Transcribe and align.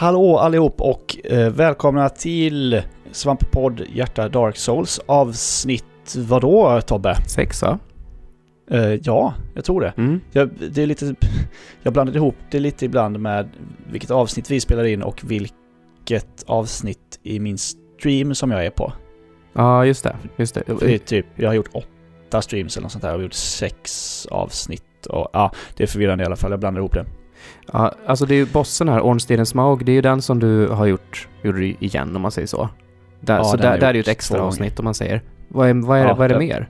Hallå 0.00 0.38
allihop 0.38 0.80
och 0.80 1.16
eh, 1.24 1.50
välkomna 1.50 2.08
till 2.08 2.82
Svamppodd 3.12 3.82
Hjärta 3.92 4.28
Dark 4.28 4.56
Souls 4.56 5.00
avsnitt 5.06 6.16
vadå 6.16 6.80
Tobbe? 6.80 7.16
Sex 7.26 7.62
va? 7.62 7.78
Eh, 8.70 8.94
ja, 8.94 9.34
jag 9.54 9.64
tror 9.64 9.80
det. 9.80 9.92
Mm. 9.96 10.20
Jag, 10.32 10.50
det 10.70 10.82
är 10.82 10.86
lite, 10.86 11.14
jag 11.82 11.92
blandade 11.92 12.18
ihop 12.18 12.34
det 12.50 12.60
lite 12.60 12.84
ibland 12.84 13.20
med 13.20 13.48
vilket 13.90 14.10
avsnitt 14.10 14.50
vi 14.50 14.60
spelar 14.60 14.84
in 14.84 15.02
och 15.02 15.20
vilket 15.24 16.44
avsnitt 16.46 17.20
i 17.22 17.40
min 17.40 17.58
stream 17.58 18.34
som 18.34 18.50
jag 18.50 18.66
är 18.66 18.70
på. 18.70 18.92
Ja, 19.52 19.84
just 19.84 20.04
det. 20.04 20.16
Just 20.36 20.54
det. 20.54 20.64
För 20.66 20.86
det 20.86 20.94
är 20.94 20.98
typ, 20.98 21.26
jag 21.36 21.48
har 21.48 21.54
gjort 21.54 21.70
åtta 21.72 22.42
streams 22.42 22.76
eller 22.76 22.82
något 22.82 22.92
sånt 22.92 23.02
där 23.02 23.12
och 23.12 23.18
vi 23.18 23.22
har 23.22 23.24
gjort 23.24 23.32
sex 23.32 24.26
avsnitt 24.26 25.06
och 25.06 25.30
ja, 25.32 25.52
det 25.76 25.82
är 25.82 25.86
förvirrande 25.86 26.24
i 26.24 26.26
alla 26.26 26.36
fall. 26.36 26.50
Jag 26.50 26.60
blandar 26.60 26.80
ihop 26.80 26.94
det. 26.94 27.06
Ja, 27.72 27.92
alltså 28.06 28.26
det 28.26 28.34
är 28.34 28.36
ju 28.36 28.46
bossen 28.46 28.88
här, 28.88 29.00
Ornsteden 29.00 29.46
Smaug, 29.46 29.84
det 29.84 29.92
är 29.92 29.94
ju 29.94 30.00
den 30.02 30.22
som 30.22 30.38
du 30.38 30.68
har 30.68 30.86
gjort, 30.86 31.28
gjorde 31.42 31.64
igen 31.64 32.16
om 32.16 32.22
man 32.22 32.30
säger 32.30 32.46
så. 32.48 32.68
Där, 33.20 33.36
Ja, 33.36 33.44
så 33.44 33.56
där, 33.56 33.78
där 33.80 33.88
är 33.88 33.94
ju 33.94 34.00
ett 34.00 34.08
extra 34.08 34.42
avsnitt 34.42 34.78
om 34.78 34.84
man 34.84 34.94
säger. 34.94 35.22
Vad 35.48 35.68
är, 35.68 35.74
vad 35.74 35.98
är, 35.98 36.06
Ja, 36.06 36.14
vad 36.14 36.24
är 36.24 36.28
det 36.28 36.34
det- 36.34 36.38
mer? 36.38 36.68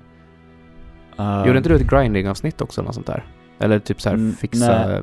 Uh, 1.19 1.47
Gjorde 1.47 1.57
inte 1.59 1.69
du 1.71 1.77
ett 1.77 1.91
grinding-avsnitt 1.91 2.61
också 2.61 2.81
eller 2.81 2.87
något 2.89 2.95
sånt 2.95 3.07
där? 3.07 3.25
Eller 3.59 3.79
typ 3.79 4.01
så 4.01 4.09
här 4.09 4.17
Mm, 4.17 4.33
fixa... 4.33 4.89
nej. 4.89 5.03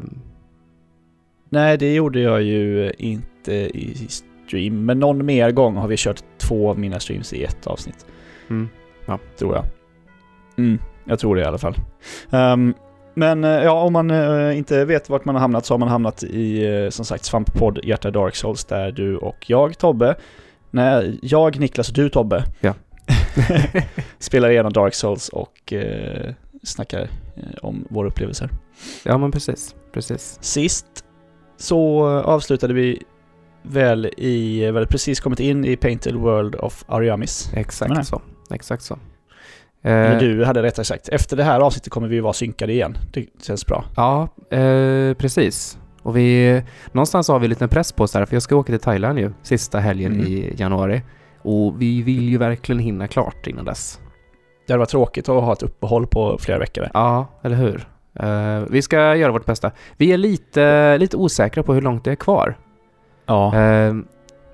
Nej, 1.50 1.78
det 1.78 1.94
gjorde 1.94 2.20
jag 2.20 2.42
ju 2.42 2.92
inte 2.98 3.54
i 3.54 4.08
stream. 4.48 4.86
Men 4.86 5.00
någon 5.00 5.26
mer 5.26 5.52
gång 5.52 5.76
har 5.76 5.88
vi 5.88 5.96
kört 5.98 6.24
två 6.38 6.70
av 6.70 6.80
mina 6.80 7.00
streams 7.00 7.34
i 7.34 7.44
ett 7.44 7.68
avsnitt. 7.68 8.06
Mm. 8.50 8.70
Tror 9.40 9.56
jag. 9.56 9.66
Mm, 10.58 10.80
jag 11.06 11.20
tror 11.20 11.36
det 11.36 11.42
i 11.42 11.46
alla 11.46 11.58
fall. 11.58 11.76
Ehm, 12.32 12.74
men 13.18 13.44
eh, 13.44 13.50
ja, 13.64 13.72
om 13.72 13.94
man 13.94 14.12
eh, 14.12 14.58
inte 14.58 14.86
vet 14.86 15.10
vart 15.10 15.26
man 15.26 15.36
har 15.36 15.40
hamnat 15.40 15.66
så 15.66 15.74
har 15.74 15.80
man 15.80 15.90
hamnat 15.90 16.24
i, 16.24 16.66
eh, 16.66 16.90
som 16.90 17.06
sagt, 17.06 17.26
Svamppodd 17.26 17.80
Hjärta 17.84 18.12
Dark 18.12 18.36
Souls 18.36 18.66
där 18.66 18.92
du 18.92 19.18
och 19.18 19.46
jag, 19.48 19.78
Tobbe, 19.78 20.16
nej, 20.72 21.20
jag, 21.22 21.60
Niklas 21.60 21.90
och 21.90 21.96
du, 21.96 22.10
Tobbe, 22.10 22.44
Ja. 22.60 22.74
spelar 24.20 24.50
igenom 24.50 24.74
Dark 24.74 24.94
Souls 24.94 25.30
och 25.30 25.74
eh, 25.74 26.34
snackar 26.64 27.10
om 27.62 27.86
våra 27.90 28.08
upplevelser. 28.08 28.50
Ja, 29.04 29.18
men 29.18 29.32
precis. 29.32 29.76
Precis. 29.94 30.38
Sist 30.42 31.06
så 31.58 32.08
avslutade 32.08 32.74
vi 32.74 33.04
väl 33.62 34.10
i, 34.18 34.72
väl 34.72 34.88
precis 34.88 35.20
kommit 35.20 35.40
in 35.40 35.66
i 35.66 35.76
Painted 35.76 36.16
World 36.16 36.56
of 36.56 36.84
Ariamis. 36.88 37.52
Exakt 37.54 38.08
så. 38.08 38.22
Exakt 38.52 38.84
så. 38.84 38.98
Eller 39.88 40.14
Eh, 40.14 40.20
du 40.20 40.46
hade 40.46 40.64
rättare 40.64 40.86
sagt. 40.86 41.10
Efter 41.10 41.38
det 41.38 41.44
här 41.44 41.60
avsnittet 41.60 41.92
kommer 41.92 42.08
vi 42.08 42.16
ju 42.16 42.22
vara 42.22 42.34
synkade 42.34 42.74
igen. 42.74 42.98
Det 43.14 43.26
känns 43.44 43.66
bra. 43.66 43.86
Ja, 43.96 44.28
eh, 44.58 45.14
precis. 45.14 45.78
Och 46.04 46.18
vi... 46.18 46.62
Någonstans 46.92 47.28
har 47.28 47.40
vi 47.40 47.48
lite 47.48 47.68
press 47.68 47.92
på 47.92 48.04
oss 48.04 48.14
här, 48.14 48.26
för 48.26 48.36
jag 48.36 48.44
ska 48.44 48.56
åka 48.56 48.74
till 48.74 48.80
Thailand 48.80 49.20
ju, 49.20 49.32
sista 49.44 49.80
helgen 49.80 50.14
Mm. 50.14 50.28
i 50.28 50.54
januari. 50.58 51.02
Och 51.42 51.82
vi 51.82 52.02
vill 52.02 52.30
ju 52.30 52.38
verkligen 52.38 52.80
hinna 52.80 53.08
klart 53.08 53.48
innan 53.48 53.66
dess. 53.66 54.00
Det 54.68 54.74
hade 54.74 54.80
varit 54.80 54.90
tråkigt 54.90 55.30
att 55.30 55.44
ha 55.44 55.54
ett 55.54 55.64
uppehåll 55.64 56.08
på 56.08 56.38
flera 56.40 56.60
veckor. 56.60 56.90
Ja, 56.94 57.28
eller 57.44 57.56
hur? 57.56 57.88
Eh, 58.20 58.64
vi 58.70 58.82
ska 58.82 59.16
göra 59.16 59.32
vårt 59.32 59.46
bästa. 59.46 59.72
Vi 59.98 60.12
är 60.14 60.18
lite, 60.18 60.98
lite 60.98 61.18
osäkra 61.18 61.64
på 61.64 61.74
hur 61.74 61.82
långt 61.82 62.04
det 62.06 62.12
är 62.12 62.16
kvar. 62.16 62.58
Ja. 63.26 63.56
Eh, 63.56 63.94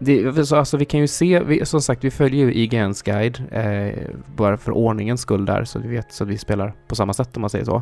det, 0.05 0.45
så, 0.45 0.55
alltså 0.55 0.77
vi 0.77 0.85
kan 0.85 0.99
ju 0.99 1.07
se, 1.07 1.39
vi, 1.39 1.65
som 1.65 1.81
sagt 1.81 2.03
vi 2.03 2.11
följer 2.11 2.45
ju 2.45 2.53
IGNs 2.53 3.01
guide, 3.01 3.43
eh, 3.51 4.09
bara 4.35 4.57
för 4.57 4.71
ordningens 4.71 5.21
skull 5.21 5.45
där, 5.45 5.63
så 5.63 5.79
vi 5.79 5.87
vet 5.87 6.13
så 6.13 6.23
att 6.23 6.29
vi 6.29 6.37
spelar 6.37 6.73
på 6.87 6.95
samma 6.95 7.13
sätt 7.13 7.37
om 7.37 7.41
man 7.41 7.49
säger 7.49 7.65
så. 7.65 7.81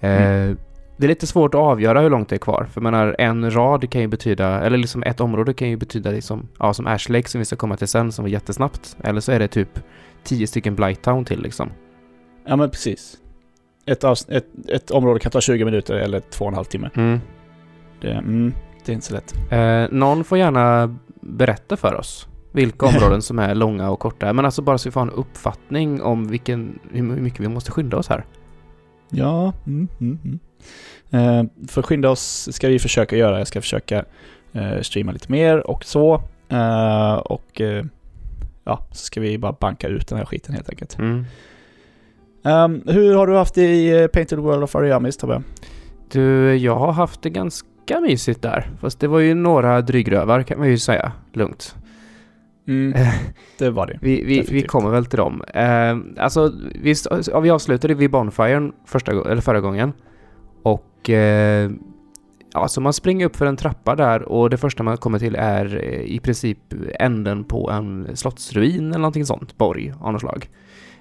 Eh, 0.00 0.08
Mm. 0.10 0.56
Det 1.00 1.06
är 1.06 1.08
lite 1.08 1.26
svårt 1.26 1.54
att 1.54 1.60
avgöra 1.60 2.00
hur 2.00 2.10
långt 2.10 2.28
det 2.28 2.36
är 2.36 2.38
kvar, 2.38 2.66
för 2.72 2.80
menar 2.80 3.16
en 3.18 3.54
rad 3.54 3.90
kan 3.90 4.00
ju 4.00 4.06
betyda, 4.06 4.60
eller 4.60 4.76
liksom 4.76 5.02
ett 5.02 5.20
område 5.20 5.54
kan 5.54 5.68
ju 5.68 5.76
betyda 5.76 6.10
liksom, 6.10 6.48
ja 6.58 6.74
som 6.74 6.86
Ash 6.86 7.08
Lake 7.10 7.28
som 7.28 7.38
vi 7.38 7.44
ska 7.44 7.56
komma 7.56 7.76
till 7.76 7.88
sen 7.88 8.12
som 8.12 8.24
var 8.24 8.30
jättesnabbt, 8.30 8.96
eller 9.04 9.20
så 9.20 9.32
är 9.32 9.38
det 9.38 9.48
typ 9.48 9.80
tio 10.24 10.46
stycken 10.46 10.74
Blighttown 10.74 11.24
till 11.24 11.42
liksom. 11.42 11.70
ja, 12.46 12.56
men 12.56 12.70
precis. 12.70 13.16
Ett, 13.86 14.04
ett, 14.04 14.46
ett 14.68 14.90
område 14.90 15.20
kan 15.20 15.32
ta 15.32 15.40
20 15.40 15.64
minuter 15.64 15.94
eller 15.94 16.20
två 16.20 16.44
och 16.44 16.50
en 16.50 16.54
halv 16.54 16.64
timme. 16.64 16.90
Mm. 16.94 17.20
Det, 18.00 18.10
mm, 18.10 18.52
det 18.84 18.92
är 18.92 18.94
inte 18.94 19.06
så 19.06 19.14
lätt. 19.14 19.34
Eh, 19.50 19.84
någon 19.90 20.24
får 20.24 20.38
gärna 20.38 20.96
berätta 21.28 21.76
för 21.76 21.94
oss 21.94 22.28
vilka 22.52 22.86
områden 22.96 23.22
som 23.22 23.38
är 23.38 23.54
långa 23.54 23.90
och 23.90 24.00
korta. 24.00 24.32
Men 24.32 24.44
alltså 24.44 24.62
bara 24.62 24.78
så 24.78 24.88
vi 24.88 24.92
får 24.92 25.00
en 25.00 25.10
uppfattning 25.10 26.02
om 26.02 26.28
vilken, 26.28 26.78
hur 26.92 27.02
mycket 27.02 27.40
vi 27.40 27.48
måste 27.48 27.70
skynda 27.70 27.96
oss 27.96 28.08
här. 28.08 28.24
Ja, 29.10 29.52
mm, 29.66 29.88
mm, 30.00 30.18
mm. 30.24 30.38
Eh, 31.10 31.66
för 31.68 31.82
skynda 31.82 32.10
oss 32.10 32.48
ska 32.52 32.68
vi 32.68 32.78
försöka 32.78 33.16
göra. 33.16 33.38
Jag 33.38 33.46
ska 33.46 33.60
försöka 33.60 34.04
eh, 34.52 34.80
streama 34.80 35.12
lite 35.12 35.32
mer 35.32 35.70
och 35.70 35.84
så. 35.84 36.22
Eh, 36.48 37.14
och 37.14 37.60
eh, 37.60 37.84
ja, 38.64 38.86
så 38.90 39.04
ska 39.04 39.20
vi 39.20 39.38
bara 39.38 39.52
banka 39.52 39.88
ut 39.88 40.08
den 40.08 40.18
här 40.18 40.24
skiten 40.24 40.54
helt 40.54 40.68
enkelt. 40.68 40.98
Ehm, 42.44 42.82
hur 42.86 43.14
har 43.14 43.26
du 43.26 43.36
haft 43.36 43.54
det 43.54 43.66
i 43.66 44.02
eh, 44.02 44.06
Painted 44.06 44.38
World 44.38 44.62
of 44.64 44.76
Ariamis 44.76 45.16
Tobbe? 45.16 45.42
Du, 46.10 46.56
jag 46.56 46.76
har 46.76 46.92
haft 46.92 47.22
det 47.22 47.30
ganska 47.30 47.68
mysigt 48.00 48.42
där. 48.42 48.70
Fast 48.80 49.00
det 49.00 49.08
var 49.08 49.18
ju 49.18 49.34
några 49.34 49.80
drygrövar 49.80 50.42
kan 50.42 50.58
man 50.58 50.68
ju 50.68 50.78
säga, 50.78 51.12
lugnt. 51.32 51.76
Eh, 52.94 53.08
Det 53.58 53.70
var 53.70 53.86
det. 53.86 53.98
Vi, 54.02 54.24
vi, 54.24 54.40
vi 54.50 54.62
kommer 54.62 54.90
väl 54.90 55.06
till 55.06 55.16
dem. 55.16 55.42
Eh, 55.54 56.22
alltså, 56.24 56.52
vi, 56.82 56.94
vi 57.42 57.50
avslutade 57.50 57.94
vid 57.94 58.10
Bonfiren 58.10 58.72
första, 58.86 59.12
eller 59.12 59.40
förra 59.42 59.60
gången. 59.60 59.92
Och 60.62 61.10
eh, 61.10 61.70
ja, 62.54 62.68
så 62.68 62.80
man 62.80 62.92
springer 62.92 63.26
upp 63.26 63.36
för 63.36 63.46
en 63.46 63.56
trappa 63.56 63.96
där 63.96 64.22
och 64.22 64.50
det 64.50 64.56
första 64.56 64.82
man 64.82 64.96
kommer 64.96 65.18
till 65.18 65.34
är 65.34 65.76
eh, 65.84 66.00
i 66.00 66.20
princip 66.22 66.58
änden 67.00 67.44
på 67.44 67.70
en 67.70 68.08
slottsruin 68.16 68.86
eller 68.88 68.98
någonting 68.98 69.26
sånt, 69.26 69.58
borg 69.58 69.92
av 70.00 70.12
något 70.12 70.20
slag. 70.20 70.48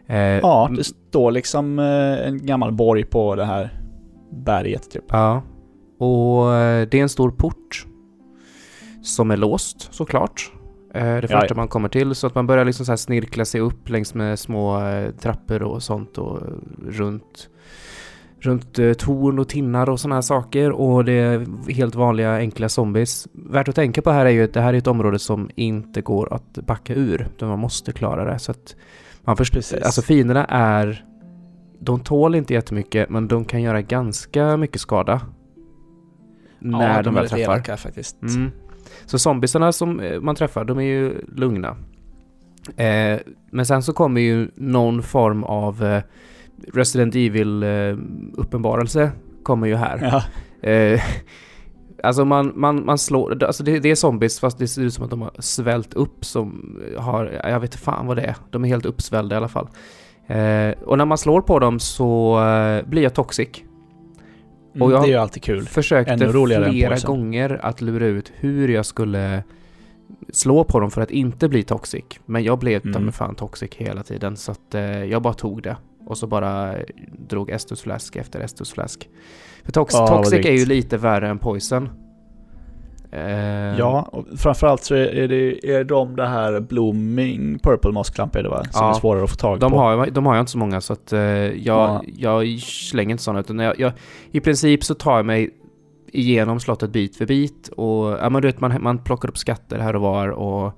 Eh, 0.08 0.18
Ja, 0.20 0.70
det 0.78 0.84
står 0.84 1.32
liksom 1.32 1.80
eh, 1.80 2.28
en 2.28 2.46
gammal 2.46 2.72
borg 2.72 3.04
på 3.06 3.36
det 3.36 3.46
här 3.46 3.82
berget 4.32 4.92
typ. 4.92 5.04
Ja. 5.08 5.42
Och 5.98 6.54
eh, 6.56 6.88
det 6.88 6.98
är 6.98 7.02
en 7.02 7.10
stor 7.10 7.32
port 7.32 7.86
som 9.04 9.32
är 9.32 9.38
låst 9.38 9.94
såklart. 9.94 10.52
Eh, 10.94 11.16
Det 11.16 11.28
första 11.28 11.56
man 11.56 11.68
kommer 11.68 11.90
till 11.90 12.16
så 12.16 12.28
att 12.28 12.36
man 12.36 12.48
börjar 12.48 12.66
liksom 12.66 12.86
så 12.86 12.98
snirkla 12.98 13.46
sig 13.46 13.62
upp 13.62 13.90
längs 13.90 14.14
med 14.14 14.40
små 14.40 14.84
eh, 14.84 15.12
trappor 15.12 15.64
och 15.64 15.84
sånt 15.84 16.18
och 16.18 16.40
runt 16.88 17.50
runt 18.40 18.74
torn 18.98 19.40
och 19.40 19.50
tinnar 19.50 19.90
och 19.90 20.00
såna 20.00 20.16
här 20.16 20.22
saker 20.22 20.72
och 20.72 21.06
det 21.06 21.14
är 21.14 21.72
helt 21.72 21.96
vanliga 21.96 22.36
enkla 22.36 22.70
zombies. 22.70 23.28
Värt 23.34 23.68
att 23.68 23.76
tänka 23.76 24.02
på 24.02 24.12
här 24.12 24.26
är 24.26 24.30
ju 24.30 24.44
att 24.44 24.54
det 24.54 24.62
här 24.62 24.74
är 24.74 24.78
ett 24.78 24.88
område 24.88 25.20
som 25.20 25.50
inte 25.56 26.02
går 26.02 26.34
att 26.34 26.54
backa 26.54 26.94
ur, 26.94 27.28
utan 27.36 27.50
man 27.50 27.60
måste 27.60 27.92
klara 27.92 28.34
det 28.34 28.40
så 28.40 28.52
att 28.52 28.76
man 29.22 29.38
först, 29.38 29.54
Precis. 29.54 29.82
alltså 29.82 30.02
fienderna 30.02 30.46
är 30.46 31.06
de 31.80 32.00
tål 32.00 32.36
inte 32.36 32.54
jättemycket 32.54 33.10
men 33.10 33.28
de 33.28 33.46
kan 33.46 33.62
göra 33.62 33.82
ganska 33.82 34.58
mycket 34.58 34.82
skada. 34.82 35.22
När 36.60 37.04
de, 37.04 37.16
är 37.16 37.20
väl 37.22 37.30
träffar. 37.30 37.44
elaka 37.44 37.78
faktiskt. 37.78 38.22
Mm. 38.22 38.52
Så 39.06 39.20
zombiesarna 39.20 39.72
som 39.72 40.00
eh, 40.00 40.20
man 40.20 40.36
träffar, 40.36 40.66
de 40.66 40.78
är 40.78 40.84
ju 40.84 41.22
lugna. 41.36 41.78
Eh, 42.78 43.20
men 43.52 43.66
sen 43.66 43.84
så 43.84 43.94
kommer 43.94 44.22
ju 44.22 44.52
någon 44.56 45.04
form 45.04 45.44
av 45.44 45.84
eh, 45.84 46.02
Resident 46.74 47.16
Evil-uppenbarelse 47.16 49.12
kommer 49.44 49.68
ju 49.68 49.76
här. 49.76 50.00
Ja. 50.02 50.24
Eh, 50.70 51.02
alltså 52.04 52.26
man, 52.26 52.54
man, 52.56 52.86
man 52.86 52.98
slår, 52.98 53.44
alltså 53.44 53.64
det, 53.64 53.80
det 53.80 53.92
är 53.92 53.96
zombies 53.96 54.40
fast 54.40 54.58
det 54.58 54.68
ser 54.68 54.82
ut 54.82 54.94
som 54.94 55.04
att 55.04 55.10
de 55.10 55.22
har 55.22 55.32
svällt 55.40 55.94
upp 55.94 56.26
som 56.26 56.80
har, 56.98 57.42
jag 57.44 57.60
vet 57.60 57.74
inte 57.74 57.84
fan 57.84 58.08
vad 58.08 58.18
det 58.18 58.24
är. 58.24 58.36
De 58.50 58.64
är 58.64 58.68
helt 58.68 58.86
uppsvällda 58.86 59.36
i 59.36 59.38
alla 59.38 59.48
fall. 59.48 59.68
Eh, 60.28 60.72
och 60.86 60.98
när 60.98 61.06
man 61.06 61.18
slår 61.18 61.42
på 61.42 61.60
dem 61.60 61.80
så 61.80 62.40
eh, 62.46 62.90
blir 62.90 63.02
jag 63.02 63.14
toxic. 63.14 63.64
Mm, 64.78 64.86
Och 64.88 64.92
jag- 64.94 65.02
det 65.04 65.08
är 65.08 65.12
ju 65.12 65.18
alltid 65.18 65.44
kul. 65.44 65.68
Försökte 65.68 66.12
flera 66.78 66.96
gånger 67.08 67.60
att 67.66 67.82
lura 67.82 68.06
ut 68.06 68.32
hur 68.36 68.68
jag 68.70 68.86
skulle 68.86 69.44
slå 70.34 70.64
på 70.64 70.80
dem 70.80 70.92
för 70.92 71.02
att 71.02 71.12
inte 71.12 71.50
bli 71.50 71.64
toxic. 71.64 72.04
Men 72.26 72.44
jag 72.44 72.60
blev 72.60 72.86
Mm. 72.86 73.04
med 73.06 73.16
fan 73.16 73.36
toxic 73.36 73.70
hela 73.76 74.04
tiden 74.04 74.38
så 74.38 74.52
att 74.52 74.76
eh, 74.76 74.82
jag 75.04 75.22
bara 75.22 75.34
tog 75.34 75.64
det. 75.64 75.78
Och 76.06 76.18
så 76.18 76.28
bara 76.28 76.76
drog 77.30 77.50
Estus 77.50 77.82
flask 77.82 78.16
efter 78.16 78.40
Estus 78.40 78.72
flask. 78.72 79.10
För 79.64 79.72
tox 79.72 79.94
vad 79.94 80.08
toxic 80.24 80.46
är 80.46 80.52
ju 80.54 80.66
lite 80.66 80.98
värre 80.98 81.30
än 81.30 81.40
poison. 81.40 81.90
Eh, 83.12 83.78
Ja, 83.80 84.08
och 84.12 84.26
framförallt 84.38 84.84
så 84.84 84.96
är, 84.96 85.28
det, 85.28 85.66
är 85.76 85.84
de 85.84 86.16
det 86.16 86.28
här 86.28 86.60
blooming 86.60 87.60
purple 87.60 87.92
mosklamp 87.92 88.36
är 88.36 88.44
det 88.44 88.50
va? 88.50 88.64
Som 88.64 88.86
Ja. 88.86 88.90
är 88.90 88.94
svårare 88.94 89.24
att 89.24 89.30
få 89.30 89.36
tag 89.36 89.60
De 89.60 89.72
på. 89.72 89.78
har, 89.78 90.08
de 90.08 90.26
har 90.26 90.36
jag 90.36 90.42
inte 90.42 90.52
så 90.52 90.58
många 90.58 90.82
så 90.82 90.94
att 90.94 91.14
eh, 91.14 91.20
jag, 91.20 91.54
Ja. 91.64 92.04
jag 92.18 92.60
slänger 92.60 93.12
inte 93.12 93.24
sådana 93.24 93.40
utan 93.40 93.60
jag, 93.60 93.80
jag, 93.80 93.92
i 94.32 94.40
princip 94.40 94.84
så 94.84 94.94
tar 94.94 95.16
jag 95.18 95.26
mig 95.26 95.50
igenom 96.12 96.60
slottet 96.60 96.90
bit 96.90 97.16
för 97.18 97.26
bit 97.26 97.68
och 97.68 98.12
ja 98.22 98.30
men 98.30 98.42
du 98.42 98.48
vet 98.48 98.60
man, 98.62 98.84
man 98.84 98.98
plockar 98.98 99.30
upp 99.30 99.38
skatter 99.38 99.80
här 99.80 99.96
och 99.96 100.02
var 100.02 100.28
och 100.30 100.74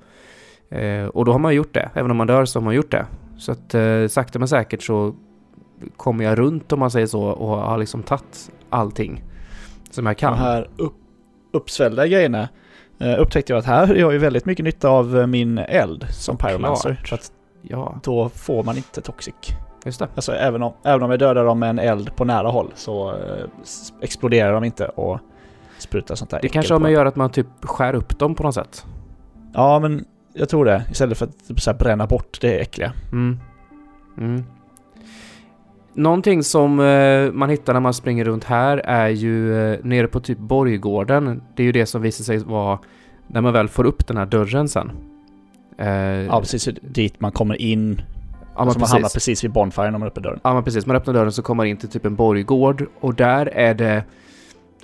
eh, 0.78 1.06
och 1.08 1.26
då 1.26 1.32
har 1.32 1.40
man 1.40 1.56
gjort 1.56 1.74
det. 1.74 1.90
Även 1.94 2.12
om 2.12 2.18
man 2.18 2.28
dör 2.28 2.46
så 2.46 2.60
har 2.60 2.66
man 2.66 2.76
gjort 2.76 2.92
det. 2.92 3.06
Så 3.38 3.52
att 3.52 3.74
eh, 3.74 4.08
sakta 4.10 4.40
men 4.40 4.48
säkert 4.48 4.84
så 4.84 5.16
kommer 5.98 6.24
jag 6.26 6.40
runt 6.40 6.72
om 6.72 6.80
man 6.80 6.92
säger 6.92 7.08
så 7.08 7.22
och 7.24 7.48
har 7.58 7.78
liksom 7.78 8.04
tagit 8.04 8.52
allting 8.70 9.24
som 9.92 10.06
jag 10.06 10.18
kan. 10.18 10.34
De 10.34 10.40
här 10.40 10.70
upp, 10.78 10.94
uppsvällda 11.52 12.08
grejerna 12.08 12.50
eh, 13.00 13.20
upptäckte 13.22 13.54
jag 13.54 13.60
att 13.60 13.66
här 13.66 13.88
har 13.88 13.96
jag 13.96 14.14
ju 14.14 14.18
väldigt 14.18 14.46
mycket 14.46 14.64
nytta 14.66 14.90
av 14.90 15.20
eh, 15.20 15.28
min 15.28 15.58
eld 15.58 16.06
som 16.10 16.38
pyromancer. 16.38 17.02
För 17.06 17.16
att 17.16 17.32
Ja, 17.62 18.00
då 18.04 18.30
får 18.30 18.64
man 18.64 18.78
inte 18.78 19.02
toxic. 19.02 19.36
just 19.86 20.00
det. 20.00 20.08
Alltså 20.16 20.34
även 20.34 20.64
om, 20.64 20.74
även 20.84 21.04
om 21.04 21.10
jag 21.12 21.20
dödar 21.20 21.46
dem 21.46 21.60
med 21.60 21.70
en 21.70 21.80
eld 21.80 22.16
på 22.16 22.26
nära 22.26 22.48
håll 22.50 22.72
så 22.76 23.10
eh, 23.10 23.46
exploderar 24.02 24.54
de 24.54 24.64
inte 24.64 24.86
och 24.86 25.20
sprutar 25.78 26.16
sånt 26.16 26.32
där 26.32 26.40
Det 26.42 26.50
kanske 26.50 26.74
har 26.74 26.80
med 26.80 26.90
att 26.90 26.94
göra 26.94 27.08
att 27.10 27.16
man 27.16 27.30
typ 27.30 27.48
skär 27.62 27.94
upp 27.96 28.20
dem 28.20 28.36
på 28.36 28.44
något 28.44 28.56
sätt. 28.56 28.86
Ja, 29.54 29.80
men 29.80 30.06
jag 30.34 30.50
tror 30.50 30.66
det. 30.66 30.86
Istället 30.92 31.18
för 31.18 31.26
att 31.26 31.48
typ 31.48 31.62
så 31.62 31.74
bränna 31.74 32.08
bort 32.08 32.38
det 32.42 32.60
äckliga. 32.60 32.94
Mm. 33.12 33.40
Mm. 34.18 34.44
Någonting 35.94 36.44
som 36.44 36.80
eh, 36.80 37.32
man 37.32 37.50
hittar 37.50 37.74
när 37.74 37.80
man 37.80 37.94
springer 37.94 38.26
runt 38.26 38.44
här 38.44 38.78
är 38.78 39.10
ju 39.10 39.56
eh, 39.74 39.80
nere 39.84 40.08
på 40.08 40.20
typ 40.20 40.38
borggården. 40.38 41.42
Det 41.56 41.64
är 41.64 41.66
ju 41.66 41.72
det 41.72 41.86
som 41.86 42.02
visar 42.02 42.24
sig 42.24 42.38
vara 42.38 42.80
när 43.28 43.42
man 43.42 43.54
väl 43.54 43.68
får 43.68 43.86
upp 43.86 44.08
den 44.08 44.18
här 44.18 44.26
dörren 44.26 44.70
sen. 44.70 44.92
Eh, 45.78 45.90
Ja, 45.90 46.40
precis. 46.40 46.70
Dit 46.82 47.22
man 47.22 47.32
kommer 47.32 47.62
in. 47.62 48.02
ja, 48.56 48.66
men 48.66 48.74
så 48.74 48.80
man 48.80 48.90
hamnar 48.90 49.10
precis. 49.10 49.44
vid 49.44 49.52
bonfire 49.52 49.92
när 49.92 50.00
man 50.00 50.08
öppnar 50.08 50.24
dörren. 50.24 50.40
Ja 50.44 50.54
men 50.54 50.64
precis, 50.64 50.86
man 50.86 50.96
öppnar 50.96 51.14
dörren 51.14 51.32
så 51.32 51.42
kommer 51.42 51.58
man 51.64 51.68
in 51.68 51.78
till 51.78 51.90
typ 51.90 52.06
en 52.06 52.16
borggård 52.16 52.86
och 53.00 53.16
där 53.16 53.46
är 53.46 53.74
det 53.74 54.04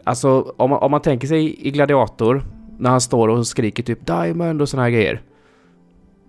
Alltså 0.04 0.54
om 0.57 0.69
man, 0.69 0.80
om 0.80 0.92
man 0.92 1.02
tänker 1.02 1.28
sig 1.28 1.68
i 1.68 1.72
Gladiator 1.72 2.44
när 2.78 2.90
han 2.90 3.02
står 3.02 3.28
och 3.28 3.48
skriker 3.48 3.84
typ 3.84 4.06
Diamond 4.06 4.62
och 4.62 4.69
såna 4.69 4.84
här 4.84 4.90
grejer. 4.90 5.22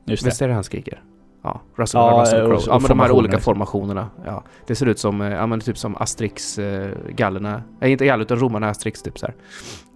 Just 0.07 0.23
det. 0.23 0.29
Visst 0.31 0.43
är 0.43 0.49
det 0.49 0.55
han 0.55 0.65
skriker? 0.65 1.03
Ja, 1.47 1.61
Russell, 1.77 2.01
Ja, 2.01 2.21
Russell 2.23 2.47
Crowe. 2.47 2.63
Ja, 2.67 2.79
men 2.79 2.89
de 2.89 3.01
här 3.01 3.11
olika 3.13 3.39
formationerna. 3.39 4.09
Ja, 4.25 4.43
det 4.67 4.75
ser 4.75 4.87
ut 4.87 4.99
som, 4.99 5.21
eh, 5.21 5.33
ja 5.33 5.47
men 5.47 5.61
typ 5.61 5.79
som 5.79 5.97
Asterix, 5.97 6.59
eh, 6.59 6.91
gallerna. 7.09 7.63
Nej, 7.81 7.93
inte 7.93 8.07
galler 8.07 8.25
utan 8.25 8.39
romarna 8.39 8.69
Asterix 8.71 9.03
typ 9.03 9.19
så 9.19 9.27
här. 9.27 9.35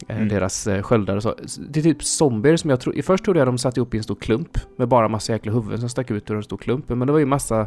Eh, 0.08 0.16
Mm. 0.16 0.28
Deras 0.28 0.66
eh, 0.66 0.82
sköldar 0.82 1.16
och 1.16 1.22
så. 1.22 1.34
Det 1.68 1.80
är 1.80 1.84
typ 1.84 2.02
zombier 2.02 2.56
som 2.56 2.70
jag 2.70 2.80
tror, 2.80 3.02
först 3.02 3.24
trodde 3.24 3.40
jag 3.40 3.48
de 3.48 3.58
satt 3.58 3.76
ihop 3.76 3.94
i 3.94 3.96
en 3.96 4.02
stor 4.02 4.14
klump 4.14 4.58
med 4.76 4.88
bara 4.88 5.08
massa 5.08 5.32
jäkla 5.32 5.52
huvuden 5.52 5.80
som 5.80 5.88
stack 5.88 6.10
ut 6.10 6.30
ur 6.30 6.36
en 6.36 6.42
stor 6.42 6.56
klump. 6.56 6.88
Men 6.88 7.06
det 7.06 7.12
var 7.12 7.18
ju 7.18 7.26
massa 7.26 7.66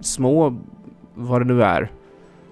små, 0.00 0.56
vad 1.14 1.40
det 1.40 1.44
nu 1.44 1.62
är. 1.62 1.90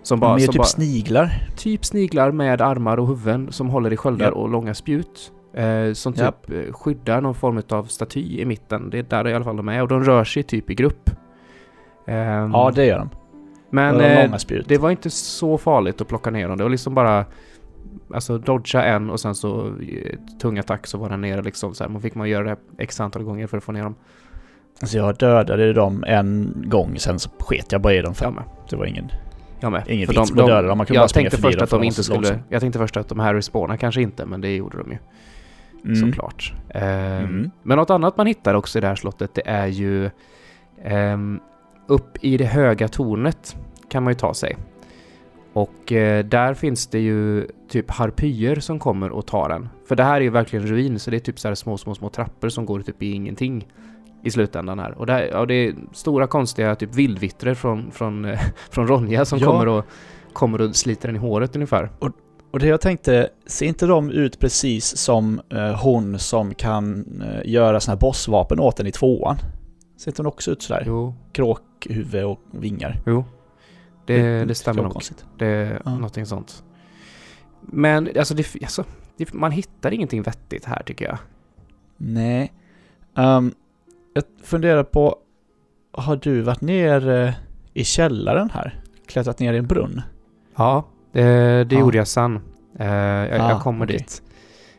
Som 0.03 0.21
bara, 0.21 0.37
de 0.37 0.43
är 0.43 0.47
som 0.47 0.53
typ 0.53 0.59
bara, 0.59 0.67
sniglar. 0.67 1.49
typ 1.57 1.85
sniglar 1.85 2.31
med 2.33 2.61
armar 2.61 2.97
och 2.97 3.07
huvuden 3.09 3.53
som 3.53 3.69
håller 3.69 3.93
i 3.93 3.97
sköldar 3.97 4.27
Ja. 4.27 4.33
och 4.33 4.49
långa 4.49 4.75
spjut. 4.75 5.33
Eh, 5.55 5.93
som 5.93 6.13
typ 6.13 6.23
Japp. 6.23 6.51
eh, 6.51 6.73
skyddar 6.73 7.21
någon 7.21 7.35
form 7.35 7.63
av 7.69 7.85
staty 7.85 8.41
i 8.41 8.45
mitten. 8.45 8.91
Det 8.91 8.99
är 8.99 9.03
där 9.03 9.29
i 9.29 9.35
alla 9.35 9.45
fall 9.45 9.57
de 9.57 9.69
är. 9.69 9.83
Och 9.83 9.89
de 9.89 10.05
rör 10.05 10.25
sig 10.25 10.43
typ 10.43 10.71
i 10.71 10.75
grupp. 10.75 11.11
Ehm, 12.07 12.51
Ja, 12.53 12.73
det 12.75 12.87
gör 12.87 12.99
de. 12.99 13.09
men 13.71 13.99
de 13.99 14.05
har 14.05 14.55
eh, 14.57 14.63
det 14.67 14.79
var 14.79 14.91
inte 14.91 15.11
så 15.11 15.59
farligt 15.59 16.01
att 16.01 16.09
plocka 16.09 16.31
ner 16.31 16.49
dem. 16.49 16.59
Det 16.59 16.63
var 16.65 16.71
liksom 16.71 16.95
bara 16.95 17.25
Alltså 18.15 18.39
dodga 18.39 18.85
en 18.85 19.11
och 19.11 19.21
sen 19.21 19.35
så 19.35 19.67
eh, 19.67 20.19
tung 20.41 20.59
attack 20.59 20.87
så 20.87 20.99
var 20.99 21.09
den 21.09 21.21
nere 21.21 21.43
liksom 21.43 21.75
så 21.75 21.85
här. 21.85 21.89
Man 21.91 22.03
fick 22.03 22.15
man 22.15 22.29
göra 22.29 22.45
det 22.45 22.57
x 22.79 23.01
antal 23.01 23.23
gånger 23.23 23.47
för 23.47 23.57
att 23.57 23.65
få 23.65 23.73
ner 23.73 23.83
dem. 23.83 23.95
Alltså 24.81 24.97
jag 24.97 25.17
dödade 25.17 25.73
dem 25.73 26.05
en 26.07 26.55
gång, 26.67 26.99
sen 26.99 27.19
så 27.19 27.31
sket 27.39 27.73
jag 27.73 27.81
bara 27.81 27.95
i 27.95 28.03
dem 28.03 28.15
för 28.15 28.25
Jag 28.25 28.35
med. 28.35 28.45
det 28.71 28.77
var 28.77 28.85
ingen, 28.87 29.09
Jag 29.61 29.73
med. 29.73 29.83
ingen 29.89 30.07
För 30.07 30.15
vits 30.15 30.33
med 30.33 30.41
att 30.43 30.49
döda 30.49 30.69
dem. 30.69 30.79
Man 30.79 30.87
kunde 30.87 30.99
bara 30.99 31.03
jag 31.03 31.11
springa 31.11 31.31
tänkte 31.31 31.49
först 31.49 31.63
att 31.63 31.71
de 31.71 31.83
inte 31.83 32.05
skulle... 32.05 32.39
Jag 32.49 32.61
tänkte 32.61 32.79
först 32.79 32.97
att 32.97 33.09
de 33.09 33.21
här 33.21 33.35
respawnar 33.35 33.77
kanske 33.77 34.03
inte, 34.03 34.27
men 34.27 34.41
det 34.41 34.57
gjorde 34.57 34.79
de 34.79 34.91
ju. 34.91 34.99
Mm. 35.85 35.97
Såklart. 35.97 36.55
Ehm, 36.75 37.25
Mm. 37.25 37.51
Men 37.63 37.77
något 37.79 37.91
annat 37.91 38.17
man 38.17 38.27
hittar 38.27 38.55
också 38.55 38.79
i 38.79 38.81
det 38.81 38.87
här 38.87 38.95
slottet, 38.95 39.35
det 39.35 39.49
är 39.49 39.67
ju 39.67 40.11
ehm, 40.85 41.41
upp 41.89 42.19
i 42.25 42.37
det 42.37 42.45
höga 42.45 42.89
tornet 42.89 43.57
kan 43.89 44.03
man 44.03 44.11
ju 44.11 44.15
ta 44.19 44.35
sig. 44.35 44.57
Och 45.53 45.93
eh, 45.93 46.25
där 46.25 46.55
finns 46.55 46.87
det 46.87 46.99
ju 47.01 47.47
typ 47.69 47.91
harpyer 47.91 48.57
som 48.61 48.79
kommer 48.79 49.11
och 49.11 49.27
tar 49.27 49.51
en. 49.51 49.69
För 49.89 49.97
det 49.97 50.03
här 50.03 50.17
är 50.17 50.21
ju 50.21 50.31
verkligen 50.31 50.67
ruin, 50.67 50.99
så 50.99 51.11
det 51.11 51.17
är 51.17 51.19
typ 51.19 51.39
så 51.39 51.49
här 51.49 51.55
små, 51.55 51.79
små, 51.79 51.95
små 51.95 52.09
trappor 52.09 52.49
som 52.49 52.67
går 52.67 52.81
typ 52.81 53.03
i 53.03 53.11
ingenting 53.13 53.67
i 54.25 54.31
slutändan 54.31 54.79
här. 54.79 54.99
Och 54.99 55.07
där, 55.07 55.29
ja, 55.33 55.47
det 55.47 55.55
är 55.55 55.75
stora 55.93 56.27
konstiga 56.27 56.75
typ 56.75 56.95
vildvittror 56.95 57.55
från, 57.55 57.91
från, 57.91 58.25
eh, 58.25 58.41
från 58.71 58.87
Ronja 58.89 59.25
som 59.25 59.39
Ja. 59.39 59.47
kommer 59.47 59.69
och 59.69 59.85
kommer 60.33 60.61
och 60.61 60.77
sliter 60.77 61.09
en 61.09 61.17
i 61.17 61.19
håret 61.19 61.57
ungefär. 61.57 61.91
Och 61.99 62.11
det 62.59 62.67
jag 62.67 62.81
tänkte, 62.81 63.29
ser 63.47 63.67
inte 63.67 63.87
de 63.87 64.11
ut 64.11 64.39
precis 64.39 64.97
som 64.97 65.41
eh, 65.49 65.83
hon 65.83 66.19
som 66.19 66.55
kan 66.55 67.05
eh, 67.23 67.51
göra 67.51 67.81
såna 67.81 67.95
här 67.95 68.01
bossvapen 68.01 68.61
åt 68.61 68.81
en 68.81 68.87
i 68.87 68.93
tvåan? 68.93 69.37
Ser 69.97 70.11
inte 70.11 70.23
hon 70.23 70.27
också 70.27 70.51
ut 70.51 70.63
sådär? 70.63 70.83
Jo, 70.87 71.15
Kråkhuvud 71.33 72.25
och 72.25 72.41
vingar. 72.51 73.01
jo. 73.07 73.25
Det, 74.07 74.45
det 74.45 74.55
stämmer 74.55 74.83
nog. 74.83 75.03
Det 75.39 75.47
är 75.47 75.81
Ja. 75.85 75.91
någonting 75.95 76.27
sånt. 76.27 76.65
Men 77.61 78.09
alltså, 78.19 78.35
det, 78.35 78.47
alltså 78.63 78.85
det, 79.17 79.33
man 79.33 79.51
hittar 79.53 79.91
ingenting 79.93 80.23
vettigt 80.23 80.65
här 80.65 80.83
tycker 80.87 81.05
jag. 81.05 81.19
Nej. 81.97 82.53
Ehm, 83.17 83.55
jag 84.15 84.25
funderar 84.43 84.85
på, 84.85 85.17
har 85.93 86.17
du 86.17 86.41
varit 86.41 86.61
ner 86.61 87.09
eh, 87.11 87.33
i 87.75 87.85
källaren 87.85 88.51
här? 88.51 88.81
Klättrat 89.07 89.39
ner 89.39 89.53
i 89.53 89.59
en 89.59 89.67
brunn? 89.67 90.03
Ja, 90.57 90.85
det, 91.13 91.65
det 91.65 91.75
Ja. 91.75 91.81
gjorde 91.81 91.97
jag 91.97 92.07
sen. 92.09 92.41
Eh, 92.79 92.87
jag, 92.87 93.41
Ah, 93.41 93.51
jag 93.51 93.61
kommer 93.61 93.85
okej. 93.87 93.97
dit. 93.99 94.23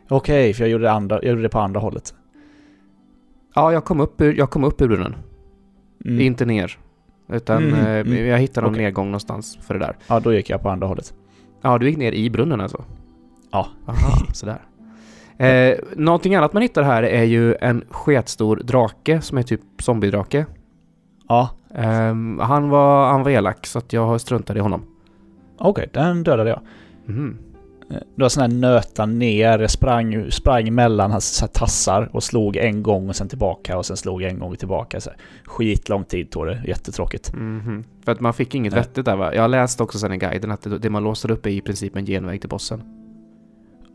Okej, 0.09 0.53
för 0.53 0.63
jag 0.63 0.69
gjorde, 0.71 0.83
det 0.83 0.91
andra, 0.91 1.15
jag 1.21 1.30
gjorde 1.30 1.41
det 1.41 1.50
på 1.50 1.59
andra 1.59 1.80
hållet. 1.80 2.13
Ja, 3.56 3.74
jag 3.74 3.85
kom 3.85 4.00
upp 4.00 4.21
ur, 4.21 4.33
jag 4.38 4.50
kom 4.50 4.63
upp 4.63 4.81
ur 4.81 4.88
brunnen. 4.88 5.15
Mm. 6.06 6.19
Inte 6.21 6.45
ner. 6.45 6.77
Utan 7.30 7.63
Mm, 7.63 7.80
eh, 7.80 7.88
mm. 8.00 8.27
jag 8.27 8.38
hittade 8.38 8.65
någon 8.68 8.74
Okej. 8.74 8.83
nedgång 8.85 9.06
någonstans 9.07 9.57
för 9.62 9.74
det 9.74 9.80
där. 9.80 9.95
Ja, 10.07 10.19
då 10.19 10.33
gick 10.33 10.50
jag 10.50 10.62
på 10.62 10.69
andra 10.69 10.88
hållet. 10.88 11.13
Ja, 11.62 11.77
du 11.77 11.89
gick 11.89 11.97
ner 11.97 12.12
i 12.12 12.30
brunnen 12.30 12.62
alltså? 12.62 12.83
Ja. 13.51 13.68
Aha, 13.88 14.25
sådär. 14.33 14.62
Eh, 15.38 15.77
någonting 15.95 16.36
annat 16.36 16.53
man 16.53 16.62
hittar 16.62 16.83
här 16.83 17.03
är 17.03 17.24
ju 17.24 17.56
en 17.56 17.83
sketstor 17.89 18.56
drake 18.63 19.21
som 19.21 19.38
är 19.38 19.44
typ 19.44 19.62
zombiedrake. 19.79 20.45
Ja, 21.27 21.50
Ehm, 21.75 22.39
han, 22.39 22.69
var, 22.69 23.12
han 23.12 23.24
var 23.24 23.31
elak 23.31 23.65
så 23.65 23.77
att 23.79 23.94
jag 23.94 24.21
struntade 24.21 24.59
i 24.59 24.62
honom. 24.62 24.81
Okej, 25.57 25.89
den 25.94 26.23
dödade 26.23 26.50
jag. 26.50 26.59
Eh, 27.89 27.98
Det 28.15 28.22
var 28.22 28.29
sån 28.29 28.41
här 28.41 28.48
nöta 28.60 29.05
ner, 29.05 29.67
sprang, 29.67 30.31
sprang 30.31 30.74
mellan 30.75 31.12
hans 31.12 31.43
tassar 31.53 32.10
och 32.13 32.24
slog 32.24 32.55
en 32.57 32.83
gång 32.83 33.10
och 33.10 33.15
sen 33.15 33.27
tillbaka 33.27 33.77
och 33.77 33.86
sen 33.86 33.98
slog 33.98 34.24
en 34.24 34.39
gång 34.39 34.55
tillbaka. 34.55 35.01
Så 35.01 35.10
här. 35.10 35.19
Skitlång 35.43 36.03
tid 36.03 36.31
tog 36.31 36.45
det, 36.45 36.62
jättetråkigt. 36.67 37.33
Mhm. 37.33 37.83
För 38.05 38.12
att 38.12 38.19
man 38.19 38.33
fick 38.33 38.55
inget 38.55 38.74
Nej. 38.74 38.81
vettigt 38.81 39.05
där 39.05 39.15
va? 39.15 39.36
Jag 39.36 39.51
läste 39.51 39.83
också 39.83 39.98
sen 40.00 40.13
i 40.13 40.17
guiden 40.17 40.51
att 40.51 40.62
det, 40.62 40.77
det 40.79 40.89
man 40.89 41.03
låser 41.03 41.31
upp 41.31 41.45
är 41.45 41.50
i 41.50 41.62
princip 41.62 41.95
en 41.95 42.05
genväg 42.05 42.41
till 42.41 42.50
bossen. 42.50 42.83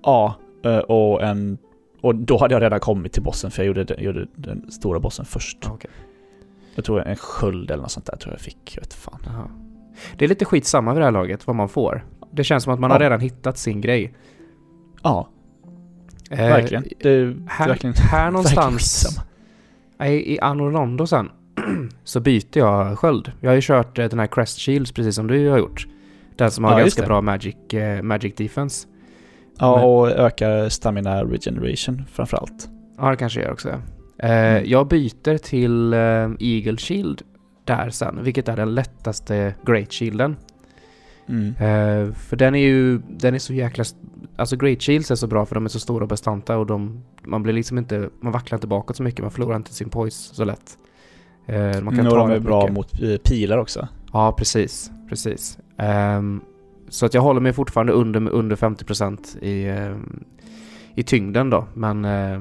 Ja, 0.03 0.35
eh, 0.65 0.79
och 0.79 1.23
en... 1.23 1.59
Och 2.01 2.15
då 2.15 2.39
hade 2.39 2.55
jag 2.55 2.63
redan 2.63 2.81
kommit 2.81 3.13
till 3.13 3.23
bossen 3.23 3.51
för 3.51 3.63
jag 3.63 3.67
gjorde, 3.67 3.85
den- 3.85 4.03
gjorde 4.05 4.27
den 4.35 4.71
stora 4.71 5.01
bossen 5.01 5.25
först. 5.25 5.59
Okej. 5.71 5.91
Jag 6.75 6.85
tror 6.85 7.03
en 7.03 7.17
sköld 7.17 7.71
eller 7.71 7.83
något 7.83 7.91
sånt 7.91 8.07
där 8.07 8.17
tror 8.17 8.35
jag 8.35 8.41
fick. 8.41 8.73
Jag 8.77 8.83
vet 8.83 8.95
fan. 8.95 9.21
Jaha. 9.27 9.49
Det 10.17 10.25
är 10.25 10.29
lite 10.29 10.45
skitsamma 10.45 10.93
vid 10.93 11.01
det 11.01 11.05
här 11.05 11.13
laget 11.13 11.47
vad 11.47 11.57
man 11.57 11.69
får. 11.69 12.05
Det 12.33 12.45
känns 12.45 12.65
som 12.65 12.73
att 12.73 12.81
man 12.81 12.91
Ja. 12.91 12.95
har 12.95 13.01
redan 13.01 13.21
hittat 13.21 13.59
sin 13.59 13.81
grej. 13.81 14.15
Ja, 15.03 15.29
Eh, 16.31 16.37
verkligen. 16.39 16.85
Det 17.01 17.09
är 17.11 17.37
Här, 17.49 17.69
verkligen... 17.69 17.95
här 17.97 18.09
verkligen 18.19 18.33
någonstans 18.33 19.05
skitsamma. 19.05 20.09
i, 20.09 20.35
i 20.35 20.41
Anno 20.41 20.63
Rondo 20.71 21.07
sen 21.07 21.29
så 22.05 22.21
byter 22.21 22.59
jag 22.59 22.99
sköld. 22.99 23.33
Jag 23.41 23.51
har 23.51 23.55
ju 23.55 23.61
kört 23.63 23.99
eh, 23.99 24.09
den 24.09 24.19
här 24.19 24.27
Crest 24.27 24.59
Shields 24.59 24.93
precis 24.93 25.15
som 25.15 25.27
du 25.27 25.49
har 25.49 25.59
gjort. 25.59 25.87
Den 26.37 26.51
som 26.51 26.65
har 26.65 26.73
Ja, 26.73 26.79
ganska 26.79 27.07
bra 27.07 27.21
Magic, 27.21 27.57
eh, 27.75 28.03
Magic 28.03 28.35
Defense. 28.35 28.89
Ja, 29.59 29.77
Men- 29.77 29.85
och 29.85 30.09
öka 30.11 30.71
stamina 30.71 31.25
regeneration 31.25 32.05
framförallt. 32.13 32.69
Ja, 32.99 33.11
det 33.11 33.17
kanske 33.17 33.41
jag 33.41 33.47
gör 33.47 33.53
också. 33.53 33.69
Eh, 33.69 33.77
Mm. 34.19 34.63
Jag 34.67 34.89
byter 34.89 35.39
till 35.39 35.93
eh, 35.93 35.99
Eagle 36.41 36.77
Shield 36.77 37.23
där 37.69 37.91
sen, 37.91 38.19
vilket 38.23 38.49
är 38.49 38.57
den 38.57 38.75
lättaste 38.75 39.55
Great 39.67 39.93
Shielden. 39.93 40.37
Mm. 41.29 41.47
Eh, 41.49 42.15
för 42.15 42.37
den 42.37 42.55
är 42.55 42.59
ju, 42.59 42.99
den 42.99 43.35
är 43.35 43.39
så 43.39 43.55
jäkla... 43.55 43.85
Alltså 44.37 44.57
Great 44.57 44.83
Shields 44.83 45.11
är 45.11 45.15
så 45.15 45.27
bra 45.27 45.47
för 45.47 45.55
de 45.55 45.65
är 45.65 45.69
så 45.69 45.81
stora 45.81 46.03
och 46.05 46.09
bastanta 46.09 46.57
och 46.57 46.67
de... 46.67 47.03
Man 47.23 47.43
blir 47.43 47.53
liksom 47.53 47.79
inte... 47.79 48.09
Man 48.21 48.33
vacklar 48.33 48.57
inte 48.57 48.67
bakåt 48.67 48.97
så 48.97 49.03
mycket, 49.03 49.21
man 49.21 49.31
förlorar 49.31 49.57
inte 49.57 49.75
sin 49.75 49.89
poise 49.89 50.35
så 50.35 50.45
lätt. 50.45 50.79
Eh, 51.47 51.83
man 51.83 51.97
kan 51.97 52.07
och 52.07 52.13
ta 52.13 52.19
de 52.19 52.31
är 52.31 52.39
bra 52.39 52.61
mycket. 52.61 52.75
mot 52.75 53.03
eh, 53.03 53.17
pilar 53.17 53.59
också. 53.59 53.89
Ja, 54.13 54.33
precis. 54.39 54.91
Precis. 55.09 55.59
Ehm, 55.77 56.41
så 56.89 57.07
att 57.07 57.15
jag 57.15 57.23
håller 57.23 57.41
mig 57.41 57.53
fortfarande 57.53 57.93
under, 57.93 58.31
under 58.31 58.57
50% 58.57 59.39
i, 59.45 59.69
ehm, 59.69 60.25
i 60.95 61.03
tyngden 61.03 61.51
då. 61.51 61.67
Men, 61.75 62.05
eh, 62.05 62.41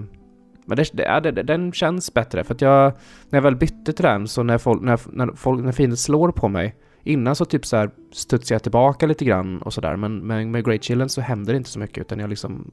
men 0.68 0.78
det, 0.78 0.92
det, 0.94 1.32
det, 1.32 1.44
den 1.44 1.72
känns 1.72 2.14
bättre. 2.14 2.44
För 2.44 2.54
att 2.54 2.62
jag, 2.62 2.94
när 3.30 3.38
jag 3.38 3.44
väl 3.44 3.56
bytte 3.56 3.94
till 3.94 4.04
den, 4.06 4.28
så 4.28 4.44
när, 4.44 4.58
folk, 4.58 4.82
när, 4.82 5.00
när, 5.12 5.28
folk, 5.36 5.64
när 5.64 5.72
fienden 5.72 5.98
slår 5.98 6.32
på 6.32 6.48
mig, 6.48 6.76
innan 7.04 7.36
så 7.36 7.46
typ 7.46 7.66
så 7.66 7.78
här 7.78 7.90
studsar 8.12 8.56
jag 8.56 8.64
tillbaka 8.64 9.06
lite 9.06 9.26
grann 9.26 9.62
och 9.62 9.74
sådär. 9.74 9.96
Men, 9.96 10.18
men 10.18 10.52
med 10.52 10.66
Great 10.66 10.84
Chillen 10.84 11.10
så 11.10 11.22
händer 11.22 11.54
det 11.54 11.58
inte 11.58 11.70
så 11.70 11.80
mycket, 11.80 11.98
utan 11.98 12.20
jag 12.20 12.30
liksom... 12.30 12.72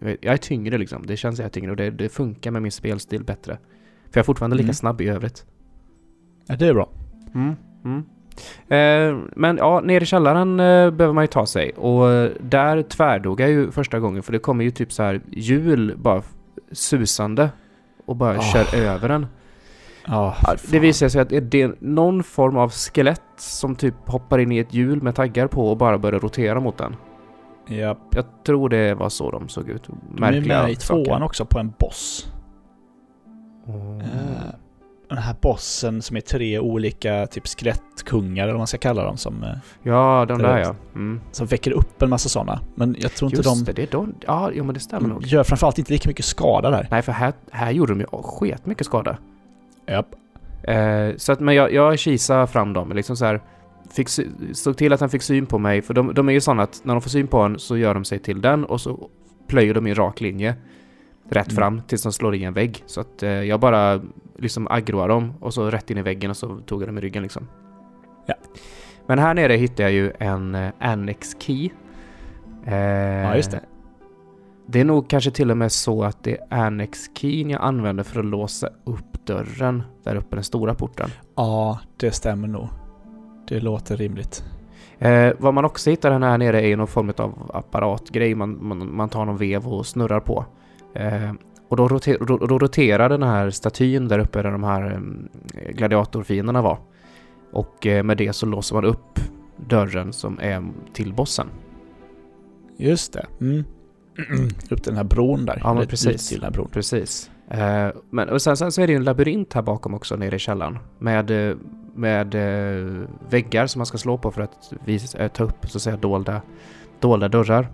Jag 0.00 0.24
är 0.24 0.36
tyngre 0.36 0.78
liksom. 0.78 1.06
Det 1.06 1.16
känns 1.16 1.38
jag 1.38 1.46
är 1.46 1.50
tyngre 1.50 1.70
och 1.70 1.76
det, 1.76 1.90
det 1.90 2.08
funkar 2.08 2.50
med 2.50 2.62
min 2.62 2.72
spelstil 2.72 3.24
bättre. 3.24 3.58
För 4.10 4.18
jag 4.18 4.22
är 4.22 4.24
fortfarande 4.24 4.56
lika 4.56 4.64
Mm. 4.64 4.74
snabb 4.74 5.00
i 5.00 5.08
övrigt. 5.08 5.46
Ja, 6.46 6.56
det 6.56 6.66
är 6.66 6.74
bra. 6.74 6.90
Mm. 7.34 7.54
Mm. 7.84 8.04
Eh, 8.68 9.24
men 9.36 9.56
ja, 9.56 9.80
ner 9.80 10.02
i 10.02 10.06
källaren 10.06 10.60
eh, 10.60 10.90
behöver 10.90 11.12
man 11.12 11.24
ju 11.24 11.28
ta 11.28 11.46
sig 11.46 11.70
och 11.70 12.10
eh, 12.10 12.30
där 12.40 12.82
tvärdog 12.82 13.40
jag 13.40 13.50
ju 13.50 13.70
första 13.70 14.00
gången 14.00 14.22
för 14.22 14.32
det 14.32 14.38
kommer 14.38 14.64
ju 14.64 14.70
typ 14.70 14.92
så 14.92 15.02
här 15.02 15.20
hjul 15.30 15.94
bara 15.96 16.22
susande 16.72 17.50
och 18.06 18.16
bara 18.16 18.38
Ah. 18.38 18.42
kör 18.42 18.74
över 18.78 19.08
den. 19.08 19.26
Ja, 20.06 20.36
Det 20.70 20.78
visar 20.78 21.08
sig 21.08 21.20
att 21.20 21.28
det 21.50 21.62
är 21.62 21.74
någon 21.80 22.22
form 22.22 22.56
av 22.56 22.70
skelett 22.72 23.22
som 23.36 23.76
typ 23.76 23.94
hoppar 24.06 24.38
in 24.38 24.52
i 24.52 24.58
ett 24.58 24.74
hjul 24.74 25.02
med 25.02 25.14
taggar 25.14 25.46
på 25.46 25.68
och 25.70 25.76
bara 25.76 25.98
börjar 25.98 26.20
rotera 26.20 26.60
mot 26.60 26.78
den. 26.78 26.96
Ja, 27.68 27.98
Jag 28.10 28.24
tror 28.46 28.68
det 28.68 28.94
var 28.94 29.08
så 29.08 29.30
de 29.30 29.48
såg 29.48 29.68
ut. 29.68 29.82
de 29.86 29.92
är 30.16 30.20
Märkliga 30.32 30.62
med 30.62 30.70
i 30.72 30.74
saker. 30.76 31.04
tvåan 31.04 31.22
också 31.22 31.44
på 31.44 31.58
en 31.58 31.72
boss. 31.78 32.32
Mm. 33.66 34.00
Eh, 34.00 34.06
Den 35.08 35.18
här 35.18 35.34
bossen 35.40 36.02
som 36.02 36.16
är 36.16 36.20
tre 36.20 36.58
olika 36.58 37.26
typ 37.26 37.46
skelettkungar 37.46 38.42
eller 38.42 38.52
vad 38.52 38.60
man 38.60 38.66
ska 38.66 38.78
kalla 38.78 39.04
dem 39.04 39.16
som, 39.16 39.42
eh, 39.42 39.50
Ja, 39.82 40.24
de 40.28 40.38
där 40.42 40.58
ja. 40.58 40.74
Mm. 40.94 41.20
som 41.32 41.46
väcker 41.46 41.70
upp 41.70 42.02
en 42.02 42.10
massa 42.10 42.28
sådana. 42.28 42.60
Men 42.74 42.96
jag 42.98 43.12
tror 43.12 43.30
inte 43.30 43.48
Just 43.48 43.58
de, 43.58 43.64
det, 43.64 43.72
det 43.72 43.82
är 43.82 43.90
de. 43.90 44.14
Ja, 44.26 44.50
jo, 44.54 44.64
men 44.64 44.74
det 44.74 44.80
stämmer 44.80 45.08
nog. 45.08 45.26
gör 45.26 45.44
framförallt 45.44 45.78
inte 45.78 45.92
lika 45.92 46.08
mycket 46.08 46.24
skada 46.24 46.70
där. 46.70 46.88
Nej, 46.90 47.02
för 47.02 47.12
här, 47.12 47.32
här 47.50 47.70
gjorde 47.70 47.92
de 47.92 48.00
ju 48.00 48.06
sket 48.22 48.66
mycket 48.66 48.86
skada. 48.86 49.18
Japp. 49.86 50.06
Eh, 50.62 51.16
så 51.16 51.32
att, 51.32 51.40
men 51.40 51.54
jag, 51.54 51.72
jag 51.72 51.98
kisade 51.98 52.46
fram 52.46 52.72
dem, 52.72 52.92
liksom 52.92 53.16
så 53.16 53.24
här. 53.24 53.40
Fick, 53.90 54.08
såg 54.52 54.76
till 54.76 54.92
att 54.92 55.00
han 55.00 55.10
fick 55.10 55.22
syn 55.22 55.46
på 55.46 55.58
mig, 55.58 55.82
för 55.82 55.94
de, 55.94 56.14
de 56.14 56.28
är 56.28 56.32
ju 56.32 56.40
sådana 56.40 56.62
att 56.62 56.80
när 56.84 56.94
de 56.94 57.00
får 57.00 57.10
syn 57.10 57.26
på 57.26 57.38
en 57.38 57.58
så 57.58 57.76
gör 57.76 57.94
de 57.94 58.04
sig 58.04 58.18
till 58.18 58.40
den 58.40 58.64
och 58.64 58.80
så 58.80 59.08
plöjer 59.46 59.74
de 59.74 59.86
i 59.86 59.94
rak 59.94 60.20
linje. 60.20 60.54
Rätt 61.30 61.48
Mm. 61.52 61.56
fram 61.56 61.82
tills 61.82 62.02
de 62.02 62.12
slår 62.12 62.34
i 62.34 62.44
en 62.44 62.54
vägg. 62.54 62.82
Så 62.86 63.00
att 63.00 63.22
eh, 63.22 63.30
jag 63.30 63.60
bara 63.60 64.00
liksom 64.38 64.68
aggroade 64.70 65.12
dem 65.12 65.34
och 65.40 65.54
så 65.54 65.70
rätt 65.70 65.90
in 65.90 65.98
i 65.98 66.02
väggen 66.02 66.30
och 66.30 66.36
så 66.36 66.56
tog 66.58 66.82
jag 66.82 66.88
dem 66.88 66.98
i 66.98 67.00
ryggen 67.00 67.22
liksom. 67.22 67.48
Ja. 68.26 68.34
Men 69.06 69.18
här 69.18 69.34
nere 69.34 69.52
hittade 69.52 69.82
jag 69.82 69.92
ju 69.92 70.12
en 70.18 70.54
eh, 70.54 70.70
annex 70.78 71.36
key. 71.38 71.70
Eh, 72.66 72.74
Ja, 72.76 73.36
just 73.36 73.50
det. 73.50 73.60
Det 74.66 74.80
är 74.80 74.84
nog 74.84 75.08
kanske 75.10 75.30
till 75.30 75.50
och 75.50 75.56
med 75.56 75.72
så 75.72 76.04
att 76.04 76.24
det 76.24 76.36
är 76.36 76.46
annex 76.50 76.98
keyn 77.14 77.50
jag 77.50 77.62
använder 77.62 78.04
för 78.04 78.20
att 78.20 78.26
låsa 78.26 78.68
upp 78.84 79.26
dörren 79.26 79.82
där 80.02 80.16
uppe, 80.16 80.36
den 80.36 80.44
stora 80.44 80.74
porten. 80.74 81.10
Ja, 81.36 81.78
det 81.96 82.10
stämmer 82.10 82.48
nog. 82.48 82.68
Det 83.48 83.60
låter 83.60 83.96
rimligt. 83.96 84.44
Eh, 84.98 85.32
vad 85.38 85.54
man 85.54 85.64
också 85.64 85.90
hittar 85.90 86.20
här 86.20 86.38
nere 86.38 86.60
är 86.66 86.76
någon 86.76 86.86
form 86.86 87.12
av 87.16 87.50
apparatgrej 87.54 88.34
man, 88.34 88.58
man, 88.68 88.96
man 88.96 89.08
tar 89.08 89.24
någon 89.24 89.36
vev 89.36 89.66
och 89.68 89.86
snurrar 89.86 90.20
på. 90.20 90.44
Eh, 90.94 91.32
och 91.68 91.76
då, 91.76 91.88
roter, 91.88 92.18
då, 92.20 92.36
då 92.36 92.58
roterar 92.58 93.08
den 93.08 93.22
här 93.22 93.50
statyn 93.50 94.08
där 94.08 94.18
uppe 94.18 94.42
där 94.42 94.50
de 94.50 94.64
här 94.64 95.00
eh, 95.54 95.70
gladiatorfienderna 95.70 96.62
var. 96.62 96.78
Och 97.52 97.86
eh, 97.86 98.02
med 98.02 98.16
det 98.16 98.32
så 98.32 98.46
låser 98.46 98.74
man 98.74 98.84
upp 98.84 99.20
dörren 99.56 100.12
som 100.12 100.38
är 100.40 100.64
till 100.92 101.14
bossen. 101.14 101.48
Just 102.76 103.12
det. 103.12 103.26
Mm. 103.40 103.64
Upp 104.70 104.84
den 104.84 104.96
här 104.96 105.04
bron 105.04 105.44
där. 105.44 105.60
Ja, 105.64 105.74
men 105.74 105.86
precis. 105.86 106.28
till 106.28 106.40
den 106.40 106.44
här 106.44 106.52
bron. 106.52 106.68
Precis. 106.72 107.30
Eh, 107.50 107.88
men 108.10 108.28
och 108.28 108.42
sen, 108.42 108.56
sen 108.56 108.72
så 108.72 108.82
är 108.82 108.86
det 108.86 108.92
ju 108.92 108.96
en 108.96 109.04
labyrint 109.04 109.52
här 109.52 109.62
bakom 109.62 109.94
också 109.94 110.16
nere 110.16 110.36
i 110.36 110.38
källaren. 110.38 110.78
Med, 110.98 111.50
eh, 111.50 111.56
med 111.94 112.34
väggar 113.30 113.66
som 113.66 113.78
man 113.78 113.86
ska 113.86 113.98
slå 113.98 114.18
på 114.18 114.30
för 114.30 114.42
att 114.42 114.72
visa, 114.84 115.28
ta 115.28 115.44
upp 115.44 115.70
så 115.70 115.78
att 115.78 115.82
säga 115.82 115.96
dolda, 115.96 116.42
dolda 117.00 117.28
dörrar. 117.28 117.68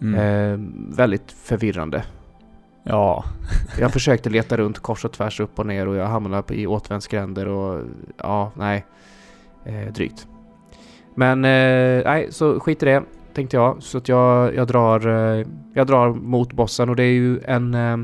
Mm. 0.00 0.14
Eh, 0.14 0.58
väldigt 0.96 1.32
förvirrande. 1.32 2.04
Ja, 2.88 3.24
Jag 3.80 3.92
försökte 3.92 4.30
leta 4.30 4.56
runt 4.56 4.78
kors 4.78 5.04
och 5.04 5.12
tvärs 5.12 5.40
upp 5.40 5.58
och 5.58 5.66
ner 5.66 5.88
och 5.88 5.96
jag 5.96 6.06
hamnade 6.06 6.54
i 6.54 6.66
återvändsgränder 6.66 7.48
och 7.48 7.84
ja, 8.16 8.52
nej. 8.54 8.86
Eh, 9.64 9.92
drygt. 9.92 10.28
Men 11.14 11.44
eh, 11.44 12.04
nej, 12.04 12.26
så 12.30 12.60
skit 12.60 12.82
i 12.82 12.86
det 12.86 13.02
tänkte 13.34 13.56
jag. 13.56 13.82
Så 13.82 13.98
att 13.98 14.08
jag, 14.08 14.54
jag, 14.54 14.66
drar, 14.66 15.06
eh, 15.06 15.46
jag 15.74 15.86
drar 15.86 16.08
mot 16.14 16.52
bossen 16.52 16.88
och 16.88 16.96
det 16.96 17.02
är 17.02 17.12
ju 17.12 17.40
en, 17.40 17.74
eh, 17.74 17.96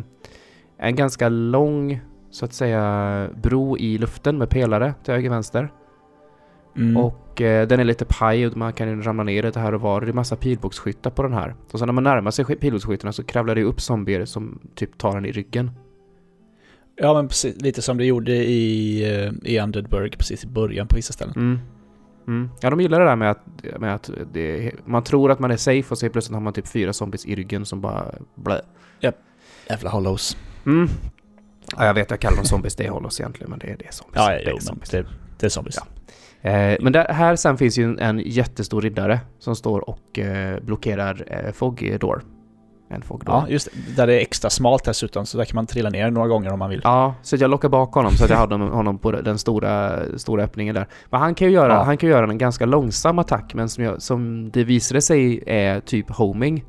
en 0.79 0.97
ganska 0.97 1.29
lång 1.29 2.01
så 2.31 2.45
att 2.45 2.53
säga 2.53 3.29
bro 3.43 3.79
i 3.79 3.99
luften 3.99 4.39
med 4.39 4.51
pelare 4.51 4.95
till 5.05 5.15
höger 5.15 5.29
och 5.29 5.35
vänster 5.35 5.73
mm. 6.77 6.97
Och 6.97 7.41
eh, 7.41 7.69
den 7.69 7.81
är 7.81 7.85
lite 7.85 8.05
paj 8.05 8.47
och 8.47 8.57
man 8.57 8.73
kan 8.73 9.03
ramla 9.03 9.23
ner 9.23 9.43
lite 9.43 9.61
här 9.61 9.75
och 9.75 9.81
var. 9.81 10.01
Det 10.01 10.09
är 10.09 10.13
massa 10.13 10.37
pilbågsskyttar 10.37 11.11
på 11.11 11.23
den 11.23 11.33
här. 11.33 11.55
Och 11.73 11.79
så 11.79 11.87
när 11.87 11.93
man 11.93 12.05
närmar 12.05 12.31
sig 12.31 12.45
sk- 12.45 12.59
pilbågsskyttarna 12.59 13.13
så 13.13 13.25
kravlar 13.25 13.55
det 13.55 13.63
upp 13.65 13.81
zombier 13.81 14.25
som 14.25 14.59
typ 14.75 14.99
tar 14.99 15.17
en 15.17 15.25
i 15.25 15.33
ryggen. 15.33 15.71
Ja, 16.97 17.15
men 17.15 17.29
precis. 17.29 17.61
Lite 17.61 17.83
som 17.83 17.97
det 17.99 18.05
gjorde 18.05 18.33
i, 18.33 19.03
eh, 19.25 19.33
i 19.53 19.61
Undeadburg 19.61 20.19
precis 20.19 20.45
i 20.45 20.47
början 20.47 20.89
på 20.89 20.97
vissa 20.97 21.13
ställen. 21.13 21.35
Mm. 21.37 21.59
Mm. 22.27 22.51
Ja, 22.61 22.71
de 22.71 22.81
gillar 22.81 23.01
det 23.01 23.07
där 23.07 23.17
med 23.17 23.31
att, 23.31 23.47
med 23.79 23.95
att 23.95 24.11
det, 24.33 24.73
man 24.85 25.05
tror 25.05 25.31
att 25.31 25.39
man 25.39 25.51
är 25.51 25.57
safe 25.57 25.91
och 25.91 25.99
så 25.99 26.09
plötsligt 26.09 26.35
har 26.35 26.41
man 26.41 26.53
typ 26.53 26.69
fyra 26.69 26.93
zombies 26.93 27.27
i 27.27 27.35
ryggen 27.35 27.67
som 27.67 27.81
bara 27.81 28.15
blä. 28.35 28.61
Jävla 29.71 29.91
hollows. 29.91 30.37
Mm. 30.67 30.89
Ja, 31.77 31.87
jag 31.87 31.95
vet, 31.95 32.11
jag 32.11 32.21
kallar 32.21 32.37
dem 32.37 32.45
zombies, 32.45 32.77
det 32.77 32.87
är 32.87 32.91
hållos 32.91 33.21
egentligen, 33.21 33.51
men 33.51 33.59
det 33.59 33.67
är 33.67 33.77
det 33.77 33.87
är 33.87 33.93
zombies. 33.93 34.17
Ja, 34.17 34.29
det 34.29 34.35
ja, 34.35 34.41
är 34.41 34.45
jo, 34.49 34.55
men 34.55 34.61
zombies. 34.61 34.91
det, 34.91 35.07
det 35.39 35.47
är 35.47 35.51
zombies. 35.51 35.77
Ja. 35.77 35.87
Eh, 36.45 36.77
men 36.81 36.93
där, 36.93 37.09
här 37.13 37.37
sen 37.37 37.57
finns 37.57 37.79
ju 37.79 37.85
en, 37.85 37.99
en 37.99 38.19
jättestor 38.19 38.83
riddare 38.83 39.21
som 39.39 39.57
står 39.57 39.91
och 39.91 40.19
eh, 40.19 40.61
blockerar 40.63 41.25
eh, 41.27 41.53
fog 41.53 41.97
door. 42.01 42.23
En 42.91 43.03
fog 43.03 43.25
door. 43.25 43.35
Ja, 43.35 43.47
just. 43.49 43.69
Där 43.97 44.07
det 44.07 44.15
är 44.15 44.21
extra 44.21 44.51
smalt 44.51 44.85
dessutom, 44.85 45.27
så 45.27 45.39
där 45.39 45.45
kan 45.45 45.55
man 45.55 45.67
trilla 45.67 45.91
ner 45.91 46.11
några 46.11 46.29
gånger 46.29 46.53
om 46.53 46.59
man 46.59 46.71
vill. 46.71 46.81
Ja, 46.85 47.15
så 47.23 47.37
jag 47.37 47.51
lockar 47.51 47.69
bak 47.69 47.95
honom 47.95 48.13
så 48.13 48.25
att 48.25 48.31
jag 48.31 48.37
hade 48.37 48.55
honom 48.55 48.99
på 48.99 49.13
den 49.13 49.39
stora, 49.39 50.01
stora 50.19 50.43
öppningen 50.43 50.75
där. 50.75 50.87
Men 51.11 51.21
han 51.21 51.35
kan 51.35 51.49
ju 51.49 51.55
göra, 51.55 51.73
Ja. 51.73 51.83
han 51.83 51.97
kan 51.97 52.09
göra 52.09 52.31
en 52.31 52.39
ganska 52.39 52.67
långsam 52.67 53.19
attack, 53.19 53.55
men 53.55 53.69
som, 53.69 53.85
jag, 53.85 54.03
som 54.03 54.51
det 54.51 54.65
visade 54.65 55.01
sig 55.01 55.43
är 55.47 55.81
typ 55.81 56.11
homing. 56.11 56.65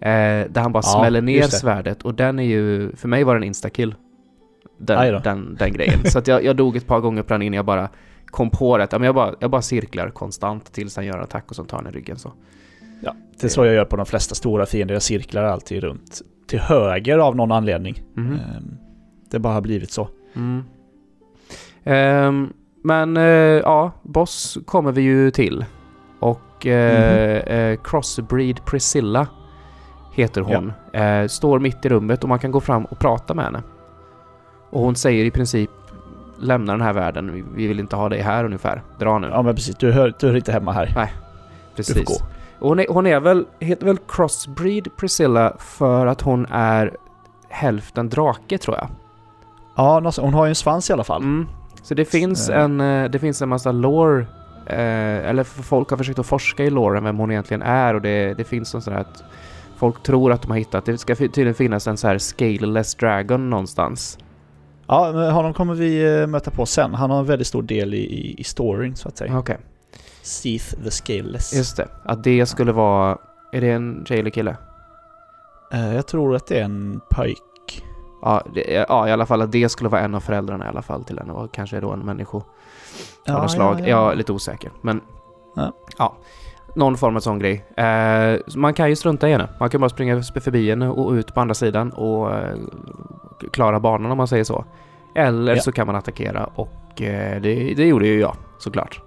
Eh, 0.00 0.08
där 0.50 0.60
han 0.60 0.72
bara 0.72 0.82
Ja, 0.86 0.98
smäller 1.00 1.22
ner 1.22 1.42
svärdet 1.42 2.02
och 2.02 2.14
den 2.14 2.38
är 2.38 2.44
ju, 2.44 2.96
för 2.96 3.08
mig 3.08 3.24
var 3.24 3.34
den 3.34 3.44
instakill. 3.44 3.94
Den, 4.78 5.22
den, 5.22 5.56
den 5.58 5.72
grejen. 5.72 6.00
så 6.04 6.18
att 6.18 6.26
jag, 6.28 6.44
jag 6.44 6.56
dog 6.56 6.76
ett 6.76 6.86
par 6.86 7.00
gånger 7.00 7.22
på 7.22 7.32
den 7.34 7.42
innan 7.42 7.56
jag 7.56 7.64
bara 7.64 7.88
kom 8.34 8.50
på 8.50 8.78
det. 8.78 8.88
Ja, 8.90 8.98
men 8.98 9.06
jag, 9.06 9.14
bara, 9.14 9.34
jag 9.40 9.50
bara 9.50 9.62
cirklar 9.62 10.10
konstant 10.10 10.72
tills 10.72 10.96
han 10.96 11.06
gör 11.06 11.16
en 11.16 11.22
attack 11.24 11.44
och 11.50 11.56
så 11.56 11.64
tar 11.64 11.76
han 11.78 11.86
i 11.86 11.90
ryggen 11.90 12.18
så. 12.18 12.32
Ja, 13.00 13.14
det 13.40 13.46
är 13.46 13.48
så 13.48 13.64
jag 13.64 13.74
gör 13.74 13.84
på 13.84 13.96
de 13.96 14.06
flesta 14.06 14.34
stora 14.34 14.66
fiender. 14.66 14.94
Jag 14.94 15.02
cirklar 15.02 15.44
alltid 15.44 15.82
runt 15.82 16.22
till 16.46 16.58
höger 16.60 17.18
av 17.18 17.36
någon 17.36 17.52
anledning. 17.52 18.02
Ehm, 18.16 18.76
Det 19.30 19.38
bara 19.38 19.54
har 19.54 19.60
blivit 19.60 19.90
så. 19.90 20.08
Mm. 20.34 20.64
Ehm, 21.84 22.52
men 22.82 23.16
eh, 23.16 23.22
ja, 23.62 23.92
boss 24.02 24.58
kommer 24.66 24.92
vi 24.92 25.02
ju 25.02 25.30
till. 25.30 25.64
Och 26.20 26.66
eh, 26.66 27.38
eh, 27.38 27.78
Crossbreed 27.84 28.64
Priscilla 28.64 29.26
heter 30.14 30.40
hon. 30.40 30.72
Eh, 30.92 31.26
står 31.26 31.58
mitt 31.58 31.84
i 31.84 31.88
rummet 31.88 32.22
och 32.22 32.28
man 32.28 32.38
kan 32.38 32.50
gå 32.50 32.60
fram 32.60 32.84
och 32.84 32.98
prata 32.98 33.34
med 33.34 33.44
henne. 33.44 33.62
Och 34.70 34.80
hon 34.80 34.94
säger 34.96 35.24
i 35.24 35.30
princip 35.30 35.70
lämna 36.38 36.72
den 36.72 36.80
här 36.80 36.92
världen, 36.92 37.32
vi, 37.32 37.44
vi 37.54 37.66
vill 37.66 37.80
inte 37.80 37.96
ha 37.96 38.08
dig 38.08 38.20
här 38.20 38.44
ungefär. 38.44 38.82
Dra 38.98 39.18
nu. 39.18 39.28
Ja 39.28 39.42
men 39.42 39.54
precis, 39.54 39.76
du 39.76 39.92
hör, 39.92 40.14
du 40.20 40.26
hör 40.26 40.36
inte 40.36 40.52
hemma 40.52 40.72
här. 40.72 40.86
Du 40.86 41.76
Precis. 41.76 41.94
får 41.94 42.04
gå. 42.04 42.14
Och 42.58 42.68
Hon 42.68 42.80
är, 42.80 42.86
hon 42.88 43.06
är 43.06 43.20
väl, 43.20 43.46
heter 43.60 43.86
väl 43.86 43.98
Crossbreed 44.08 44.96
Priscilla 44.96 45.56
för 45.58 46.06
att 46.06 46.20
hon 46.20 46.46
är 46.50 46.96
hälften 47.48 48.08
drake 48.08 48.58
tror 48.58 48.76
jag. 48.76 48.88
Ja, 49.76 50.12
hon 50.18 50.34
har 50.34 50.44
ju 50.44 50.48
en 50.48 50.54
svans 50.54 50.90
i 50.90 50.92
alla 50.92 51.04
fall. 51.04 51.22
Mm. 51.22 51.46
Så 51.82 51.94
det 51.94 52.04
finns, 52.04 52.48
Eh. 52.48 52.60
en, 52.62 52.80
eh, 52.80 53.10
det 53.10 53.18
finns 53.18 53.42
en 53.42 53.48
massa 53.48 53.72
lore, 53.72 54.20
eh, 54.66 55.28
eller 55.28 55.44
folk 55.44 55.90
har 55.90 55.96
försökt 55.96 56.18
att 56.18 56.26
forska 56.26 56.64
i 56.64 56.70
loren, 56.70 57.04
vem 57.04 57.16
hon 57.18 57.30
egentligen 57.30 57.62
är 57.62 57.94
och 57.94 58.00
det, 58.02 58.34
det 58.34 58.44
finns 58.44 58.74
en 58.74 58.82
sån 58.82 58.92
här 58.92 59.00
att 59.00 59.24
folk 59.76 60.02
tror 60.02 60.32
att 60.32 60.42
de 60.42 60.50
har 60.50 60.58
hittat, 60.58 60.84
det 60.84 60.98
ska 60.98 61.14
tydligen 61.14 61.54
finnas 61.54 61.86
en 61.86 61.96
så 61.96 62.08
här 62.08 62.18
scaleless 62.18 62.94
dragon 62.94 63.50
någonstans. 63.50 64.18
Ja, 64.86 65.30
honom 65.30 65.54
kommer 65.54 65.74
vi 65.74 66.20
eh, 66.20 66.26
möta 66.26 66.50
på 66.50 66.66
sen. 66.66 66.94
Han 66.94 67.10
har 67.10 67.18
en 67.18 67.26
väldigt 67.26 67.46
stor 67.46 67.62
del 67.62 67.94
i, 67.94 68.34
i, 68.38 68.44
storyn 68.44 68.96
så 68.96 69.08
att 69.08 69.16
säga. 69.16 69.38
Okej, 69.38 69.58
Seath 70.22 70.82
the 70.84 70.90
Scaleless. 70.90 71.54
just 71.54 71.76
det. 71.76 71.88
Att 72.04 72.24
det 72.24 72.46
skulle 72.46 72.72
vara, 72.72 73.18
är 73.52 73.60
det 73.60 73.70
en 73.70 74.04
tjej 74.08 74.18
eller 74.20 74.30
kille? 74.30 74.56
Eh, 75.72 75.94
jag 75.94 76.06
tror 76.06 76.36
att 76.36 76.46
det 76.46 76.58
är 76.60 76.64
en 76.64 77.00
pojk. 77.10 77.82
Ja, 78.22 78.42
det, 78.54 78.86
ja, 78.88 79.08
i 79.08 79.12
alla 79.12 79.26
fall 79.26 79.42
att 79.42 79.52
det 79.52 79.68
skulle 79.68 79.90
vara 79.90 80.00
en 80.00 80.14
av 80.14 80.20
föräldrarna 80.20 80.64
i 80.64 80.68
alla 80.68 80.82
fall 80.82 81.04
till 81.04 81.18
henne 81.18 81.32
och 81.32 81.54
kanske 81.54 81.80
då 81.80 81.90
en 81.90 82.00
människo 82.00 82.42
av 83.28 83.34
något 83.42 83.50
slag. 83.50 83.88
Jag 83.88 84.12
är 84.12 84.16
lite 84.16 84.32
osäker, 84.32 84.70
men 84.82 85.00
Ja. 85.56 85.72
ja. 85.98 86.16
Någon 86.74 86.96
form 86.96 87.16
av 87.16 87.20
sån 87.20 87.38
grej. 87.38 87.64
Eh, 87.76 88.38
man 88.56 88.74
kan 88.74 88.88
ju 88.88 88.96
strunta 88.96 89.28
i 89.28 89.32
henne. 89.32 89.48
Man 89.60 89.70
kan 89.70 89.80
bara 89.80 89.88
springa 89.90 90.22
förbi 90.22 90.70
henne 90.70 90.88
och 90.88 91.12
ut 91.12 91.34
på 91.34 91.40
andra 91.40 91.54
sidan 91.54 91.90
och 91.92 92.32
eh, 92.34 92.56
klara 93.52 93.80
banan 93.80 94.10
om 94.10 94.18
man 94.18 94.28
säger 94.28 94.44
så. 94.44 94.64
Eller 95.14 95.54
Ja. 95.56 95.62
så 95.62 95.72
kan 95.72 95.86
man 95.86 95.96
attackera 95.96 96.44
och 96.54 97.02
eh, 97.02 97.40
det, 97.40 97.74
det 97.74 97.86
gjorde 97.86 98.06
ju 98.06 98.20
jag 98.20 98.36
såklart. 98.58 99.00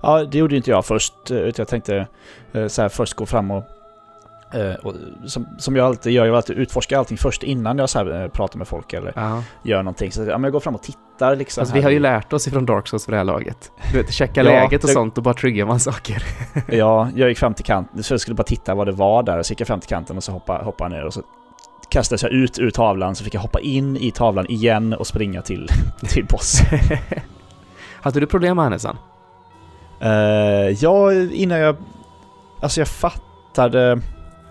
Ja, 0.00 0.24
det 0.24 0.38
gjorde 0.38 0.56
inte 0.56 0.70
jag 0.70 0.84
först. 0.84 1.30
eh, 1.30 1.36
Jag 1.56 1.68
tänkte 1.68 2.06
eh, 2.52 2.66
så 2.66 2.82
här, 2.82 2.88
först 2.88 3.14
gå 3.14 3.26
fram 3.26 3.50
och, 3.50 3.62
eh, 4.54 4.74
och 4.74 4.94
som, 5.26 5.46
som 5.58 5.76
jag 5.76 5.86
alltid 5.86 6.12
gör, 6.12 6.24
jag 6.24 6.32
vill 6.32 6.36
alltid 6.36 6.58
utforska 6.58 6.98
allting 6.98 7.16
först 7.18 7.42
innan 7.42 7.78
jag 7.78 7.88
så 7.90 7.98
här, 7.98 8.28
pratar 8.28 8.58
med 8.58 8.68
folk 8.68 8.92
eller 8.92 9.12
Ja. 9.16 9.42
gör 9.62 9.82
någonting. 9.82 10.12
Så 10.12 10.20
ja, 10.22 10.38
men 10.38 10.42
jag 10.44 10.52
går 10.52 10.60
fram 10.60 10.74
och 10.74 10.82
tittar 10.82 11.00
liksom. 11.20 11.60
Alltså, 11.60 11.74
vi 11.74 11.82
har 11.82 11.90
ju 11.90 11.98
lärt 11.98 12.32
oss 12.32 12.48
ifrån 12.48 12.66
Dark 12.66 12.88
Souls 12.88 13.04
för 13.04 13.12
det 13.12 13.18
här 13.18 13.24
laget. 13.24 13.72
Du 13.92 13.98
vet, 13.98 14.12
checka 14.12 14.42
Ja, 14.44 14.50
läget 14.50 14.84
och 14.84 14.90
jag- 14.90 14.94
sånt 14.94 15.16
och 15.18 15.24
bara 15.24 15.34
trigga 15.34 15.66
man 15.66 15.80
saker. 15.80 16.22
Ja, 16.68 17.08
jag 17.14 17.28
gick 17.28 17.38
fram 17.38 17.54
till 17.54 17.64
kanten, 17.64 18.02
så 18.02 18.12
jag 18.14 18.20
skulle 18.20 18.34
bara 18.34 18.42
titta 18.42 18.74
vad 18.74 18.86
det 18.86 18.92
var 18.92 19.22
där. 19.22 19.42
Så 19.42 19.52
gick 19.52 19.60
jag 19.60 19.66
fram 19.68 19.80
till 19.80 19.88
kanten 19.88 20.16
och 20.16 20.24
så 20.24 20.32
hoppade, 20.32 20.64
hoppade 20.64 20.96
ner 20.96 21.04
och 21.04 21.14
så 21.14 21.22
kastades 21.88 22.22
jag 22.22 22.32
ut 22.32 22.58
ur 22.58 22.70
tavlan 22.70 23.14
så 23.14 23.24
fick 23.24 23.34
jag 23.34 23.40
hoppa 23.40 23.60
in 23.60 23.96
i 23.96 24.10
tavlan 24.10 24.46
igen 24.50 24.92
och 24.92 25.06
springa 25.06 25.42
till, 25.42 25.68
till 26.08 26.26
boss. 26.26 26.60
Hade 28.00 28.20
du 28.20 28.26
problem 28.26 28.56
med 28.56 28.64
henne 28.64 28.78
sen? 28.78 28.96
Uh, 30.02 30.70
ja, 30.70 31.12
innan 31.12 31.58
jag... 31.58 31.76
Alltså 32.60 32.80
jag 32.80 32.88
fattade... 32.88 34.00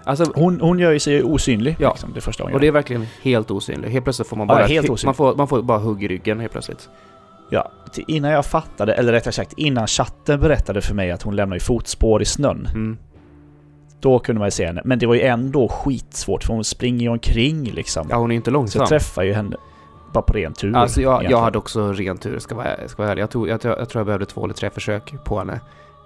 Alltså, 0.03 0.31
Hon, 0.35 0.61
hon 0.61 0.79
gör 0.79 0.91
ju 0.91 0.99
sig 0.99 1.23
osynlig 1.23 1.75
Ja. 1.79 1.89
liksom, 1.89 2.11
det 2.13 2.21
första 2.21 2.43
hon 2.43 2.53
och 2.53 2.59
det 2.59 2.65
gör. 2.65 2.71
är 2.71 2.73
verkligen 2.73 3.05
helt 3.21 3.51
osynligt. 3.51 3.91
Helt 3.91 4.03
plötsligt 4.05 4.27
får 4.27 4.37
man 4.37 4.47
Ja, 4.47 4.53
bara... 4.55 4.65
helt 4.65 4.85
ett- 4.85 4.91
osynligt. 4.91 5.05
man, 5.05 5.13
får, 5.15 5.35
man 5.35 5.47
får 5.47 5.61
bara 5.61 5.77
hugg 5.77 6.03
i 6.03 6.07
ryggen 6.07 6.39
helt 6.39 6.51
plötsligt. 6.51 6.89
Ja, 7.49 7.71
innan 8.07 8.31
jag 8.31 8.45
fattade, 8.45 8.93
eller 8.93 9.11
rättare 9.11 9.31
sagt 9.31 9.53
innan 9.57 9.87
chatten 9.87 10.39
berättade 10.39 10.81
för 10.81 10.95
mig 10.95 11.11
att 11.11 11.21
hon 11.21 11.35
lämnar 11.35 11.55
ju 11.55 11.59
fotspår 11.59 12.21
i 12.21 12.25
snön. 12.25 12.67
Mm. 12.73 12.97
Då 13.99 14.19
kunde 14.19 14.39
man 14.39 14.47
ju 14.47 14.51
se 14.51 14.65
henne. 14.65 14.81
Men 14.85 14.99
det 14.99 15.05
var 15.05 15.15
ju 15.15 15.21
ändå 15.21 15.67
skitsvårt 15.67 16.43
för 16.43 16.53
hon 16.53 16.63
springer 16.63 17.01
ju 17.01 17.09
omkring 17.09 17.63
liksom. 17.63 18.07
Ja, 18.09 18.15
hon 18.17 18.31
är 18.31 18.35
inte 18.35 18.45
så 18.45 18.51
långsam. 18.53 18.79
jag 18.79 18.89
träffade 18.89 19.27
ju 19.27 19.33
henne 19.33 19.55
bara 20.13 20.21
på 20.21 20.33
ren 20.33 20.53
tur. 20.53 20.75
Alltså 20.75 21.01
jag, 21.01 21.23
jag 21.31 21.41
hade 21.41 21.57
också 21.57 21.91
ren 21.93 22.17
tur, 22.17 22.39
ska 22.39 22.55
vara, 22.55 22.67
ska 22.87 23.01
vara 23.01 23.11
ärlig. 23.11 23.21
Jag, 23.21 23.29
tog, 23.29 23.47
jag, 23.49 23.59
jag, 23.65 23.79
jag 23.79 23.89
tror 23.89 23.99
jag 23.99 24.05
behövde 24.05 24.25
två 24.25 24.43
eller 24.43 24.53
tre 24.53 24.69
försök 24.69 25.13
på 25.25 25.39
henne. 25.39 25.59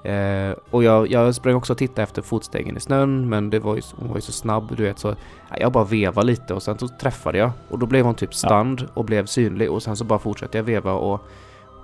Eh, 0.03 0.55
och 0.69 0.83
jag, 0.83 1.11
jag 1.11 1.35
sprang 1.35 1.55
också 1.55 1.73
och 1.73 1.77
tittade 1.77 2.03
efter 2.03 2.21
fotstegen 2.21 2.77
i 2.77 2.79
snön, 2.79 3.29
men 3.29 3.49
det 3.49 3.59
var 3.59 3.75
ju, 3.75 3.81
hon 3.95 4.07
var 4.07 4.15
ju 4.15 4.21
så 4.21 4.31
snabb, 4.31 4.75
du 4.77 4.83
vet. 4.83 4.99
Så 4.99 5.15
ja, 5.49 5.57
jag 5.59 5.71
bara 5.71 5.83
vevade 5.83 6.27
lite 6.27 6.53
och 6.53 6.63
sen 6.63 6.77
så 6.77 6.87
träffade 6.87 7.37
jag. 7.37 7.51
Och 7.69 7.79
då 7.79 7.85
blev 7.85 8.05
hon 8.05 8.15
typ 8.15 8.33
stunned 8.33 8.87
och 8.93 9.05
blev 9.05 9.25
synlig 9.25 9.71
och 9.71 9.83
sen 9.83 9.97
så 9.97 10.03
bara 10.03 10.19
fortsatte 10.19 10.57
jag 10.57 10.63
veva 10.63 10.93
och, 10.93 11.21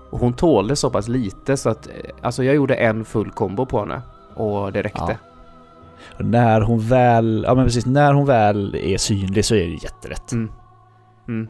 och 0.09 0.19
hon 0.19 0.33
tålde 0.33 0.75
så 0.75 0.89
pass 0.89 1.07
lite 1.07 1.57
så 1.57 1.69
att 1.69 1.87
eh, 1.87 1.93
alltså 2.21 2.43
jag 2.43 2.55
gjorde 2.55 2.75
en 2.75 3.05
full 3.05 3.31
kombo 3.31 3.65
på 3.65 3.79
henne. 3.79 4.01
Och 4.35 4.71
det 4.71 4.81
räckte. 4.81 5.01
Ja. 5.07 5.15
Och 6.17 6.25
när 6.25 6.61
hon 6.61 6.79
väl, 6.79 7.43
ja 7.47 7.55
men 7.55 7.65
precis, 7.65 7.85
när 7.85 8.13
hon 8.13 8.25
väl 8.25 8.75
är 8.75 8.97
synlig 8.97 9.45
så 9.45 9.55
är 9.55 9.67
det 9.67 9.83
jätterätt. 9.83 10.31
Mm. 10.31 10.51
Mm. 11.27 11.47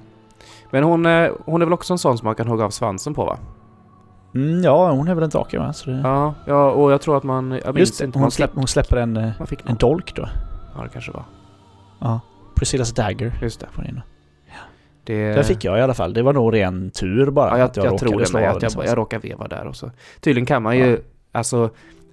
Men 0.72 0.84
hon, 0.84 1.06
eh, 1.06 1.32
hon 1.46 1.62
är 1.62 1.66
väl 1.66 1.74
också 1.74 1.94
en 1.94 1.98
sån 1.98 2.18
som 2.18 2.26
man 2.26 2.36
kan 2.36 2.48
hugga 2.48 2.66
av 2.66 2.70
svansen 2.70 3.14
på 3.14 3.26
va? 3.26 3.38
Mm, 4.36 4.64
ja, 4.64 4.92
hon 4.92 5.08
är 5.08 5.16
väl 5.16 5.24
en 5.24 5.30
drake 5.30 5.60
va? 5.60 5.74
Så 5.74 5.90
det... 5.90 6.02
Ja, 6.04 6.34
ja 6.46 6.72
och 6.72 6.92
jag 6.92 7.02
tror 7.02 7.18
att 7.18 7.24
man... 7.24 7.60
Jag 7.66 7.80
Just 7.80 8.00
det, 8.00 8.06
inte, 8.06 8.20
hon, 8.20 8.32
släpp, 8.32 8.52
hon 8.54 8.68
släpper 8.68 8.98
en, 8.98 9.18
eh, 9.18 9.32
en 9.66 9.76
dolk 9.76 10.16
då. 10.16 10.30
Ja, 10.76 10.84
det 10.84 10.90
kanske 10.90 11.12
var. 11.12 11.24
Ja. 12.00 12.20
Priscillas 12.56 12.92
dagger. 12.92 13.40
Just 13.42 13.60
det. 13.60 13.68
Ni 13.78 13.88
in. 13.88 14.02
det 15.04 15.34
Det 15.34 15.44
fick 15.44 15.64
jag 15.64 15.78
i 15.78 15.82
alla 15.82 15.94
fall. 15.94 16.14
Det 16.14 16.22
var 16.22 16.34
nog 16.34 16.54
ren 16.54 16.92
tur 16.92 17.32
bara. 17.32 17.50
Ja, 17.50 17.58
jag, 17.58 17.66
att 17.66 17.78
jag, 17.78 17.86
råkade 17.86 18.00
tror 18.00 18.20
det 18.20 18.34
med. 18.34 18.50
Att 18.50 18.60
den 18.60 18.70
jag, 18.76 18.86
jag 18.88 18.98
råkade 18.98 19.28
veva 19.28 19.48
där 19.48 19.68
och 19.68 19.76
så. 19.76 19.92
Tydligen 20.20 20.46
kan 20.46 20.64
man 20.64 20.78
Ja. 20.80 20.86
ju... 20.86 21.02
Alltså, 21.32 21.70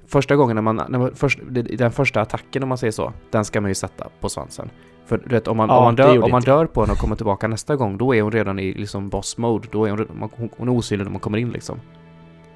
första 0.06 0.36
gången 0.36 0.54
när 0.54 0.62
man... 0.62 0.82
När 0.88 0.98
man 0.98 1.14
först, 1.14 1.38
den 1.78 1.92
första 1.92 2.20
attacken 2.20 2.62
om 2.62 2.68
man 2.68 2.78
säger 2.78 2.92
så, 2.92 3.12
den 3.30 3.44
ska 3.44 3.60
man 3.60 3.70
ju 3.70 3.74
sätta 3.74 4.06
på 4.20 4.28
svansen. 4.28 4.70
För 5.06 5.18
du 5.18 5.34
vet, 5.34 5.48
om 5.48 5.56
man, 5.56 5.68
Ja, 5.68 5.76
om 5.78 5.84
man, 5.84 5.94
dör, 5.94 6.24
om 6.24 6.30
man 6.30 6.42
dör 6.42 6.66
på 6.66 6.80
henne 6.80 6.92
och 6.92 6.98
kommer 6.98 7.16
tillbaka 7.16 7.48
nästa 7.48 7.76
gång, 7.76 7.98
då 7.98 8.14
är 8.14 8.22
hon 8.22 8.32
redan 8.32 8.58
i 8.58 8.74
liksom 8.74 9.08
boss 9.08 9.38
mode. 9.38 9.68
Då 9.72 9.84
är 9.84 9.90
hon, 9.90 10.50
hon 10.56 10.68
är 10.68 10.72
osynlig 10.72 11.04
när 11.04 11.10
man 11.10 11.20
kommer 11.20 11.38
in 11.38 11.50
liksom. 11.50 11.80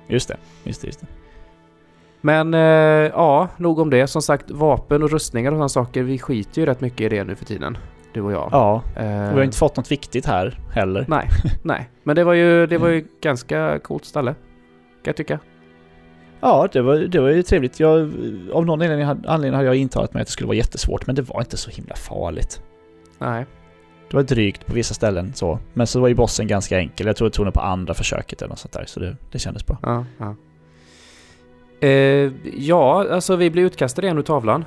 Just 0.09 0.29
det, 0.29 0.37
just 0.65 0.81
det, 0.81 0.87
just 0.87 1.01
det. 1.01 1.07
Men 2.21 2.55
eh, 2.55 2.61
ja, 2.61 3.49
nog 3.57 3.79
om 3.79 3.91
det. 3.91 4.07
Som 4.07 4.23
sagt, 4.23 4.51
vapen 4.51 5.03
och 5.03 5.11
rustningar 5.11 5.51
och 5.53 5.55
sådana 5.57 5.69
saker, 5.69 6.03
vi 6.03 6.19
skiter 6.19 6.61
ju 6.61 6.67
rätt 6.67 6.81
mycket 6.81 7.01
i 7.01 7.09
det 7.17 7.25
nu 7.25 7.35
för 7.35 7.45
tiden. 7.45 7.79
Du 8.13 8.21
och 8.21 8.33
jag. 8.33 8.49
Ja, 8.53 8.83
Eh, 8.97 9.25
och 9.25 9.31
vi 9.33 9.37
har 9.37 9.43
inte 9.43 9.57
fått 9.59 9.77
något 9.77 9.91
viktigt 9.93 10.27
här 10.27 10.59
heller. 10.73 11.05
Nej, 11.09 11.29
nej. 11.63 11.91
Men 12.03 12.17
det 12.17 12.25
var 12.25 12.33
ju, 12.35 12.67
det 12.67 12.79
var 12.79 12.87
Mm. 12.89 12.99
ju 12.99 13.07
ganska 13.21 13.79
coolt 13.79 14.05
ställe. 14.05 14.35
Kan 14.35 15.05
jag 15.05 15.17
tycka. 15.17 15.39
Ja, 16.41 16.69
det 16.73 16.83
var, 16.83 16.97
det 16.97 17.21
var 17.21 17.29
ju 17.29 17.43
trevligt. 17.43 17.81
Jag, 17.81 18.01
av 18.53 18.67
någon 18.67 18.83
anledning 18.83 19.25
anledning 19.27 19.53
hade 19.57 19.67
jag 19.67 19.77
intalat 19.77 20.15
mig 20.15 20.21
att 20.21 20.27
det 20.27 20.33
skulle 20.33 20.47
vara 20.47 20.57
jättesvårt, 20.57 21.07
men 21.07 21.17
det 21.17 21.23
var 21.23 21.41
inte 21.41 21.57
så 21.57 21.71
himla 21.71 21.95
farligt. 21.97 22.63
Nej. 23.19 23.47
Det 24.15 24.17
var 24.17 24.23
drygt 24.23 24.67
på 24.67 24.73
vissa 24.73 24.95
ställen 24.95 25.33
så. 25.35 25.59
Men 25.73 25.87
så 25.87 26.01
var 26.01 26.09
ju 26.09 26.15
bossen 26.15 26.47
ganska 26.47 26.79
enkel. 26.79 27.07
Jag 27.07 27.17
tror 27.17 27.27
jag 27.27 27.33
tog 27.33 27.47
den 27.47 27.53
på 27.53 27.61
andra 27.61 27.95
försöket 27.95 28.43
eller 28.43 28.49
något 28.49 28.59
sånt 28.59 28.73
där, 28.73 28.85
så 28.87 29.01
det, 29.01 29.17
det 29.33 29.39
kändes 29.39 29.67
bra. 29.67 29.79
Ja, 29.83 30.05
ja. 30.19 30.35
Eh, 31.89 32.33
ja, 32.57 33.07
alltså 33.11 33.37
vi 33.37 33.51
blir 33.51 33.63
utkastade 33.63 34.07
igen 34.07 34.19
ur 34.19 34.23
tavlan. 34.23 34.65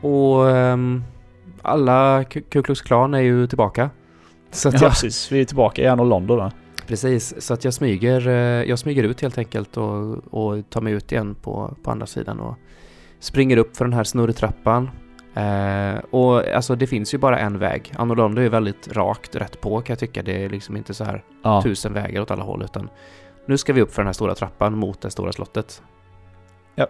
Och 0.00 0.50
ehm, 0.50 1.04
alla 1.62 2.24
Ku 2.24 2.62
Klux 2.62 2.80
Klan 2.80 3.14
är 3.14 3.20
ju 3.20 3.46
tillbaka. 3.46 3.90
Så 4.50 4.68
att 4.68 4.74
Ja, 4.74 4.80
jag, 4.82 4.90
precis. 4.90 5.32
Vi 5.32 5.40
är 5.40 5.44
tillbaka 5.44 5.82
i 5.82 5.86
Arnold 5.86 6.10
London 6.10 6.38
va? 6.38 6.52
precis, 6.86 7.34
så 7.38 7.54
att 7.54 7.64
jag 7.64 7.74
smyger, 7.74 8.28
eh, 8.28 8.34
jag 8.68 8.78
smyger 8.78 9.02
ut 9.02 9.20
helt 9.20 9.38
enkelt 9.38 9.76
och, 9.76 10.16
och 10.34 10.70
tar 10.70 10.80
mig 10.80 10.92
ut 10.92 11.12
igen 11.12 11.34
på, 11.34 11.76
på 11.82 11.90
andra 11.90 12.06
sidan 12.06 12.40
och 12.40 12.54
springer 13.18 13.56
upp 13.56 13.76
för 13.76 13.84
den 13.84 13.94
här 13.94 14.04
snurrtrappan. 14.04 14.90
Eh, 15.36 15.98
och 16.10 16.48
alltså 16.48 16.74
det 16.76 16.86
finns 16.86 17.14
ju 17.14 17.18
bara 17.18 17.38
en 17.38 17.58
väg. 17.58 17.92
Anolondo 17.96 18.42
är 18.42 18.48
väldigt 18.48 18.96
rakt 18.96 19.36
rätt 19.36 19.60
på 19.60 19.80
kan 19.80 19.92
jag 19.94 19.98
tycka. 19.98 20.22
Det 20.22 20.44
är 20.44 20.48
liksom 20.48 20.76
inte 20.76 20.94
så 20.94 21.04
här 21.04 21.24
Ja. 21.42 21.62
tusen 21.62 21.92
vägar 21.92 22.20
åt 22.22 22.30
alla 22.30 22.42
håll 22.44 22.62
utan 22.62 22.88
nu 23.46 23.58
ska 23.58 23.72
vi 23.72 23.82
upp 23.82 23.92
för 23.92 24.02
den 24.02 24.06
här 24.06 24.12
stora 24.12 24.34
trappan 24.34 24.78
mot 24.78 25.00
det 25.00 25.10
stora 25.10 25.32
slottet. 25.32 25.82
Ja. 26.74 26.86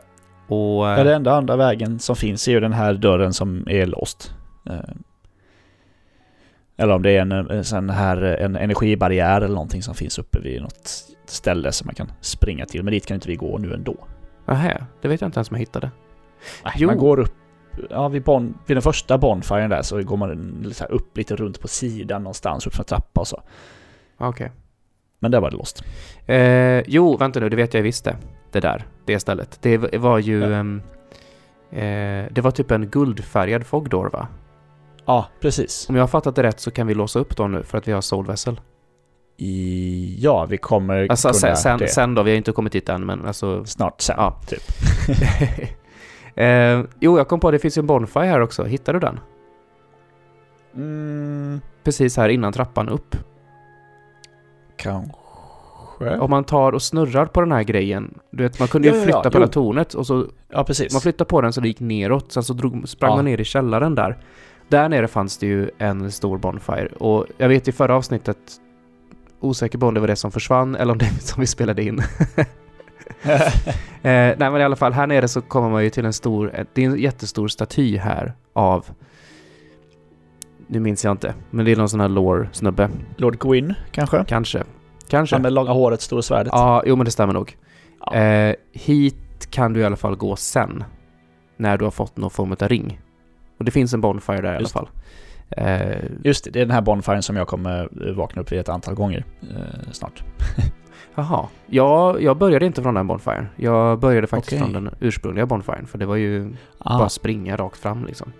Och... 0.49 0.87
Ja, 0.87 1.05
det 1.05 1.15
enda 1.15 1.33
andra 1.37 1.57
vägen 1.57 1.99
som 1.99 2.17
finns 2.17 2.49
är 2.49 2.53
ju 2.53 2.61
den 2.61 2.73
här 2.73 2.95
dörren 2.95 3.33
som 3.33 3.65
är 3.69 3.87
låst. 3.87 4.35
Eh, 4.71 4.81
Eller 6.77 6.95
om 6.95 7.03
det 7.03 7.11
är 7.11 7.21
en, 7.21 7.33
en 7.33 7.65
sån 7.65 7.91
här 7.91 8.23
en 8.23 8.57
energibarriär 8.57 9.41
eller 9.41 9.55
någonting 9.55 9.83
som 9.83 9.95
finns 9.95 10.19
uppe 10.19 10.41
vid 10.41 10.63
något 10.63 11.05
ställe 11.27 11.73
som 11.73 11.87
man 11.87 11.95
kan 11.95 12.13
springa 12.21 12.67
till. 12.67 12.83
Men 12.83 12.93
dit 12.93 13.07
kan 13.07 13.15
inte 13.15 13.29
vi 13.29 13.37
gå 13.37 13.59
nu 13.59 13.75
ändå. 13.75 13.97
Nähä, 14.47 14.85
det 15.03 15.09
vet 15.09 15.21
jag 15.21 15.29
inte 15.29 15.39
ens 15.39 15.51
om 15.51 15.55
jag 15.55 15.61
hittade. 15.61 15.91
Nej, 16.65 16.75
Jo. 16.77 16.89
Man 16.89 16.99
går 16.99 17.19
upp, 17.21 17.35
ja 17.91 18.09
vid, 18.09 18.23
bon, 18.23 18.59
vid 18.67 18.77
den 18.77 18.83
första 18.83 19.19
bonfiren 19.19 19.71
där 19.71 19.83
så 19.83 20.03
går 20.03 20.17
man 20.17 20.65
så 20.73 20.85
upp 20.85 21.17
lite 21.17 21.37
runt 21.37 21.61
på 21.61 21.69
sidan 21.69 22.23
någonstans, 22.23 22.67
upp 22.67 22.75
en 22.75 22.85
trappa 22.85 23.21
och 23.21 23.29
så. 23.29 23.43
Okej. 24.19 24.51
Men 25.19 25.31
där 25.31 25.41
var 25.41 25.51
det 25.51 25.57
låst. 25.57 25.85
Eh, 26.27 26.81
jo, 26.87 27.17
vänta 27.17 27.41
nu, 27.41 27.49
det 27.49 27.57
vet 27.57 27.75
jag 27.75 27.83
visst 27.83 28.05
det. 28.05 28.17
Där, 28.61 28.87
det 29.05 29.21
stället. 29.21 29.59
Det 29.63 29.99
var 29.99 30.19
ju... 30.19 30.41
Ja. 30.41 30.57
ehm, 30.57 30.83
eh, 31.71 32.27
det 32.31 32.41
var 32.41 32.51
typ 32.51 32.71
en 32.71 32.87
guldfärgad 32.89 33.67
Fogdor 33.67 34.11
va? 34.11 34.29
Ja, 35.07 35.27
precis. 35.41 35.89
Om 35.89 35.97
jag 35.97 36.03
har 36.03 36.09
fattat 36.09 36.37
det 36.37 36.43
rätt 36.43 36.61
så 36.61 36.71
kan 36.71 36.87
vi 36.87 36.95
låsa 36.95 37.19
upp 37.19 37.37
dem 37.37 37.53
nu 37.53 37.63
för 37.63 37.79
att 37.79 37.89
vi 37.89 37.93
har 37.93 38.01
Soul 38.01 38.27
Vessel. 38.27 38.61
I, 39.37 40.17
ja, 40.21 40.47
vi 40.47 40.59
kommer 40.59 41.07
Alltså 41.11 41.29
kunna 41.29 41.57
sen, 41.57 41.79
sen, 41.79 41.89
sen 41.89 42.15
då, 42.15 42.23
vi 42.23 42.31
har 42.31 42.37
inte 42.37 42.53
kommit 42.53 42.73
dit 42.73 42.89
än 42.89 43.07
men 43.07 43.27
alltså... 43.27 43.65
snart 43.65 44.01
sen, 44.01 44.15
Ja. 44.19 44.41
typ. 44.47 44.63
eh, 46.37 46.83
jo, 47.01 47.19
jag 47.19 47.29
kom 47.29 47.41
på 47.41 47.51
det 47.51 47.59
finns 47.59 47.79
ju 47.79 47.81
en 47.81 47.87
Bonfire 47.87 48.25
här 48.27 48.41
också. 48.41 48.65
Hittar 48.65 48.93
du 48.93 48.99
den? 49.01 49.21
Mm, 50.75 51.61
Precis 51.85 52.17
här 52.17 52.29
innan 52.29 52.53
trappan 52.53 52.89
upp. 52.89 53.17
kanske. 54.77 55.17
Om 56.21 56.31
man 56.31 56.45
tar 56.45 56.73
och 56.73 56.83
snurrar 56.83 57.27
på 57.27 57.41
den 57.41 57.53
här 57.53 57.63
grejen. 57.63 58.19
Du 58.31 58.43
vet, 58.43 58.59
man 58.59 58.69
kunde 58.69 58.89
ju 58.89 58.95
Ja, 58.95 58.99
ja, 59.01 59.05
flytta 59.05 59.21
ja, 59.25 59.31
på 59.31 59.37
hela 59.39 59.47
jo. 59.47 59.53
tornet 59.53 59.95
och 59.95 60.07
så 60.07 60.27
Ja, 60.49 60.65
precis. 60.65 60.93
man 60.93 61.01
flyttade 61.01 61.29
på 61.29 61.41
den 61.41 61.53
så 61.53 61.61
det 61.61 61.69
gick 61.69 61.81
neråt. 61.81 62.33
Sen 62.33 62.43
så 62.43 62.53
drog, 62.53 62.89
sprang 62.89 63.11
Ja. 63.11 63.17
man 63.17 63.25
ner 63.25 63.41
i 63.41 63.45
källaren 63.45 63.95
där. 63.95 64.17
Där 64.69 64.89
nere 64.89 65.09
fanns 65.09 65.39
det 65.39 65.47
ju 65.47 65.71
en 65.79 66.13
stor 66.13 66.39
Bonfire. 66.39 66.87
Och 66.99 67.27
jag 67.37 67.49
vet 67.49 67.69
i 67.69 67.73
förra 67.73 67.97
avsnittet, 67.97 68.39
osäker 69.41 69.79
på 69.79 69.87
om 69.87 69.95
det 69.95 70.01
var 70.01 70.07
det 70.09 70.17
som 70.17 70.31
försvann 70.33 70.75
eller 70.77 70.93
om 70.93 70.99
det 70.99 71.11
som 71.23 71.41
vi 71.41 71.47
spelade 71.47 71.83
in. 71.83 72.01
Eh, 74.03 74.13
nej 74.13 74.37
men 74.51 74.57
i 74.57 74.65
alla 74.65 74.77
fall, 74.77 74.93
här 74.93 75.07
nere 75.07 75.29
så 75.29 75.41
kommer 75.43 75.71
man 75.71 75.85
ju 75.85 75.91
till 75.91 76.05
en 76.05 76.13
stor, 76.13 76.51
eh, 76.55 76.65
det 76.73 76.85
är 76.85 76.87
en 76.91 76.99
jättestor 76.99 77.49
staty 77.49 77.97
här 77.97 78.33
av, 78.53 78.87
nu 80.67 80.81
minns 80.81 81.05
jag 81.05 81.11
inte, 81.11 81.35
men 81.51 81.65
det 81.65 81.73
är 81.73 81.77
någon 81.77 81.89
sån 81.89 82.01
här 82.01 82.09
lore-snubbe. 82.09 82.91
Lord 83.17 83.39
Gwyn, 83.39 83.75
kanske? 83.91 84.25
Kanske. 84.29 84.65
Kanske. 85.09 85.35
Han 85.37 85.43
med 85.43 85.53
långa 85.53 85.71
håret, 85.73 86.01
stora 86.01 86.23
svärdet. 86.23 86.53
Ja, 86.53 86.83
jo 86.87 86.97
men 86.97 87.05
det 87.05 87.11
stämmer 87.11 87.33
nog. 87.35 87.57
Ja. 88.01 88.15
Eh, 88.15 88.55
hit 88.73 89.49
kan 89.51 89.73
du 89.73 89.81
i 89.81 89.85
alla 89.85 89.97
fall 89.97 90.17
gå 90.17 90.37
sen. 90.37 90.85
När 91.57 91.79
du 91.79 91.85
har 91.85 91.91
fått 91.91 92.17
någon 92.17 92.31
form 92.31 92.53
av 92.53 92.69
ring. 92.69 93.01
Och 93.59 93.65
det 93.65 93.71
finns 93.71 93.95
en 93.95 94.01
Bonfire 94.01 94.41
där 94.41 94.45
i 94.45 94.49
alla 94.49 94.61
Just 94.61 94.73
fall. 94.73 94.89
Eh, 95.51 95.97
Just 96.25 96.45
det, 96.45 96.51
det 96.51 96.61
är 96.61 96.65
den 96.65 96.75
här 96.75 96.81
bonfiren 96.81 97.23
som 97.23 97.37
jag 97.37 97.47
kommer 97.47 98.09
eh, 98.09 98.15
vakna 98.15 98.43
upp 98.43 98.53
vid 98.53 98.59
ett 98.59 98.69
antal 98.69 98.95
gånger 98.95 99.25
eh, 99.43 99.91
snart. 99.93 100.23
Jaha. 101.19 101.47
Ja, 101.67 102.19
jag 102.21 102.37
började 102.37 102.67
inte 102.67 102.83
från 102.83 102.95
den 102.95 103.07
Bonfiren. 103.07 103.47
Jag 103.57 103.99
började 103.99 104.27
faktiskt 104.27 104.53
Okej. 104.53 104.59
från 104.73 104.85
den 104.85 104.95
ursprungliga 105.01 105.47
Bonfiren. 105.47 105.87
För 105.87 105.99
det 105.99 106.07
var 106.07 106.17
ju 106.17 106.55
Ah. 106.79 106.99
bara 106.99 107.09
springa 107.09 107.57
rakt 107.57 107.79
fram 107.79 108.05
liksom. 108.07 108.33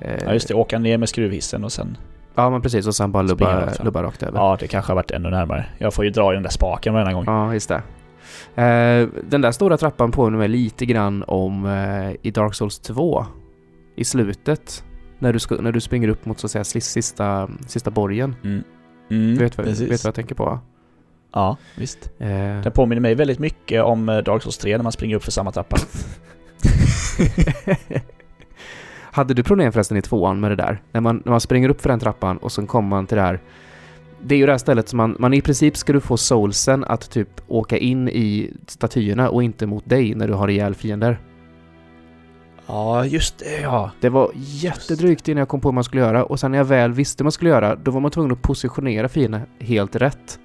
Eh, 0.00 0.24
Ja 0.24 0.32
just 0.32 0.48
det, 0.48 0.54
åka 0.54 0.78
ner 0.78 0.98
med 0.98 1.08
skruvhissen 1.08 1.64
och 1.64 1.72
sen... 1.72 1.96
Ja, 2.34 2.50
men 2.50 2.62
precis. 2.62 2.86
Och 2.86 2.94
sen 2.94 3.12
bara 3.12 3.22
lubba, 3.22 3.68
lubba 3.84 4.02
rakt 4.02 4.22
över. 4.22 4.38
Ja, 4.38 4.56
det 4.60 4.66
kanske 4.66 4.90
har 4.90 4.96
varit 4.96 5.10
ännu 5.10 5.30
närmare. 5.30 5.66
Jag 5.78 5.94
får 5.94 6.04
ju 6.04 6.10
dra 6.10 6.32
i 6.32 6.34
den 6.34 6.42
där 6.42 6.50
spaken 6.50 6.94
varenda 6.94 7.12
gång. 7.12 7.24
Ja, 7.26 7.52
just 7.54 7.68
det. 7.68 7.82
Eh, 8.62 9.08
den 9.28 9.40
där 9.40 9.52
stora 9.52 9.76
trappan 9.76 10.12
påminner 10.12 10.38
mig 10.38 10.48
lite 10.48 10.86
grann 10.86 11.24
om 11.26 11.66
eh, 11.66 12.10
i 12.22 12.30
Dark 12.30 12.54
Souls 12.54 12.78
2. 12.78 13.26
I 13.96 14.04
slutet. 14.04 14.84
När 15.18 15.32
du, 15.32 15.62
när 15.62 15.72
du 15.72 15.80
springer 15.80 16.08
upp 16.08 16.26
mot 16.26 16.38
så 16.38 16.46
att 16.46 16.50
säga 16.50 16.64
sista, 16.64 17.48
sista 17.66 17.90
borgen. 17.90 18.36
Mm. 18.44 18.62
Du 19.08 19.16
Mm, 19.16 19.38
vet, 19.38 19.56
vad, 19.58 19.66
precis. 19.66 19.90
vet 19.90 20.04
vad 20.04 20.08
jag 20.08 20.14
tänker 20.14 20.34
på? 20.34 20.58
Ja, 21.32 21.56
visst. 21.76 22.10
Eh, 22.18 22.28
Den 22.62 22.72
påminner 22.72 23.00
mig 23.00 23.14
väldigt 23.14 23.38
mycket 23.38 23.82
om 23.82 24.08
eh, 24.08 24.18
Dark 24.18 24.42
Souls 24.42 24.58
3 24.58 24.76
när 24.76 24.82
man 24.82 24.92
springer 24.92 25.16
upp 25.16 25.24
för 25.24 25.32
samma 25.32 25.52
trappa. 25.52 25.76
Hade 29.00 29.34
du 29.34 29.42
problem 29.42 29.72
förresten 29.72 29.96
i 29.96 30.02
tvåan 30.02 30.40
med 30.40 30.50
det 30.50 30.56
där? 30.56 30.82
När 30.92 31.00
man, 31.00 31.22
när 31.24 31.30
man 31.30 31.40
springer 31.40 31.68
upp 31.68 31.80
för 31.80 31.88
den 31.88 32.00
trappan 32.00 32.36
och 32.36 32.52
sen 32.52 32.66
kommer 32.66 32.88
man 32.88 33.06
till 33.06 33.16
det 33.16 33.22
här 33.22 33.40
det 34.22 34.34
är 34.34 34.38
ju 34.38 34.46
det 34.46 34.52
här 34.52 34.58
stället 34.58 34.88
som 34.88 34.96
man, 34.96 35.16
man 35.18 35.34
i 35.34 35.40
princip 35.40 35.76
ska 35.76 35.92
du 35.92 36.00
få 36.00 36.16
soulsen 36.16 36.84
att 36.84 37.10
typ 37.10 37.28
åka 37.46 37.78
in 37.78 38.08
i 38.08 38.52
statyerna 38.66 39.30
och 39.30 39.42
inte 39.42 39.66
mot 39.66 39.84
dig 39.86 40.14
när 40.14 40.28
du 40.28 40.34
har 40.34 40.48
ihjäl 40.48 40.74
fiender. 40.74 41.18
Ja, 42.66 43.04
just 43.04 43.38
det 43.38 43.60
ja. 43.60 43.90
Det 44.00 44.08
var 44.08 44.30
jättedrygt 44.34 45.28
innan 45.28 45.38
jag 45.38 45.48
kom 45.48 45.60
på 45.60 45.68
vad 45.68 45.74
man 45.74 45.84
skulle 45.84 46.02
göra 46.02 46.24
och 46.24 46.40
sen 46.40 46.50
när 46.50 46.58
jag 46.58 46.64
väl 46.64 46.92
visste 46.92 47.22
vad 47.22 47.24
man 47.24 47.32
skulle 47.32 47.50
göra 47.50 47.76
då 47.76 47.90
var 47.90 48.00
man 48.00 48.10
tvungen 48.10 48.32
att 48.32 48.42
positionera 48.42 49.08
fienderna 49.08 49.44
helt 49.60 49.96
rätt. 49.96 50.38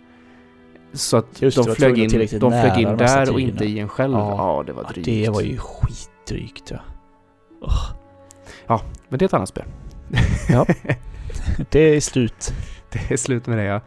Så 0.94 1.18
att 1.18 1.42
Just 1.42 1.58
de 1.58 1.66
det, 1.66 1.76
flög 1.76 1.98
in, 1.98 2.10
de 2.10 2.28
flög 2.28 2.52
nära 2.52 2.80
in 2.80 2.98
där 2.98 3.34
och 3.34 3.40
inte 3.40 3.66
i 3.66 3.80
en 3.80 3.90
själv. 3.90 4.14
Ja. 4.14 4.36
Ja, 4.38 4.64
det 4.68 4.74
var 4.74 4.84
ja 4.84 4.90
drygt. 4.90 5.06
det 5.06 5.30
var 5.30 5.42
ju 5.42 5.58
skitdrygt 5.58 6.72
ja. 8.68 8.82
Men 9.10 9.20
det 9.20 9.26
är 9.26 9.28
ett 9.28 9.34
annat 9.34 9.50
spel. 9.50 9.66
Det 11.70 11.80
är 11.80 12.02
slut. 12.02 12.54
Det 12.90 13.14
är 13.14 13.18
slut 13.18 13.48
med 13.48 13.58
det 13.58 13.64
ja. 13.64 13.82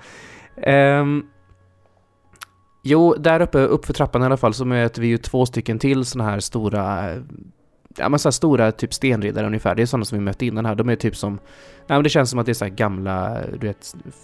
Ehm, 0.63 1.27
jo, 2.83 3.15
där 3.15 3.41
uppe, 3.41 3.59
upp 3.59 3.85
för 3.85 3.93
trappan 3.93 4.23
i 4.23 4.25
alla 4.25 4.37
fall, 4.37 4.55
så 4.55 4.65
möter 4.65 5.01
vi 5.01 5.07
ju 5.07 5.19
två 5.19 5.47
stycken 5.47 5.79
till 5.79 6.05
såna 6.05 6.25
här 6.25 6.41
stora 6.41 7.15
Ja 7.99 8.09
men 8.09 8.19
så 8.19 8.33
stora 8.33 8.73
typ 8.73 8.95
stenriddare 8.95 9.47
ungefär. 9.47 9.75
Det 9.75 9.83
är 9.83 9.87
sådana 9.87 10.05
som 10.05 10.19
vi 10.19 10.25
mötte 10.25 10.47
innan 10.47 10.67
här. 10.67 10.75
De 10.75 10.89
är 10.89 10.97
typ 10.97 11.17
som... 11.17 11.33
Nej 11.87 11.97
men 11.97 12.03
det 12.03 12.09
känns 12.09 12.31
som 12.31 12.39
att 12.39 12.47
det 12.47 12.53
är 12.53 12.55
så 12.55 12.69
gamla, 12.69 13.39
du 13.61 13.67
vet... 13.67 13.95
f- 14.09 14.15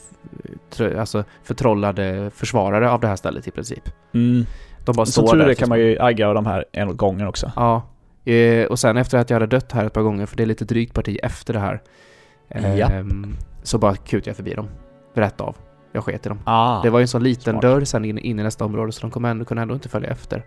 trö- 0.72 1.00
Alltså 1.00 1.24
förtrollade 1.42 2.30
försvarare 2.34 2.90
av 2.90 3.00
det 3.00 3.08
här 3.08 3.16
stället 3.16 3.48
i 3.48 3.50
princip. 3.50 3.88
Mm. 4.14 4.44
De 4.84 4.96
bara 4.96 5.06
Som 5.06 5.12
står 5.26 5.32
tur 5.32 5.38
där. 5.38 5.48
är 5.48 5.54
kan 5.54 5.68
man 5.68 5.78
ju 5.78 5.98
agga 5.98 6.32
de 6.32 6.46
här 6.46 6.64
en 6.72 6.96
gången 6.96 7.26
också. 7.26 7.52
Ja. 7.56 7.82
Eh, 8.32 8.66
och 8.66 8.78
sen 8.78 8.96
efter 8.96 9.18
att 9.18 9.30
jag 9.30 9.34
hade 9.34 9.46
dött 9.46 9.72
här 9.72 9.84
ett 9.86 9.92
par 9.92 10.02
gånger, 10.02 10.26
för 10.26 10.36
det 10.36 10.42
är 10.42 10.46
lite 10.46 10.64
drygt 10.64 10.94
parti 10.94 11.18
efter 11.22 11.52
det 11.54 11.60
här. 11.60 11.82
Ehm, 12.48 13.36
så 13.62 13.78
bara 13.78 13.96
kutade 13.96 14.30
jag 14.30 14.36
förbi 14.36 14.54
dem. 14.54 14.68
Rätt 15.14 15.40
av. 15.40 15.56
Jag 15.92 16.04
sket 16.04 16.26
i 16.26 16.28
dem. 16.28 16.38
Ah. 16.44 16.82
Det 16.82 16.90
var 16.90 16.98
ju 16.98 17.02
en 17.02 17.08
sån 17.08 17.22
liten 17.22 17.52
smart. 17.52 17.62
dörr 17.62 17.84
sen 17.84 18.04
in, 18.04 18.18
in 18.18 18.38
i 18.40 18.42
nästa 18.42 18.64
område 18.64 18.92
så 18.92 19.00
de 19.00 19.10
kommer 19.10 19.30
ändå, 19.30 19.44
kunde 19.44 19.62
ändå 19.62 19.74
inte 19.74 19.88
följa 19.88 20.10
efter. 20.10 20.44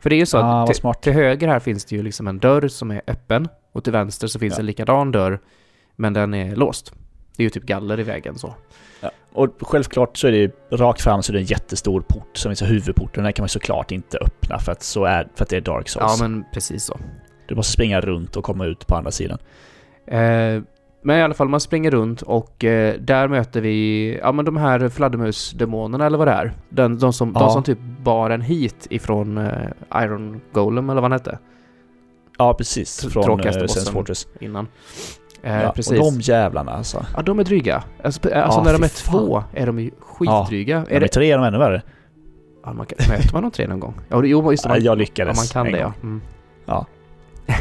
För 0.00 0.10
det 0.10 0.16
är 0.16 0.18
ju 0.18 0.26
så 0.26 0.38
ah, 0.38 0.62
att 0.62 0.74
till, 0.74 0.90
till 1.00 1.12
höger 1.12 1.48
här 1.48 1.60
finns 1.60 1.84
det 1.84 1.96
ju 1.96 2.02
liksom 2.02 2.28
en 2.28 2.38
dörr 2.38 2.68
som 2.68 2.90
är 2.90 3.02
öppen 3.06 3.48
och 3.72 3.84
till 3.84 3.92
vänster 3.92 4.26
så 4.26 4.38
finns 4.38 4.54
Ja. 4.54 4.60
en 4.60 4.66
likadan 4.66 5.12
dörr 5.12 5.40
men 5.96 6.12
den 6.12 6.34
är 6.34 6.56
låst. 6.56 6.92
Det 7.36 7.42
är 7.42 7.44
ju 7.44 7.50
typ 7.50 7.64
galler 7.64 8.00
i 8.00 8.02
vägen 8.02 8.38
så. 8.38 8.54
Och 9.32 9.48
självklart 9.60 10.16
så 10.16 10.26
är 10.26 10.32
det 10.32 10.38
ju 10.38 10.50
rakt 10.70 11.00
fram 11.02 11.22
så 11.22 11.32
är 11.32 11.34
det 11.34 11.40
en 11.40 11.44
jättestor 11.44 12.00
port 12.08 12.36
som 12.36 12.50
är 12.50 12.54
så 12.54 12.64
huvudporten. 12.64 13.24
Den 13.24 13.32
kan 13.32 13.42
man 13.42 13.48
såklart 13.48 13.92
inte 13.92 14.18
öppna 14.18 14.58
för 14.58 14.72
att, 14.72 14.82
så 14.82 15.04
är, 15.04 15.28
för 15.34 15.42
att 15.44 15.48
det 15.48 15.56
är 15.56 15.60
Dark 15.60 15.86
Ja 15.96 16.08
Souls. 16.08 16.20
men 16.20 16.44
precis 16.54 16.84
så. 16.84 16.98
Du 17.46 17.54
måste 17.54 17.72
springa 17.72 18.00
runt 18.00 18.36
och 18.36 18.44
komma 18.44 18.66
ut 18.66 18.86
på 18.86 18.94
andra 18.96 19.10
sidan. 19.10 19.38
Eh, 20.06 20.62
men 21.02 21.18
i 21.18 21.22
alla 21.22 21.34
fall, 21.34 21.48
man 21.48 21.60
springer 21.60 21.90
runt 21.90 22.22
och 22.22 22.64
eh, 22.64 22.94
där 23.00 23.28
möter 23.28 23.60
vi, 23.60 24.18
ja 24.22 24.32
men 24.32 24.44
de 24.44 24.56
här 24.56 24.88
fladdermusdemonerna 24.88 26.06
eller 26.06 26.18
vad 26.18 26.26
det 26.28 26.32
är. 26.32 26.52
Den, 26.68 26.98
de, 26.98 27.12
som, 27.12 27.32
de 27.32 27.42
Ja. 27.42 27.50
som 27.50 27.62
typ 27.62 27.78
bar 28.02 28.30
en 28.30 28.40
hit 28.40 28.86
ifrån 28.90 29.38
eh, 29.38 30.02
Iron 30.02 30.40
Golem 30.52 30.90
eller 30.90 31.00
vad 31.00 31.10
han 31.10 31.20
hette 31.20 31.38
Ja, 32.38 32.54
precis. 32.54 33.04
Tr- 33.04 33.10
Från 33.10 33.22
tråkigaste 33.24 33.60
uh, 33.60 33.64
bossen. 33.66 33.92
Fortress. 33.92 34.26
innan. 34.40 34.68
Eh, 35.42 35.62
Ja, 35.62 35.72
precis. 35.76 36.00
och 36.00 36.12
de 36.12 36.20
jävlarna 36.20 36.72
alltså. 36.72 37.06
Ja, 37.16 37.22
de 37.22 37.38
är 37.38 37.44
dryga. 37.44 37.84
Alltså, 38.04 38.20
alltså 38.34 38.58
Ja, 38.58 38.64
när 38.64 38.72
de 38.72 38.82
är 38.82 38.88
fan. 38.88 39.12
två 39.12 39.42
är 39.54 39.66
de 39.66 39.78
ju 39.80 39.90
skitdryga. 40.00 40.76
Ja, 40.76 40.96
är 40.96 41.00
de 41.00 41.06
det, 41.06 41.08
tre 41.08 41.30
är 41.32 41.38
de 41.38 41.46
ännu 41.46 41.58
värre. 41.58 41.82
ja, 42.64 42.72
man 42.72 42.86
kan, 42.86 43.08
möter 43.10 43.32
man 43.32 43.42
de 43.42 43.50
tre 43.50 43.66
någon 43.66 43.80
gång? 43.80 43.94
Ja, 44.08 44.24
jo, 44.24 44.50
just 44.50 44.62
det. 44.62 44.68
Ja, 44.68 44.74
Man, 44.74 44.84
jag 44.84 44.92
ja, 44.92 44.94
lyckades 44.94 45.36
man 45.36 45.64
kan 45.64 45.72
det 45.72 45.78
ja. 45.80 45.92
Mm. 46.02 46.20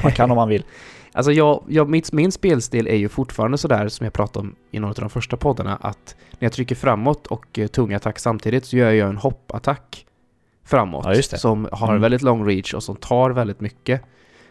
Man 0.04 0.12
kan 0.12 0.32
om 0.32 0.36
man 0.36 0.50
vill. 0.50 0.64
Alltså 1.20 1.32
jag, 1.32 1.64
jag, 1.68 1.90
mitt, 1.90 2.12
min 2.14 2.32
spelstil 2.32 2.88
är 2.88 2.96
ju 2.96 3.10
fortfarande 3.10 3.58
sådär 3.58 3.88
som 3.88 4.04
jag 4.04 4.14
pratade 4.14 4.40
om 4.48 4.56
i 4.72 4.80
några 4.80 4.92
av 4.92 4.96
de 5.00 5.10
första 5.10 5.38
poddarna 5.38 5.76
att 5.82 6.16
när 6.32 6.46
jag 6.46 6.52
trycker 6.54 6.76
framåt 6.76 7.28
och 7.28 7.60
eh, 7.60 7.68
tung 7.68 7.94
attack 7.94 8.20
samtidigt 8.20 8.66
så 8.66 8.78
gör 8.78 8.92
jag 8.92 9.10
en 9.10 9.18
hoppattack 9.18 10.06
framåt 10.66 11.06
Ja, 11.06 11.22
som 11.22 11.68
har 11.72 11.88
Mm. 11.90 12.02
väldigt 12.02 12.22
lång 12.22 12.48
reach 12.48 12.74
och 12.74 12.84
som 12.84 12.96
tar 12.96 13.30
väldigt 13.30 13.60
mycket. 13.62 14.02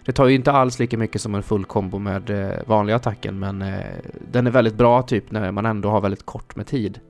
Det 0.04 0.12
tar 0.12 0.26
ju 0.26 0.34
inte 0.34 0.52
alls 0.52 0.78
lika 0.78 0.98
mycket 0.98 1.20
som 1.20 1.34
en 1.34 1.42
full 1.42 1.64
kombo 1.64 1.98
med 1.98 2.30
eh, 2.30 2.56
vanliga 2.66 2.96
attacken 2.96 3.38
men 3.38 3.62
eh, 3.62 3.80
den 4.32 4.46
är 4.46 4.50
väldigt 4.50 4.74
bra 4.74 5.02
typ 5.02 5.30
när 5.30 5.52
man 5.52 5.66
ändå 5.66 5.88
har 5.90 6.00
väldigt 6.00 6.26
kort 6.26 6.56
med 6.56 6.66
tid. 6.66 7.00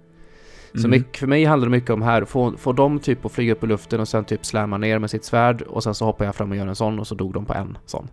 Så 0.72 0.78
Mm. 0.78 0.90
mycket, 0.90 1.16
för 1.16 1.26
mig 1.26 1.44
handlar 1.44 1.66
det 1.66 1.70
mycket 1.76 1.90
om 1.90 2.02
här, 2.02 2.24
få, 2.24 2.52
få 2.56 2.72
dem 2.72 2.98
typ 2.98 3.24
att 3.24 3.32
flyga 3.32 3.52
upp 3.52 3.64
i 3.64 3.66
luften 3.66 4.00
och 4.00 4.08
sen 4.08 4.24
typ 4.24 4.46
slamma 4.46 4.78
ner 4.78 4.98
med 4.98 5.10
sitt 5.10 5.24
svärd 5.24 5.62
och 5.62 5.82
sen 5.82 5.94
så 5.94 6.04
hoppar 6.04 6.24
jag 6.24 6.34
fram 6.34 6.50
och 6.50 6.56
gör 6.56 6.66
en 6.66 6.76
sån 6.76 6.98
och 6.98 7.06
så 7.06 7.14
dog 7.14 7.32
de 7.32 7.44
på 7.44 7.54
en 7.54 7.78
sån. 7.86 8.08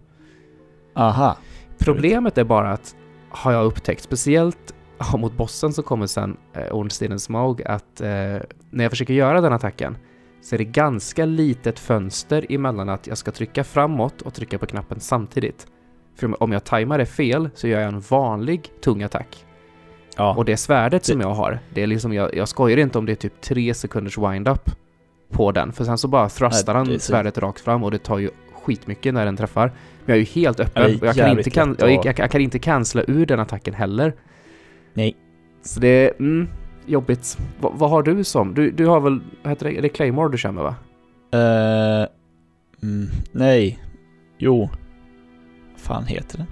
Aha. 0.95 1.37
Problemet 1.77 2.37
är 2.37 2.43
bara 2.43 2.71
att, 2.71 2.95
har 3.29 3.51
jag 3.51 3.65
upptäckt, 3.65 4.03
speciellt 4.03 4.73
mot 5.17 5.33
bossen 5.37 5.73
som 5.73 5.83
kommer 5.83 6.07
sen, 6.07 6.37
eh, 6.53 6.75
Ornstenen 6.75 7.19
Smaug, 7.19 7.63
att 7.63 8.01
eh, 8.01 8.07
när 8.69 8.83
jag 8.83 8.89
försöker 8.91 9.13
göra 9.13 9.41
den 9.41 9.53
attacken 9.53 9.97
så 10.41 10.55
är 10.55 10.57
det 10.57 10.63
ganska 10.65 11.25
litet 11.25 11.79
fönster 11.79 12.45
emellan 12.49 12.89
att 12.89 13.07
jag 13.07 13.17
ska 13.17 13.31
trycka 13.31 13.63
framåt 13.63 14.21
och 14.21 14.33
trycka 14.33 14.57
på 14.57 14.65
knappen 14.65 14.99
samtidigt. 14.99 15.67
För 16.17 16.43
om 16.43 16.51
jag 16.51 16.63
tajmar 16.63 16.97
det 16.97 17.05
fel 17.05 17.49
så 17.55 17.67
gör 17.67 17.79
jag 17.81 17.93
en 17.93 17.99
vanlig 17.99 18.71
tung 18.83 19.03
attack. 19.03 19.45
Ja. 20.17 20.35
Och 20.35 20.45
det 20.45 20.57
svärdet 20.57 21.03
Det- 21.03 21.11
som 21.11 21.21
jag 21.21 21.33
har, 21.33 21.59
det 21.73 21.83
är 21.83 21.87
liksom, 21.87 22.13
jag, 22.13 22.35
jag 22.35 22.47
skojar 22.47 22.77
inte 22.77 22.97
om 22.97 23.05
det 23.05 23.11
är 23.11 23.15
typ 23.15 23.41
tre 23.41 23.73
sekunders 23.73 24.17
wind-up 24.17 24.69
på 25.31 25.51
den. 25.51 25.71
För 25.73 25.83
sen 25.83 25.97
så 25.97 26.07
bara 26.07 26.29
thrustar 26.29 26.75
han 26.75 26.99
svärdet 26.99 27.37
rakt 27.37 27.59
fram 27.59 27.83
och 27.83 27.91
det 27.91 27.97
tar 27.97 28.17
ju 28.17 28.29
skitmycket 28.63 29.13
när 29.13 29.25
den 29.25 29.37
träffar. 29.37 29.71
Men 30.05 30.15
jag 30.15 30.15
är 30.15 30.19
ju 30.19 30.41
helt 30.41 30.59
öppen 30.59 30.95
och 30.95 31.05
jag 31.07 31.15
kan, 31.15 31.37
inte 31.37 31.49
kan, 31.49 31.75
jag, 31.79 31.91
jag, 32.05 32.19
jag 32.19 32.31
kan 32.31 32.41
inte 32.41 32.59
cancella 32.59 33.03
ur 33.07 33.25
den 33.25 33.39
attacken 33.39 33.73
heller. 33.73 34.13
Nej. 34.93 35.15
Så 35.61 35.79
det 35.79 35.87
är, 35.87 36.13
mm, 36.19 36.47
jobbigt. 36.85 37.37
Va, 37.61 37.71
vad 37.75 37.89
har 37.89 38.03
du 38.03 38.23
som? 38.23 38.53
Du, 38.53 38.71
du 38.71 38.85
har 38.85 38.99
väl, 38.99 39.19
vad 39.43 39.51
heter 39.51 39.71
det, 39.71 39.81
det 39.81 39.89
Claymore 39.89 40.31
du 40.31 40.37
kör 40.37 40.51
med 40.51 40.63
va? 40.63 40.75
Eh, 41.33 42.07
mm, 42.83 43.07
nej. 43.31 43.79
Jo. 44.37 44.69
Vad 45.71 45.81
fan 45.81 46.05
heter 46.05 46.37
den? 46.37 46.47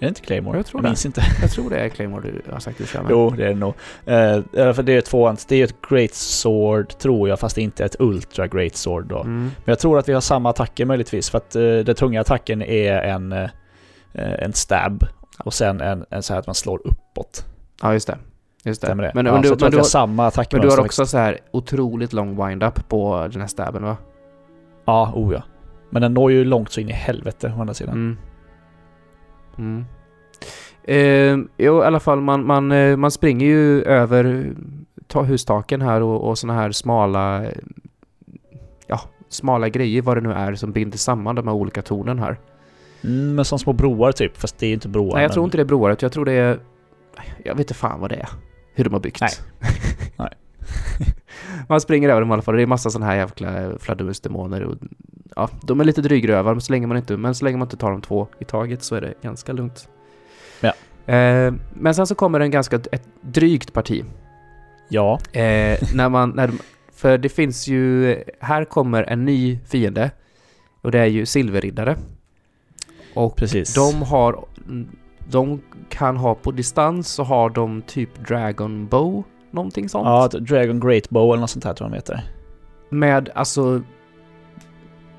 Är 0.00 0.04
det 0.04 0.08
inte 0.08 0.20
Claymore? 0.20 0.58
Jag 0.58 0.66
tror 0.66 0.78
jag 0.78 0.84
det. 0.84 0.88
minns 0.88 1.06
inte. 1.06 1.22
Jag 1.40 1.50
tror 1.50 1.70
det 1.70 1.78
är 1.78 1.88
Claymore 1.88 2.30
du 2.30 2.52
har 2.52 2.60
sagt 2.60 2.78
du 2.78 2.86
kör 2.86 3.02
med. 3.02 3.10
Jo, 3.10 3.30
det 3.30 3.44
är 3.44 3.48
det 3.48 3.54
nog. 3.54 3.68
Uh, 3.68 4.72
för 4.72 4.82
det 4.82 4.92
är 4.92 5.00
tvåan. 5.00 5.36
Det 5.48 5.56
är 5.56 5.64
ett 5.64 5.74
Great 5.88 6.14
Sword, 6.14 6.98
tror 6.98 7.28
jag, 7.28 7.40
fast 7.40 7.56
det 7.56 7.62
inte 7.62 7.82
är 7.82 7.86
ett 7.86 7.96
Ultra 7.98 8.46
Great 8.46 8.76
Sword 8.76 9.06
då. 9.06 9.20
Mm. 9.20 9.42
Men 9.42 9.52
jag 9.64 9.78
tror 9.78 9.98
att 9.98 10.08
vi 10.08 10.12
har 10.12 10.20
samma 10.20 10.50
attacker 10.50 10.84
möjligtvis, 10.84 11.30
för 11.30 11.38
att 11.38 11.56
uh, 11.56 11.78
den 11.78 11.94
tunga 11.94 12.20
attacken 12.20 12.62
är 12.62 12.92
en, 12.92 13.32
eh, 13.32 13.48
en 14.12 14.52
stab. 14.52 15.04
Och 15.38 15.54
sen 15.54 15.80
en, 15.80 16.04
en 16.10 16.22
så 16.22 16.32
här 16.32 16.40
att 16.40 16.46
man 16.46 16.54
slår 16.54 16.80
uppåt. 16.84 17.44
Ja, 17.82 17.92
just 17.92 18.06
det. 18.06 18.18
Just 18.64 18.80
det. 18.80 18.86
Stämmer 18.86 19.02
det? 19.02 19.12
Men, 19.14 19.26
ja, 19.26 19.32
men, 19.32 19.42
du, 19.42 19.56
men, 19.60 19.70
du, 19.70 19.76
har 19.76 19.84
samma 19.84 20.26
attacker. 20.26 20.56
men 20.56 20.66
du 20.66 20.72
har 20.72 20.80
också 20.80 21.06
så 21.06 21.18
här 21.18 21.38
otroligt 21.50 22.12
lång 22.12 22.46
wind-up 22.46 22.88
på 22.88 23.28
den 23.32 23.40
här 23.40 23.48
stabben 23.48 23.82
va? 23.82 23.96
Ja, 24.84 25.12
oh 25.14 25.34
ja. 25.34 25.42
Men 25.90 26.02
den 26.02 26.14
når 26.14 26.32
ju 26.32 26.44
långt 26.44 26.72
så 26.72 26.80
in 26.80 26.88
i 26.88 26.92
helvete 26.92 27.52
å 27.56 27.60
andra 27.60 27.74
sidan. 27.74 27.94
Mm. 27.94 28.16
Mm. 29.60 29.84
Eh, 30.84 31.38
jo, 31.58 31.82
i 31.82 31.86
alla 31.86 32.00
fall 32.00 32.20
man, 32.20 32.46
man, 32.46 32.72
eh, 32.72 32.96
man 32.96 33.10
springer 33.10 33.46
ju 33.46 33.82
över 33.82 34.52
ta 35.06 35.22
hustaken 35.22 35.82
här 35.82 36.00
och, 36.00 36.28
och 36.28 36.38
såna 36.38 36.54
här 36.54 36.72
smala 36.72 37.44
ja, 38.86 39.00
smala 39.28 39.68
grejer 39.68 40.02
vad 40.02 40.16
det 40.16 40.20
nu 40.20 40.32
är 40.32 40.54
som 40.54 40.72
binder 40.72 40.98
samman 40.98 41.34
de 41.34 41.46
här 41.46 41.54
olika 41.54 41.82
tornen 41.82 42.18
här. 42.18 42.38
Mm, 43.04 43.34
men 43.34 43.44
som 43.44 43.58
små 43.58 43.72
broar 43.72 44.12
typ, 44.12 44.36
fast 44.36 44.58
det 44.58 44.66
är 44.66 44.72
inte 44.72 44.88
broar. 44.88 45.14
Nej, 45.14 45.22
jag 45.22 45.28
men... 45.28 45.34
tror 45.34 45.44
inte 45.44 45.56
det 45.56 45.62
är 45.62 45.64
broar, 45.64 45.96
jag 46.00 46.12
tror 46.12 46.24
det 46.24 46.32
är 46.32 46.58
jag 47.44 47.54
vet 47.54 47.60
inte 47.60 47.74
fan 47.74 48.00
vad 48.00 48.10
det 48.10 48.16
är. 48.16 48.28
Hur 48.74 48.84
de 48.84 48.92
har 48.92 49.00
byggt. 49.00 49.20
Nej. 49.20 49.30
Man 51.68 51.80
springer 51.80 52.08
över 52.08 52.20
dem 52.20 52.30
i 52.30 52.32
alla 52.32 52.42
fall 52.42 52.56
det 52.56 52.62
är 52.62 52.66
massa 52.66 52.90
sådana 52.90 53.06
här 53.06 53.16
jävla 53.16 53.78
fladdermusdemoner 53.78 54.62
och 54.62 54.74
ja, 55.36 55.48
de 55.62 55.80
är 55.80 55.84
lite 55.84 56.02
drygrövar 56.02 56.54
men 56.54 56.60
så 56.60 56.72
länge 56.72 56.86
man 56.86 56.96
inte, 56.96 57.16
men 57.16 57.34
så 57.34 57.44
länge 57.44 57.56
man 57.56 57.66
inte 57.66 57.76
tar 57.76 57.90
dem 57.90 58.02
två 58.02 58.28
i 58.38 58.44
taget 58.44 58.82
så 58.82 58.94
är 58.94 59.00
det 59.00 59.14
ganska 59.22 59.52
lugnt. 59.52 59.88
Ja. 60.60 60.72
Eh, 61.14 61.54
men 61.74 61.94
sen 61.94 62.06
så 62.06 62.14
kommer 62.14 62.40
en 62.40 62.50
ganska, 62.50 62.76
ett 62.76 63.08
drygt 63.20 63.72
parti. 63.72 64.04
Ja. 64.88 65.20
Eh, 65.32 65.78
när 65.94 66.08
man, 66.08 66.30
när 66.30 66.50
för 66.92 67.18
det 67.18 67.28
finns 67.28 67.68
ju, 67.68 68.16
här 68.40 68.64
kommer 68.64 69.02
en 69.02 69.24
ny 69.24 69.58
fiende 69.66 70.10
och 70.82 70.90
det 70.90 70.98
är 70.98 71.06
ju 71.06 71.26
silverriddare. 71.26 71.96
Och 73.14 73.36
Precis. 73.36 73.74
de 73.74 74.02
har, 74.02 74.44
de 75.28 75.60
kan 75.88 76.16
ha 76.16 76.34
på 76.34 76.50
distans 76.50 77.08
så 77.08 77.22
har 77.22 77.50
de 77.50 77.82
typ 77.82 78.28
Dragon 78.28 78.86
Bow, 78.86 79.24
någonting 79.50 79.88
sånt. 79.88 80.06
Ja, 80.34 80.40
Dragon 80.40 80.80
Great 80.80 81.10
Bow 81.10 81.32
eller 81.32 81.40
något 81.40 81.50
sånt 81.50 81.64
här 81.64 81.74
tror 81.74 81.86
jag 81.86 81.92
de 81.92 81.96
heter. 81.96 82.22
Med 82.90 83.28
alltså, 83.34 83.82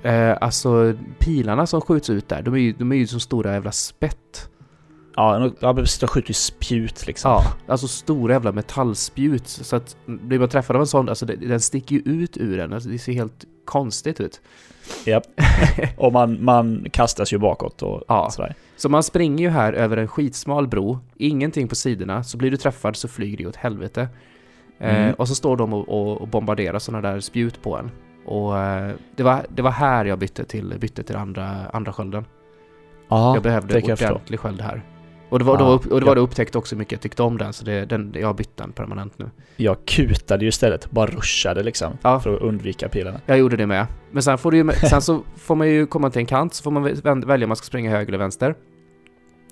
eh, 0.03 0.37
alltså 0.41 0.93
pilarna 1.19 1.67
som 1.67 1.81
skjuts 1.81 2.09
ut 2.09 2.29
där, 2.29 2.41
de 2.41 2.53
är 2.53 2.57
ju, 2.59 2.73
de 2.73 2.91
är 2.91 2.95
ju 2.95 3.07
så 3.07 3.19
stora 3.19 3.53
jävla 3.53 3.71
spett. 3.71 4.47
Ja, 5.15 5.51
de- 5.61 5.85
skjuter 6.07 6.29
ju 6.29 6.33
spjut 6.33 7.07
liksom. 7.07 7.31
Ja, 7.31 7.41
alltså 7.67 7.87
stora 7.87 8.33
jävla 8.33 8.51
metallspjut. 8.51 9.47
Så 9.47 9.75
att 9.75 9.97
blir 10.05 10.39
man 10.39 10.49
träffad 10.49 10.75
av 10.75 10.81
en 10.81 10.87
sån, 10.87 11.09
alltså 11.09 11.25
den 11.25 11.59
sticker 11.59 11.95
ju 11.95 12.01
ut 12.01 12.37
ur 12.37 12.57
den. 12.57 12.73
Alltså 12.73 12.89
det 12.89 12.99
ser 12.99 13.13
helt 13.13 13.45
konstigt 13.65 14.19
ut. 14.19 14.41
Japp. 15.05 15.23
och 15.97 16.13
man, 16.13 16.43
man 16.43 16.85
kastas 16.91 17.33
ju 17.33 17.37
bakåt 17.37 17.81
och 17.81 18.03
Ja. 18.07 18.29
sådär. 18.31 18.55
Så 18.77 18.89
man 18.89 19.03
springer 19.03 19.43
ju 19.43 19.49
här 19.49 19.73
över 19.73 19.97
en 19.97 20.07
skitsmal 20.07 20.67
bro, 20.67 20.99
ingenting 21.17 21.67
på 21.67 21.75
sidorna, 21.75 22.23
så 22.23 22.37
blir 22.37 22.51
du 22.51 22.57
träffad 22.57 22.95
så 22.95 23.07
flyger 23.07 23.37
du 23.37 23.45
åt 23.47 23.55
helvete. 23.55 24.01
Eh, 24.79 24.95
Mm. 25.03 25.13
och 25.13 25.27
så 25.27 25.35
står 25.35 25.57
de 25.57 25.73
och, 25.73 25.89
och, 25.89 26.21
och 26.21 26.27
bombarderar 26.27 26.79
sådana 26.79 27.09
där 27.11 27.19
spjut 27.19 27.61
på 27.63 27.77
en. 27.77 27.91
Och 28.25 28.57
eh, 28.59 28.91
det, 29.15 29.23
var, 29.23 29.45
det 29.49 29.61
var 29.61 29.71
här 29.71 30.05
jag 30.05 30.19
bytte 30.19 30.43
till, 30.45 30.75
bytte 30.79 31.03
till 31.03 31.15
andra, 31.15 31.49
andra 31.73 31.93
skölden. 31.93 32.25
Ja, 33.09 33.33
jag 33.35 33.43
behövde 33.43 33.73
det 33.73 33.87
jag 33.87 33.99
förstå. 33.99 34.13
ordentlig 34.13 34.39
sköld 34.39 34.61
här. 34.61 34.81
Och 35.31 35.39
det 35.39 35.45
var, 35.45 35.53
Ja, 35.53 35.59
då, 35.59 35.65
och 35.95 35.99
det 35.99 36.05
var 36.05 36.11
ja. 36.11 36.15
då 36.15 36.21
upptäckte 36.21 36.57
också 36.57 36.75
mycket 36.75 36.91
jag 36.91 37.01
tyckte 37.01 37.23
om 37.23 37.37
den, 37.37 37.53
så 37.53 37.65
det, 37.65 37.85
den, 37.85 38.15
jag 38.19 38.27
har 38.27 38.33
bytt 38.33 38.57
den 38.57 38.71
permanent 38.71 39.19
nu. 39.19 39.29
Jag 39.55 39.85
kutade 39.85 40.45
ju 40.45 40.49
istället, 40.49 40.91
bara 40.91 41.05
rushade 41.05 41.63
liksom. 41.63 41.97
Ja. 42.01 42.19
För 42.19 42.35
att 42.35 42.41
undvika 42.41 42.89
pilarna. 42.89 43.19
Jag 43.25 43.37
gjorde 43.37 43.57
det 43.57 43.67
med. 43.67 43.85
Men 44.11 44.23
sen, 44.23 44.37
får 44.37 44.51
du 44.51 44.57
ju, 44.57 44.71
sen 44.89 45.01
så 45.01 45.21
får 45.35 45.55
man 45.55 45.69
ju 45.69 45.85
komma 45.85 46.09
till 46.09 46.19
en 46.19 46.25
kant, 46.25 46.53
så 46.53 46.63
får 46.63 46.71
man 46.71 46.87
vä- 46.87 47.25
välja 47.27 47.45
om 47.45 47.49
man 47.49 47.55
ska 47.55 47.65
springa 47.65 47.91
höger 47.91 48.07
eller 48.07 48.17
vänster. 48.17 48.55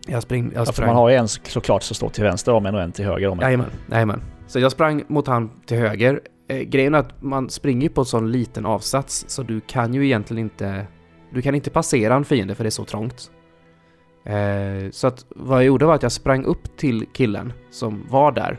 Jag, 0.07 0.23
spring, 0.23 0.51
jag 0.55 0.67
Ja, 0.67 0.71
för 0.71 0.85
man 0.85 0.95
har 0.95 1.09
ju 1.09 1.15
en 1.15 1.27
såklart 1.27 1.83
som 1.83 1.95
står 1.95 2.09
till 2.09 2.23
vänster 2.23 2.53
om 2.53 2.65
en 2.65 2.75
och 2.75 2.81
en 2.81 2.91
till 2.91 3.05
höger 3.05 3.27
om 3.27 3.39
en. 3.39 3.45
Jajamän, 3.45 3.69
jajamän. 3.91 4.21
Så 4.47 4.59
jag 4.59 4.71
sprang 4.71 5.03
mot 5.07 5.27
han 5.27 5.49
till 5.65 5.77
höger. 5.77 6.19
Eh, 6.47 6.57
grejen 6.59 6.95
är 6.95 6.99
att 6.99 7.21
man 7.21 7.49
springer 7.49 7.89
på 7.89 8.01
en 8.01 8.05
sån 8.05 8.31
liten 8.31 8.65
avsats 8.65 9.25
så 9.27 9.43
du 9.43 9.59
kan 9.61 9.93
ju 9.93 10.05
egentligen 10.05 10.43
inte... 10.43 10.87
Du 11.33 11.41
kan 11.41 11.55
inte 11.55 11.69
passera 11.69 12.15
en 12.15 12.25
fiende 12.25 12.55
för 12.55 12.63
det 12.63 12.67
är 12.67 12.71
så 12.71 12.85
trångt. 12.85 13.31
Eh, 14.33 14.89
så 14.91 15.07
att 15.07 15.25
vad 15.29 15.57
jag 15.57 15.65
gjorde 15.65 15.85
var 15.85 15.95
att 15.95 16.03
jag 16.03 16.11
sprang 16.11 16.43
upp 16.45 16.77
till 16.77 17.05
killen 17.13 17.53
som 17.71 18.05
var 18.09 18.31
där. 18.31 18.57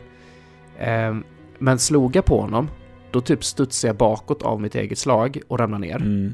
Eh, 0.77 1.15
men 1.59 1.79
slog 1.79 2.15
jag 2.15 2.25
på 2.25 2.41
honom, 2.41 2.69
då 3.11 3.21
typ 3.21 3.43
studsade 3.43 3.89
jag 3.89 3.95
bakåt 3.97 4.43
av 4.43 4.61
mitt 4.61 4.75
eget 4.75 4.97
slag 4.97 5.39
och 5.47 5.59
ramlade 5.59 5.81
ner. 5.87 5.95
Mm. 5.95 6.33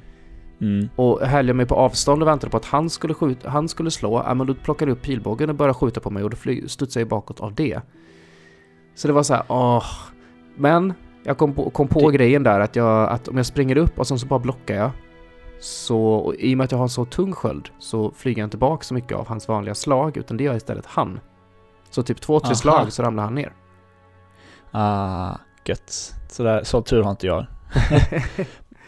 Mm. 0.61 0.89
Och 0.95 1.21
höll 1.21 1.47
jag 1.47 1.55
mig 1.55 1.65
på 1.65 1.75
avstånd 1.75 2.21
och 2.21 2.27
väntade 2.27 2.51
på 2.51 2.57
att 2.57 2.65
han 2.65 2.89
skulle, 2.89 3.13
skjuta, 3.13 3.49
han 3.49 3.67
skulle 3.67 3.91
slå, 3.91 4.23
ja 4.27 4.33
men 4.33 4.47
då 4.47 4.53
plockade 4.53 4.91
jag 4.91 4.95
upp 4.97 5.01
pilbågen 5.03 5.49
och 5.49 5.55
började 5.55 5.73
skjuta 5.73 5.99
på 5.99 6.09
mig 6.09 6.23
och 6.23 6.29
då 6.29 6.35
fly, 6.37 6.67
studsade 6.67 7.01
jag 7.01 7.07
bakåt 7.09 7.39
av 7.39 7.53
det. 7.55 7.81
Så 8.95 9.07
det 9.07 9.13
var 9.13 9.23
så 9.23 9.33
här, 9.33 9.43
åh. 9.47 9.85
Men 10.55 10.93
jag 11.23 11.37
kom 11.37 11.53
på, 11.53 11.69
kom 11.69 11.87
på 11.87 12.09
Det- 12.11 12.17
grejen 12.17 12.43
där 12.43 12.59
att, 12.59 12.75
jag, 12.75 13.09
att 13.09 13.27
om 13.27 13.37
jag 13.37 13.45
springer 13.45 13.77
upp 13.77 13.99
och 13.99 14.07
sen 14.07 14.19
så 14.19 14.27
bara 14.27 14.39
blockar 14.39 14.75
jag. 14.75 14.91
Så 15.59 16.33
i 16.39 16.53
och 16.53 16.57
med 16.57 16.65
att 16.65 16.71
jag 16.71 16.77
har 16.77 16.85
en 16.85 16.89
så 16.89 17.05
tung 17.05 17.33
sköld 17.33 17.69
så 17.79 18.11
flyger 18.11 18.41
jag 18.41 18.47
inte 18.47 18.57
bak 18.57 18.83
så 18.83 18.93
mycket 18.93 19.17
av 19.17 19.27
hans 19.27 19.47
vanliga 19.47 19.75
slag 19.75 20.17
utan 20.17 20.37
det 20.37 20.43
gör 20.43 20.55
istället 20.55 20.85
han. 20.85 21.19
Så 21.89 22.03
typ 22.03 22.21
två, 22.21 22.39
tre 22.39 22.47
Aha. 22.47 22.55
slag 22.55 22.93
så 22.93 23.03
ramlar 23.03 23.23
han 23.23 23.35
ner. 23.35 23.53
Ah, 24.71 25.35
gött. 25.65 26.13
Så, 26.29 26.43
där, 26.43 26.63
så 26.63 26.81
tur 26.81 27.03
har 27.03 27.11
inte 27.11 27.27
jag. 27.27 27.45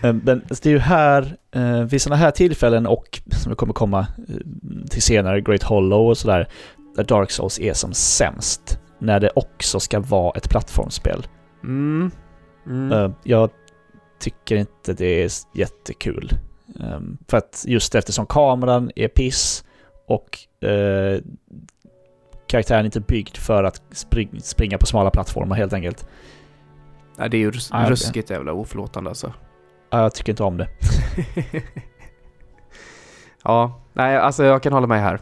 Eh, 0.02 0.14
Men 0.14 0.42
det 0.50 0.66
är 0.66 0.70
ju 0.70 0.80
här, 0.80 1.38
eh, 1.52 1.84
vid 1.84 2.02
sådana 2.02 2.16
här 2.18 2.32
tillfällen 2.32 2.88
och 2.88 3.22
som 3.32 3.50
det 3.50 3.56
kommer 3.56 3.74
komma 3.74 4.00
eh, 4.00 4.36
till 4.90 5.02
senare, 5.02 5.42
Great 5.42 5.64
Hollow 5.64 6.08
och 6.08 6.18
sådär, 6.18 6.48
där 6.96 7.04
Dark 7.04 7.32
Souls 7.32 7.60
är 7.60 7.74
som 7.74 7.94
sämst. 7.94 8.80
När 9.00 9.20
det 9.20 9.30
också 9.36 9.80
ska 9.80 10.00
vara 10.00 10.38
ett 10.38 10.50
plattformsspel. 10.50 11.28
Mm. 11.64 12.12
Mm. 12.66 13.14
Jag 13.24 13.50
tycker 14.20 14.56
inte 14.56 14.94
det 14.94 15.24
är 15.24 15.30
jättekul. 15.54 16.32
Eh, 16.80 17.00
För 17.28 17.38
att 17.38 17.64
just 17.68 17.96
eftersom 17.96 18.26
kameran 18.26 18.92
är 18.96 19.08
piss 19.08 19.64
och 20.08 20.40
eh, 20.70 21.22
karaktären 22.48 22.80
är 22.82 22.86
inte 22.86 23.00
byggd 23.00 23.38
för 23.38 23.64
att 23.64 23.82
spring, 23.92 24.30
springa 24.42 24.78
på 24.78 24.86
smala 24.86 25.10
plattformar 25.10 25.56
helt 25.56 25.74
enkelt. 25.74 26.08
Ja, 27.18 27.28
det 27.28 27.38
är 27.38 27.40
ju 27.40 27.52
rus- 27.52 27.72
okej. 27.74 27.90
ruskigt 27.90 28.30
jävla 28.30 28.54
oförlåtande 28.54 29.10
alltså. 29.10 29.34
Ja, 29.90 30.02
Jag 30.02 30.14
tycker 30.16 30.32
inte 30.34 30.44
om 30.44 30.58
det. 30.58 30.68
ja, 33.44 33.82
nej 33.94 34.18
alltså 34.18 34.44
jag 34.44 34.64
kan 34.64 34.74
hålla 34.74 34.88
med 34.88 35.02
här. 35.02 35.20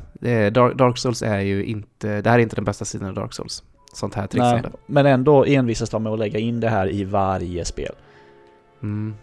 Dark, 0.73 0.97
Souls 0.97 1.21
är 1.21 1.39
ju 1.39 1.65
inte, 1.65 2.21
det 2.21 2.29
här 2.29 2.39
är 2.39 2.43
inte 2.43 2.55
den 2.55 2.65
bästa 2.65 2.85
sidan 2.85 3.07
av 3.07 3.13
Dark 3.13 3.33
Souls. 3.33 3.63
Sånt 3.93 4.13
här 4.13 4.21
Nej, 4.21 4.27
trixande. 4.29 4.69
men 4.85 5.05
ändå 5.05 5.45
envisas 5.45 5.89
de 5.89 6.03
med 6.03 6.13
att 6.13 6.19
lägga 6.19 6.39
in 6.39 6.59
det 6.59 6.69
här 6.69 6.91
i 6.91 7.03
varje 7.03 7.65
spel. 7.65 7.95
Mm. 8.83 9.15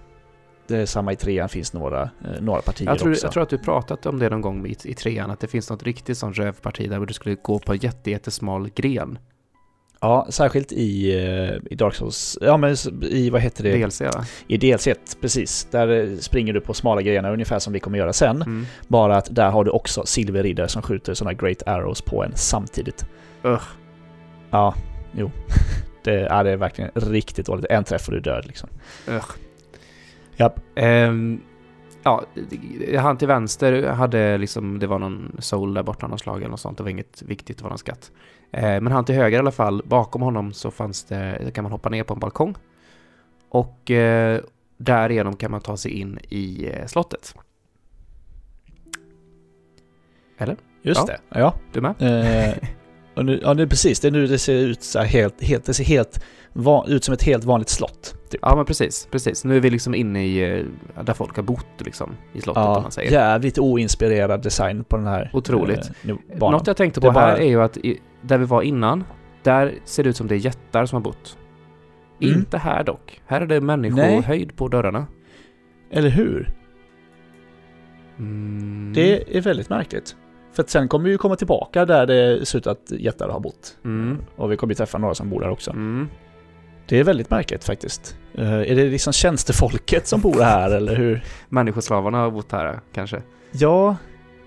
Det 0.67 0.77
är 0.77 0.87
samma 0.87 1.13
i 1.13 1.17
trean 1.17 1.49
finns 1.49 1.73
några, 1.73 2.03
eh, 2.03 2.41
några 2.41 2.61
partier 2.61 2.89
Jag, 2.89 2.99
tror, 2.99 3.13
också. 3.13 3.27
jag 3.27 3.33
tror 3.33 3.43
att 3.43 3.49
du 3.49 3.59
pratat 3.59 4.07
om 4.07 4.19
det 4.19 4.31
någon 4.31 4.41
gång 4.41 4.67
i, 4.67 4.77
i 4.85 4.95
trean, 4.95 5.31
att 5.31 5.41
det 5.41 5.47
finns 5.47 5.71
något 5.71 5.83
riktigt 5.83 6.19
sånt 6.19 6.39
rövparti 6.39 6.91
där 6.91 7.01
du 7.01 7.15
skulle 7.15 7.35
gå 7.35 7.59
på 7.59 7.73
en 7.73 7.79
jätte, 7.79 8.11
jättesmal 8.11 8.71
gren. 8.75 9.19
Ja, 10.01 10.27
särskilt 10.31 10.73
i, 10.73 11.15
eh, 11.15 11.73
i 11.73 11.75
Dark 11.75 11.95
Souls, 11.95 12.39
ja 12.41 12.57
men 12.57 12.77
i 13.03 13.31
vad 13.31 13.41
heter 13.41 13.65
det? 13.65 13.77
DLC 13.77 14.01
va? 14.01 14.25
I 14.47 14.57
DLC 14.57 14.87
1, 14.87 15.17
precis. 15.21 15.69
Där 15.71 15.89
eh, 15.89 16.19
springer 16.19 16.53
du 16.53 16.61
på 16.61 16.75
smala 16.75 17.03
grenar 17.03 17.33
ungefär 17.33 17.59
som 17.59 17.73
vi 17.73 17.81
kommer 17.81 17.99
göra 17.99 18.13
sen. 18.13 18.43
Mm. 18.43 18.67
Bara 18.89 19.17
att 19.17 19.35
där 19.35 19.51
har 19.51 19.65
du 19.65 19.71
också 19.71 20.07
silverriddare 20.07 20.69
som 20.69 20.83
skjuter 20.83 21.15
sådana 21.15 21.33
great 21.33 21.63
arrows 21.67 22.03
på 22.03 22.25
en 22.25 22.33
samtidigt. 22.35 23.07
Ugh. 23.43 23.63
Ja, 24.51 24.75
jo. 25.13 25.31
Det, 26.05 26.21
ja, 26.21 26.43
det 26.43 26.51
är 26.51 26.57
verkligen 26.57 26.91
riktigt 26.95 27.47
dåligt. 27.47 27.67
En 27.71 27.85
träff 27.85 28.09
och 28.09 28.15
du 28.15 28.21
död 28.21 28.47
liksom. 28.47 28.69
Ugh. 29.09 29.25
Japp. 30.37 30.61
Ehm, 30.75 31.41
ja, 32.03 32.25
han 32.99 33.19
till 33.19 33.29
vänster 33.29 33.83
hade 33.89 34.39
liksom, 34.39 34.79
det 34.79 34.87
var 34.87 34.99
någon 34.99 35.37
soul 35.39 35.75
där 35.75 35.83
borta, 35.83 36.07
någon 36.07 36.19
slag 36.19 36.37
eller 36.37 36.49
något 36.49 36.61
sånt. 36.61 36.79
Det 36.79 36.83
var 36.85 36.91
inget 36.91 37.23
viktigt, 37.23 37.59
det 37.59 37.63
var 37.63 37.71
någon 37.71 37.79
skatt. 37.79 38.13
Eh, 38.51 38.63
men 38.63 38.87
han 38.87 39.05
till 39.05 39.15
höger 39.15 39.37
i 39.37 39.41
alla 39.41 39.53
fall, 39.53 39.83
bakom 39.85 40.23
honom 40.23 40.53
så 40.53 40.71
fanns 40.71 41.05
det, 41.05 41.55
kan 41.55 41.63
man 41.63 41.73
hoppa 41.73 41.89
ner 41.89 42.03
på 42.05 42.15
en 42.15 42.21
balkong. 42.21 42.55
Och 43.49 43.91
eh, 43.91 44.41
därigenom 44.77 45.37
kan 45.37 45.51
man 45.51 45.61
ta 45.61 45.77
sig 45.77 45.91
in 45.91 46.19
i 46.29 46.71
eh, 46.73 46.87
slottet. 46.87 47.35
Just 50.85 51.01
Ja. 51.01 51.07
det. 51.07 51.39
Ja. 51.41 51.55
Du 51.73 51.81
med? 51.81 51.95
Eh, 52.01 52.55
och 53.17 53.25
nu, 53.25 53.41
ja, 53.43 53.55
är 53.63 53.67
precis. 53.67 54.01
Det 54.01 54.09
är 54.09 54.13
nu 54.13 54.27
det 54.27 54.39
ser 54.39 54.55
ut 54.55 54.83
så 54.83 54.99
här 54.99 55.07
helt, 55.07 55.43
helt, 55.43 55.65
det 55.65 55.75
ser 55.75 55.85
helt 55.85 56.25
va, 56.53 56.85
ut 56.89 57.05
som 57.05 57.15
ett 57.15 57.23
helt 57.23 57.45
vanligt 57.45 57.69
slott. 57.69 58.15
Typ. 58.35 58.41
Ja 58.43 58.57
men 58.57 58.65
precis, 58.65 59.09
precis. 59.11 59.45
Nu 59.45 59.57
är 59.57 59.61
vi 59.61 59.71
liksom 59.71 59.95
inne 59.95 60.27
i, 60.27 60.59
eh, 60.59 60.65
där 61.05 61.15
folk 61.15 61.37
har 61.37 61.43
bott 61.43 61.67
liksom, 61.79 62.11
i 62.33 62.41
slottet 62.41 62.63
om 62.65 62.73
Ja, 62.73 62.81
man 62.81 62.91
säger. 62.91 63.13
jävligt 63.13 63.59
oinspirerad 63.59 64.43
design 64.43 64.85
på 64.85 64.97
den 64.97 65.07
här 65.07 65.31
Otroligt. 65.33 65.91
eh, 66.09 66.17
banan. 66.39 66.59
Något 66.59 66.67
jag 66.67 66.77
tänkte 66.77 67.01
på 67.01 67.07
är 67.07 67.13
bara- 67.13 67.25
här 67.27 67.37
är 67.37 67.49
ju 67.49 67.63
att 67.63 67.77
i, 67.77 68.01
där 68.23 68.39
vi 68.39 68.45
var 68.45 68.63
innan, 68.63 69.05
där 69.43 69.75
ser 69.85 70.03
det 70.03 70.09
ut 70.11 70.17
som 70.17 70.27
det 70.27 70.35
är 70.35 70.39
jättar 70.39 70.87
som 70.87 70.97
har 70.97 71.01
bott. 71.03 71.39
Mm. 72.23 72.35
Inte 72.39 72.59
här 72.59 72.85
dock. 72.85 73.21
Här 73.27 73.41
är 73.41 73.47
det 73.47 73.61
människohöjd 73.61 74.57
på 74.57 74.69
dörrarna. 74.69 75.07
Eller 75.91 76.09
hur? 76.11 76.53
Mm. 78.19 78.93
Det 78.95 79.37
är 79.37 79.41
väldigt 79.41 79.69
märkligt. 79.69 80.17
För 80.53 80.63
att 80.63 80.71
sen 80.71 80.89
kommer 80.89 81.05
vi 81.05 81.11
ju 81.11 81.19
komma 81.19 81.37
tillbaka 81.37 81.85
där 81.85 82.07
det 82.07 82.47
ser 82.47 82.59
ut 82.59 82.67
att 82.67 82.91
jättar 82.91 83.29
har 83.29 83.41
bott. 83.41 83.77
Mm. 83.85 84.19
Och 84.37 84.53
vi 84.53 84.57
kommer 84.57 84.71
ju 84.71 84.75
träffa 84.75 84.99
några 84.99 85.15
som 85.15 85.31
bor 85.31 85.41
där 85.41 85.51
också. 85.51 85.71
Det 86.87 86.99
är 87.01 87.05
väldigt 87.05 87.31
märkligt 87.31 87.65
faktiskt. 87.65 88.17
Eh, 88.35 88.53
är 88.53 88.75
det 88.75 88.85
liksom 88.85 89.13
tjänstefolket 89.13 90.07
som 90.07 90.21
bor 90.21 90.41
här 90.43 90.71
eller 90.71 90.97
hur? 90.97 91.25
Människoslavarna 91.49 92.19
har 92.19 92.31
bott 92.31 92.53
här 92.53 92.81
kanske. 92.95 93.23
Ja, 93.53 93.97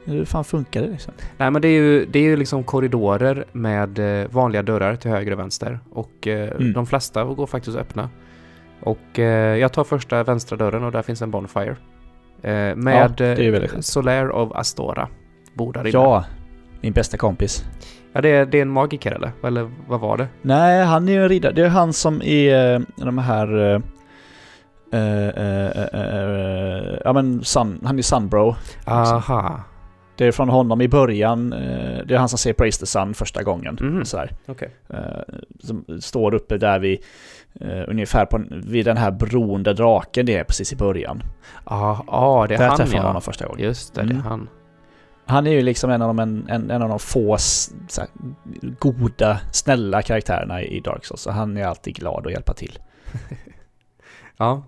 hur 0.06 0.26
fan 0.26 0.44
funkar 0.44 0.82
det 0.82 0.88
liksom? 0.88 1.14
Nej 1.38 1.52
men 1.52 1.62
det 1.62 1.68
är 1.68 1.82
ju, 1.82 2.06
det 2.06 2.20
är 2.20 2.24
ju 2.24 2.38
liksom 2.38 2.64
korridorer 2.64 3.46
med 3.52 4.00
eh, 4.22 4.28
vanliga 4.30 4.64
dörrar 4.64 4.96
till 4.96 5.12
höger 5.12 5.32
och 5.32 5.40
vänster. 5.40 5.80
Och 5.92 6.28
eh, 6.28 6.52
Mm. 6.52 6.74
de 6.74 6.86
flesta 6.88 7.24
går 7.24 7.48
faktiskt 7.48 7.76
att 7.78 7.82
öppna. 7.82 8.10
Och 8.82 9.20
jag 9.60 9.74
tar 9.74 9.84
första 9.84 10.24
vänstra 10.24 10.58
dörren 10.58 10.84
och 10.84 10.92
där 10.92 11.02
finns 11.02 11.22
en 11.22 11.32
Bonfire. 11.32 11.76
Med 12.76 13.18
skönt. 13.18 13.86
Solaire 13.86 14.30
of 14.30 14.52
Astora. 14.56 15.08
Bor 15.54 15.74
där 15.74 15.80
inne. 15.82 15.90
Ja, 15.90 16.26
min 16.82 16.94
bästa 16.94 17.18
kompis. 17.18 17.66
Ja, 18.18 18.22
det 18.22 18.30
är, 18.30 18.46
det 18.46 18.58
är 18.58 18.62
en 18.62 18.70
magiker 18.70 19.12
eller? 19.12 19.32
Eller 19.44 19.72
vad 19.88 20.00
var 20.00 20.18
det? 20.18 20.28
Nej, 20.42 20.84
han 20.86 21.10
är 21.10 21.14
ju 21.14 21.24
en 21.24 21.30
riddare. 21.30 21.52
Det 21.54 21.62
är 21.66 21.70
han 21.70 21.94
som 21.94 22.22
är 22.22 22.74
eh, 22.76 22.80
de 22.96 23.18
här... 23.18 23.58
eh, 23.74 23.82
eh, 25.00 25.68
eh, 25.94 26.98
ja 27.06 27.14
men 27.14 27.44
Sun, 27.44 27.82
han 27.86 27.98
är 27.98 28.02
Sunbro. 28.02 28.56
Aha. 28.86 29.62
Det 30.16 30.26
är 30.26 30.32
från 30.32 30.50
honom 30.50 30.82
i 30.82 30.88
början. 30.88 31.54
eh, 31.54 32.06
det 32.06 32.14
är 32.14 32.18
han 32.18 32.30
som 32.30 32.38
säger 32.38 32.54
Praise 32.54 32.80
the 32.80 32.86
Sun 32.86 33.14
första 33.14 33.44
gången. 33.44 34.02
Sådär. 34.06 34.32
Okej. 34.48 34.76
Eh, 34.90 34.98
som 35.60 35.86
står 36.02 36.34
uppe 36.34 36.58
där 36.58 36.80
vid, 36.80 37.00
ungefär 37.88 38.26
på, 38.26 38.42
vid 38.50 38.86
den 38.86 38.98
här 38.98 39.12
bron 39.12 39.64
där 39.64 39.74
draken 39.74 40.26
det 40.26 40.36
är 40.38 40.44
precis 40.44 40.74
i 40.74 40.76
början. 40.76 41.24
Ja, 41.66 42.04
ah, 42.08 42.48
det 42.48 42.54
är 42.54 42.58
där 42.58 42.68
han 42.68 42.78
träffade 42.78 42.96
man 42.96 43.02
ja. 43.04 43.08
honom 43.10 43.22
första 43.22 43.46
gången. 43.48 43.64
Just 43.66 43.96
det, 43.96 44.02
det 44.02 44.06
Mm. 44.14 44.18
är 44.26 44.30
han. 44.30 44.50
Han 45.28 45.48
är 45.48 45.52
ju 45.52 45.62
liksom 45.62 45.90
en 45.90 46.02
av 46.02 46.08
de, 46.08 46.20
en, 46.20 46.46
en, 46.50 46.72
en 46.72 46.82
av 46.82 46.90
de 46.90 47.00
få 47.00 47.38
här, 47.98 48.08
goda, 48.80 49.40
snälla 49.52 50.02
karaktärerna 50.02 50.64
i 50.64 50.80
Dark 50.80 51.06
Souls. 51.06 51.22
Så 51.22 51.32
han 51.32 51.58
är 51.58 51.64
alltid 51.64 51.96
glad 51.96 52.26
att 52.28 52.32
hjälpa 52.32 52.54
till. 52.54 52.80
Ja. 54.40 54.64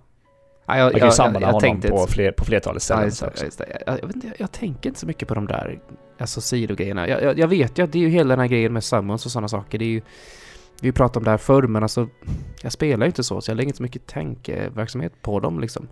ja 0.65 0.78
jag, 0.78 0.91
Man 0.91 1.00
kan 1.00 1.08
ju 1.08 1.12
samla 1.12 1.45
honom 1.45 1.62
tänkte 1.62 1.89
på, 1.89 2.08
fler, 2.08 2.32
på 2.32 2.45
flertalet 2.45 2.76
Ja, 2.76 2.80
ställen. 2.80 3.06
just 3.06 3.17
så 3.17 3.26
det, 3.26 3.32
också. 3.32 3.45
just. 3.45 3.62
Jag, 3.86 4.00
jag, 4.02 4.34
jag 4.38 4.52
tänker 4.52 4.89
inte 4.89 5.00
så 5.00 5.06
mycket 5.08 5.28
på 5.28 5.34
de 5.34 5.48
där 5.48 5.80
alltså, 6.19 6.41
sidogrejerna. 6.41 7.08
Jag, 7.08 7.24
jag, 7.24 7.39
jag 7.39 7.48
vet 7.48 7.80
ju 7.80 7.84
att 7.84 7.91
det 7.91 7.98
är 7.98 8.02
ju 8.02 8.10
hela 8.10 8.30
den 8.30 8.39
här 8.39 8.48
grejen 8.48 8.74
med 8.74 8.84
summons 8.84 9.26
och 9.26 9.32
sådana 9.32 9.48
saker. 9.48 9.78
Det 9.78 9.86
är 9.86 9.89
ju, 9.89 10.02
vi 10.82 10.91
pratade 10.91 11.19
om 11.19 11.24
det 11.24 11.32
här 11.32 11.38
förr, 11.38 11.63
men 11.63 11.84
alltså 11.84 12.08
jag 12.63 12.72
spelar 12.72 13.06
ju 13.06 13.08
inte 13.08 13.24
så, 13.24 13.41
så 13.41 13.52
jag 13.52 13.56
lägger 13.56 13.67
inte 13.67 13.78
så 13.78 13.84
mycket 13.84 14.08
tankeverksamhet 14.08 15.22
på 15.22 15.39
dem 15.39 15.60
liksom. 15.60 15.88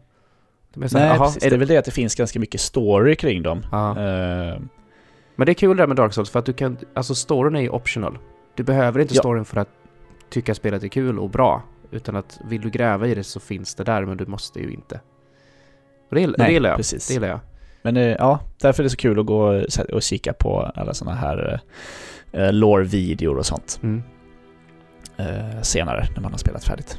De 0.73 0.89
så 0.89 0.97
här, 0.97 1.07
Nej, 1.07 1.17
"Jaha, 1.17 1.25
precis. 1.25 1.43
är 1.45 1.49
det 1.49 1.57
väl 1.57 1.67
det 1.67 1.77
att 1.77 1.85
det 1.85 1.91
finns 1.91 2.15
ganska 2.15 2.39
mycket 2.39 2.61
story 2.61 3.15
kring 3.15 3.43
dem. 3.43 3.57
Eh, 3.57 4.59
Men 5.35 5.45
det 5.45 5.51
är 5.51 5.53
kul 5.53 5.77
det 5.77 5.83
där 5.83 5.87
med 5.87 5.97
Dark 5.97 6.13
Souls 6.13 6.29
för 6.29 6.39
att 6.39 6.45
du 6.45 6.53
kan, 6.53 6.77
alltså 6.93 7.15
storyn 7.15 7.55
är 7.55 7.61
ju 7.61 7.69
optional. 7.69 8.17
Du 8.55 8.63
behöver 8.63 8.99
inte 8.99 9.13
Ja. 9.15 9.19
storyn 9.19 9.45
för 9.45 9.57
att 9.59 9.69
tycka 10.29 10.55
spelet 10.55 10.83
är 10.83 10.87
kul 10.87 11.19
och 11.19 11.29
bra. 11.29 11.63
Utan 11.91 12.15
att 12.15 12.39
vill 12.45 12.61
du 12.61 12.69
gräva 12.69 13.07
i 13.07 13.15
det 13.15 13.23
så 13.23 13.39
finns 13.39 13.75
det 13.75 13.83
där 13.83 14.05
men 14.05 14.17
du 14.17 14.25
måste 14.25 14.59
ju 14.59 14.71
inte. 14.73 14.99
Och 16.09 16.15
det, 16.15 16.27
Nej, 16.27 16.33
det 16.37 16.51
gillar 16.51 16.69
jag. 16.69 16.77
precis. 16.77 17.07
Det 17.07 17.13
gillar 17.13 17.27
jag. 17.27 17.39
Men 17.81 17.97
eh, 17.97 18.03
ja, 18.03 18.39
därför 18.61 18.83
är 18.83 18.83
det 18.83 18.89
så 18.89 18.97
kul 18.97 19.19
att 19.19 19.25
gå 19.25 19.63
och 19.93 20.01
kika 20.01 20.33
på 20.33 20.71
alla 20.75 20.93
sådana 20.93 21.17
här 21.17 21.61
uh, 22.37 22.51
lore-videor 22.53 23.37
och 23.37 23.45
sånt 23.45 23.79
Mm. 23.83 24.03
eh, 25.17 25.61
senare 25.61 26.05
när 26.15 26.21
man 26.21 26.31
har 26.31 26.37
spelat 26.39 26.63
färdigt. 26.63 26.97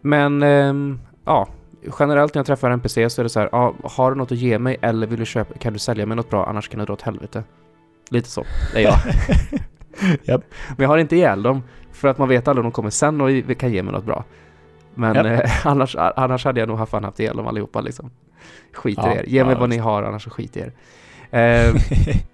Men 0.00 0.42
ehm, 0.42 1.00
ja, 1.24 1.48
generellt 1.98 2.34
när 2.34 2.38
jag 2.38 2.46
träffar 2.46 2.70
NPC 2.70 3.10
så 3.10 3.20
är 3.20 3.22
det 3.22 3.28
så 3.28 3.40
här, 3.40 3.48
ja, 3.52 3.74
har 3.82 4.10
du 4.10 4.16
något 4.16 4.32
att 4.32 4.38
ge 4.38 4.58
mig 4.58 4.76
eller 4.80 5.06
vill 5.06 5.18
du 5.18 5.26
köpa, 5.26 5.58
kan 5.58 5.72
du 5.72 5.78
sälja 5.78 6.06
mig 6.06 6.16
något 6.16 6.30
bra 6.30 6.46
annars 6.46 6.68
kan 6.68 6.80
du 6.80 6.86
dra 6.86 6.92
åt 6.92 7.02
helvete. 7.02 7.44
Lite 8.10 8.28
så, 8.28 8.44
det 8.72 8.78
är 8.78 8.82
jag. 8.82 8.98
Japp. 10.24 10.44
Men 10.68 10.82
jag 10.84 10.88
har 10.88 10.98
inte 10.98 11.16
ihjäl 11.16 11.42
dem 11.42 11.62
för 11.92 12.08
att 12.08 12.18
man 12.18 12.28
vet 12.28 12.48
aldrig 12.48 12.64
om 12.64 12.70
de 12.70 12.72
kommer 12.74 12.90
sen 12.90 13.20
och 13.20 13.58
kan 13.58 13.72
ge 13.72 13.82
mig 13.82 13.92
något 13.92 14.04
bra. 14.04 14.24
Men 14.94 15.14
Japp. 15.14 15.44
eh, 15.44 15.66
annars, 15.66 15.96
annars 15.96 16.44
hade 16.44 16.60
jag 16.60 16.68
nog 16.68 16.88
fan 16.88 17.04
haft 17.04 17.20
ihjäl 17.20 17.36
dem 17.36 17.46
allihopa 17.46 17.80
liksom. 17.80 18.10
Skit 18.72 18.98
i 18.98 19.00
Ja, 19.02 19.14
er, 19.14 19.24
ge 19.26 19.44
mig 19.44 19.52
ja, 19.52 19.60
vad 19.60 19.68
ni 19.68 19.78
har 19.78 20.02
annars 20.02 20.24
så 20.24 20.30
skit 20.30 20.56
i 20.56 20.60
er. 20.60 20.72
Eh, 21.30 21.74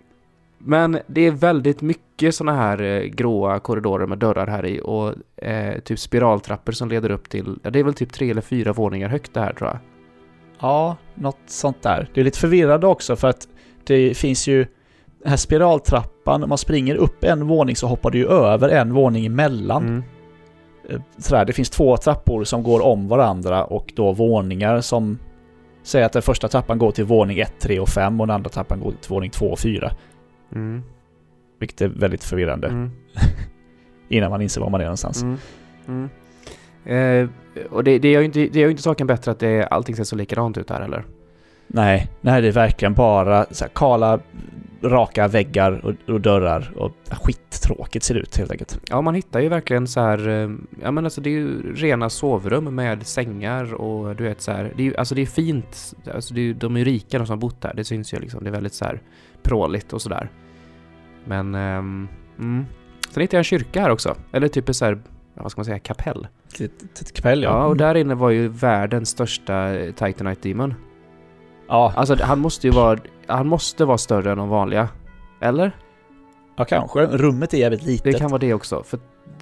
men 0.64 0.99
det 1.07 1.27
är 1.27 1.31
väldigt 1.31 1.83
mycket 1.83 2.35
sådana 2.35 2.59
här 2.59 2.83
eh, 2.83 3.03
gråa 3.03 3.59
korridorer 3.59 4.07
med 4.07 4.18
dörrar 4.18 4.46
här 4.46 4.66
i 4.66 4.81
och 4.85 5.14
eh, 5.37 5.81
typ 5.81 5.99
spiraltrappor 5.99 6.73
som 6.73 6.88
leder 6.88 7.11
upp 7.11 7.29
till, 7.29 7.59
ja 7.62 7.70
det 7.70 7.79
är 7.79 7.85
väl 7.85 7.94
typ 7.94 8.12
tre 8.12 8.31
eller 8.31 8.40
fyra 8.40 8.73
våningar 8.73 9.09
högt 9.09 9.35
det 9.35 9.40
här 9.40 9.53
tror 9.53 9.70
jag. 9.70 9.79
ja, 10.61 10.96
något 11.14 11.38
sånt 11.46 11.83
där. 11.83 12.09
Det 12.14 12.20
är 12.20 12.25
lite 12.25 12.38
förvirrande 12.38 12.87
också 12.87 13.16
för 13.16 13.29
att 13.29 13.49
det 13.85 14.16
finns 14.16 14.49
ju 14.49 14.66
den 15.23 15.31
här 15.31 15.37
spiraltrappan, 15.37 16.42
om 16.42 16.49
man 16.49 16.59
springer 16.59 16.94
upp 16.94 17.25
en 17.25 17.46
våning 17.46 17.77
så 17.77 17.87
hoppar 17.87 18.11
du 18.11 18.18
ju 18.18 18.27
över 18.27 18.68
en 18.68 18.94
våning 18.94 19.27
emellan. 19.27 19.83
Mm. 19.87 20.03
Eh, 20.88 21.01
Sådär, 21.18 21.44
det 21.44 21.53
finns 21.53 21.70
två 21.70 21.96
trappor 21.96 22.44
som 22.44 22.62
går 22.62 22.81
om 22.81 23.09
varandra 23.09 23.64
och 23.64 23.92
då 23.96 24.12
våningar 24.12 24.81
som 24.81 25.18
säger 25.83 26.07
att 26.07 26.12
den 26.12 26.23
första 26.23 26.49
trappan 26.49 26.79
går 26.79 26.90
till 26.90 27.05
våning 27.05 27.38
1, 27.38 27.53
3 27.61 27.81
och 27.81 27.88
5 27.88 28.20
och 28.20 28.27
den 28.27 28.37
andra 28.37 28.51
trappan 28.51 28.81
går 28.81 28.90
till 28.90 29.11
våning 29.11 29.31
2 29.31 29.46
och 29.46 29.59
4. 29.59 29.90
Mm. 30.55 30.83
Vilket 31.59 31.81
är 31.81 31.89
väldigt 31.89 32.25
förvirrande 32.25 32.69
Mm. 32.69 32.91
innan 34.09 34.31
man 34.31 34.43
inser 34.43 34.61
var 34.61 34.71
man 34.71 34.81
är 34.81 34.85
någonstans. 34.85 35.23
Mm. 35.23 35.39
Mm. 35.89 36.09
Eh, 36.85 37.29
och 37.71 37.85
det, 37.85 37.99
det, 37.99 38.11
gör 38.11 38.21
ju 38.21 38.27
inte, 38.27 38.39
det 38.39 38.61
gör 38.61 38.67
ju 38.67 38.71
inte 38.71 38.83
saken 38.83 39.07
bättre 39.07 39.31
att 39.31 39.39
det, 39.39 39.67
allting 39.67 39.97
ser 39.97 40.05
så 40.05 40.17
likadant 40.17 40.59
ut 40.59 40.71
här 40.71 40.81
eller? 40.81 41.05
Nej, 41.67 42.11
nej 42.21 42.43
det 42.43 42.49
är 42.49 42.53
verkligen 42.53 42.95
bara 42.95 43.47
så 43.51 43.65
här, 43.65 43.71
kala, 43.75 44.21
raka 44.83 45.29
väggar 45.29 45.73
och, 45.85 46.15
och 46.15 46.21
dörrar 46.21 46.73
och 46.77 46.93
skittråkigt 47.11 48.05
ser 48.05 48.15
det 48.15 48.21
ut 48.21 48.37
helt 48.37 48.51
enkelt. 48.51 48.81
Ja, 48.91 49.01
man 49.01 49.15
hittar 49.15 49.41
ju 49.41 49.49
verkligen 49.49 49.87
så 49.87 50.01
här, 50.01 50.29
eh, 50.29 50.51
ja 50.83 50.91
men 50.91 51.05
alltså 51.05 51.21
det 51.21 51.31
är 51.31 51.33
ju 51.33 51.75
rena 51.75 52.11
sovrum 52.11 52.75
med 52.75 53.07
sängar 53.07 53.75
och 53.75 54.17
du 54.17 54.25
vet 54.25 54.41
så 54.41 54.53
här, 54.53 54.73
det 54.77 54.83
är 54.83 54.85
ju, 54.85 54.97
alltså 54.97 55.15
det 55.15 55.23
är 55.23 55.27
fint, 55.27 55.95
alltså 56.15 56.35
det 56.35 56.41
är, 56.41 56.55
de 56.55 56.77
är 56.77 56.79
ju 56.79 56.85
rika 56.85 57.19
de 57.19 57.27
som 57.27 57.33
har 57.33 57.41
bott 57.41 57.61
där, 57.61 57.73
det 57.77 57.85
syns 57.85 58.15
ju 58.15 58.19
liksom, 58.19 58.45
det 58.45 58.51
är 58.51 58.53
väldigt 58.53 58.75
så 58.75 58.85
här 58.85 59.03
pråligt 59.43 59.93
och 59.93 60.03
sådär. 60.03 60.31
Men, 61.31 61.55
ehm, 61.55 62.09
mm. 62.38 62.66
Sen 63.11 63.21
hittade 63.21 63.37
jag 63.37 63.40
en 63.40 63.45
kyrka 63.45 63.83
här 63.83 63.90
också, 63.90 64.16
eller 64.33 64.49
typ 64.49 64.75
så 64.75 64.85
här, 64.85 64.99
ja, 65.35 65.43
vad 65.43 65.51
ska 65.51 65.59
man 65.59 65.64
säga, 65.64 65.79
kapell. 65.79 66.27
Ett, 66.61 67.01
ett 67.01 67.12
kväll 67.12 67.43
Ja, 67.43 67.66
och 67.66 67.77
där 67.77 67.95
inne 67.95 68.14
var 68.14 68.31
ju 68.31 68.49
världens 68.49 69.09
största 69.09 69.75
eh, 69.75 69.93
Titanite 69.93 70.49
Demon. 70.49 70.75
Ja, 71.69 71.93
Alltså 71.97 72.16
han 72.21 72.38
måste 72.38 72.66
ju 72.66 72.73
vara, 72.73 72.99
han 73.27 73.47
måste 73.47 73.85
vara 73.85 73.99
större 73.99 74.33
än 74.33 74.38
de 74.38 74.49
vanliga. 74.49 74.88
Eller? 75.40 75.77
ja, 76.57 76.64
kanske. 76.64 77.07
Rummet 77.07 77.55
är 77.55 77.59
jävligt 77.59 77.83
litet. 77.83 78.05
Det 78.05 78.12
kan 78.12 78.31
vara 78.31 78.38
det 78.38 78.55
också. 78.55 78.83
För 78.83 78.99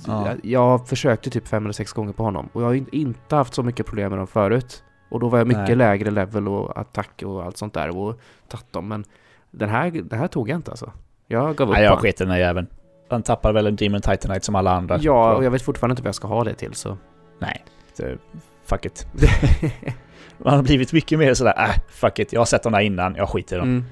Ja. 0.07 0.27
jag, 0.29 0.39
jag 0.43 0.89
försökte 0.89 1.31
typ 1.31 1.49
fem 1.49 1.65
eller 1.65 1.73
sex 1.73 1.93
gånger 1.93 2.13
på 2.13 2.23
honom. 2.23 2.49
Och 2.53 2.63
jag 2.63 2.67
har 2.67 2.95
inte 2.95 3.37
haft 3.37 3.55
så 3.55 3.63
mycket 3.63 3.87
problem 3.87 4.11
med 4.11 4.19
dem 4.19 4.27
förut. 4.27 4.85
Och 5.11 5.21
då 5.21 5.29
var 5.29 5.39
jag 5.39 5.47
mycket 5.47 5.67
Nej. 5.67 5.77
lägre 5.77 6.11
level 6.11 6.49
och 6.49 6.79
attack 6.81 7.23
och 7.27 7.45
allt 7.45 7.57
sånt 7.57 7.75
där 7.75 7.97
och 7.97 8.21
tagit 8.49 8.73
dem. 8.73 8.89
Men 8.89 9.05
den 9.51 9.69
här, 9.69 9.91
den 9.91 10.19
här 10.19 10.29
tog 10.29 10.49
jag 10.49 10.57
inte 10.57 10.71
alltså. 10.71 10.93
Jag 11.31 11.57
gav 11.57 11.69
upp 11.69 11.75
Nej, 11.75 11.85
jag 11.85 11.99
sket 11.99 12.21
i 12.21 12.25
den 12.25 12.31
här 12.31 12.39
jäveln. 12.39 12.67
Han 13.11 13.23
tappar 13.23 13.53
väl 13.53 13.67
en 13.67 13.77
Demon 13.77 14.01
Titanite 14.01 14.47
som 14.47 14.55
alla 14.55 14.71
andra. 14.73 14.99
Ja, 15.01 15.35
och 15.35 15.45
jag 15.45 15.51
vet 15.51 15.63
fortfarande 15.63 15.93
inte 15.93 16.03
vad 16.03 16.09
jag 16.09 16.15
ska 16.15 16.29
ha 16.29 16.45
det 16.45 16.55
till 16.55 16.75
så. 16.75 16.99
Nej, 17.39 17.65
det, 17.97 18.19
fuck 18.67 18.85
it. 18.87 19.07
Man 20.39 20.55
har 20.55 20.63
blivit 20.63 20.93
mycket 20.93 21.19
mer 21.19 21.35
sådär, 21.35 21.55
äh, 21.59 21.75
fuck 21.89 22.19
it. 22.19 22.33
Jag 22.33 22.41
har 22.41 22.45
sett 22.47 22.63
dem 22.63 22.73
där 22.73 22.81
innan, 22.81 23.15
jag 23.15 23.29
skiter 23.29 23.57
i 23.57 23.59
dem. 23.59 23.69
Mm. 23.69 23.85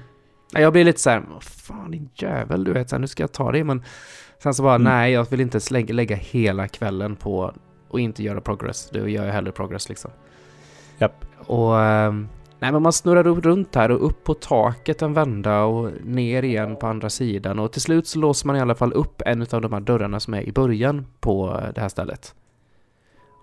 Ja, 0.53 0.59
Jag 0.59 0.73
blir 0.73 0.83
lite 0.83 0.99
så 0.99 1.09
här, 1.09 1.23
"Vad 1.33 1.43
fan 1.43 1.91
din 1.91 2.09
jävel, 2.15 2.63
du 2.63 2.73
vet, 2.73 2.89
så 2.89 2.95
här, 2.95 3.01
nu 3.01 3.07
ska 3.07 3.23
jag 3.23 3.31
ta 3.31 3.51
det, 3.51 3.63
men 3.63 3.83
sen 4.43 4.53
så 4.53 4.63
bara, 4.63 4.75
Mm. 4.75 4.83
nej, 4.93 5.11
jag 5.11 5.29
vill 5.29 5.41
inte 5.41 5.59
lägga, 5.71 5.93
lägga 5.93 6.15
hela 6.15 6.67
kvällen 6.67 7.15
på 7.15 7.53
och 7.89 7.99
inte 7.99 8.23
göra 8.23 8.41
progress. 8.41 8.89
Då 8.93 9.07
gör 9.07 9.25
jag 9.25 9.33
hellre 9.33 9.51
progress 9.51 9.89
liksom. 9.89 10.11
Japp. 10.97 11.25
Och, 11.37 11.81
ehm, 11.81 12.27
nej 12.59 12.71
men 12.71 12.81
man 12.81 12.93
snurrar 12.93 13.23
runt 13.23 13.75
här 13.75 13.91
och 13.91 14.05
upp 14.05 14.23
på 14.23 14.33
taket 14.33 15.01
en 15.01 15.13
vända 15.13 15.63
och 15.63 15.91
ner 16.03 16.43
igen 16.43 16.75
på 16.75 16.87
andra 16.87 17.09
sidan 17.09 17.59
och 17.59 17.71
till 17.71 17.81
slut 17.81 18.07
så 18.07 18.19
låser 18.19 18.47
man 18.47 18.55
i 18.55 18.59
alla 18.59 18.75
fall 18.75 18.93
upp 18.93 19.21
en 19.25 19.41
av 19.41 19.61
de 19.61 19.73
här 19.73 19.79
dörrarna 19.79 20.19
som 20.19 20.33
är 20.33 20.41
i 20.41 20.51
början 20.51 21.05
på 21.19 21.61
det 21.75 21.81
här 21.81 21.89
stället. 21.89 22.35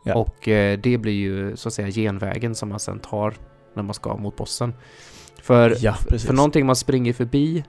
Ja. 0.05 0.15
Och 0.15 0.49
eh, 0.49 0.79
det 0.79 0.99
blir 0.99 1.13
ju 1.13 1.57
så 1.57 1.69
att 1.69 1.73
säga 1.73 1.91
genvägen 1.91 2.55
som 2.55 2.69
man 2.69 2.81
sen 2.81 2.99
tar 2.99 3.35
när 3.75 3.83
man 3.83 3.95
ska 3.95 4.17
mot 4.17 4.37
bossen. 4.37 4.75
För 5.43 5.77
Ja, 5.81 5.93
för 5.93 6.33
någonting 6.33 6.67
man 6.67 6.77
springer 6.77 7.13
förbi 7.13 7.65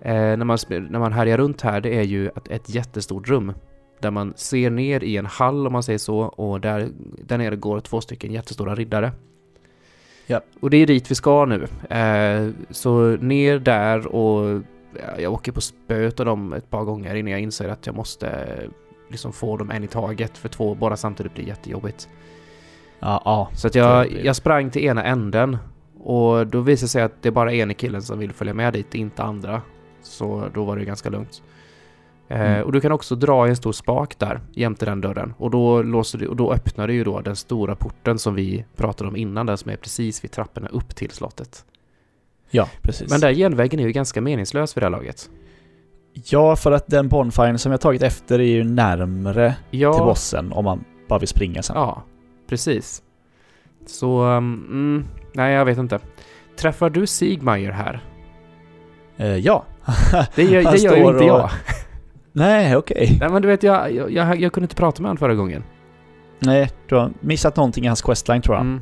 eh, 0.00 0.12
när, 0.14 0.44
man, 0.44 0.58
när 0.68 0.98
man 0.98 1.12
härjar 1.12 1.38
runt 1.38 1.60
här, 1.60 1.80
det 1.80 1.98
är 1.98 2.02
ju 2.02 2.28
ett, 2.28 2.48
ett 2.48 2.74
jättestort 2.74 3.28
rum. 3.28 3.52
Där 4.00 4.10
man 4.10 4.32
ser 4.36 4.70
ner 4.70 5.04
i 5.04 5.16
en 5.16 5.26
hall 5.26 5.66
om 5.66 5.72
man 5.72 5.82
säger 5.82 5.98
så 5.98 6.18
och 6.18 6.60
där, 6.60 6.88
där 7.22 7.38
nere 7.38 7.56
går 7.56 7.80
två 7.80 8.00
stycken 8.00 8.32
jättestora 8.32 8.74
riddare. 8.74 9.12
Ja. 10.26 10.40
Och 10.60 10.70
det 10.70 10.76
är 10.76 10.86
dit 10.86 11.10
vi 11.10 11.14
ska 11.14 11.44
nu. 11.44 11.66
Eh, 11.90 12.50
så 12.70 13.16
ner 13.16 13.58
där 13.58 14.06
och 14.06 14.62
ja, 14.98 15.20
jag 15.20 15.32
åker 15.32 15.52
på 15.52 15.60
spöet 15.60 16.20
av 16.20 16.26
dem 16.26 16.52
ett 16.52 16.70
par 16.70 16.84
gånger 16.84 17.14
innan 17.14 17.32
jag 17.32 17.40
inser 17.40 17.68
att 17.68 17.86
jag 17.86 17.96
måste 17.96 18.28
eh, 18.28 18.70
liksom 19.10 19.32
få 19.32 19.56
dem 19.56 19.70
en 19.70 19.84
i 19.84 19.86
taget 19.86 20.38
för 20.38 20.48
två 20.48 20.74
bara 20.74 20.96
samtidigt 20.96 21.34
blir 21.34 21.44
jättejobbigt. 21.44 22.08
Ja, 23.00 23.22
ja. 23.24 23.48
Så 23.54 23.66
att 23.66 23.74
jag, 23.74 24.12
jag 24.12 24.36
sprang 24.36 24.70
till 24.70 24.84
ena 24.84 25.04
änden 25.04 25.56
och 26.00 26.46
då 26.46 26.60
visade 26.60 26.84
det 26.84 26.88
sig 26.88 27.02
att 27.02 27.22
det 27.22 27.28
är 27.28 27.32
bara 27.32 27.52
ena 27.52 27.74
killen 27.74 28.02
som 28.02 28.18
vill 28.18 28.32
följa 28.32 28.54
med 28.54 28.72
dit, 28.72 28.94
inte 28.94 29.22
andra. 29.22 29.62
Så 30.02 30.48
då 30.54 30.64
var 30.64 30.76
det 30.76 30.84
ganska 30.84 31.10
lugnt. 31.10 31.42
Eh, 32.28 32.40
Mm. 32.40 32.64
och 32.64 32.72
du 32.72 32.80
kan 32.80 32.92
också 32.92 33.14
dra 33.14 33.46
i 33.46 33.50
en 33.50 33.56
stor 33.56 33.72
spak 33.72 34.18
där 34.18 34.40
jämte 34.52 34.84
den 34.84 35.00
dörren 35.00 35.34
och 35.38 35.50
då, 35.50 35.82
låser 35.82 36.18
du, 36.18 36.26
och 36.26 36.36
då 36.36 36.52
öppnar 36.52 36.86
det 36.86 36.92
ju 36.94 37.04
då 37.04 37.20
den 37.20 37.36
stora 37.36 37.74
porten 37.76 38.18
som 38.18 38.34
vi 38.34 38.64
pratade 38.76 39.08
om 39.10 39.16
innan, 39.16 39.46
den 39.46 39.58
som 39.58 39.70
är 39.70 39.76
precis 39.76 40.24
vid 40.24 40.30
trapporna 40.30 40.68
upp 40.68 40.96
till 40.96 41.10
slottet. 41.10 41.64
Ja, 42.50 42.68
precis. 42.82 43.10
Men 43.10 43.20
där 43.20 43.32
genvägen 43.34 43.80
är 43.80 43.84
ju 43.86 43.92
ganska 43.92 44.20
meningslös 44.20 44.76
vid 44.76 44.82
det 44.82 44.86
här 44.86 44.90
laget. 44.90 45.30
Ja, 46.12 46.56
för 46.56 46.72
att 46.72 46.86
den 46.86 47.08
bonfiren 47.08 47.58
som 47.58 47.72
jag 47.72 47.80
tagit 47.80 48.02
efter 48.02 48.38
är 48.38 48.44
ju 48.44 48.64
närmre 48.64 49.54
till 49.70 49.80
Ja, 49.80 49.92
bossen 50.04 50.52
om 50.52 50.64
man 50.64 50.84
bara 51.08 51.18
vill 51.18 51.28
springa 51.28 51.62
sen. 51.62 51.76
ja 51.76 52.02
precis. 52.48 53.02
Så, 53.86 54.22
um, 54.24 54.36
mm, 54.70 55.04
nej 55.32 55.54
jag 55.54 55.64
vet 55.64 55.78
inte. 55.78 55.98
Träffar 56.56 56.90
du 56.90 57.06
Sigmeier 57.06 57.70
här? 57.72 58.00
Eh, 59.16 59.36
ja. 59.36 59.64
Det 60.34 60.42
gör, 60.42 60.72
det 60.72 60.78
gör 60.78 60.96
ju 60.96 61.02
inte 61.02 61.14
och- 61.16 61.22
jag. 61.24 61.50
Nej, 62.36 62.76
okej. 62.76 63.16
Nej 63.20 63.28
men 63.30 63.42
du 63.42 63.48
vet, 63.48 63.62
jag, 63.62 63.92
jag, 63.92 64.10
jag, 64.10 64.40
jag 64.40 64.52
kunde 64.52 64.64
inte 64.64 64.76
prata 64.76 65.02
med 65.02 65.08
honom 65.08 65.18
förra 65.18 65.34
gången. 65.34 65.64
Nej, 66.38 66.70
du 66.88 66.94
har 66.94 67.12
missat 67.20 67.56
någonting 67.56 67.84
i 67.84 67.86
hans 67.86 68.02
questline 68.02 68.42
tror 68.42 68.56
jag. 68.56 68.60
Mm. 68.62 68.80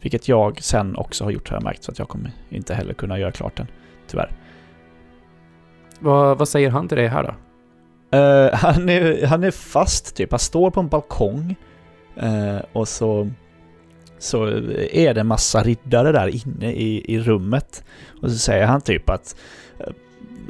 Vilket 0.00 0.28
jag 0.28 0.62
sen 0.62 0.96
också 0.96 1.24
har 1.24 1.30
gjort 1.30 1.48
har 1.48 1.56
jag 1.56 1.64
märkt, 1.64 1.84
så 1.84 1.92
att 1.92 1.98
jag 1.98 2.08
kommer 2.08 2.30
inte 2.50 2.74
heller 2.74 2.94
kunna 2.94 3.18
göra 3.18 3.32
klart 3.32 3.56
den. 3.56 3.66
Tyvärr. 4.06 4.30
Vad, 5.98 6.38
vad 6.38 6.48
säger 6.48 6.70
han 6.70 6.88
till 6.88 6.98
dig 6.98 7.06
här 7.06 7.22
då? 7.22 7.34
Eh, 8.18 8.54
han, 8.58 8.88
är, 8.88 9.26
han 9.26 9.44
är 9.44 9.50
fast 9.50 10.16
typ. 10.16 10.30
Han 10.30 10.38
står 10.38 10.70
på 10.70 10.80
en 10.80 10.88
balkong. 10.88 11.56
eh, 12.16 12.58
och 12.72 12.88
så, 12.88 13.30
så 14.18 14.46
är 14.92 15.14
det 15.14 15.20
en 15.20 15.26
massa 15.26 15.62
riddare 15.62 16.12
där 16.12 16.46
inne 16.46 16.72
i, 16.72 17.14
i 17.14 17.18
rummet. 17.18 17.84
Och 18.22 18.30
så 18.30 18.38
säger 18.38 18.66
han 18.66 18.80
typ 18.80 19.10
att 19.10 19.36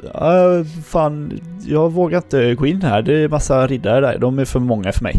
uh, 0.03 0.63
Fan, 0.83 1.39
jag 1.65 1.91
vågar 1.91 2.17
inte 2.17 2.55
gå 2.55 2.65
in 2.65 2.81
här. 2.81 3.01
Det 3.01 3.13
är 3.23 3.29
massa 3.29 3.67
riddare 3.67 4.01
där. 4.01 4.17
De 4.19 4.39
är 4.39 4.45
för 4.45 4.59
många 4.59 4.91
för 4.91 5.03
mig. 5.03 5.15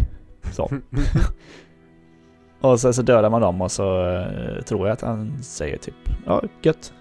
Så. 0.52 0.70
Och 2.60 2.80
sen 2.80 2.94
så 2.94 3.02
dödar 3.02 3.30
man 3.30 3.40
dem 3.40 3.60
och 3.62 3.70
så 3.72 4.06
eh, 4.06 4.62
tror 4.64 4.86
jag 4.88 4.92
att 4.92 5.00
han 5.00 5.42
säger 5.42 5.76
typ 5.76 5.94
Ja, 6.26 6.42
gött. 6.62 6.92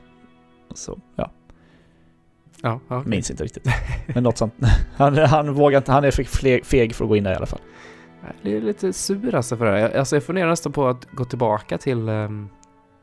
Och 0.70 0.78
så, 0.78 1.00
ja. 1.16 1.32
ja, 2.62 2.80
okej. 2.88 3.10
Minns 3.10 3.32
inte 3.32 3.44
riktigt. 3.44 3.68
Men 4.08 4.24
något 4.24 4.38
sånt. 4.38 4.54
Han, 4.98 5.18
han 5.18 5.54
vågar 5.54 5.78
inte, 5.78 5.92
han 5.92 6.04
är 6.04 6.12
för 6.12 6.24
feg 6.64 6.96
för 6.96 7.04
att 7.06 7.10
gå 7.10 7.16
in 7.16 7.24
där 7.24 7.32
i 7.32 7.36
alla 7.36 7.46
fall. 7.46 7.60
Jag 8.42 8.54
är 8.54 8.62
lite 8.62 8.94
sur 8.94 9.36
alltså 9.36 9.58
för 9.58 9.66
det 9.66 9.72
här. 9.72 9.78
Jag- 9.78 9.94
Alltså 9.96 10.16
jag 10.16 10.24
funderar 10.24 10.50
nästan 10.50 10.72
på 10.72 10.88
att 10.88 11.08
gå 11.12 11.26
tillbaka 11.26 11.78
till 11.78 12.10
ehm, 12.10 12.50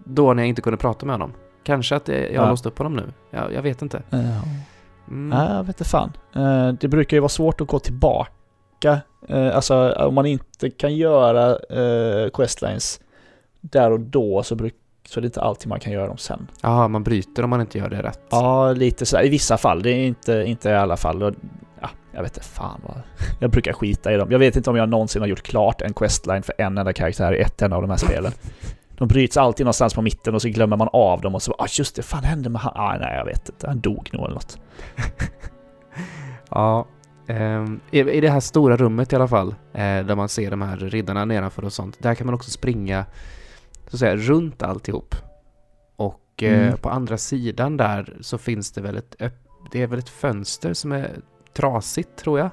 då 0.05 0.35
när 0.35 0.43
jag 0.43 0.49
inte 0.49 0.63
kunde 0.63 0.77
prata 0.77 1.07
med 1.07 1.15
honom. 1.15 1.33
Kanske 1.65 1.97
att 1.97 2.09
jag 2.09 2.17
har 2.17 2.29
Ja. 2.33 2.51
låst 2.51 2.67
upp 2.67 2.79
honom 2.79 2.97
nu. 2.97 3.03
Jag, 3.31 3.53
jag 3.53 3.63
vet 3.63 3.83
inte. 3.83 4.03
Ja. 4.11 4.19
Mm. 4.19 5.29
Nej, 5.29 5.49
jag 5.57 5.63
vet 5.65 5.69
inte 5.81 5.85
fan. 5.91 6.13
Eh, 6.35 6.69
Det 6.73 6.89
brukar 6.89 7.17
ju 7.17 7.21
vara 7.21 7.29
svårt 7.29 7.61
att 7.61 7.67
gå 7.69 7.79
tillbaka. 7.79 9.01
Eh, 9.29 9.57
Alltså 9.57 9.93
om 9.93 10.15
man 10.15 10.27
inte 10.27 10.71
kan 10.71 10.97
göra 10.97 11.51
eh, 11.51 12.31
questlines 12.31 13.01
där 13.61 13.91
och 13.91 14.01
då 14.01 14.43
så, 14.43 14.55
bruk, 14.55 14.75
så 15.09 15.21
är 15.21 15.23
det 15.23 15.27
inte 15.27 15.41
alltid 15.41 15.69
man 15.69 15.81
kan 15.81 15.93
göra 15.93 16.07
dem 16.07 16.17
sen. 16.19 16.49
Jaha, 16.61 16.89
man 16.89 17.03
bryter 17.05 17.43
om 17.43 17.51
man 17.51 17.61
inte 17.61 17.79
gör 17.79 17.89
det 17.91 18.03
rätt. 18.03 18.21
Ja, 18.31 18.73
lite 18.73 19.07
sådär. 19.07 19.25
I 19.25 19.29
vissa 19.29 19.57
fall. 19.57 19.83
Det 19.83 19.91
är 19.91 20.07
inte, 20.07 20.45
inte 20.47 20.69
i 20.71 20.75
alla 20.75 20.97
fall. 20.97 21.35
Ja, 21.81 21.89
jag 22.13 22.23
vet 22.23 22.37
inte 22.37 22.49
fan 22.49 22.81
vad... 22.87 22.97
Jag 23.41 23.51
brukar 23.51 23.73
skita 23.73 24.13
i 24.13 24.17
dem. 24.17 24.31
Jag 24.33 24.39
vet 24.39 24.57
inte 24.57 24.71
om 24.71 24.77
jag 24.77 24.89
någonsin 24.89 25.23
har 25.23 25.27
gjort 25.29 25.43
klart 25.43 25.83
en 25.83 25.93
questline 25.95 26.43
för 26.43 26.55
en 26.59 26.79
enda 26.79 26.93
karaktär 26.93 27.33
i 27.35 27.41
ett 27.41 27.63
enda 27.63 27.77
av 27.77 27.83
de 27.83 27.91
här 27.91 27.97
spelen. 27.99 28.33
De 29.05 29.09
bryts 29.09 29.37
alltid 29.37 29.67
någonstans 29.67 29.95
på 29.95 30.03
mitten 30.03 30.35
och 30.35 30.43
så 30.43 30.49
glömmer 30.49 30.77
man 30.77 30.89
av 30.93 31.21
dem 31.21 31.35
och 31.35 31.43
så 31.43 31.55
ah 31.59 31.67
just 31.71 31.97
det, 31.97 32.03
fan 32.03 32.25
hände 32.25 32.49
med 32.49 32.61
han? 32.61 32.73
Ah, 32.77 32.99
nej, 32.99 33.17
jag 33.17 33.25
vet 33.25 33.49
inte. 33.49 33.67
Han 33.67 33.81
dog 33.81 34.09
nog 34.13 34.25
eller 34.25 34.35
något. 34.35 34.59
Ja. 36.51 36.87
ehm, 37.27 37.81
i, 37.91 38.01
I 38.01 38.21
det 38.21 38.29
här 38.31 38.41
stora 38.41 38.77
rummet 38.77 39.13
i 39.13 39.17
alla 39.17 39.29
fall, 39.29 39.49
eh, 39.73 39.81
där 39.81 40.15
man 40.15 40.29
ser 40.29 40.51
de 40.51 40.63
här 40.63 40.77
riddarna 40.77 41.25
nedanför 41.25 41.65
och 41.65 41.73
sånt, 41.73 41.97
där 42.03 42.15
kan 42.15 42.27
man 42.27 42.35
också 42.35 42.51
springa 42.51 43.05
så 43.89 43.97
att 43.97 43.99
säga, 44.01 44.17
runt 44.17 44.63
alltihop. 44.63 45.15
Och 45.97 46.43
eh, 46.43 46.67
Mm. 46.67 46.77
på 46.79 46.89
andra 46.91 47.19
sidan 47.19 47.77
där 47.77 48.17
så 48.21 48.39
finns 48.39 48.73
det 48.73 48.81
väl 48.81 48.97
ett, 48.97 49.17
det 49.73 49.83
är 49.83 49.87
väl 49.87 49.99
ett 49.99 50.09
fönster 50.09 50.75
som 50.75 50.93
är 50.93 51.11
trasigt 51.57 52.17
tror 52.17 52.39
jag. 52.39 52.51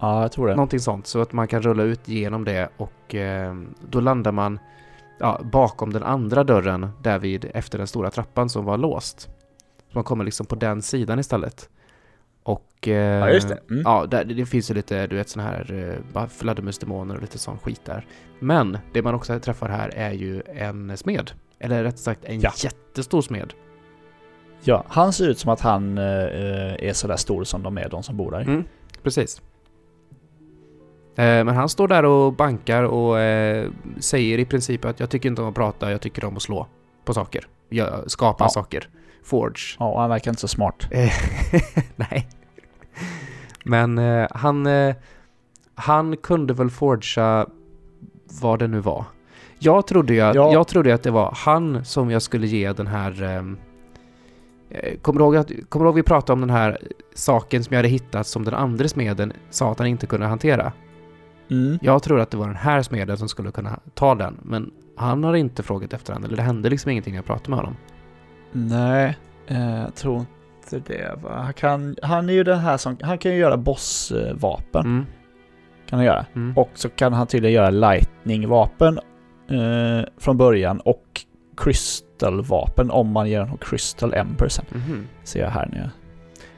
Ja, 0.00 0.22
jag 0.22 0.32
tror 0.32 0.48
det. 0.48 0.54
Någonting 0.54 0.80
sånt, 0.80 1.06
så 1.06 1.20
att 1.20 1.32
man 1.32 1.48
kan 1.48 1.62
rulla 1.62 1.82
ut 1.82 2.08
genom 2.08 2.44
det 2.44 2.68
och 2.76 3.14
eh, 3.14 3.54
då 3.90 4.00
landar 4.00 4.32
man 4.32 4.58
ja, 5.18 5.40
bakom 5.52 5.92
den 5.92 6.02
andra 6.02 6.44
dörren 6.44 6.88
där 7.02 7.18
vid 7.18 7.50
efter 7.54 7.78
den 7.78 7.86
stora 7.86 8.10
trappan 8.10 8.48
som 8.48 8.64
var 8.64 8.76
låst. 8.78 9.20
Så 9.20 9.92
man 9.98 10.04
kommer 10.04 10.24
liksom 10.24 10.46
på 10.46 10.54
den 10.54 10.82
sidan 10.82 11.18
istället. 11.18 11.68
Och... 12.42 12.88
Eh, 12.88 12.94
Ja, 13.18 13.30
just 13.30 13.48
det. 13.48 13.58
Mm. 13.70 13.82
Ja, 13.84 14.06
där, 14.06 14.24
det 14.24 14.46
finns 14.46 14.70
ju 14.70 14.74
lite, 14.74 15.06
du 15.06 15.16
vet 15.16 15.28
sån 15.28 15.42
här 15.42 15.98
eh, 16.14 16.26
fladdermusdemoner 16.28 17.14
och 17.14 17.20
lite 17.20 17.38
sån 17.38 17.58
skit 17.58 17.80
där. 17.84 18.06
Men 18.38 18.78
det 18.92 19.02
man 19.02 19.14
också 19.14 19.38
träffar 19.40 19.68
här 19.68 19.88
är 19.96 20.12
ju 20.12 20.42
en 20.46 20.96
smed. 20.96 21.30
Eller 21.58 21.82
rätt 21.84 21.98
sagt 21.98 22.24
en 22.24 22.40
Ja. 22.40 22.52
jättestor 22.56 23.22
smed. 23.22 23.54
Ja, 24.62 24.84
han 24.88 25.12
ser 25.12 25.28
ut 25.28 25.38
som 25.38 25.52
att 25.52 25.60
han 25.60 25.98
eh, 25.98 26.04
är 26.88 26.92
sådär 26.92 27.16
stor 27.16 27.44
som 27.44 27.62
de 27.62 27.78
är, 27.78 27.88
de 27.88 28.02
som 28.02 28.16
bor 28.16 28.30
där. 28.30 28.40
Mm, 28.40 28.64
precis. 29.02 29.42
Eh, 31.16 31.44
men 31.44 31.48
han 31.48 31.68
står 31.68 31.88
där 31.88 32.04
och 32.04 32.32
bankar 32.32 32.82
och 32.82 33.20
eh, 33.20 33.70
säger 33.98 34.38
i 34.38 34.44
princip 34.44 34.84
att 34.84 35.00
jag 35.00 35.10
tycker 35.10 35.28
inte 35.28 35.42
om 35.42 35.48
att 35.48 35.54
prata, 35.54 35.90
jag 35.90 36.00
tycker 36.00 36.24
om 36.24 36.36
att 36.36 36.42
slå 36.42 36.66
på 37.04 37.14
saker. 37.14 37.46
Jag, 37.68 38.10
skapa 38.10 38.44
Ja. 38.44 38.48
saker. 38.48 38.88
Forge. 39.24 39.76
Ja, 39.78 40.00
han 40.00 40.10
verkar 40.10 40.30
inte 40.30 40.40
så 40.40 40.48
smart. 40.48 40.88
Eh, 40.90 41.12
Nej. 41.96 42.28
Men 43.64 43.98
han, 44.30 44.68
han 45.74 46.16
kunde 46.16 46.54
väl 46.54 46.70
forgea 46.70 47.46
vad 48.40 48.58
det 48.58 48.66
nu 48.68 48.80
var. 48.80 49.04
Jag 49.58 49.86
trodde 49.86 50.14
ju 50.14 50.20
att, 50.20 50.34
Ja. 50.34 50.52
jag 50.52 50.68
trodde 50.68 50.94
att 50.94 51.02
det 51.02 51.10
var 51.10 51.32
han 51.36 51.84
som 51.84 52.10
jag 52.10 52.22
skulle 52.22 52.46
ge 52.46 52.72
den 52.72 52.86
här... 52.86 53.22
ehm, 53.22 53.58
eh, 54.70 54.98
kommer, 54.98 55.18
du 55.18 55.24
ihåg 55.24 55.36
att, 55.36 55.50
kommer 55.68 55.84
du 55.84 55.88
ihåg 55.88 55.94
vi 55.96 56.02
pratade 56.02 56.32
om 56.32 56.40
den 56.40 56.50
här 56.50 56.78
saken 57.14 57.64
som 57.64 57.72
jag 57.74 57.78
hade 57.78 57.88
hittat 57.88 58.26
som 58.26 58.44
den 58.44 58.54
andra 58.54 58.88
smeden 58.88 59.32
sa 59.50 59.72
att 59.72 59.78
han 59.78 59.88
inte 59.88 60.06
kunde 60.06 60.26
hantera? 60.26 60.72
Mm. 61.50 61.78
Jag 61.82 62.02
tror 62.02 62.20
att 62.20 62.30
det 62.30 62.36
var 62.36 62.46
den 62.46 62.56
här 62.56 62.82
smeden 62.82 63.18
som 63.18 63.28
skulle 63.28 63.50
kunna 63.50 63.80
ta 63.94 64.14
den, 64.14 64.36
men 64.42 64.70
han 64.96 65.24
har 65.24 65.34
inte 65.34 65.62
frågat 65.62 65.92
efter 65.92 66.12
den, 66.14 66.24
eller 66.24 66.36
det 66.36 66.42
hände 66.42 66.70
liksom 66.70 66.90
ingenting 66.90 67.12
när 67.12 67.18
jag 67.18 67.24
pratade 67.26 67.50
med 67.50 67.58
honom. 67.58 67.76
Nej, 68.52 69.16
eh, 69.46 69.76
jag 69.76 69.94
tror 69.94 70.24
inte 70.62 70.92
det. 70.92 71.18
Va? 71.22 71.30
Han, 71.42 71.52
kan, 71.54 71.96
han 72.02 72.28
är 72.28 72.32
ju 72.32 72.44
den 72.44 72.58
här 72.58 72.76
som, 72.76 72.96
han 73.02 73.18
kan 73.18 73.32
ju 73.32 73.38
göra 73.38 73.56
bossvapen. 73.56 74.84
Mm. 74.84 75.06
Kan 75.88 75.98
han 75.98 76.06
göra. 76.06 76.26
Mm. 76.34 76.58
Och 76.58 76.70
så 76.74 76.88
kan 76.88 77.12
han 77.12 77.26
tydligen 77.26 77.54
göra 77.54 77.70
lightning-vapen 77.70 78.98
eh, 79.50 80.08
från 80.18 80.36
början 80.36 80.80
och 80.80 81.20
crystal-vapen 81.56 82.90
om 82.90 83.12
man 83.12 83.30
ger 83.30 83.40
honom 83.40 83.58
crystal 83.58 84.14
ember 84.14 84.48
sen. 84.48 84.64
Mhm. 84.70 85.06
Ser 85.24 85.40
jag 85.40 85.50
här 85.50 85.68
nu. 85.72 85.90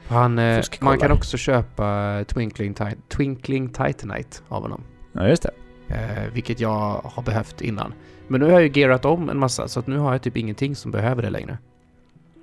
Han, 0.09 0.39
eh, 0.39 0.63
man 0.79 0.97
kan 0.97 1.11
också 1.11 1.37
köpa 1.37 2.19
Twinkling, 2.27 2.75
Twinkling 3.09 3.69
Titanite 3.69 4.37
av 4.47 4.61
honom. 4.61 4.83
Ja, 5.13 5.27
just 5.27 5.43
det. 5.43 5.51
Eh, 5.87 6.33
vilket 6.33 6.59
jag 6.59 7.01
har 7.03 7.23
behövt 7.23 7.61
innan. 7.61 7.93
Men 8.27 8.41
nu 8.41 8.45
har 8.45 8.53
jag 8.53 8.61
ju 8.61 8.81
gearat 8.81 9.05
om 9.05 9.29
en 9.29 9.39
massa, 9.39 9.67
så 9.67 9.79
att 9.79 9.87
nu 9.87 9.97
har 9.97 10.11
jag 10.11 10.21
typ 10.21 10.37
ingenting 10.37 10.75
som 10.75 10.91
behöver 10.91 11.21
det 11.21 11.29
längre. 11.29 11.57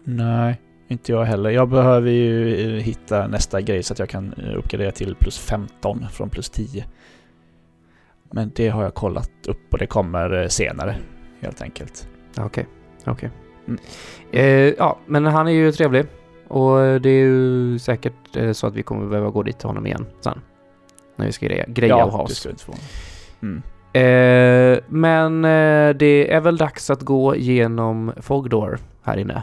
Nej, 0.05 0.61
inte 0.89 1.13
jag 1.13 1.25
heller. 1.25 1.51
Jag 1.51 1.69
behöver 1.69 2.11
ju 2.11 2.55
eh, 2.55 2.83
hitta 2.83 3.27
nästa 3.27 3.61
grej 3.61 3.83
så 3.83 3.93
att 3.93 3.99
jag 3.99 4.09
kan 4.09 4.33
eh, 4.33 4.59
uppgradera 4.59 4.91
till 4.91 5.15
plus 5.15 5.39
15 5.39 6.07
från 6.13 6.31
plus 6.31 6.51
10. 6.51 6.85
Men 8.31 8.53
det 8.55 8.69
har 8.69 8.83
jag 8.83 8.95
kollat 8.95 9.31
upp 9.47 9.73
och 9.73 9.79
det 9.79 9.87
kommer 9.87 10.49
senare, 10.49 10.97
helt 11.41 11.63
enkelt. 11.63 12.09
Okej, 12.39 12.67
okej. 13.05 13.31
Mm. 13.67 13.81
Eh, 14.33 14.75
ja, 14.79 14.99
men 15.07 15.27
han 15.27 15.49
är 15.49 15.53
ju 15.53 15.73
trevlig. 15.73 16.07
Och 16.49 17.01
det 17.01 17.11
är 17.11 17.25
ju 17.25 17.79
säkert 17.79 18.37
eh, 18.37 18.53
så 18.53 18.67
att 18.67 18.75
vi 18.75 18.83
kommer 18.83 19.07
behöva 19.07 19.31
gå 19.31 19.43
dit 19.43 19.59
till 19.59 19.69
honom 19.69 19.87
igen 19.87 20.07
sen. 20.21 20.41
När 21.17 21.27
vi 21.27 21.33
ska 21.33 21.47
greja, 21.47 21.65
greja 21.69 22.05
och 22.05 22.13
ha 22.13 22.23
oss. 22.23 22.47
Mm. 23.43 23.63
Eh, 23.93 24.79
men 24.89 25.45
eh, 25.45 25.97
det 25.97 26.33
är 26.33 26.41
väl 26.41 26.57
dags 26.57 26.91
att 26.91 27.03
gå 27.03 27.37
genom 27.37 28.13
Fogdor 28.17 28.79
här 29.03 29.17
inne. 29.17 29.43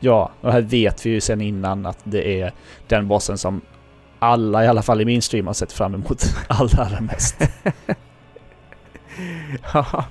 Ja, 0.00 0.30
och 0.40 0.52
här 0.52 0.60
vet 0.60 1.06
vi 1.06 1.10
ju 1.10 1.20
sen 1.20 1.40
innan 1.40 1.86
att 1.86 1.98
det 2.04 2.40
är 2.40 2.52
den 2.88 3.08
bossen 3.08 3.38
som 3.38 3.60
alla, 4.18 4.64
i 4.64 4.66
alla 4.66 4.82
fall 4.82 5.00
i 5.00 5.04
min 5.04 5.22
stream, 5.22 5.46
har 5.46 5.54
sett 5.54 5.72
fram 5.72 5.94
emot 5.94 6.22
allra, 6.48 6.82
allra 6.84 7.00
mest. 7.00 7.42
Ja. 9.74 10.04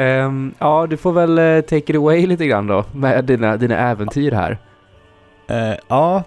Um, 0.00 0.54
ja, 0.58 0.86
du 0.90 0.96
får 0.96 1.12
väl 1.12 1.38
eh, 1.38 1.60
take 1.60 1.92
it 1.92 1.96
away 1.96 2.26
lite 2.26 2.46
grann 2.46 2.66
då 2.66 2.84
med 2.92 3.24
dina, 3.24 3.56
dina 3.56 3.78
äventyr 3.78 4.32
här. 4.32 4.58
Uh, 5.50 5.78
ja, 5.88 6.22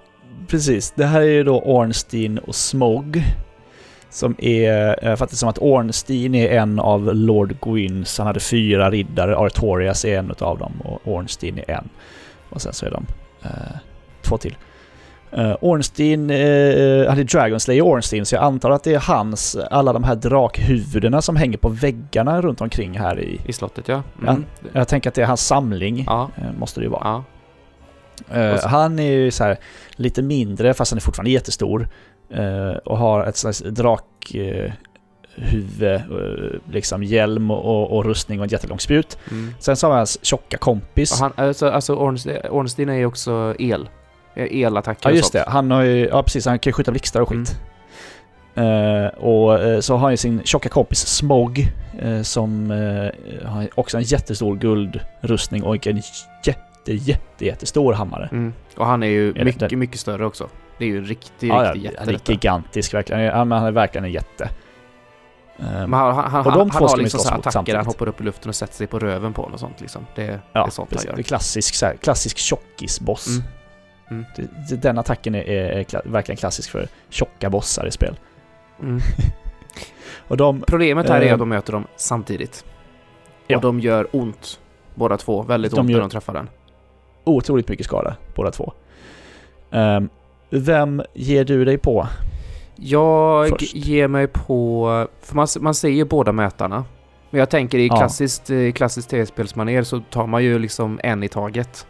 precis. 0.48 0.92
Det 0.92 1.06
här 1.06 1.22
är 1.22 1.26
ju 1.26 1.44
då 1.44 1.62
Ornstein 1.62 2.38
och 2.38 2.56
Smog. 2.56 3.24
Som 4.10 4.36
är, 4.40 5.06
eh, 5.08 5.16
faktiskt 5.16 5.40
som 5.40 5.50
att 5.50 5.58
Ornstein 5.58 6.36
är 6.36 6.60
en 6.60 6.80
av 6.80 7.16
Lord 7.16 7.56
Gwyns, 7.62 8.18
han 8.18 8.28
hade 8.28 8.40
fyra 8.40 8.92
riddare, 8.92 9.38
Artorias 9.38 10.06
är 10.06 10.20
en 10.20 10.34
av 10.40 10.58
dem 10.58 10.82
och 10.84 11.02
Ornstein 11.04 11.58
är 11.58 11.72
en. 11.72 11.90
Och 12.50 12.62
sen 12.62 12.74
så 12.74 12.86
är 12.86 12.92
de 12.92 13.06
uh, 13.46 13.78
två 14.22 14.38
till. 14.38 14.56
Uh, 15.38 15.56
Ornstein 15.62 16.30
uh, 16.32 17.10
hade 17.10 17.24
Dragon 17.24 17.60
Slayer 17.60 17.82
Ornstein, 17.82 18.26
så 18.26 18.36
jag 18.36 18.44
antar 18.44 18.72
att 18.72 18.84
det 18.84 18.94
är 18.94 19.00
hans, 19.00 19.56
alla 19.72 19.94
de 19.94 20.04
här 20.04 20.16
drakhuvudena 20.16 21.22
som 21.22 21.36
hänger 21.36 21.58
på 21.58 21.70
väggarna 21.70 22.42
runt 22.42 22.62
omkring 22.62 23.00
här 23.00 23.20
i... 23.20 23.40
I 23.46 23.54
slottet 23.54 23.88
ja. 23.88 24.04
Mm. 24.22 24.46
Jag 24.74 24.88
tänker 24.88 25.10
att 25.10 25.16
det 25.16 25.22
är 25.22 25.26
hans 25.26 25.48
samling, 25.48 26.04
Ja. 26.08 26.30
eh, 26.38 26.44
måste 26.60 26.80
det 26.80 26.84
ju 26.84 26.90
vara. 26.90 27.24
ja. 28.34 28.58
Så- 28.58 28.68
han 28.68 29.00
är 29.00 29.12
ju 29.12 29.32
så 29.32 29.44
här 29.44 29.58
lite 29.96 30.22
mindre 30.22 30.74
fast 30.74 30.92
han 30.92 30.98
är 30.98 31.02
fortfarande 31.02 31.32
jättestor. 31.32 31.88
eh, 32.30 32.78
och 32.86 32.98
har 32.98 33.26
ett 33.26 33.38
slags 33.38 33.60
drakhuvud, 33.60 34.72
huvud, 35.36 35.96
eh, 35.96 36.02
liksom 36.72 37.04
hjälm 37.04 37.52
och, 37.52 37.92
och 37.98 38.06
rustning 38.06 38.40
och 38.40 38.46
ett 38.46 38.52
jättelångt 38.52 38.82
spjut. 38.82 39.18
Mm. 39.32 39.54
Sen 39.60 39.76
så 39.76 39.88
har 39.88 39.92
vi 39.94 39.98
hans 39.98 40.26
tjocka 40.26 40.58
kompis. 40.58 41.20
Han, 41.20 41.32
alltså, 41.36 41.70
alltså 41.70 41.96
Ornstein 42.50 42.90
är 42.90 42.94
ju 42.94 43.06
också 43.06 43.56
el. 43.60 43.90
Eh, 44.36 44.62
Elattacker 44.62 45.00
ja 45.04 45.10
och 45.12 45.16
just 45.18 45.32
sånt. 45.32 45.46
det, 45.46 45.52
han 45.52 45.72
har 45.72 45.82
ju, 45.82 46.08
ja 46.08 46.24
precis, 46.24 46.46
han 46.46 46.60
kan 46.60 46.70
ju 46.70 46.74
skjuta 46.74 46.92
blixtar 46.92 47.22
och 47.22 47.30
skit. 47.30 47.60
Eh, 48.56 49.08
och 49.20 49.60
eh, 49.64 49.80
så 49.80 49.94
har 49.94 50.00
han 50.00 50.12
ju 50.12 50.18
sin 50.18 50.42
tjocka 50.44 50.70
kompis 50.70 51.08
Smog 51.08 51.68
eh, 52.00 52.22
som 52.22 52.70
har 53.46 53.68
också 53.76 53.98
en 53.98 54.04
jättestor 54.04 54.56
guldrustning 54.56 55.64
och 55.64 55.88
en 55.88 56.02
jätte, 56.46 56.94
jätte, 56.94 57.46
jättestor 57.46 57.94
hammare. 57.94 58.30
Mm. 58.32 58.54
Och 58.78 58.86
han 58.86 59.04
är 59.04 59.08
ju 59.08 59.30
Är 59.30 59.34
det- 59.34 59.46
mycket, 59.46 59.70
det- 59.70 59.76
mycket 59.76 60.00
större 60.00 60.26
också. 60.26 60.50
Det 60.78 60.86
är 60.86 60.90
ju 60.90 60.98
en 60.98 61.06
riktig, 61.06 61.50
Ja, 61.50 61.66
ja, 61.66 61.72
riktig 61.74 61.84
jätte 61.84 62.00
han 62.00 62.10
är 62.10 62.14
detta. 62.14 62.32
gigantisk 62.32 62.94
verkligen. 62.94 63.22
Ja, 63.22 63.46
men 63.46 63.58
han 63.58 63.68
är 63.68 63.72
verkligen 63.72 64.06
en 64.06 64.12
jätte. 64.12 64.44
Eh, 65.60 65.66
Men 65.72 65.94
han, 65.94 66.16
han, 66.16 66.32
han, 66.32 66.46
Och 66.46 66.52
de 66.52 66.60
han, 66.60 66.70
två 66.70 66.80
har 66.80 66.88
ska 66.88 66.98
de 66.98 67.04
liksom 67.04 67.20
så 67.20 67.28
attacker, 67.28 67.44
han 67.44 67.52
samtidigt. 67.52 67.86
hoppar 67.86 68.08
upp 68.08 68.22
i 68.22 68.24
luften 68.24 68.50
och 68.50 68.56
sätter 68.56 68.74
sig 68.76 68.88
på 68.88 69.00
röven 69.00 69.34
på 69.34 69.42
honom 69.42 69.54
och 69.54 69.60
sånt 69.60 69.82
liksom. 69.82 70.06
Det, 70.16 70.24
det 70.28 70.40
Ja, 70.54 70.66
är 70.68 70.70
sånt 70.70 70.90
precis. 70.90 71.08
han 71.08 71.16
Det 71.16 71.20
är 71.20 71.24
gör. 71.24 71.28
klassisk, 71.28 71.76
så 71.76 71.86
här, 71.86 71.96
klassisk 71.96 72.38
tjockisboss. 72.38 73.28
Mm. 73.28 73.44
Mm. 74.14 74.26
Den 74.82 74.98
attacken 74.98 75.36
är, 75.36 75.42
är, 75.50 75.84
kla, 75.84 76.02
verkligen 76.06 76.38
klassisk 76.38 76.72
för 76.72 76.88
tjocka 77.10 77.50
bossar 77.50 77.88
i 77.88 77.92
spel. 77.92 78.16
Mm. 78.82 79.00
Och 80.28 80.38
de... 80.38 80.62
Problemet 80.62 81.10
här 81.10 81.22
är 81.22 81.26
Eh, 81.26 81.34
att 81.34 81.40
de 81.40 81.50
möter 81.50 81.74
dem 81.74 81.88
samtidigt. 81.96 82.66
ja. 83.48 83.56
Och 83.58 83.62
de 83.62 83.80
gör 83.80 84.08
ont, 84.12 84.60
båda 84.96 85.18
två. 85.18 85.42
Väldigt 85.42 85.72
De 85.72 85.80
ont 85.80 85.90
när 85.90 86.00
de 86.00 86.10
träffar 86.10 86.34
den. 86.34 86.50
Otroligt 87.24 87.70
mycket 87.70 87.86
skada, 87.86 88.16
båda 88.36 88.52
två. 88.52 88.74
Ehm, 89.72 90.10
vem 90.50 91.02
ger 91.14 91.46
du 91.46 91.66
dig 91.66 91.78
på? 91.78 92.08
Jag 92.76 93.50
Först. 93.50 93.76
ger 93.76 94.08
mig 94.08 94.28
på... 94.28 95.08
För 95.22 95.36
man, 95.36 95.48
man 95.60 95.74
ser 95.76 95.90
ju 95.90 96.06
båda 96.06 96.32
mätarna. 96.32 96.86
Men 97.30 97.40
jag 97.40 97.50
tänker 97.50 97.78
i 97.78 97.88
Ja. 97.88 97.96
klassiskt, 97.96 98.50
eh, 98.50 98.72
klassiskt 98.72 99.10
tv-spelsmanér 99.10 99.84
så 99.84 100.00
tar 100.00 100.28
man 100.28 100.44
ju 100.44 100.60
liksom 100.60 101.00
en 101.04 101.24
i 101.24 101.28
taget. 101.28 101.88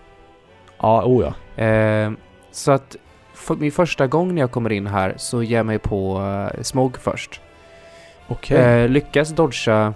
Ja, 0.84 1.04
oh 1.06 1.26
ja. 1.58 1.64
Eh, 1.64 2.12
så 2.52 2.72
att 2.72 2.96
för 3.34 3.56
min 3.56 3.72
första 3.72 4.08
gång 4.08 4.36
när 4.36 4.42
jag 4.42 4.52
kommer 4.52 4.72
in 4.72 4.88
här 4.88 5.14
så 5.18 5.44
ger 5.44 5.58
jag 5.58 5.66
mig 5.66 5.80
på 5.80 6.22
eh, 6.56 6.62
Smog 6.62 6.98
först. 6.98 7.42
Okej. 8.28 8.58
Eh, 8.58 8.90
lyckas 8.90 9.30
dodga 9.30 9.94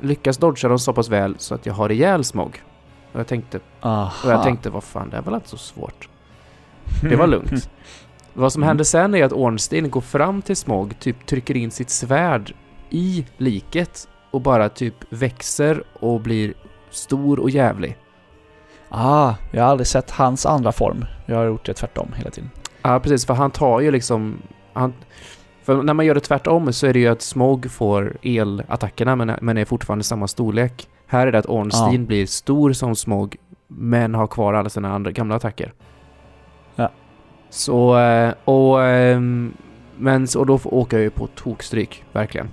lyckas 0.00 0.36
dodga 0.38 0.68
dem 0.68 0.78
så 0.78 0.92
pass 0.92 1.08
väl 1.08 1.34
så 1.38 1.54
att 1.54 1.66
jag 1.66 1.74
har 1.74 1.92
ihjäl 1.92 2.24
Smog. 2.24 2.62
Och 3.12 3.20
jag 3.20 3.26
tänkte, 3.26 3.60
Aha. 3.80 4.12
och 4.24 4.30
jag 4.32 4.42
tänkte 4.42 4.70
vad 4.70 4.84
fan, 4.84 5.10
det 5.10 5.16
är 5.16 5.22
väl 5.22 5.34
inte 5.34 5.48
så 5.48 5.56
svårt. 5.56 6.08
Det 7.02 7.16
var 7.16 7.26
lugnt. 7.26 7.70
Vad 8.34 8.52
som 8.52 8.62
Mm. 8.62 8.68
händer 8.68 8.84
sen 8.84 9.14
är 9.14 9.24
att 9.24 9.32
Ornstein 9.32 9.90
går 9.90 10.00
fram 10.00 10.42
till 10.42 10.56
Smog, 10.56 10.98
typ 10.98 11.26
trycker 11.26 11.56
in 11.56 11.70
sitt 11.70 11.90
svärd 11.90 12.54
i 12.90 13.26
liket 13.36 14.08
och 14.30 14.40
bara 14.40 14.68
typ 14.68 14.94
växer 15.10 15.82
och 16.00 16.20
blir 16.20 16.54
stor 16.90 17.38
och 17.40 17.50
jävlig. 17.50 17.96
Ah, 18.90 19.34
jag 19.50 19.62
har 19.62 19.70
aldrig 19.70 19.86
sett 19.86 20.10
hans 20.10 20.46
andra 20.46 20.72
form. 20.72 21.04
Jag 21.26 21.36
har 21.36 21.44
gjort 21.44 21.66
det 21.66 21.74
tvärtom 21.74 22.12
hela 22.16 22.30
tiden. 22.30 22.50
Ja, 22.82 23.00
precis, 23.00 23.26
för 23.26 23.34
han 23.34 23.50
tar 23.50 23.80
ju 23.80 23.90
liksom... 23.90 24.42
Han, 24.72 24.94
för 25.62 25.82
när 25.82 25.94
man 25.94 26.06
gör 26.06 26.14
det 26.14 26.20
tvärtom 26.20 26.72
så 26.72 26.86
är 26.86 26.92
det 26.92 26.98
ju 26.98 27.08
att 27.08 27.22
Smog 27.22 27.70
får 27.70 28.16
elattackerna 28.22 29.16
men, 29.16 29.32
men 29.40 29.58
är 29.58 29.64
fortfarande 29.64 30.04
samma 30.04 30.28
storlek. 30.28 30.88
Här 31.06 31.26
är 31.26 31.32
det 31.32 31.38
att 31.38 31.46
Ornstein 31.46 32.00
Ja. 32.02 32.06
blir 32.06 32.26
stor 32.26 32.72
som 32.72 32.96
Smog 32.96 33.36
men 33.66 34.14
har 34.14 34.26
kvar 34.26 34.54
alla 34.54 34.68
sina 34.68 34.94
andra 34.94 35.10
gamla 35.10 35.34
attacker. 35.36 35.72
Ja. 36.76 36.90
Så, 37.50 37.98
eh, 37.98 38.32
och... 38.44 38.82
ehm, 38.84 39.52
Men, 40.00 40.26
och 40.36 40.46
då 40.46 40.58
åker 40.64 40.96
jag 40.96 41.04
ju 41.04 41.10
på 41.10 41.26
tokstryk, 41.26 42.04
verkligen. 42.12 42.48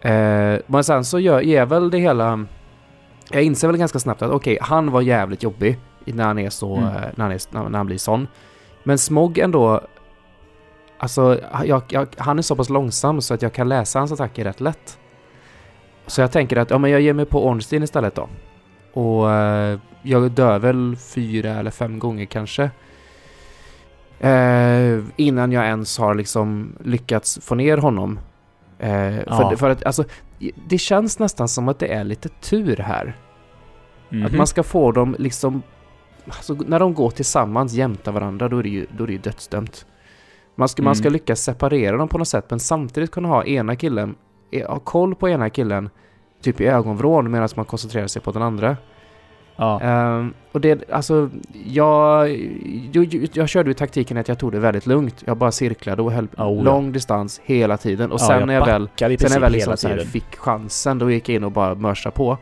Eh, 0.00 0.60
men 0.66 0.84
sen 0.84 1.04
så 1.04 1.18
gör, 1.18 1.40
ger 1.40 1.66
väl 1.66 1.90
det 1.90 1.98
hela... 1.98 2.46
Jag 3.32 3.42
inser 3.42 3.68
väl 3.68 3.76
ganska 3.76 3.98
snabbt 3.98 4.22
att 4.22 4.30
okej, 4.30 4.58
han 4.60 4.90
var 4.90 5.00
jävligt 5.00 5.42
jobbig 5.42 5.78
när 6.04 6.24
han 6.24 6.38
är 6.38 6.50
så, 6.50 6.76
Mm. 6.76 6.88
eh, 6.88 6.92
när, 7.14 7.22
han 7.24 7.32
är, 7.32 7.40
när, 7.54 7.68
när 7.68 7.78
han 7.78 7.86
blir 7.86 7.98
sån. 7.98 8.26
Men 8.84 8.98
Smog 8.98 9.38
ändå... 9.38 9.80
Alltså, 10.98 11.40
jag, 11.64 11.82
jag, 11.88 12.06
han 12.16 12.38
är 12.38 12.42
så 12.42 12.56
pass 12.56 12.68
långsam 12.68 13.20
så 13.20 13.34
att 13.34 13.42
jag 13.42 13.52
kan 13.52 13.68
läsa 13.68 13.98
hans 13.98 14.12
attacker 14.12 14.44
rätt 14.44 14.60
lätt. 14.60 14.98
Så 16.06 16.20
jag 16.20 16.32
tänker 16.32 16.56
att, 16.56 16.70
ja 16.70 16.78
men 16.78 16.90
jag 16.90 17.00
ger 17.00 17.12
mig 17.12 17.24
på 17.24 17.46
Ornstein 17.46 17.82
istället 17.82 18.14
då. 18.14 18.28
Och 19.00 19.30
eh, 19.30 19.78
jag 20.02 20.30
dör 20.30 20.58
väl 20.58 20.96
fyra 21.14 21.50
eller 21.50 21.70
fem 21.70 21.98
gånger 21.98 22.24
kanske. 22.24 22.70
Eh, 24.20 24.98
innan 25.16 25.52
jag 25.52 25.64
ens 25.64 25.98
har 25.98 26.14
liksom 26.14 26.76
lyckats 26.84 27.38
få 27.42 27.54
ner 27.54 27.76
honom. 27.78 28.18
Eh, 28.78 29.18
Ja. 29.18 29.48
för, 29.50 29.56
för 29.56 29.70
att, 29.70 29.84
alltså, 29.86 30.04
det 30.68 30.78
känns 30.78 31.18
nästan 31.18 31.48
som 31.48 31.68
att 31.68 31.78
det 31.78 31.86
är 31.86 32.04
lite 32.04 32.28
tur 32.28 32.76
här. 32.76 33.16
Mhm. 34.08 34.26
Att 34.26 34.32
man 34.32 34.46
ska 34.46 34.62
få 34.62 34.92
dem 34.92 35.16
liksom... 35.18 35.62
Alltså, 36.26 36.54
när 36.54 36.80
de 36.80 36.94
går 36.94 37.10
tillsammans 37.10 37.72
jämta 37.72 38.10
varandra, 38.12 38.48
då 38.48 38.58
är 38.58 38.62
det 38.62 38.68
ju, 38.68 38.86
då 38.96 39.04
är 39.04 39.06
det 39.06 39.12
ju 39.12 39.18
dödsdömt. 39.18 39.86
Man 40.54 40.68
ska, 40.68 40.82
man 40.82 40.94
ska 40.94 41.02
Mm. 41.08 41.12
lyckas 41.12 41.40
separera 41.42 41.96
dem 41.96 42.08
på 42.08 42.18
något 42.18 42.28
sätt, 42.28 42.46
men 42.50 42.60
samtidigt 42.60 43.10
kunna 43.10 43.28
ha 43.28 43.44
ena 43.44 43.76
killen, 43.76 44.14
eh, 44.50 44.70
ha 44.70 44.78
koll 44.78 45.14
på 45.14 45.28
ena 45.28 45.50
killen, 45.50 45.90
typ 46.42 46.60
i 46.60 46.66
ögonvrån, 46.66 47.30
medan 47.30 47.48
man 47.56 47.64
koncentrerar 47.64 48.06
sig 48.06 48.22
på 48.22 48.32
den 48.32 48.42
andra. 48.42 48.76
Ja. 49.56 49.80
Ehm, 49.80 50.34
och 50.52 50.60
det, 50.60 50.90
alltså, 50.90 51.30
jag, 51.66 52.30
jag, 52.92 53.28
jag 53.32 53.48
körde 53.48 53.70
ju 53.70 53.74
taktiken 53.74 54.16
att 54.16 54.28
jag 54.28 54.38
tog 54.38 54.52
det 54.52 54.58
väldigt 54.58 54.86
lugnt. 54.86 55.22
Jag 55.26 55.36
bara 55.36 55.52
cirklade 55.52 56.02
och 56.02 56.12
höll 56.12 56.24
Oh, 56.24 56.30
ja. 56.36 56.62
lång 56.62 56.92
distans 56.92 57.40
hela 57.44 57.76
tiden. 57.76 58.12
Och 58.12 58.20
Ja, 58.20 58.26
sen 58.26 58.46
när 58.46 58.54
jag 58.54 58.66
väl 58.66 58.88
Sen 58.96 59.10
när 59.22 59.30
jag 59.32 59.40
väl 59.40 59.52
liksom 59.52 59.76
så 59.76 59.88
här 59.88 59.98
fick 59.98 60.36
chansen, 60.36 60.98
då 60.98 61.10
gick 61.10 61.28
jag 61.28 61.36
in 61.36 61.44
och 61.44 61.52
bara 61.52 61.74
mörsade 61.74 62.16
på. 62.16 62.38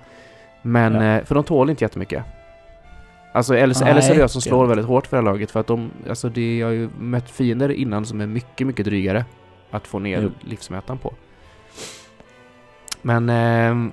Men, 0.63 0.95
Ja. 0.95 1.03
eh, 1.03 1.25
för 1.25 1.35
de 1.35 1.45
tål 1.45 1.71
inte 1.71 1.85
jättemycket. 1.85 2.25
Alltså, 3.33 3.55
eller, 3.55 3.83
eller 3.83 4.01
Nej, 4.01 4.11
det 4.11 4.17
jag 4.21 4.31
som 4.31 4.41
slår 4.41 4.67
väldigt 4.67 4.87
hårt 4.87 5.07
för 5.07 5.17
det 5.17 5.23
här 5.23 5.33
laget, 5.33 5.51
för 5.51 5.61
att 5.61 5.67
de, 5.67 5.91
alltså 6.09 6.29
det, 6.29 6.59
jag 6.59 6.67
har 6.67 6.73
ju 6.73 6.89
mött 6.99 7.31
fiender 7.31 7.69
innan 7.69 8.07
som 8.07 8.21
är 8.21 8.27
mycket, 8.27 8.67
mycket 8.67 8.85
drygare 8.85 9.25
att 9.71 9.87
få 9.87 9.99
ner 9.99 10.23
Jo. 10.23 10.31
livsmätaren 10.41 10.99
på. 10.99 11.15
Men, 13.03 13.29
ehm, 13.31 13.93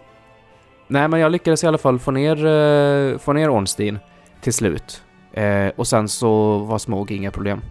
nej 0.88 1.08
men 1.08 1.20
jag 1.20 1.32
lyckades 1.32 1.64
i 1.64 1.68
alla 1.68 1.78
fall 1.78 2.00
få 2.00 2.12
ner, 2.12 2.46
eh, 2.46 3.18
få 3.18 3.34
ner 3.34 3.50
Ornstein 3.50 4.00
till 4.42 4.54
slut. 4.54 5.04
Eh, 5.34 5.68
och 5.76 5.88
sen 5.88 6.08
så 6.08 6.58
var 6.58 6.78
Smog 6.78 7.12
inga 7.12 7.32
problem 7.32 7.62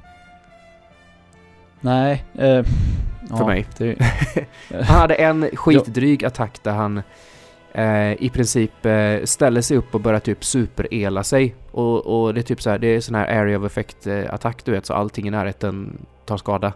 Nej. 1.81 2.25
Eh, 2.35 2.63
för 3.29 3.39
ja, 3.39 3.47
mig. 3.47 3.67
Det, 3.79 3.97
Han 4.71 4.85
hade 4.85 5.15
en 5.15 5.51
skitdryg 5.57 6.25
attack 6.25 6.63
där 6.63 6.73
han 6.73 7.03
eh, 7.73 8.23
i 8.23 8.31
princip 8.33 8.87
eh, 8.87 9.25
ställer 9.25 9.61
sig 9.61 9.77
upp 9.77 9.95
och 9.95 10.01
börjar 10.01 10.21
typ 10.21 10.45
superela 10.45 11.25
sig. 11.25 11.55
Och, 11.71 12.07
och 12.07 12.35
det 12.35 12.41
är 12.41 12.43
typ 12.43 12.63
så 12.63 12.71
här, 12.71 12.79
det 12.79 12.87
är 12.87 13.01
sån 13.01 13.15
här 13.15 13.41
area 13.41 13.59
of 13.59 13.65
effect 13.65 14.07
eh, 14.07 14.35
attack 14.35 14.65
du 14.65 14.73
vet, 14.73 14.87
så 14.87 14.95
allting 14.95 15.29
i 15.29 15.31
närheten 15.31 15.99
tar 16.25 16.37
skada. 16.37 16.73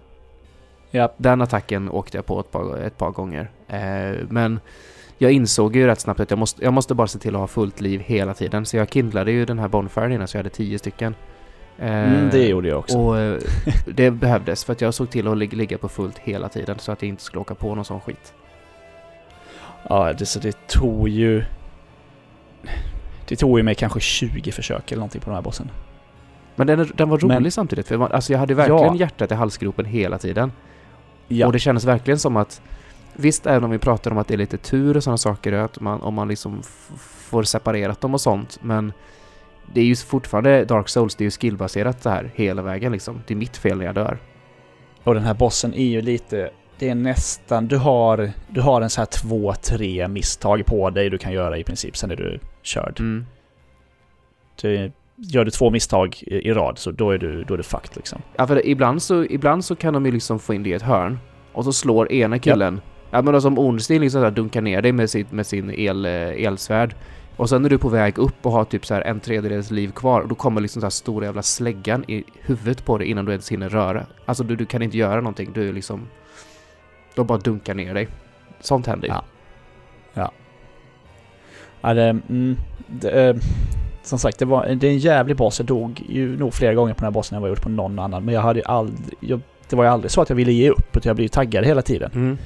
ja. 0.91 1.13
Den 1.17 1.43
attacken 1.43 1.91
åkte 1.91 2.19
jag 2.19 2.27
på 2.27 2.41
ett 2.41 2.51
par, 2.51 2.79
ett 2.79 2.99
par 2.99 3.11
gånger. 3.11 3.51
Eh, 3.69 4.27
men 4.29 4.61
jag 5.23 5.33
insåg 5.33 5.77
ju 5.77 5.87
rätt 5.87 6.01
snabbt 6.01 6.21
att 6.21 6.31
jag 6.31 6.39
måste, 6.39 6.65
jag 6.65 6.73
måste 6.73 6.95
bara 6.95 7.07
se 7.07 7.19
till 7.19 7.35
att 7.35 7.41
ha 7.41 7.47
fullt 7.47 7.81
liv 7.81 8.01
hela 8.01 8.35
tiden. 8.35 8.67
Så 8.67 8.77
jag 8.77 8.91
kindlade 8.93 9.33
ju 9.33 9.45
den 9.45 9.59
här 9.59 9.69
bonfiren 9.69 10.13
innan 10.13 10.29
så 10.29 10.37
jag 10.37 10.39
hade 10.39 10.51
tio 10.51 10.79
stycken. 10.79 11.15
Eh, 11.79 11.91
Mm, 11.91 12.29
det 12.31 12.47
gjorde 12.49 12.69
jag 12.69 12.79
också. 12.79 12.99
och 12.99 13.19
eh, 13.19 13.39
det 13.87 14.11
behövdes 14.11 14.65
för 14.65 14.73
att 14.73 14.81
jag 14.81 14.95
såg 14.95 15.11
till 15.11 15.29
att 15.29 15.37
lig- 15.39 15.53
ligga 15.57 15.79
på 15.79 15.89
fullt 15.89 16.19
hela 16.19 16.49
tiden 16.49 16.79
så 16.79 16.93
att 16.93 17.03
jag 17.03 17.09
inte 17.09 17.23
skulle 17.23 17.41
åka 17.41 17.55
på 17.55 17.75
någon 17.75 17.85
sån 17.85 18.01
skit. 18.01 18.33
Ja, 19.89 20.13
det, 20.13 20.27
så 20.27 20.39
det 20.41 20.67
tog 20.67 21.09
ju... 21.09 21.45
Det 23.29 23.37
tog 23.37 23.59
ju 23.59 23.63
mig 23.63 23.75
kanske 23.75 24.01
20 24.01 24.53
försök 24.53 24.93
eller 24.93 25.01
någonting 25.01 25.21
på 25.21 25.27
den 25.31 25.35
här 25.35 25.43
bossen. 25.43 25.71
Men 26.57 26.67
den, 26.67 26.91
den 26.95 27.09
var 27.09 27.19
rolig 27.19 27.41
Men- 27.43 27.51
samtidigt, 27.51 27.89
för 27.89 27.97
man, 27.97 28.13
alltså 28.13 28.33
jag 28.33 28.39
hade 28.41 28.55
verkligen 28.55 28.83
Ja. 28.85 28.95
hjärtat 28.95 29.31
i 29.33 29.35
halsgropen 29.35 29.85
hela 29.85 30.19
tiden. 30.19 30.53
Ja. 31.29 31.47
Och 31.47 31.53
det 31.53 31.59
kändes 31.59 31.85
verkligen 31.85 32.19
som 32.19 32.37
att, 32.37 32.63
visst 33.15 33.47
även 33.47 33.65
om 33.65 33.71
vi 33.71 33.79
pratar 33.79 34.11
om 34.11 34.19
att 34.19 34.29
det 34.29 34.35
är 34.35 34.39
lite 34.39 34.57
tur 34.57 34.97
och 34.97 35.05
sådana 35.05 35.19
saker, 35.19 35.53
att 35.53 35.81
man, 35.81 36.01
om 36.01 36.15
man 36.15 36.29
liksom 36.29 36.63
får 36.99 37.43
separerat 37.43 38.01
dem 38.01 38.15
och 38.15 38.21
sånt, 38.21 38.59
men 38.63 38.93
det 39.75 39.81
är 39.81 39.85
ju 39.85 39.97
fortfarande 39.97 40.65
Dark 40.65 40.89
Souls, 40.89 41.15
det 41.15 41.23
är 41.23 41.27
ju 41.27 41.31
skillbaserat 41.31 42.03
det 42.03 42.11
här 42.11 42.31
hela 42.35 42.63
vägen 42.63 42.93
liksom. 42.93 43.23
Det 43.27 43.35
är 43.35 43.39
mitt 43.39 43.57
fel 43.57 43.79
när 43.79 43.85
jag 43.85 43.95
dör. 43.95 44.19
Och 45.05 45.15
den 45.15 45.23
här 45.23 45.35
bossen 45.35 45.75
är 45.75 45.87
ju 45.87 46.01
lite... 46.01 46.51
Det 46.79 46.89
är 46.89 46.95
nästan... 46.95 47.67
Du 47.67 47.77
har, 47.77 48.31
du 48.49 48.61
har 48.61 48.81
en 48.81 48.91
så 48.91 49.01
här 49.01 49.07
två, 49.07 49.55
tre 49.55 50.09
misstag 50.09 50.67
på 50.67 50.91
dig 50.91 51.11
du 51.11 51.19
kan 51.19 51.33
göra 51.33 51.59
i 51.59 51.65
princip, 51.65 51.97
sen 51.97 52.11
är 52.11 52.17
du 52.17 52.41
körd. 52.63 53.01
Mm. 53.01 53.27
Det, 54.63 54.93
gör 55.17 55.45
du 55.45 55.51
två 55.51 55.71
misstag 55.71 56.17
i, 56.21 56.35
i 56.35 56.53
rad 56.53 56.79
så 56.79 56.91
då 56.91 57.11
är 57.11 57.19
du, 57.19 57.45
då 57.45 57.55
är 57.55 57.59
du 57.59 57.63
fucked 57.63 57.97
liksom. 57.97 58.23
Ja, 58.37 58.47
för 58.47 58.67
ibland 58.67 59.03
så, 59.03 59.25
ibland 59.25 59.65
så 59.65 59.77
kan 59.77 59.95
de 59.95 60.07
ju 60.07 60.13
liksom 60.13 60.39
få 60.39 60.55
in 60.55 60.63
det 60.63 60.71
i 60.71 60.73
ett 60.73 60.83
hörn, 60.83 61.19
och 61.53 61.65
så 61.65 61.73
slår 61.73 62.13
ena 62.13 62.39
killen, 62.39 62.81
ja, 62.85 63.00
men 63.11 63.25
då 63.35 63.41
som 63.41 63.59
Ornstein 63.59 64.01
liksom 64.01 64.23
så 64.23 64.31
dunkar 64.31 64.61
ner 64.61 64.83
dig 64.83 64.93
med, 64.93 65.11
sitt, 65.11 65.33
med 65.33 65.47
sin 65.47 65.71
el, 65.71 66.07
eh, 66.07 66.45
elsvärd. 66.45 66.95
Och 67.37 67.49
sen 67.49 67.65
är 67.65 67.69
du 67.69 67.79
på 67.79 67.89
väg 67.89 68.19
upp 68.19 68.47
och 68.47 68.53
har 68.53 68.65
typ 68.65 68.87
så 68.87 68.95
här 68.95 69.03
en 69.03 69.21
tredjedels 69.21 69.71
liv 69.71 69.93
kvar 69.93 70.21
och 70.21 70.29
då 70.29 70.35
kommer 70.35 70.61
liksom 70.61 70.81
så 70.81 70.87
här 70.87 70.91
stora 70.91 71.27
jävla 71.27 71.43
släggan 71.43 72.05
i 72.11 72.25
huvudet 72.41 72.85
på 72.85 72.99
dig 72.99 73.07
innan 73.07 73.25
du 73.25 73.33
ens 73.33 73.53
hinner 73.53 73.69
röra. 73.69 74.07
Alltså 74.27 74.45
du, 74.45 74.57
du 74.57 74.67
kan 74.67 74.83
inte 74.83 74.99
göra 74.99 75.17
någonting, 75.17 75.51
du 75.55 75.69
är 75.69 75.73
liksom... 75.73 76.09
De 77.15 77.27
bara 77.27 77.39
dunkar 77.39 77.75
ner 77.75 77.95
dig. 77.95 78.09
Sånt 78.61 78.87
händer 78.87 79.09
ju. 79.09 79.15
Ja. 79.15 79.25
Ja, 81.81 81.95
det, 81.95 82.09
mm, 82.09 82.57
det, 82.87 83.29
eh, 83.29 83.37
som 84.03 84.19
sagt, 84.19 84.39
det, 84.39 84.45
var, 84.45 84.67
det 84.67 84.87
är 84.87 84.91
en 84.91 84.99
jävlig 84.99 85.37
boss. 85.37 85.59
Jag 85.59 85.67
dog 85.67 86.03
ju 86.09 86.39
nog 86.39 86.55
flera 86.55 86.75
gånger 86.75 86.95
på 86.95 86.99
den 86.99 87.05
här 87.05 87.11
bossen 87.11 87.37
än 87.37 87.43
vad 87.43 87.51
jag 87.51 87.57
gjort 87.57 87.63
på 87.63 87.69
någon 87.69 87.99
annan. 87.99 88.25
Men 88.25 88.35
jag 88.35 88.43
hade 88.43 88.59
ju 88.59 88.65
aldrig... 88.65 89.19
Jag, 89.21 89.41
det 89.69 89.77
var 89.77 89.85
ju 89.85 89.91
aldrig 89.91 90.11
så 90.11 90.23
att 90.23 90.29
jag 90.29 90.37
ville 90.37 90.53
ge 90.53 90.71
upp, 90.71 90.97
utan 90.97 91.11
jag 91.11 91.17
blev 91.17 91.25
ju 91.25 91.29
taggad 91.29 91.65
hela 91.65 91.83
tiden. 91.83 92.11
Mm. 92.15 92.39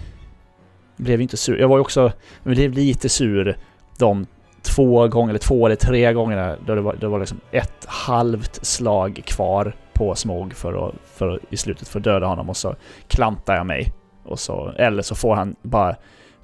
Blev 0.97 1.21
inte 1.21 1.37
sur. 1.37 1.61
Jag 1.61 1.69
var 1.69 1.77
ju 1.77 1.81
också... 1.81 2.13
Jag 2.43 2.55
blev 2.55 2.73
lite 2.73 3.09
sur 3.09 3.57
de 3.99 4.27
två 4.63 5.09
gånger, 5.09 5.31
eller 5.31 5.39
två 5.39 5.67
eller 5.67 5.77
tre 5.77 6.13
gångerna 6.13 6.57
då 6.67 6.75
det 6.75 6.81
var, 6.81 6.97
det 7.01 7.09
var 7.09 7.19
liksom 7.19 7.41
ett 7.51 7.85
halvt 7.87 8.67
slag 8.67 9.23
kvar 9.25 9.77
på 9.93 10.15
Smog 10.15 10.55
för 10.55 10.89
att, 10.89 10.95
för 11.05 11.41
i 11.51 11.57
slutet 11.57 11.89
för 11.89 11.99
att 11.99 12.05
döda 12.05 12.27
honom 12.27 12.49
och 12.49 12.57
så 12.57 12.75
klantar 13.09 13.57
jag 13.57 13.67
mig. 13.67 13.93
Och 14.25 14.39
så, 14.39 14.73
eller 14.77 15.03
så 15.03 15.15
får 15.15 15.35
han 15.35 15.57
bara 15.63 15.97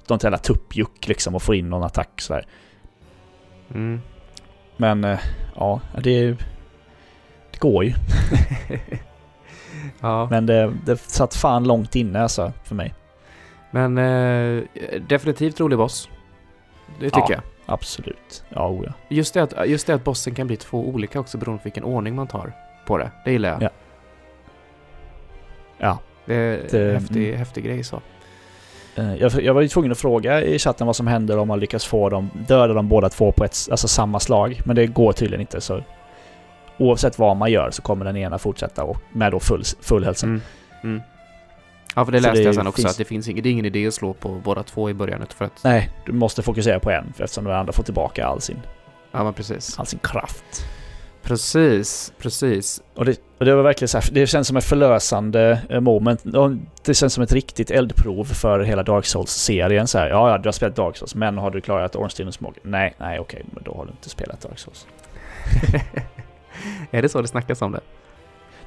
något 0.07 0.23
jävla 0.23 0.37
tuppjuck 0.37 1.07
liksom 1.07 1.35
och 1.35 1.41
får 1.41 1.55
in 1.55 1.69
någon 1.69 1.83
attack 1.83 2.21
sådär. 2.21 2.45
Mm. 3.73 4.01
Men 4.77 5.03
eh, 5.03 5.19
ja, 5.55 5.81
det, 6.03 6.31
det 7.51 7.59
går 7.59 7.83
ju. 7.83 7.93
ja. 10.01 10.27
Men 10.29 10.45
det, 10.45 10.73
det 10.85 10.97
satt 10.97 11.35
fan 11.35 11.63
långt 11.63 11.95
inne 11.95 12.21
alltså 12.21 12.53
för 12.63 12.75
mig. 12.75 12.93
Men 13.71 13.97
eh, 13.97 14.63
definitivt 15.07 15.59
rolig 15.59 15.77
boss. 15.77 16.09
Det 16.99 17.05
tycker 17.05 17.19
Ja. 17.19 17.31
jag. 17.31 17.41
Absolut. 17.65 18.43
Ja, 18.49 18.67
oh 18.69 18.85
ja. 18.85 18.93
Just 19.09 19.33
det, 19.33 19.43
att, 19.43 19.53
just 19.69 19.87
det 19.87 19.93
att 19.93 20.03
bossen 20.03 20.35
kan 20.35 20.47
bli 20.47 20.57
två 20.57 20.87
olika 20.89 21.19
också 21.19 21.37
beroende 21.37 21.59
på 21.59 21.63
vilken 21.63 21.83
ordning 21.83 22.15
man 22.15 22.27
tar 22.27 22.53
på 22.87 22.97
det. 22.97 23.11
Det 23.25 23.31
gillar 23.31 23.49
jag. 23.49 23.61
Ja. 23.63 23.69
Ja. 25.77 25.99
Det 26.25 26.35
är 26.35 26.59
Det- 26.71 26.89
en 26.89 26.95
häftig, 27.01 27.27
mm. 27.27 27.37
häftig 27.39 27.63
grej 27.65 27.83
så. 27.83 28.01
Eh, 28.95 29.15
Jag, 29.15 29.31
jag 29.43 29.53
var 29.53 29.61
ju 29.61 29.67
tvungen 29.67 29.91
att 29.91 29.97
fråga 29.97 30.41
i 30.43 30.59
chatten 30.59 30.87
vad 30.87 30.95
som 30.95 31.07
händer 31.07 31.37
om 31.37 31.47
man 31.47 31.59
lyckas 31.59 31.85
få 31.85 32.09
dem, 32.09 32.29
döda 32.47 32.73
dem 32.73 32.87
båda 32.87 33.09
två 33.09 33.31
på 33.31 33.43
ett, 33.43 33.57
alltså 33.71 33.87
samma 33.87 34.19
slag. 34.19 34.59
Men 34.65 34.75
det 34.75 34.87
går 34.87 35.11
tydligen 35.13 35.41
inte 35.41 35.61
så 35.61 35.83
oavsett 36.77 37.19
vad 37.19 37.37
man 37.37 37.51
gör 37.51 37.71
så 37.71 37.81
kommer 37.81 38.05
den 38.05 38.17
ena 38.17 38.37
fortsätta 38.37 38.83
och 38.83 38.97
med 39.11 39.31
då 39.31 39.39
full, 39.39 39.63
full 39.81 40.05
hälsa. 40.05 40.25
Mm. 40.27 40.41
Mm. 40.83 41.01
Ja, 41.95 42.05
för 42.05 42.11
det 42.11 42.19
läste 42.19 42.41
jag 42.43 42.55
sen 42.55 42.67
också 42.67 42.81
finns- 42.81 42.91
att 42.91 42.97
det 42.97 43.05
finns 43.05 43.27
ingen, 43.27 43.43
det 43.43 43.49
är 43.49 43.51
ingen 43.51 43.65
idé 43.65 43.87
att 43.87 43.93
slå 43.93 44.13
på 44.13 44.29
båda 44.29 44.63
två 44.63 44.89
i 44.89 44.93
början 44.93 45.25
för 45.37 45.45
att... 45.45 45.63
Nej, 45.63 45.89
du 46.05 46.11
måste 46.11 46.41
fokusera 46.41 46.79
på 46.79 46.91
en 46.91 47.13
för 47.13 47.23
eftersom 47.23 47.43
den 47.43 47.53
andra 47.55 47.73
får 47.73 47.83
tillbaka 47.83 48.25
all 48.25 48.41
sin, 48.41 48.59
Ja, 49.11 49.23
men 49.23 49.33
precis. 49.33 49.79
all 49.79 49.85
sin 49.85 49.99
kraft. 49.99 50.65
Precis, 51.23 52.13
precis. 52.17 52.81
Och 52.95 53.05
det, 53.05 53.21
och 53.37 53.45
det 53.45 53.55
var 53.55 53.63
verkligen 53.63 53.87
så 53.89 53.97
här, 53.97 54.09
det 54.11 54.27
känns 54.27 54.47
som 54.47 54.57
ett 54.57 54.63
förlösande 54.63 55.61
eh, 55.69 55.79
moment. 55.79 56.23
Det 56.83 56.93
känns 56.93 57.13
som 57.13 57.23
ett 57.23 57.31
riktigt 57.31 57.71
eldprov 57.71 58.23
för 58.23 58.59
hela 58.59 58.83
Dark 58.83 59.05
Souls-serien. 59.05 59.87
Så 59.87 59.97
här, 59.97 60.09
ja, 60.09 60.29
ja, 60.31 60.37
du 60.37 60.47
har 60.47 60.51
spelat 60.53 60.75
Dark 60.75 60.97
Souls, 60.97 61.15
men 61.15 61.37
har 61.37 61.51
du 61.51 61.61
klarat 61.61 61.95
Ornstein 61.95 62.27
och 62.27 62.33
Smog? 62.33 62.57
Nej, 62.63 62.93
nej, 62.97 63.19
okej, 63.19 63.45
men 63.53 63.63
då 63.63 63.73
har 63.73 63.85
du 63.85 63.91
inte 63.91 64.09
spelat 64.09 64.41
Dark 64.41 64.59
Souls. 64.59 64.87
är 66.91 67.01
det 67.01 67.09
så 67.09 67.21
det 67.21 67.27
snackas 67.27 67.61
om 67.61 67.71
det? 67.71 67.79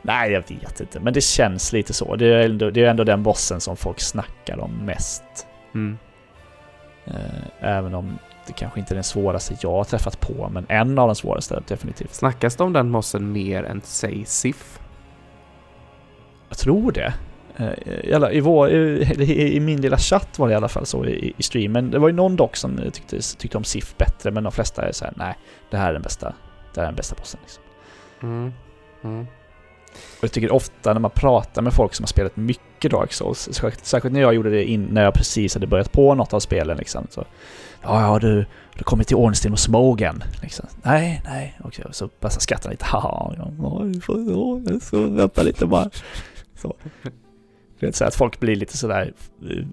Nej, 0.07 0.33
jag 0.33 0.41
vet 0.49 0.81
inte, 0.81 1.01
men 1.01 1.13
det 1.13 1.21
känns 1.21 1.73
lite 1.73 1.93
så. 1.93 2.17
Det 2.17 2.27
är 2.27 2.45
ändå, 2.45 2.71
det 2.71 2.85
är 2.85 2.91
ändå 2.91 3.05
den 3.05 3.23
bossen 3.23 3.61
som 3.61 3.77
folk 3.77 4.01
snackar 4.01 4.61
om 4.61 4.71
mest. 4.71 5.47
Mm. 5.75 5.99
Eh, 7.05 7.15
även 7.61 7.95
om 7.95 8.19
det 8.47 8.53
kanske 8.53 8.81
inte 8.81 8.93
är 8.93 8.95
den 8.95 9.05
svåraste 9.05 9.57
jag 9.61 9.71
har 9.71 9.85
träffat 9.85 10.21
på, 10.21 10.49
men 10.53 10.67
en 10.69 10.99
av 10.99 11.09
de 11.09 11.15
svåraste 11.15 11.63
definitivt. 11.69 12.15
Snackas 12.15 12.57
det 12.57 12.65
om 12.65 12.73
den 12.73 12.91
mossen 12.91 13.33
mer 13.33 13.65
än 13.65 13.81
säg 13.85 14.25
Sif? 14.25 14.81
Jag 16.49 16.59
tror 16.59 16.93
det. 16.93 17.15
Eh, 17.57 18.33
I, 18.33 18.41
vår, 18.41 18.71
i, 18.71 19.57
I 19.57 19.61
min 19.61 19.81
lilla 19.81 19.99
chatt 19.99 20.39
var 20.39 20.49
det 20.49 20.53
i 20.53 20.57
alla 20.57 20.69
fall 20.69 20.87
så 20.87 21.05
i, 21.05 21.35
i 21.37 21.43
streamen. 21.43 21.91
Det 21.91 21.99
var 21.99 22.09
ju 22.09 22.15
någon 22.15 22.37
dock 22.37 22.57
som 22.57 22.77
tyckte, 22.93 23.21
tyckte 23.39 23.57
om 23.57 23.65
SIF 23.65 23.97
bättre, 23.97 24.31
men 24.31 24.43
de 24.45 24.53
flesta 24.53 24.89
är 24.89 24.93
så 24.93 25.05
här: 25.05 25.15
nej, 25.17 25.35
det 25.71 25.77
här 25.77 25.89
är 25.89 25.93
den 25.93 26.03
bästa, 26.03 26.35
det 26.75 26.81
här 26.81 26.83
är 26.83 26.87
den 26.87 26.97
bästa 26.97 27.17
bossen. 27.19 27.41
Liksom. 27.43 27.63
Mm. 28.23 28.53
Mm. 29.05 29.27
Och 30.19 30.25
jag 30.25 30.33
tycker 30.33 30.53
ofta 30.53 30.93
när 30.93 31.01
man 31.01 31.11
pratar 31.11 31.63
med 31.63 31.73
folk 31.73 31.95
som 31.95 32.03
har 32.03 32.09
spelat 32.09 32.37
mycket 32.37 32.91
Dark 32.91 33.13
Souls, 33.13 33.49
särskilt, 33.83 34.13
när 34.13 34.21
jag 34.21 34.35
gjorde 34.35 34.51
det 34.51 34.65
in, 34.65 34.85
när 34.85 35.05
jag 35.05 35.15
precis 35.15 35.55
hade 35.55 35.67
börjat 35.67 35.93
på 35.93 36.15
något 36.15 36.33
av 36.33 36.41
spelen 36.41 36.77
liksom. 36.77 37.07
Så, 37.11 37.25
ja, 37.83 38.01
ja, 38.01 38.19
du, 38.19 38.47
du 38.75 38.85
kommit 38.85 39.09
till 39.09 39.17
Ornstein 39.17 39.53
och 39.53 39.59
Smogen. 39.59 40.25
Liksom. 40.43 40.67
Nej, 40.83 41.23
nej, 41.25 41.59
okej. 41.65 41.85
Och 41.85 41.95
så 41.95 42.09
bara 42.21 42.31
skrattar 42.31 42.71
lite. 42.71 42.85
Haha, 42.85 43.35
ja, 43.37 43.51
så 44.81 45.07
vänta 45.07 45.43
lite 45.43 45.67
bara. 45.67 45.91
Så. 46.57 46.77
Du 47.81 47.87
vet, 47.87 47.97
så 47.97 48.05
att 48.05 48.15
folk 48.15 48.41
blir 48.41 48.57
lite 48.57 48.77
sådär, 48.77 49.13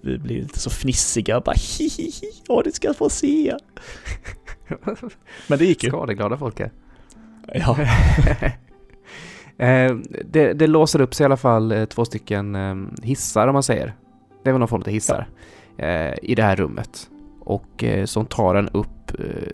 blir 0.02 0.42
lite 0.42 0.60
så 0.60 0.70
fnissiga 0.70 1.38
och 1.38 1.44
bara 1.44 1.56
hihihi, 1.56 2.32
ja 2.48 2.62
du 2.66 2.72
ska 2.72 2.94
få 2.94 3.10
se. 3.10 3.58
Men 5.48 5.60
det 5.60 5.66
gick 5.66 5.84
ju. 5.84 5.90
Skadeglada 5.90 6.38
folk 6.38 6.60
är. 6.60 6.72
Ja. 7.54 7.78
Eh, 9.62 9.96
det, 10.26 10.54
det 10.54 10.68
låser 10.68 11.02
upp 11.02 11.14
sig 11.16 11.24
i 11.24 11.26
alla 11.26 11.38
fall 11.38 11.72
eh, 11.72 11.86
två 11.86 12.06
stycken 12.06 12.56
eh, 12.56 12.76
hissar 13.04 13.48
om 13.48 13.54
man 13.54 13.64
säger. 13.64 13.94
Det 14.44 14.50
är 14.50 14.54
väl 14.54 14.60
någon 14.60 14.68
form 14.68 14.82
av 14.82 14.88
hissar. 14.88 15.28
Eh, 15.78 16.14
I 16.22 16.36
det 16.36 16.44
här 16.44 16.56
rummet. 16.56 17.10
Och 17.40 17.84
eh, 17.84 18.06
som 18.06 18.26
tar 18.26 18.56
en 18.56 18.70
upp 18.70 18.88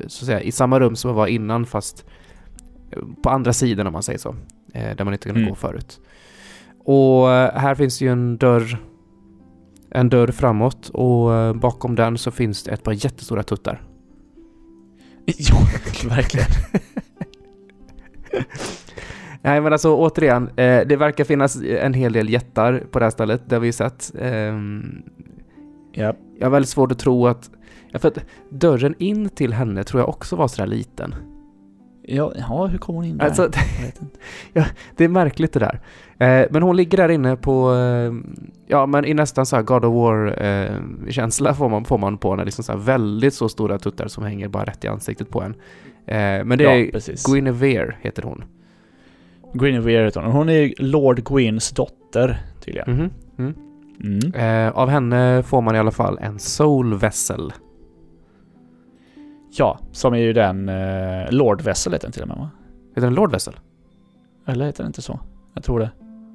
så 0.07 0.23
att 0.23 0.25
säga, 0.25 0.41
i 0.41 0.51
samma 0.51 0.79
rum 0.79 0.95
som 0.95 1.09
jag 1.09 1.15
var 1.15 1.27
innan 1.27 1.65
fast 1.65 2.05
på 3.23 3.29
andra 3.29 3.53
sidan 3.53 3.87
om 3.87 3.93
man 3.93 4.03
säger 4.03 4.19
så. 4.19 4.35
Där 4.73 5.03
man 5.03 5.13
inte 5.13 5.25
kunde 5.29 5.39
Mm. 5.41 5.49
gå 5.49 5.55
förut. 5.55 5.99
Och 6.83 7.27
här 7.61 7.75
finns 7.75 8.01
ju 8.01 8.11
en 8.11 8.37
dörr 8.37 8.77
en 9.91 10.09
dörr 10.09 10.27
framåt 10.31 10.89
och 10.89 11.55
bakom 11.55 11.95
den 11.95 12.17
så 12.17 12.31
finns 12.31 12.63
det 12.63 12.71
ett 12.71 12.83
par 12.83 12.91
jättestora 13.05 13.43
tuttar. 13.43 13.81
ja, 15.25 15.55
verkligen. 16.09 16.47
Nej 19.47 19.61
men 19.61 19.73
alltså 19.73 19.95
återigen, 19.95 20.47
eh, 20.47 20.87
det 20.87 20.95
verkar 20.95 21.23
finnas 21.23 21.61
en 21.63 21.93
hel 21.93 22.13
del 22.13 22.29
jättar 22.29 22.83
på 22.91 22.99
det 22.99 23.05
här 23.05 23.09
stället, 23.09 23.41
det 23.49 23.55
har 23.55 23.59
vi 23.59 23.67
ju 23.67 23.73
sett. 23.73 24.13
Ehm, 24.21 25.01
Ja. 25.91 26.13
jag 26.39 26.45
har 26.45 26.51
väldigt 26.51 26.69
svårt 26.69 26.91
att 26.91 26.99
tro 26.99 27.27
att, 27.27 27.49
ja, 27.91 27.99
för 27.99 28.07
att 28.07 28.17
dörren 28.49 28.95
in 28.97 29.29
till 29.29 29.53
henne 29.53 29.83
tror 29.83 30.01
jag 30.01 30.09
också 30.09 30.35
var 30.35 30.47
sådär 30.47 30.67
liten. 30.67 31.15
Ja, 32.03 32.33
ja, 32.35 32.65
hur 32.65 32.77
kom 32.77 32.95
hon 32.95 33.05
in 33.05 33.17
där? 33.17 33.25
Alltså, 33.25 33.41
Jag 33.41 33.85
vet 33.85 34.01
inte. 34.01 34.19
det 34.97 35.03
är 35.03 35.09
märkligt 35.09 35.53
det 35.53 35.59
där. 35.59 35.79
Eh, 36.19 36.47
men 36.51 36.63
hon 36.63 36.75
ligger 36.75 36.97
där 36.97 37.09
inne 37.09 37.35
på, 37.35 37.73
eh, 37.73 38.13
ja 38.67 38.85
men 38.85 39.05
i 39.05 39.13
nästan 39.13 39.45
så 39.45 39.55
här 39.55 39.63
God 39.63 39.85
of 39.85 39.93
War-känsla 39.93 41.53
får, 41.53 41.69
man, 41.69 41.85
får 41.85 41.97
man 41.97 42.17
på 42.17 42.31
henne. 42.31 42.45
Liksom 42.45 42.63
så 42.63 42.71
här 42.71 42.79
väldigt 42.79 43.33
så 43.33 43.49
stora 43.49 43.77
tuttar 43.79 44.07
som 44.07 44.23
hänger 44.23 44.47
bara 44.47 44.63
rätt 44.63 44.83
i 44.83 44.87
ansiktet 44.87 45.29
på 45.29 45.41
en. 45.41 45.55
Eh, 46.05 46.45
men 46.45 46.57
det 46.57 46.63
ja, 46.63 46.71
är 46.71 46.91
precis. 46.91 47.25
Guinevere 47.25 47.95
heter 48.01 48.23
hon. 48.23 48.43
Guinevere 49.53 50.05
heter 50.05 50.21
hon. 50.21 50.31
Hon 50.31 50.49
är 50.49 50.73
Lord 50.77 51.23
Gwyn 51.25 51.59
dotter, 51.75 52.41
tydligen. 52.65 52.91
Mhm. 52.91 53.09
Mm. 53.37 53.53
Mm. 54.03 54.33
Eh, 54.33 54.77
av 54.77 54.89
henne 54.89 55.43
får 55.43 55.61
man 55.61 55.75
i 55.75 55.79
alla 55.79 55.91
fall 55.91 56.17
en 56.21 56.39
Soul 56.39 56.95
Vessel. 56.95 57.53
Ja, 59.51 59.79
som 59.91 60.13
är 60.13 60.17
ju 60.17 60.33
den... 60.33 60.69
Uh, 60.69 61.31
Lord 61.31 61.61
Vessel 61.61 61.93
heter 61.93 62.05
den 62.07 62.11
till 62.11 62.21
och 62.21 62.27
med 62.27 62.37
va? 62.37 62.49
Heter 62.89 63.07
den 63.07 63.13
Lord 63.13 63.31
Vessel? 63.31 63.53
Eller 64.45 64.65
heter 64.65 64.83
den 64.83 64.89
inte 64.89 65.01
så? 65.01 65.19
Jag 65.53 65.63
tror 65.63 65.79
det. 65.79 65.89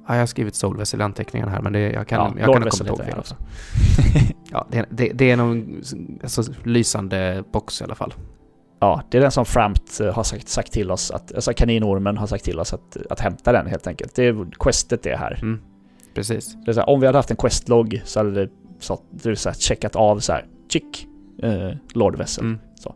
Ja, 0.07 0.13
jag 0.13 0.21
har 0.21 0.25
skrivit 0.25 0.55
Soul 0.55 0.77
Vessel 0.77 0.99
i 0.99 1.03
anteckningarna 1.03 1.51
här 1.51 1.61
men 1.61 1.73
det, 1.73 1.79
jag 1.79 2.07
kan, 2.07 2.19
Ja, 2.19 2.33
jag 2.39 2.47
Lord 2.47 2.55
kan 2.55 2.69
kommit 2.69 2.87
ihåg 2.87 3.03
fel 3.03 3.19
också. 3.19 3.35
Ja, 4.51 4.67
det, 4.71 4.85
det, 4.89 5.11
det 5.13 5.31
är 5.31 5.37
någon 5.37 5.81
alltså, 6.23 6.43
lysande 6.63 7.43
box 7.51 7.81
i 7.81 7.83
alla 7.83 7.95
fall. 7.95 8.13
Ja, 8.83 9.01
det 9.09 9.17
är 9.17 9.21
den 9.21 9.31
som 9.31 9.45
Frampt 9.45 9.99
eh, 9.99 10.13
har 10.13 10.23
sagt, 10.23 10.47
sagt 10.47 10.71
till 10.71 10.91
oss 10.91 11.11
att... 11.11 11.35
Alltså 11.35 11.53
kaninormen 11.53 12.17
har 12.17 12.27
sagt 12.27 12.45
till 12.45 12.59
oss 12.59 12.73
att, 12.73 12.97
att 13.09 13.19
hämta 13.19 13.51
den 13.51 13.67
helt 13.67 13.87
enkelt. 13.87 14.15
Det 14.15 14.23
är 14.23 14.47
questet 14.59 15.03
det 15.03 15.15
här. 15.15 15.39
Mm. 15.41 15.61
Precis. 16.13 16.57
Det 16.65 16.71
är 16.71 16.73
så 16.73 16.79
här, 16.79 16.89
om 16.89 16.99
vi 16.99 17.05
hade 17.05 17.17
haft 17.17 17.31
en 17.31 17.37
questlogg 17.37 18.01
så 18.05 18.19
hade 18.19 18.31
det, 18.31 18.49
så, 18.79 18.99
det 19.11 19.35
så 19.35 19.49
här, 19.49 19.55
checkat 19.55 19.95
av 19.95 20.19
så 20.19 20.33
här. 20.33 20.45
Chick. 20.69 21.07
eh, 21.43 21.69
Lord 21.93 22.17
Vessel. 22.17 22.43
Mm. 22.43 22.59
Så. 22.75 22.95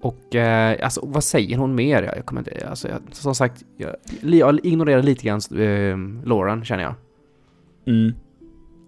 Och 0.00 0.34
eh, 0.34 0.84
alltså 0.84 1.00
vad 1.04 1.24
säger 1.24 1.56
hon 1.56 1.74
mer? 1.74 2.02
Jag, 2.02 2.26
kommer 2.26 2.40
inte, 2.40 2.68
alltså 2.68 2.88
jag, 2.88 3.00
som 3.12 3.34
sagt, 3.34 3.64
jag, 3.76 3.96
jag 4.20 4.66
ignorerar 4.66 5.02
lite 5.02 5.24
grann 5.26 5.40
eh, 5.50 6.26
Lauren 6.28 6.64
känner 6.64 6.82
jag. 6.82 6.94
Mm. 7.86 8.14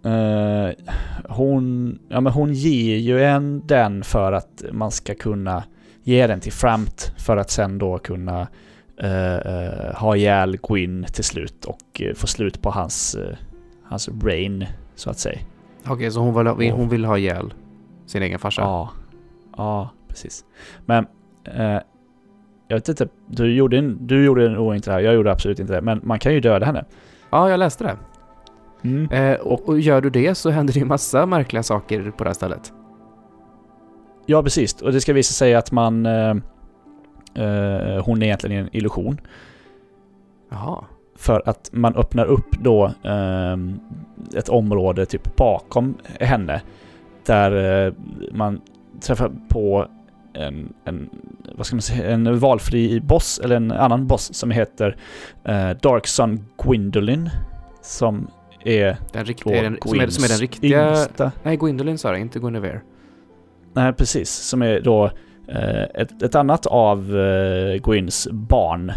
Eh, 0.04 0.74
hon, 1.28 1.98
ja, 2.08 2.20
men 2.20 2.32
hon 2.32 2.54
ger 2.54 2.96
ju 2.96 3.24
en 3.24 3.66
den 3.66 4.04
för 4.04 4.32
att 4.32 4.64
man 4.72 4.90
ska 4.90 5.14
kunna 5.14 5.64
ge 6.04 6.26
den 6.26 6.40
till 6.40 6.52
Framt 6.52 7.12
för 7.18 7.36
att 7.36 7.50
sen 7.50 7.78
då 7.78 7.98
kunna 7.98 8.48
eh, 9.00 9.34
eh, 9.36 9.94
ha 9.94 10.16
ihjäl 10.16 10.56
Gwyn 10.68 11.06
till 11.12 11.24
slut 11.24 11.64
och 11.64 12.00
eh, 12.02 12.14
få 12.14 12.26
slut 12.26 12.62
på 12.62 12.70
hans, 12.70 13.14
eh, 13.14 13.36
hans 13.84 14.08
brain 14.08 14.66
så 14.94 15.10
att 15.10 15.18
säga. 15.18 15.38
Okej, 15.88 16.10
så 16.10 16.20
hon 16.20 16.34
vill, 16.34 16.46
ha- 16.46 16.76
hon 16.76 16.88
vill 16.88 17.04
ha 17.04 17.18
ihjäl 17.18 17.54
sin 18.06 18.22
egen 18.22 18.38
farsa? 18.38 18.62
Ja, 18.62 18.90
ja 19.56 19.90
precis. 20.08 20.44
Men 20.86 21.06
eh, 21.44 21.78
jag 22.68 22.76
vet 22.76 22.88
inte, 22.88 23.08
du 23.28 23.54
gjorde, 23.54 23.78
en, 23.78 24.06
du 24.06 24.24
gjorde 24.24 24.48
nog 24.48 24.74
inte 24.76 24.90
det 24.90 24.94
här, 24.94 25.00
jag 25.00 25.14
gjorde 25.14 25.32
absolut 25.32 25.58
inte 25.60 25.72
det, 25.72 25.80
men 25.80 26.00
man 26.04 26.18
kan 26.18 26.34
ju 26.34 26.40
döda 26.40 26.66
henne. 26.66 26.84
Ja, 27.30 27.50
jag 27.50 27.58
läste 27.58 27.84
det. 27.84 27.96
Mm. 28.88 29.10
Eh, 29.10 29.40
och, 29.40 29.68
och 29.68 29.80
gör 29.80 30.00
du 30.00 30.10
det 30.10 30.34
så 30.34 30.50
händer 30.50 30.74
det 30.74 30.80
ju 30.80 30.86
massa 30.86 31.26
märkliga 31.26 31.62
saker 31.62 32.10
på 32.10 32.24
det 32.24 32.28
här 32.30 32.34
stället. 32.34 32.72
Ja, 34.26 34.42
precis. 34.42 34.82
Och 34.82 34.92
det 34.92 35.00
ska 35.00 35.12
visa 35.12 35.32
sig 35.32 35.54
att 35.54 35.72
man... 35.72 36.06
Eh, 36.06 36.36
eh, 37.34 38.04
hon 38.04 38.22
är 38.22 38.26
egentligen 38.26 38.64
en 38.64 38.76
illusion. 38.76 39.20
Jaha. 40.50 40.84
För 41.16 41.42
att 41.48 41.70
man 41.72 41.94
öppnar 41.96 42.24
upp 42.24 42.50
då 42.50 42.84
eh, 42.84 43.56
ett 44.36 44.48
område 44.48 45.06
typ 45.06 45.36
bakom 45.36 45.94
henne. 46.20 46.62
Där 47.26 47.86
eh, 47.86 47.92
man 48.32 48.60
träffar 49.00 49.30
på 49.48 49.88
en, 50.34 50.72
en, 50.84 51.10
vad 51.56 51.66
ska 51.66 51.76
man 51.76 51.82
säga, 51.82 52.10
en 52.10 52.38
valfri 52.38 53.00
boss, 53.00 53.40
eller 53.44 53.56
en 53.56 53.72
annan 53.72 54.06
boss 54.06 54.34
som 54.34 54.50
heter 54.50 54.96
eh, 55.44 55.70
Dark 55.70 56.06
Sun 56.06 56.44
Gwendolyn. 56.62 57.30
Som 57.82 58.30
är 58.64 58.96
Den 59.12 59.24
rikt, 59.24 59.44
då 59.44 59.50
är 59.50 59.62
den, 59.62 59.78
som, 59.82 60.00
är, 60.00 60.06
som 60.08 60.24
är 60.24 60.28
den 60.28 60.38
riktiga... 60.38 60.88
yngsta 60.88 61.32
Nej, 61.42 61.56
Gwendolyn 61.56 61.98
sa 61.98 62.12
det, 62.12 62.18
inte 62.18 62.38
Guinevere. 62.38 62.80
Nej, 63.74 63.92
precis. 63.92 64.30
Som 64.30 64.62
är 64.62 64.80
då 64.80 65.10
eh, 65.48 65.82
ett, 65.82 66.22
ett 66.22 66.34
annat 66.34 66.66
av 66.66 67.16
eh, 67.16 67.76
Gwyns 67.76 68.28
barn. 68.30 68.90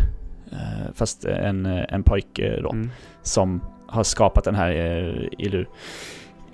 Eh, 0.52 0.94
fast 0.94 1.26
en, 1.26 1.66
en 1.66 2.04
pojke 2.04 2.62
då. 2.62 2.70
Mm. 2.70 2.90
Som 3.22 3.62
har 3.88 4.04
skapat 4.04 4.44
den 4.44 4.56
här 4.56 4.72
illu, 5.38 5.66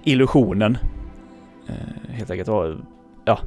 illusionen. 0.04 0.78
Helt 2.10 2.32
enkelt. 2.32 2.50
Och, 2.50 2.76
ja, 3.26 3.40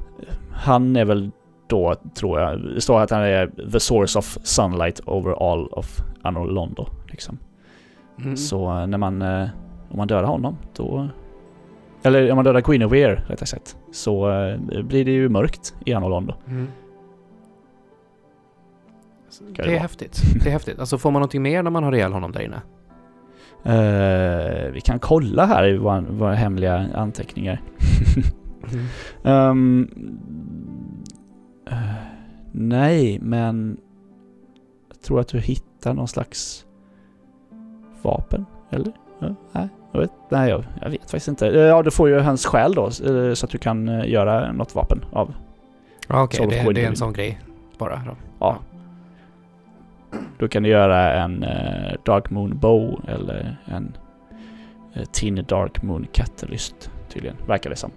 han 0.53 0.97
är 0.97 1.05
väl 1.05 1.31
då, 1.67 1.95
tror 2.15 2.41
jag, 2.41 2.61
det 2.75 2.81
står 2.81 3.01
att 3.01 3.11
han 3.11 3.23
är 3.23 3.71
the 3.73 3.81
source 3.81 4.19
of 4.19 4.39
sunlight 4.43 5.01
over 5.07 5.53
all 5.53 5.67
of 5.67 6.01
Anor 6.23 6.47
Londo. 6.47 6.87
Liksom. 7.11 7.39
Mm. 8.19 8.37
Så 8.37 8.87
när 8.87 8.99
man... 8.99 9.23
om 9.91 9.97
man 9.97 10.09
dödar 10.09 10.25
honom, 10.25 10.57
då... 10.77 11.09
Eller 12.07 12.31
om 12.31 12.37
man 12.37 12.45
dödar 12.45 12.61
Guinevere, 12.61 13.23
rättare 13.27 13.47
sagt, 13.47 13.77
så 13.93 14.31
eh, 14.31 14.83
blir 14.83 15.05
det 15.05 15.11
ju 15.11 15.29
mörkt 15.29 15.75
i 15.85 15.93
Anolon 15.95 16.27
då. 16.27 16.35
Mm. 16.49 16.67
det 19.41 19.63
Det 19.63 19.63
är 19.63 19.67
vara. 19.67 19.79
häftigt. 19.79 20.23
Det 20.43 20.49
är 20.49 20.53
häftigt. 20.53 20.79
Alltså 20.79 20.99
får 20.99 21.11
man 21.11 21.21
någonting 21.21 21.43
mer 21.43 21.63
när 21.63 21.71
man 21.71 21.85
har 21.85 21.95
ihjäl 21.95 22.13
honom 22.13 22.33
där 22.33 22.41
inne? 22.41 22.61
Eh, 23.65 24.71
vi 24.73 24.81
kan 24.81 24.99
kolla 24.99 25.47
här 25.47 25.69
i 25.69 25.77
våra, 25.77 26.01
våra 26.01 26.35
hemliga 26.35 26.87
anteckningar. 26.95 27.63
Mm. 28.73 28.87
Ehm, 29.25 29.89
eh, 31.71 31.77
nej, 32.53 33.19
men 33.23 33.77
jag 34.89 35.01
tror 35.03 35.21
att 35.21 35.29
du 35.29 35.39
hittar 35.39 35.95
någon 35.95 36.09
slags 36.09 36.67
vapen, 38.03 38.47
eller? 38.71 38.93
Ja, 39.19 39.35
nej, 39.53 39.69
jag 39.97 40.01
vet, 40.03 40.13
nej 40.29 40.51
jag, 40.51 40.65
jag 40.83 40.91
vet 40.91 41.01
faktiskt 41.01 41.29
inte. 41.29 41.47
Eh, 41.49 41.55
Ja, 41.55 41.83
du 41.83 41.91
får 41.91 42.09
ju 42.09 42.19
hans 42.19 42.47
själ 42.47 42.75
då, 42.75 42.85
eh, 42.85 43.35
så 43.35 43.47
att 43.47 43.51
du 43.51 43.59
kan 43.59 43.89
eh, 43.89 44.09
göra 44.09 44.53
något 44.53 44.75
vapen 44.75 45.05
av. 45.13 45.35
Ja, 46.09 46.23
Okej, 46.23 46.47
of 46.47 46.53
det, 46.53 46.73
det 46.73 46.85
är 46.85 46.89
en 46.89 46.97
sån 46.97 47.13
grej 47.13 47.41
bara 47.79 48.03
då. 48.07 48.17
Ja. 48.39 48.59
Då 50.39 50.49
kan 50.49 50.63
du 50.63 50.69
göra 50.69 51.15
en 51.15 51.45
Dark 52.05 52.31
Moon 52.31 52.59
Bow 52.59 53.01
eller 53.09 53.57
en 53.65 53.97
Tin 55.13 55.45
Dark 55.49 55.83
Moon 55.83 56.07
Catalyst 56.13 56.91
tydligen, 57.09 57.37
verkar 57.47 57.71
det 57.71 57.77
som. 57.77 57.91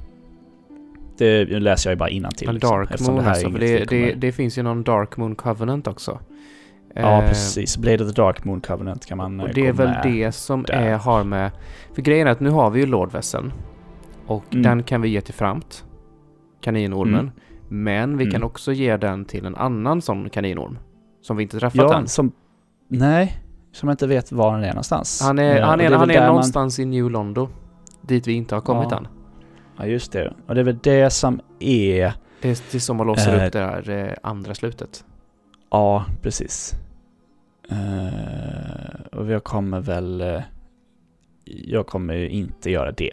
Det 1.18 1.45
läser 1.45 1.89
jag 1.89 1.95
ju 1.95 2.00
bara 2.00 2.10
innantill. 2.10 2.47
Men 2.47 2.56
liksom, 2.56 2.78
Dark 2.78 3.00
Moon 3.00 3.20
är 3.20 3.30
alltså, 3.30 3.52
för 3.52 3.60
det, 3.60 3.86
det, 3.89 4.14
det 4.14 4.32
finns 4.32 4.58
ju 4.58 4.64
någon 4.64 4.84
Dark 4.84 5.18
Moon 5.18 5.36
Covenant 5.36 5.88
också. 5.88 6.20
Ja, 6.96 7.22
Eh, 7.22 7.28
precis. 7.30 7.78
Blade 7.78 8.04
of 8.04 8.16
the 8.16 8.22
Dark 8.22 8.44
Moon 8.44 8.62
Covenant 8.62 9.06
kan 9.06 9.18
man 9.18 9.40
eh, 9.40 9.46
Och 9.46 9.54
det 9.54 9.68
är 9.68 9.74
väl 9.74 9.94
det 10.04 10.32
som 10.32 10.64
där. 10.64 10.74
är, 10.74 10.98
har 10.98 11.24
med... 11.24 11.52
För 11.96 12.02
grejen 12.02 12.28
är 12.28 12.32
att 12.32 12.40
nu 12.40 12.50
har 12.50 12.70
vi 12.70 12.80
ju 12.80 12.86
Lord 12.86 13.12
Vesseln. 13.12 13.54
Och 14.28 14.44
Mm. 14.52 14.64
den 14.64 14.84
kan 14.84 15.02
vi 15.02 15.10
ge 15.10 15.22
till 15.22 15.34
Framt. 15.34 15.86
Kaninormen. 16.62 17.20
Mm. 17.20 17.32
Men 17.70 18.18
vi 18.18 18.26
kan 18.26 18.36
Mm. 18.36 18.46
också 18.48 18.72
ge 18.72 18.98
den 18.98 19.26
till 19.26 19.46
en 19.46 19.56
annan 19.56 20.02
sån 20.02 20.30
kaninorm. 20.30 20.78
Som 21.22 21.38
vi 21.38 21.44
inte 21.44 21.60
träffat 21.60 21.76
Ja, 21.76 21.98
än. 21.98 22.08
som... 22.08 22.32
Nej, 22.88 23.38
som 23.72 23.90
jag 23.90 23.94
inte 23.94 24.08
vet 24.08 24.32
var 24.32 24.54
den 24.54 24.64
är 24.64 24.68
någonstans. 24.70 25.22
Han 25.24 25.40
är, 25.40 25.58
Eh, 25.60 25.66
han 25.66 25.82
är, 25.82 25.92
han 25.92 26.10
är 26.10 26.14
där 26.14 26.20
man- 26.22 26.28
någonstans 26.28 26.80
i 26.80 26.86
New 26.86 27.10
Londo. 27.12 27.50
Dit 28.02 28.28
vi 28.28 28.34
inte 28.34 28.56
har 28.56 28.62
kommit 28.62 28.88
Ja. 28.92 28.98
än. 28.98 29.08
Ja, 29.78 29.86
just 29.86 30.12
det. 30.12 30.34
Och 30.48 30.56
det 30.56 30.62
är 30.62 30.66
väl 30.66 30.78
det 30.84 31.10
som 31.10 31.40
är... 31.60 32.14
Det 32.42 32.50
är, 32.50 32.58
det 32.72 32.76
är 32.76 32.80
som 32.80 32.98
man 32.98 33.08
låser 33.08 33.38
Eh. 33.40 33.46
upp 33.48 33.54
det 33.54 33.60
där 33.60 33.90
eh, 34.08 34.14
andra 34.24 34.56
slutet. 34.56 35.04
Ja, 35.70 36.05
precis. 36.22 36.74
Eh, 37.70 39.17
och 39.20 39.32
jag 39.32 39.43
kommer 39.43 39.80
väl... 39.82 40.22
eh, 40.22 40.41
jag 41.45 41.88
kommer 41.88 42.13
ju 42.13 42.30
inte 42.30 42.72
göra 42.72 42.91
det. 42.91 43.11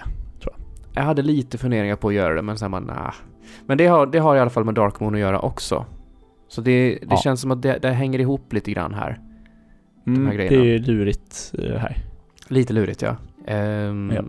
Jag 0.94 1.02
hade 1.02 1.22
lite 1.22 1.59
funderingar 1.59 1.96
på 1.96 2.09
att 2.09 2.14
göra 2.14 2.34
det 2.34 2.42
men 2.42 2.59
sen 2.59 2.70
bara 2.70 2.80
nah. 2.80 3.14
Men 3.66 3.78
det 3.78 3.86
har, 3.86 4.07
det 4.07 4.18
har 4.18 4.36
i 4.36 4.40
alla 4.40 4.50
fall 4.50 4.64
med 4.64 4.74
Dark 4.74 5.00
Moon 5.00 5.14
att 5.14 5.20
göra 5.20 5.40
också. 5.40 5.86
Så 6.48 6.61
det, 6.61 6.88
det 6.94 7.07
Ja. 7.11 7.16
känns 7.16 7.40
som 7.40 7.50
att 7.50 7.62
det, 7.62 7.78
det 7.82 7.90
hänger 7.90 8.18
ihop 8.18 8.52
lite 8.52 8.70
grann 8.72 8.94
här. 8.94 9.20
Mm, 10.07 10.26
här 10.26 10.36
det 10.38 10.44
är 10.44 10.48
grejerna. 10.48 10.64
ju 10.66 10.78
lurigt 10.78 11.54
eh, 11.59 11.76
här. 11.76 11.96
Lite 12.48 12.72
lurigt 12.72 13.02
ja. 13.02 13.16
Um, 13.54 14.11
Ja. 14.14 14.22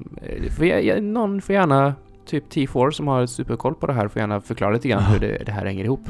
Får 0.57 0.65
jag, 0.65 0.86
jag, 0.86 1.03
någon 1.03 1.41
får 1.41 1.55
gärna, 1.55 1.93
typ 2.25 2.43
T4 2.53 2.91
som 2.91 3.07
har 3.07 3.25
superkoll 3.25 3.75
på 3.75 3.88
det 3.88 3.93
här, 3.93 4.07
får 4.07 4.19
gärna 4.19 4.41
förklara 4.41 4.73
lite 4.73 4.88
grann 4.88 5.03
Ja. 5.03 5.09
hur 5.09 5.19
det, 5.19 5.43
det 5.45 5.51
här 5.51 5.65
hänger 5.65 5.84
ihop. 5.84 6.09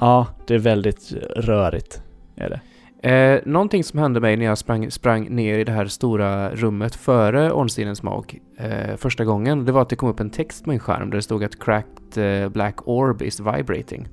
Ja, 0.00 0.26
det 0.46 0.54
är 0.54 0.58
väldigt 0.58 1.12
rörigt. 1.36 2.02
Är 2.36 2.50
det. 2.50 2.60
Eh, 3.02 3.40
någonting 3.46 3.84
som 3.84 3.98
hände 3.98 4.20
mig 4.20 4.36
när 4.36 4.44
jag 4.44 4.58
sprang, 4.58 4.90
sprang 4.90 5.28
ner 5.28 5.58
i 5.58 5.64
det 5.64 5.72
här 5.72 5.86
stora 5.86 6.50
rummet 6.50 6.94
före 6.94 7.52
Ornstein 7.52 7.96
Smoke 7.96 8.36
eh, 8.58 8.96
första 8.96 9.24
gången, 9.24 9.64
det 9.64 9.72
var 9.72 9.82
att 9.82 9.88
det 9.88 9.96
kom 9.96 10.08
upp 10.08 10.20
en 10.20 10.30
text 10.30 10.64
på 10.64 10.70
min 10.70 10.78
skärm 10.78 11.10
där 11.10 11.16
det 11.16 11.22
stod 11.22 11.44
att 11.44 11.58
cracked 11.64 12.42
eh, 12.42 12.48
black 12.48 12.88
orb 12.88 13.22
is 13.22 13.40
vibrating. 13.40 14.08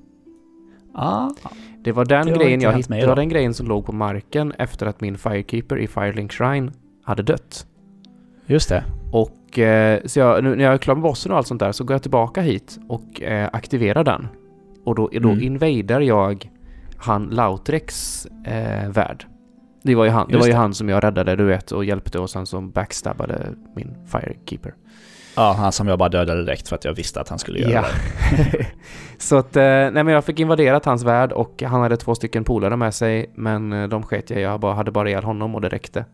Ah, 0.93 1.29
Det 1.83 1.91
var 1.91 2.05
den 2.05 2.27
Det 2.27 2.33
grejen 2.33 2.61
jag 2.61 2.73
hittade, 2.73 3.01
det 3.01 3.07
var 3.07 3.15
den 3.15 3.29
grejen 3.29 3.53
som 3.53 3.67
låg 3.67 3.85
på 3.85 3.91
marken 3.91 4.51
efter 4.57 4.85
att 4.85 5.01
min 5.01 5.17
Firekeeper 5.17 5.77
i 5.77 5.87
Firelink 5.87 6.31
Shrine 6.31 6.71
hade 7.03 7.23
dött. 7.23 7.67
just 8.45 8.69
det. 8.69 8.83
Och 9.11 9.59
eh, 9.59 10.01
så 10.05 10.19
jag, 10.19 10.43
nu 10.43 10.55
när 10.55 10.63
jag 10.63 10.73
är 10.73 10.77
klar 10.77 10.95
med 10.95 11.01
bossen 11.01 11.31
och 11.31 11.37
allt 11.37 11.47
sånt 11.47 11.59
där 11.59 11.71
så 11.71 11.83
går 11.83 11.93
jag 11.93 12.01
tillbaka 12.01 12.41
hit 12.41 12.79
och 12.87 13.21
eh, 13.21 13.49
aktiverar 13.53 14.03
den. 14.03 14.27
Och 14.85 14.95
då, 14.95 15.09
då 15.21 15.29
Mm. 15.29 15.43
invaderar 15.43 16.01
jag 16.01 16.49
han 16.97 17.23
Lautreks 17.25 18.25
eh, 18.45 18.89
värld. 18.89 19.25
Det 19.83 19.95
var 19.95 20.05
ju 20.05 20.11
han, 20.11 20.27
det 20.27 20.37
var 20.37 20.45
ju 20.45 20.51
det. 20.51 20.57
han 20.57 20.73
som 20.73 20.89
jag 20.89 21.03
räddade, 21.03 21.35
du 21.35 21.43
vet, 21.45 21.71
och 21.71 21.85
hjälpte 21.85 22.19
och 22.19 22.29
sen 22.29 22.45
som 22.45 22.71
backstabbade 22.71 23.47
min 23.75 23.95
Firekeeper. 24.07 24.73
Ja, 25.35 25.55
han 25.59 25.71
som 25.71 25.87
jag 25.87 25.99
bara 25.99 26.09
dödade 26.09 26.43
direkt 26.45 26.67
för 26.67 26.75
att 26.75 26.85
jag 26.85 26.93
visste 26.93 27.21
att 27.21 27.29
han 27.29 27.39
skulle 27.39 27.59
göra 27.59 27.71
Ja. 27.71 27.83
det. 28.37 28.65
så 29.17 29.37
att, 29.37 29.55
eh, 29.55 29.61
nej 29.63 29.91
men 29.91 30.07
jag 30.07 30.25
fick 30.25 30.39
invaderat 30.39 30.85
hans 30.85 31.03
värld 31.03 31.31
och 31.31 31.63
han 31.65 31.81
hade 31.81 31.97
två 31.97 32.15
stycken 32.15 32.43
polare 32.43 32.75
med 32.77 32.93
sig, 32.93 33.31
men 33.35 33.73
eh, 33.73 33.87
de 33.87 34.03
sket 34.03 34.29
jag 34.29 34.39
jag 34.41 34.59
bara, 34.59 34.73
hade 34.73 34.91
bara 34.91 35.09
ihjäl 35.09 35.23
honom 35.23 35.55
och 35.55 35.61
det 35.61 35.69
räckte. 35.69 36.05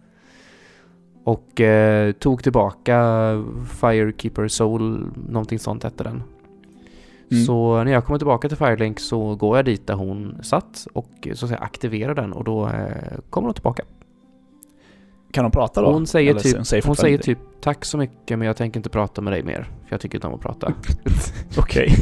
Och 1.23 1.61
eh, 1.61 2.11
tog 2.11 2.43
tillbaka 2.43 3.03
Firekeeper 3.81 4.47
Soul, 4.47 5.05
någonting 5.29 5.59
sånt 5.59 5.83
hette 5.83 6.03
den. 6.03 6.23
Mm. 7.31 7.45
Så 7.45 7.83
när 7.83 7.91
jag 7.91 8.05
kommer 8.05 8.17
tillbaka 8.19 8.47
till 8.47 8.57
Firelink 8.57 8.99
så 8.99 9.35
går 9.35 9.57
jag 9.57 9.65
dit 9.65 9.87
där 9.87 9.93
hon 9.93 10.37
satt 10.41 10.87
och 10.93 11.09
så 11.33 11.45
att 11.45 11.49
säga 11.49 11.57
aktiverar 11.59 12.15
den 12.15 12.33
och 12.33 12.43
då 12.43 12.67
eh, 12.67 12.73
kommer 13.29 13.47
hon 13.47 13.53
tillbaka. 13.53 13.83
Kan 15.31 15.43
de 15.43 15.51
prata 15.51 15.81
då? 15.81 15.91
Hon 15.91 16.07
säger 16.07 16.31
Eller 16.31 16.41
typ, 16.41 16.55
hon 16.55 16.65
säger 16.65 16.83
hon 16.83 16.95
säger 16.95 17.17
typ 17.17 17.37
tack 17.61 17.85
så 17.85 17.97
mycket 17.97 18.39
men 18.39 18.45
jag 18.47 18.57
tänker 18.57 18.79
inte 18.79 18.89
prata 18.89 19.21
med 19.21 19.33
dig 19.33 19.43
mer. 19.43 19.63
För 19.63 19.93
jag 19.93 20.01
tycker 20.01 20.17
inte 20.17 20.27
om 20.27 20.33
att 20.33 20.41
prata. 20.41 20.73
Okej. 21.57 21.95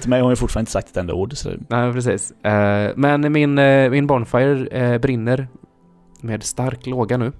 Till 0.00 0.10
mig 0.10 0.18
har 0.18 0.24
hon 0.24 0.32
ju 0.32 0.36
fortfarande 0.36 0.62
inte 0.62 0.72
sagt 0.72 0.88
ett 0.90 0.96
enda 0.96 1.14
ord. 1.14 1.36
Så... 1.36 1.50
Nej, 1.68 1.92
precis. 1.92 2.30
Eh, 2.44 2.92
men 2.96 3.32
min, 3.32 3.58
eh, 3.58 3.90
min 3.90 4.06
Bonfire 4.06 4.98
brinner 4.98 5.48
med 6.20 6.42
stark 6.42 6.86
låga 6.86 7.16
nu. 7.16 7.32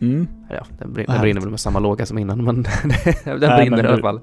Mm. 0.00 0.26
Ja, 0.50 0.66
den, 0.78 0.92
brin- 0.94 1.04
Vad 1.08 1.16
den 1.16 1.22
brinner 1.22 1.40
väl 1.40 1.50
med 1.50 1.60
samma 1.60 1.78
låga 1.78 2.06
som 2.06 2.18
innan, 2.18 2.44
men 2.44 2.62
den 3.24 3.38
brinner 3.38 3.84
i 3.84 3.86
alla 3.86 4.00
fall. 4.02 4.20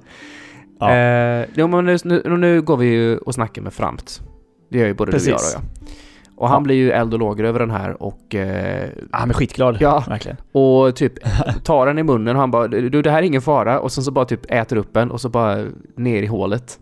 Ja. 0.81 0.91
Eh, 0.95 1.45
jo, 1.53 1.67
men 1.67 1.85
nu, 1.85 1.97
nu, 2.03 2.37
nu 2.37 2.61
går 2.61 2.77
vi 2.77 2.85
ju 2.85 3.17
och 3.17 3.33
snackar 3.33 3.61
med 3.61 3.73
Framt. 3.73 4.21
Det 4.69 4.79
gör 4.79 4.87
ju 4.87 4.93
både 4.93 5.11
du 5.11 5.17
och 5.17 5.23
jag 5.23 5.37
Precis. 5.37 5.57
och 6.35 6.47
han 6.49 6.57
Ja. 6.57 6.61
blir 6.63 6.75
ju 6.75 6.91
eld 6.91 7.13
och 7.13 7.19
lågor 7.19 7.43
över 7.45 7.59
den 7.59 7.71
här 7.71 8.03
och, 8.03 8.35
eh, 8.35 8.89
Han 9.11 9.29
är 9.29 9.33
skitglad. 9.33 9.77
Ja. 9.79 10.03
Verkligen. 10.07 10.37
och 10.51 10.95
typ 10.95 11.13
tar 11.63 11.85
den 11.85 11.99
i 11.99 12.03
munnen 12.03 12.35
och 12.35 12.39
han 12.39 12.51
bara 12.51 12.67
du 12.67 13.01
det 13.01 13.11
här 13.11 13.17
är 13.17 13.23
ingen 13.23 13.41
fara 13.41 13.79
och 13.79 13.91
sen 13.91 14.03
så 14.03 14.11
bara 14.11 14.25
typ 14.25 14.51
äter 14.51 14.77
upp 14.77 14.93
den 14.93 15.11
och 15.11 15.21
så 15.21 15.29
bara 15.29 15.65
ner 15.95 16.23
i 16.23 16.25
hålet. 16.27 16.79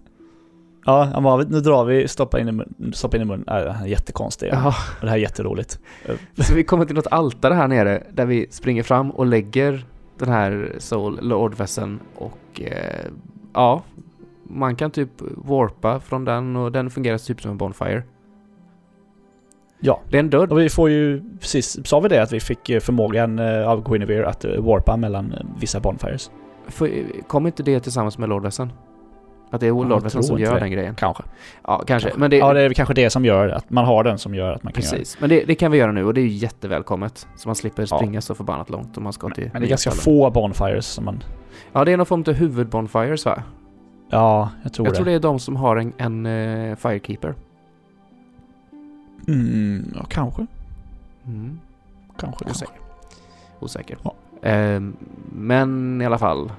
Ja, 0.85 1.03
han 1.13 1.23
bara, 1.23 1.43
nu 1.43 1.59
drar 1.59 1.85
vi, 1.85 2.07
stoppar 2.07 2.39
in 2.39 2.47
i 2.47 2.51
munnen. 2.51 2.93
Stoppar 2.93 3.17
in 3.17 3.21
i 3.21 3.25
munnen. 3.25 3.45
Äh, 3.47 3.71
han 3.71 3.83
är 3.83 3.87
jättekonstig. 3.87 4.49
Ja. 4.53 4.67
Och 4.67 5.01
det 5.01 5.07
här 5.09 5.17
är 5.17 5.21
jätteroligt. 5.21 5.79
Så 6.37 6.53
vi 6.55 6.63
kommer 6.63 6.85
till 6.85 6.95
något 6.95 7.07
altare 7.11 7.53
här 7.53 7.67
nere 7.67 8.03
där 8.13 8.25
vi 8.25 8.47
springer 8.51 8.83
fram 8.83 9.11
och 9.11 9.25
lägger 9.25 9.85
den 10.19 10.29
här 10.29 10.71
Soul 10.77 11.19
Lord-vässen 11.21 11.99
och 12.15 12.61
eh, 12.61 13.05
ja, 13.53 13.83
man 14.43 14.75
kan 14.75 14.91
typ 14.91 15.09
warpa 15.35 15.99
från 15.99 16.25
den 16.25 16.55
och 16.55 16.71
den 16.71 16.89
fungerar 16.89 17.17
typ 17.17 17.41
som 17.41 17.51
en 17.51 17.57
Bonfire. 17.57 18.03
Ja. 19.79 20.01
Det 20.09 20.17
är 20.17 20.19
en 20.19 20.29
dörr. 20.29 20.51
Och 20.51 20.59
vi 20.59 20.69
får 20.69 20.89
ju, 20.89 21.23
precis, 21.39 21.87
sa 21.87 21.99
vi 21.99 22.09
det 22.09 22.23
att 22.23 22.31
vi 22.31 22.39
fick 22.39 22.69
eh, 22.69 22.79
förmågan 22.79 23.39
eh, 23.39 23.69
av 23.69 23.83
Guinevere 23.89 24.27
att 24.27 24.45
eh, 24.45 24.51
warpa 24.61 24.97
mellan 24.97 25.35
vissa 25.59 25.79
bonfires? 25.79 26.31
Får- 26.67 27.21
Kom 27.27 27.45
inte 27.47 27.63
det 27.63 27.79
tillsammans 27.79 28.17
med 28.17 28.29
Lord-vässen? 28.29 28.71
Att 29.51 29.61
det 29.61 29.67
är 29.67 29.71
tror 30.11 30.21
som 30.21 30.39
gör 30.39 30.53
det. 30.53 30.59
den 30.59 30.71
grejen? 30.71 30.95
Kanske. 30.95 31.23
Ja, 31.63 31.83
kanske. 31.87 31.87
Kanske. 32.09 32.19
Men 32.19 32.29
det, 32.31 32.37
Ja, 32.37 32.53
det 32.53 32.61
är 32.61 32.73
kanske 32.73 32.93
det 32.93 33.09
som 33.09 33.25
gör 33.25 33.49
att 33.49 33.69
man 33.69 33.85
har 33.85 34.03
den 34.03 34.17
som 34.17 34.35
gör 34.35 34.51
att 34.53 34.63
man 34.63 34.73
kan 34.73 34.83
göra 34.83 34.91
precis. 34.91 35.17
Men 35.19 35.29
det, 35.29 35.43
det 35.45 35.55
kan 35.55 35.71
vi 35.71 35.77
göra 35.77 35.91
nu 35.91 36.05
och 36.05 36.13
det 36.13 36.21
är 36.21 36.25
ju 36.25 36.29
jättevälkommet. 36.29 37.27
Så 37.35 37.49
man 37.49 37.55
slipper 37.55 37.87
Ja. 37.91 37.97
springa 37.97 38.21
så 38.21 38.35
förbannat 38.35 38.69
långt 38.69 38.97
om 38.97 39.03
man 39.03 39.13
ska 39.13 39.29
till 39.29 39.43
det. 39.43 39.49
Men 39.53 39.61
det 39.61 39.67
är 39.67 39.69
ganska 39.69 39.91
ställen. 39.91 40.03
få 40.03 40.29
bonfires 40.29 40.85
som 40.85 41.05
man... 41.05 41.23
Ja, 41.73 41.85
det 41.85 41.91
är 41.93 41.97
någon 41.97 42.05
form 42.05 42.23
av 42.27 42.33
huvudbonfires 42.33 43.25
va? 43.25 43.43
Ja, 44.09 44.49
jag 44.63 44.73
tror 44.73 44.87
Jag 44.87 44.93
det. 44.93 44.95
tror 44.95 45.05
det 45.05 45.11
är 45.11 45.19
de 45.19 45.39
som 45.39 45.55
har 45.55 45.77
en, 45.77 45.93
en 45.97 46.25
eh, 46.25 46.75
Firekeeper. 46.75 47.35
Mm, 49.27 49.93
ja, 49.95 50.05
kanske. 50.09 50.45
Mm. 51.25 51.59
Kanske. 52.17 52.45
kanske. 52.45 52.65
Osäker. 52.65 52.81
Osäker. 53.59 53.97
Ja. 54.03 54.13
Ehm, 54.41 54.95
men 55.31 56.01
i 56.01 56.05
alla 56.05 56.17
fall. 56.17 56.51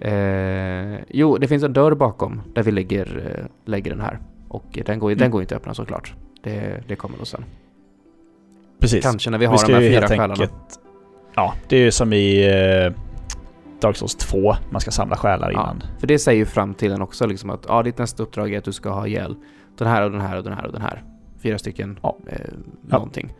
Eh, 0.00 0.98
jo, 1.08 1.36
det 1.38 1.48
finns 1.48 1.62
en 1.62 1.72
dörr 1.72 1.94
bakom 1.94 2.40
där 2.54 2.62
vi 2.62 2.70
lägger, 2.70 3.36
eh, 3.38 3.46
lägger 3.70 3.90
den 3.90 4.00
här. 4.00 4.18
Och 4.48 4.78
den 4.86 4.98
går, 4.98 5.10
ju- 5.10 5.14
den 5.14 5.22
Mm. 5.24 5.32
går 5.32 5.40
inte 5.42 5.56
att 5.56 5.60
öppna 5.62 5.74
såklart. 5.74 6.14
Det, 6.42 6.82
det 6.88 6.96
kommer 6.96 7.18
då 7.18 7.24
sen. 7.24 7.44
Precis. 8.80 9.02
Kanske 9.04 9.30
när 9.30 9.38
vi 9.38 9.42
Vi 9.42 9.46
har 9.46 9.52
de 9.54 9.58
ska 9.58 9.72
här 9.74 9.80
fyra 9.80 10.08
själarna. 10.08 10.32
enkelt... 10.32 10.80
Ja, 11.34 11.54
det 11.68 11.76
är 11.76 11.80
ju 11.80 11.90
som 11.90 12.12
i 12.12 12.46
eh, 12.86 12.92
Dark 13.82 13.96
Souls 13.96 14.14
2. 14.14 14.54
Man 14.70 14.80
ska 14.80 14.90
samla 14.90 15.16
själar 15.16 15.50
Ja, 15.52 15.60
innan. 15.62 15.82
för 16.00 16.06
det 16.06 16.18
säger 16.18 16.38
ju 16.38 16.46
fram 16.46 16.74
till 16.74 16.92
en 16.92 17.02
också 17.02 17.26
liksom 17.26 17.50
att 17.50 17.64
ja, 17.68 17.82
ditt 17.82 17.98
nästa 17.98 18.22
uppdrag 18.22 18.52
är 18.52 18.58
att 18.58 18.64
du 18.64 18.72
ska 18.72 18.90
ha 18.90 19.06
ihjäl 19.06 19.36
den 19.78 19.88
här 19.88 20.02
och 20.02 20.10
den 20.10 20.20
här 20.20 20.36
och 20.36 20.44
den 20.44 20.52
här 20.52 20.66
och 20.66 20.72
den 20.72 20.82
här. 20.82 21.02
Fyra 21.42 21.58
stycken 21.58 21.98
Ja. 22.02 22.16
eh, 22.26 22.36
någonting. 22.88 23.32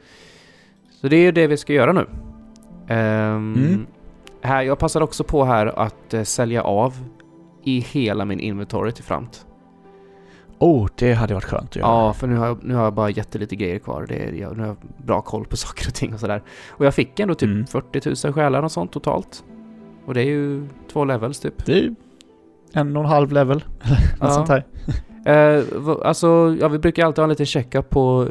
Så 1.00 1.08
det 1.08 1.16
är 1.16 1.20
ju 1.22 1.32
det 1.32 1.46
vi 1.46 1.56
ska 1.56 1.72
göra 1.72 1.92
nu. 1.92 2.06
Ehm, 2.88 3.54
Mm. 3.54 3.86
här, 4.42 4.62
jag 4.62 4.78
passar 4.78 5.00
också 5.00 5.24
på 5.24 5.44
här 5.44 5.66
att 5.78 6.14
eh, 6.14 6.22
sälja 6.22 6.62
av 6.62 6.94
i 7.64 7.80
hela 7.80 8.24
min 8.24 8.40
inventory 8.40 8.92
till 8.92 9.04
framt. 9.04 9.46
Oh, 10.58 10.88
det 10.96 11.12
hade 11.14 11.34
varit 11.34 11.44
skönt 11.44 11.70
att 11.70 11.76
göra. 11.76 11.88
Ja, 11.88 12.12
för 12.12 12.26
nu 12.26 12.36
har, 12.36 12.46
jag, 12.46 12.64
nu 12.64 12.74
har 12.74 12.84
jag 12.84 12.94
bara 12.94 13.10
jättelite 13.10 13.56
grejer 13.56 13.78
kvar. 13.78 14.06
Det 14.08 14.14
är, 14.14 14.32
jag, 14.32 14.56
nu 14.56 14.60
har 14.62 14.68
jag 14.68 14.76
bra 15.06 15.20
koll 15.22 15.44
på 15.44 15.56
saker 15.66 15.88
och 15.88 15.94
ting 15.94 16.14
och 16.14 16.20
sådär. 16.20 16.42
Och 16.70 16.86
jag 16.86 16.94
fick 16.94 17.20
ändå 17.20 17.34
typ 17.34 17.48
Mm. 17.48 17.66
40 17.66 18.26
000 18.26 18.34
själar 18.34 18.62
och 18.62 18.72
sånt 18.72 18.92
totalt. 18.92 19.44
Och 20.06 20.14
det 20.14 20.20
är 20.20 20.24
ju 20.26 20.68
två 20.92 21.04
levels 21.04 21.40
typ. 21.40 21.64
Det 21.66 21.72
är 21.72 21.76
ju 21.82 21.94
en 22.72 22.96
och 22.96 23.02
en 23.04 23.08
halv 23.10 23.32
level. 23.32 23.64
Eller 23.82 23.94
något 23.96 24.18
Ja. 24.20 24.30
sånt 24.30 24.48
här. 24.48 24.64
Eh, 25.24 25.62
alltså, 26.04 26.56
ja, 26.60 26.68
vi 26.68 26.78
brukar 26.78 27.06
alltid 27.06 27.18
ha 27.18 27.24
en 27.24 27.28
liten 27.30 27.46
checkup 27.46 27.90
på 27.90 28.28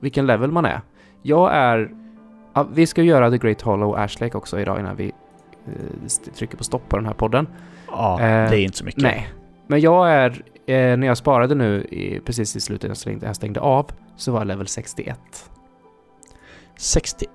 vilken 0.00 0.26
level 0.26 0.50
man 0.52 0.64
är. 0.64 0.80
Jag 1.22 1.54
är... 1.54 1.90
Ja, 2.54 2.66
vi 2.72 2.86
ska 2.86 3.02
göra 3.02 3.30
The 3.30 3.38
Great 3.38 3.62
Hollow 3.62 3.96
Ash 3.96 4.20
Lake 4.20 4.36
också 4.38 4.60
idag 4.60 4.80
innan 4.80 4.96
vi 4.96 5.12
eh, 5.66 6.32
trycker 6.34 6.56
på 6.56 6.64
stopp 6.64 6.88
på 6.88 6.96
den 6.96 7.06
här 7.06 7.12
podden. 7.12 7.46
Ja, 7.86 8.20
Eh, 8.20 8.50
det 8.50 8.58
är 8.58 8.64
inte 8.64 8.78
så 8.78 8.84
mycket. 8.84 9.02
Nej. 9.02 9.28
Men 9.66 9.80
jag 9.80 10.10
är... 10.10 10.30
Eh, 10.66 10.96
när 10.96 11.06
jag 11.06 11.16
sparade 11.16 11.54
nu 11.54 11.82
i, 11.82 12.20
precis 12.24 12.56
i 12.56 12.60
slutet, 12.60 12.88
jag 12.88 12.96
stängde, 12.96 13.26
jag 13.26 13.36
stängde 13.36 13.60
av, 13.60 13.86
så 14.16 14.32
var 14.32 14.40
jag 14.40 14.46
level 14.46 14.66
61. 14.66 15.18
61. 16.78 17.28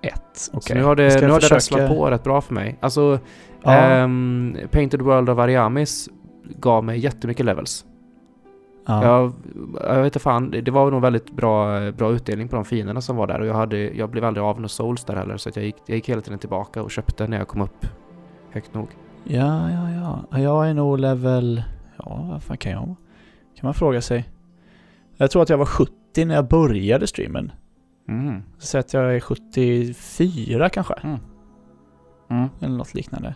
Okej. 0.53 0.61
Så 0.61 0.73
nu 0.73 0.83
har 0.83 0.95
det, 0.95 1.21
nu 1.21 1.27
har 1.27 1.33
det 1.35 1.41
försöka- 1.41 1.55
rasslat 1.55 1.89
på 1.89 2.09
rätt 2.11 2.23
bra 2.23 2.41
för 2.41 2.53
mig. 2.53 2.77
Alltså, 2.79 3.19
Ja. 3.63 3.71
ehm, 3.71 4.57
Painted 4.71 5.01
World 5.01 5.29
of 5.29 5.39
Ariamis 5.39 6.09
gav 6.59 6.83
mig 6.83 6.99
jättemycket 6.99 7.45
levels. 7.45 7.85
Ja. 8.85 9.03
Jag, 9.05 9.33
jag 9.81 9.95
vet 9.97 10.05
inte 10.05 10.19
fan, 10.19 10.51
det 10.51 10.61
det 10.61 10.71
var 10.71 10.91
nog 10.91 11.01
väldigt 11.01 11.31
bra, 11.31 11.91
bra 11.91 12.11
utdelning 12.11 12.47
på 12.47 12.55
de 12.55 12.65
finerna 12.65 13.01
som 13.01 13.15
var 13.15 13.27
där 13.27 13.39
och 13.39 13.45
jag, 13.47 13.53
hade, 13.53 13.77
jag 13.77 14.09
blev 14.09 14.25
aldrig 14.25 14.43
av 14.43 14.55
några 14.55 14.67
souls 14.67 15.03
där 15.03 15.15
heller 15.15 15.37
så 15.37 15.49
att 15.49 15.55
jag, 15.55 15.65
gick, 15.65 15.75
jag 15.85 15.95
gick 15.95 16.09
hela 16.09 16.21
tiden 16.21 16.39
tillbaka 16.39 16.81
och 16.83 16.91
köpte 16.91 17.27
när 17.27 17.37
jag 17.37 17.47
kom 17.47 17.61
upp 17.61 17.85
högt 18.51 18.73
nog. 18.73 18.87
ja, 19.23 19.69
ja, 19.71 19.89
ja. 20.31 20.39
Jag 20.39 20.69
är 20.69 20.73
nog 20.73 20.99
level... 20.99 21.63
Ja, 21.97 22.27
vad 22.31 22.43
fan 22.43 22.57
kan 22.57 22.71
jag 22.71 22.79
vara? 22.79 22.95
Kan 23.59 23.67
man 23.67 23.73
fråga 23.73 24.01
sig. 24.01 24.29
Jag 25.17 25.31
tror 25.31 25.41
att 25.43 25.49
jag 25.49 25.57
var 25.57 25.65
70 25.65 26.25
när 26.25 26.35
jag 26.35 26.47
började 26.47 27.07
streamen. 27.07 27.51
Mm. 28.07 28.41
Så 28.57 28.77
att 28.77 28.93
jag 28.93 29.15
är 29.15 29.19
74 29.19 30.69
kanske. 30.69 30.93
Mm. 32.29 32.49
Eller 32.61 32.77
något 32.77 32.93
liknande. 32.93 33.35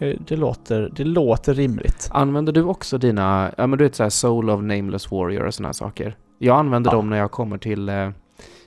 Eh, 0.00 0.16
Det 0.28 0.36
låter, 0.36 0.90
det 0.96 1.04
låter 1.04 1.54
rimligt. 1.54 2.08
Använder 2.12 2.52
du 2.52 2.62
också 2.62 2.98
dina, 2.98 3.50
ja 3.58 3.66
men 3.66 3.78
du 3.78 3.84
vet 3.84 3.94
såhär 3.94 4.10
Soul 4.10 4.50
of 4.50 4.60
Nameless 4.62 5.10
Warrior 5.10 5.46
och 5.46 5.54
såna 5.54 5.68
här 5.68 5.72
saker? 5.72 6.16
Jag 6.38 6.58
använder 6.58 6.90
Ja. 6.90 6.96
dem 6.96 7.10
när 7.10 7.16
jag 7.18 7.30
kommer 7.30 7.58
till, 7.58 7.88
eh, 7.88 8.10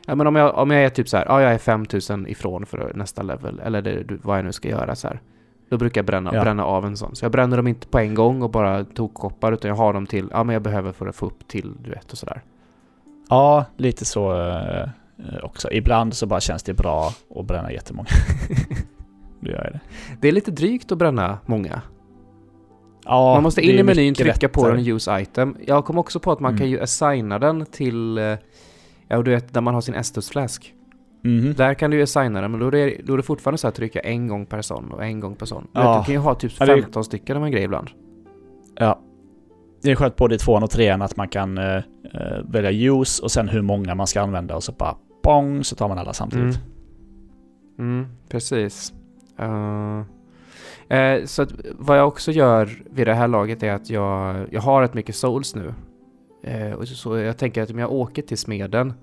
ja 0.06 0.16
men 0.16 0.28
om 0.28 0.36
jag, 0.36 0.58
om 0.58 0.72
jag 0.72 0.84
är 0.84 0.90
typ 0.90 1.10
så 1.10 1.18
här, 1.18 1.26
ja 1.26 1.42
jag 1.42 1.54
är 1.54 1.58
5000 1.58 2.28
ifrån 2.28 2.66
för 2.66 2.92
nästa 2.96 3.22
level, 3.24 3.60
eller 3.60 3.82
det, 3.82 4.04
vad 4.24 4.38
jag 4.38 4.46
nu 4.46 4.52
ska 4.52 4.70
göra 4.70 4.96
så 4.96 5.08
här. 5.08 5.22
Då 5.70 5.78
brukar 5.78 6.00
jag 6.02 6.06
bränna, 6.06 6.32
Ja. 6.34 6.42
bränna 6.42 6.66
av 6.66 6.86
en 6.86 6.98
sån. 6.98 7.16
Så 7.16 7.26
jag 7.26 7.32
bränner 7.32 7.58
dem 7.58 7.68
inte 7.68 7.88
på 7.88 8.00
en 8.00 8.14
gång 8.16 8.42
och 8.42 8.50
bara 8.52 8.84
tokkoppar, 8.86 9.52
utan 9.52 9.70
jag 9.70 9.76
har 9.76 9.94
dem 9.94 10.06
till, 10.06 10.28
ja 10.32 10.44
men 10.44 10.54
jag 10.54 10.62
behöver 10.64 10.92
för 10.92 11.08
att 11.08 11.16
få 11.16 11.26
upp 11.26 11.48
till, 11.48 11.74
du 11.84 11.90
vet 11.90 12.12
och 12.12 12.18
sådär. 12.18 12.42
Ja, 13.30 13.66
lite 13.78 14.06
så 14.06 14.48
eh, 14.48 14.90
också. 15.44 15.72
Ibland 15.72 16.14
så 16.14 16.26
bara 16.26 16.40
känns 16.40 16.64
det 16.64 16.74
bra 16.74 17.12
att 17.36 17.46
bränna 17.46 17.72
jättemånga. 17.72 18.10
Då 19.40 19.52
gör 19.52 19.64
jag 19.64 19.74
det. 19.74 19.80
Det 20.22 20.28
är 20.28 20.32
lite 20.32 20.52
drygt 20.52 20.92
att 20.92 20.98
bränna 20.98 21.38
många. 21.46 21.82
Ja, 23.06 23.34
man 23.34 23.44
måste 23.44 23.62
in 23.62 23.80
i 23.80 23.84
menyn, 23.84 24.14
trycka 24.16 24.50
på 24.50 24.70
den 24.70 24.80
use 24.88 25.20
item. 25.22 25.58
Jag 25.68 25.86
kom 25.86 25.98
också 25.98 26.20
på 26.20 26.32
att 26.32 26.40
man 26.40 26.50
Mm. 26.52 26.60
kan 26.60 26.70
ju 26.70 26.80
assigna 26.82 27.40
den 27.40 27.66
till, 27.66 28.18
eh, 28.18 28.24
ja 29.08 29.22
du 29.22 29.32
vet, 29.32 29.54
där 29.54 29.62
man 29.62 29.74
har 29.74 29.82
sin 29.82 29.96
Estus 29.96 30.30
flask. 30.30 30.74
Mhm. 31.24 31.54
Där 31.54 31.74
kan 31.74 31.92
du 31.92 31.98
ju 31.98 32.04
assigna 32.04 32.42
den, 32.42 32.52
men 32.52 32.60
då 32.60 32.68
är, 32.68 32.72
det, 32.72 32.98
då 33.06 33.14
är 33.14 33.18
det 33.18 33.24
fortfarande 33.24 33.58
så 33.58 33.68
att 33.68 33.76
trycka 33.76 34.00
en 34.00 34.28
gång 34.28 34.46
per 34.46 34.62
sån 34.62 34.92
och 34.92 35.04
en 35.06 35.20
gång 35.20 35.36
per 35.36 35.46
sån. 35.46 35.68
Du, 35.74 35.80
vet, 35.80 35.86
Ja. 35.86 35.98
du 36.00 36.06
kan 36.06 36.14
ju 36.14 36.20
ha 36.20 36.36
typ 36.36 36.52
Ja, 36.60 36.66
det 36.66 36.82
15 36.82 37.04
stycken 37.04 37.38
av 37.38 37.46
en 37.46 37.52
grej 37.52 37.64
ibland. 37.64 37.90
Ja. 38.76 39.00
Det 39.82 39.92
är 39.92 39.96
skönt 39.96 40.16
både 40.16 40.36
i 40.36 40.38
tvåan 40.38 40.64
och 40.64 40.70
trean 40.72 41.02
att 41.02 41.16
man 41.18 41.28
kan 41.28 41.58
eh, 41.58 41.84
eh, 42.14 42.38
välja 42.50 42.72
use 42.72 43.24
och 43.24 43.32
sen 43.32 43.50
hur 43.50 43.62
många 43.62 43.96
man 43.96 44.08
ska 44.08 44.22
använda 44.22 44.56
och 44.56 44.64
så 44.64 44.72
bara 44.72 44.96
bong 45.24 45.64
så 45.64 45.76
tar 45.76 45.88
man 45.88 45.98
alla 45.98 46.14
samtidigt. 46.14 46.60
Mm, 47.78 47.90
mm 47.92 48.08
precis. 48.30 48.94
Uh, 49.40 50.02
eh, 50.98 51.26
så 51.26 51.42
att 51.42 51.54
vad 51.80 52.00
jag 52.00 52.08
också 52.08 52.32
gör 52.32 52.84
vid 52.92 53.08
det 53.08 53.14
här 53.14 53.28
laget 53.28 53.64
är 53.64 53.72
att 53.72 53.90
jag, 53.90 54.48
jag 54.52 54.62
har 54.62 54.82
rätt 54.82 54.94
mycket 54.94 55.16
souls 55.16 55.56
nu. 55.56 55.74
Eh, 56.44 56.72
och 56.72 56.88
så, 56.88 57.18
jag 57.18 57.38
tänker 57.38 57.62
att 57.62 57.72
om 57.72 57.80
jag 57.80 57.92
åker 57.92 58.22
till 58.22 58.38
smeden 58.38 58.94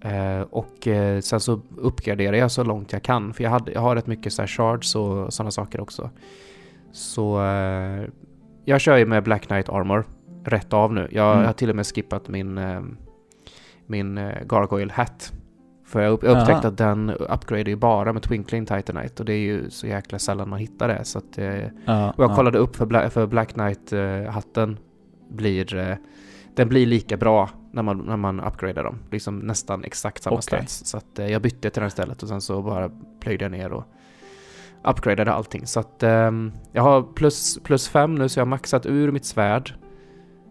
eh, 0.00 0.40
och 0.40 0.88
eh, 0.88 1.20
sen 1.20 1.40
så 1.40 1.60
uppgraderar 1.76 2.36
jag 2.36 2.50
så 2.50 2.64
långt 2.64 2.92
jag 2.92 3.02
kan. 3.02 3.34
För 3.34 3.44
jag, 3.44 3.50
hade, 3.50 3.72
jag 3.72 3.80
har 3.80 3.96
rätt 3.96 4.06
mycket 4.06 4.32
så 4.32 4.42
här 4.42 4.46
shards 4.46 4.94
och 4.94 5.32
sådana 5.32 5.50
saker 5.50 5.80
också. 5.80 6.10
Så 6.92 7.44
eh, 7.44 8.04
jag 8.64 8.80
kör 8.80 8.96
ju 8.96 9.06
med 9.06 9.22
Black 9.22 9.46
Knight 9.46 9.68
Armor 9.68 10.04
rätt 10.44 10.72
av 10.72 10.92
nu. 10.92 11.08
Jag 11.10 11.32
Mm. 11.34 11.46
har 11.46 11.52
till 11.52 11.70
och 11.70 11.76
med 11.76 11.86
skippat 11.86 12.28
min, 12.28 12.58
eh, 12.58 12.80
min 13.86 14.18
eh, 14.18 14.44
Gargoyle 14.46 14.90
Hat. 14.90 15.32
För 15.86 16.00
jag 16.00 16.12
upp- 16.12 16.22
jag 16.22 16.30
upptäckte 16.32 16.52
Aha. 16.52 16.68
att 16.68 16.76
den 16.78 17.10
upgradear 17.10 17.68
ju 17.68 17.76
bara 17.76 18.12
med 18.12 18.22
Twinkling 18.22 18.66
Titanite 18.66 19.22
och 19.22 19.24
det 19.26 19.32
är 19.32 19.38
ju 19.38 19.70
så 19.70 19.86
jäkla 19.86 20.18
sällan 20.18 20.48
man 20.48 20.58
hittar 20.58 20.88
det. 20.88 21.04
Så 21.04 21.18
att, 21.18 21.38
eh, 21.38 21.44
Ja, 21.84 22.12
och 22.16 22.24
jag 22.24 22.30
ja. 22.30 22.34
kollade 22.36 22.58
upp 22.58 22.76
för, 22.76 22.86
Bla- 22.86 23.08
för 23.08 23.26
Black 23.26 23.52
Knight-hatten 23.52 24.78
blir... 25.30 25.96
Den 26.54 26.68
blir 26.68 26.86
lika 26.86 27.16
bra 27.16 27.50
när 27.72 27.82
man, 27.82 27.98
när 27.98 28.16
man 28.16 28.40
upgradar 28.40 28.84
dem. 28.84 28.98
Liksom 29.10 29.38
nästan 29.38 29.84
exakt 29.84 30.22
samma 30.22 30.34
Okej. 30.34 30.42
stats. 30.42 30.86
Så 30.86 30.96
att 30.96 31.30
jag 31.30 31.42
bytte 31.42 31.70
till 31.70 31.80
den 31.80 31.88
istället 31.88 32.22
och 32.22 32.28
sen 32.28 32.40
så 32.40 32.62
bara 32.62 32.90
plöjde 33.20 33.44
jag 33.44 33.52
ner 33.52 33.72
och 33.72 33.84
upgradade 34.84 35.32
allting. 35.32 35.66
Så 35.66 35.80
att 35.80 36.02
ehm, 36.02 36.52
jag 36.72 36.82
har 36.82 37.02
plus, 37.02 37.58
plus 37.62 37.88
fem 37.88 38.14
nu 38.14 38.28
så 38.28 38.38
jag 38.40 38.44
har 38.44 38.48
maxat 38.50 38.86
ur 38.86 39.12
mitt 39.12 39.24
svärd. 39.24 39.74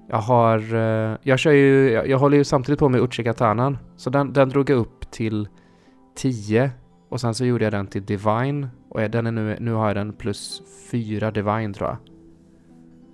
Jag 0.10 0.18
har... 0.18 0.76
Eh, 0.76 1.18
jag 1.24 1.40
kör 1.40 1.52
ju... 1.52 1.92
Jag, 1.92 2.08
jag 2.08 2.18
håller 2.20 2.38
ju 2.38 2.44
samtidigt 2.44 2.80
på 2.80 2.90
med 2.90 3.02
Uchikatanan. 3.02 3.78
Så 3.96 4.10
den, 4.10 4.34
den 4.34 4.50
drog 4.50 4.70
jag 4.70 4.78
upp 4.78 5.12
till 5.12 5.48
10. 6.16 6.72
Och 7.10 7.22
sen 7.22 7.34
så 7.34 7.46
gjorde 7.46 7.64
jag 7.64 7.74
den 7.74 7.88
till 7.88 8.06
Divine. 8.06 8.68
Och 8.90 9.02
den 9.10 9.28
är 9.28 9.32
nu, 9.32 9.58
nu 9.60 9.74
har 9.74 9.88
jag 9.88 9.96
den 9.96 10.14
plus 10.14 10.62
4 10.92 11.32
Divine 11.32 11.74
tror 11.74 11.90
jag. 11.90 11.98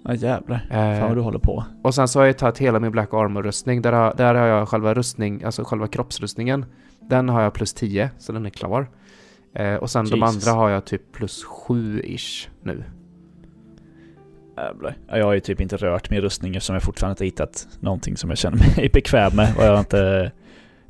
Ja 0.08 0.14
jävlar. 0.14 0.68
Eh, 0.72 1.00
Fan 1.00 1.08
vad 1.08 1.18
du 1.18 1.22
håller 1.22 1.40
på. 1.40 1.64
och 1.84 1.96
sen 1.96 2.08
så 2.08 2.20
har 2.20 2.26
jag 2.26 2.38
tagit 2.38 2.58
hela 2.58 2.80
min 2.80 2.92
Black 2.92 3.14
Armor-rustning. 3.14 3.82
Där 3.82 3.94
har, 3.94 4.14
där 4.18 4.36
har 4.36 4.48
jag 4.48 4.70
själva 4.70 4.94
rustning, 4.94 5.44
alltså 5.44 5.64
själva 5.64 5.88
kroppsrustningen. 5.88 6.66
Den 7.00 7.30
har 7.30 7.42
jag 7.42 7.54
plus 7.54 7.74
10, 7.74 8.10
så 8.18 8.32
den 8.32 8.46
är 8.46 8.50
klar. 8.50 8.90
Eh, 9.56 9.76
och 9.76 9.90
sen 9.90 10.06
de 10.06 10.20
Jesus. 10.20 10.48
andra 10.48 10.62
har 10.62 10.70
jag 10.70 10.86
typ 10.86 11.12
plus 11.12 11.46
7-ish 11.46 12.48
nu. 12.64 12.84
Jävlar. 14.58 14.98
Ja, 15.08 15.18
Jag 15.18 15.26
har 15.26 15.34
ju 15.34 15.40
typ 15.40 15.62
inte 15.62 15.78
rört 15.78 16.10
min 16.10 16.22
rustning 16.22 16.56
eftersom 16.56 16.74
jag 16.74 16.84
fortfarande 16.84 17.12
inte 17.14 17.26
hittat 17.26 17.68
någonting 17.80 18.18
som 18.18 18.30
jag 18.30 18.38
känner 18.38 18.58
mig 18.78 18.90
bekväm 18.94 19.36
med. 19.36 19.54
Och 19.58 19.64
jag 19.64 19.72
har 19.72 19.80
inte... 19.80 20.32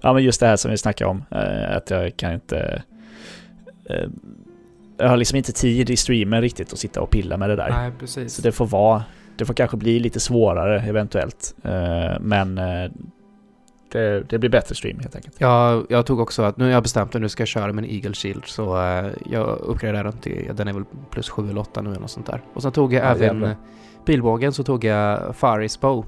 Ja 0.02 0.14
men 0.14 0.24
just 0.24 0.40
det 0.40 0.48
här 0.48 0.56
som 0.56 0.72
vi 0.72 0.78
snackade 0.78 1.10
om. 1.12 1.24
eh, 1.32 1.76
Att 1.78 1.90
jag 1.90 2.18
kan 2.18 2.34
inte... 2.34 2.84
eh, 3.90 4.10
Jag 4.98 5.10
har 5.10 5.18
liksom 5.18 5.38
inte 5.38 5.52
tid 5.52 5.90
i 5.90 5.96
streamen 5.98 6.42
riktigt 6.42 6.74
att 6.74 6.80
sitta 6.80 7.02
och 7.02 7.10
pilla 7.10 7.38
med 7.38 7.50
det 7.50 7.56
där. 7.56 7.70
Nej, 7.70 7.92
precis. 8.00 8.34
Så 8.34 8.42
det 8.42 8.52
får 8.52 8.66
vara... 8.66 9.04
Det 9.38 9.46
får 9.46 9.54
kanske 9.54 9.78
bli 9.78 10.00
lite 10.00 10.20
svårare 10.20 10.82
eventuellt. 10.82 11.56
Eh, 11.64 12.20
Men 12.20 12.58
det, 13.96 14.22
det 14.30 14.38
blir 14.40 14.50
bättre 14.50 14.76
stream 14.76 15.00
helt 15.00 15.16
enkelt. 15.16 15.36
Jag, 15.40 15.86
jag 15.90 16.06
tog 16.06 16.20
också 16.20 16.44
att 16.44 16.58
nu 16.58 16.64
har 16.66 16.72
jag 16.72 16.84
bestämt 16.84 17.16
att 17.16 17.22
nu 17.22 17.30
ska 17.30 17.42
jag 17.42 17.48
köra 17.48 17.74
med 17.74 17.84
en 17.84 17.90
Eagle 17.92 18.14
Shield 18.14 18.46
så 18.46 18.82
eh, 18.82 19.06
jag 19.26 19.48
uppgraderar 19.60 20.04
den 20.04 20.14
till, 20.14 20.52
den 20.54 20.68
är 20.68 20.74
väl 20.74 20.84
plus 21.10 21.30
7 21.30 21.50
eller 21.50 21.62
8 21.62 21.82
nu 21.82 21.90
eller 21.90 22.00
något 22.00 22.10
sånt 22.12 22.26
där. 22.28 22.42
Och 22.54 22.62
sen 22.62 22.72
tog 22.72 22.94
jag 22.94 23.04
Ja, 23.06 23.10
även 23.10 23.22
jävlar. 23.24 23.48
eh, 23.50 23.56
pilbågen 24.06 24.54
så 24.54 24.64
tog 24.64 24.84
jag 24.84 25.36
Faris 25.36 25.80
Bow. 25.82 26.06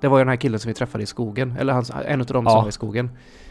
Det 0.00 0.08
var 0.08 0.18
ju 0.18 0.24
den 0.24 0.28
här 0.28 0.36
killen 0.36 0.60
som 0.60 0.68
vi 0.68 0.74
träffade 0.74 1.04
i 1.04 1.06
skogen, 1.06 1.54
eller 1.58 1.72
hans, 1.72 1.92
en 2.06 2.20
av 2.20 2.26
dem 2.26 2.44
Ja. 2.44 2.50
som 2.50 2.60
var 2.62 2.68
i 2.68 2.72
skogen. 2.72 3.10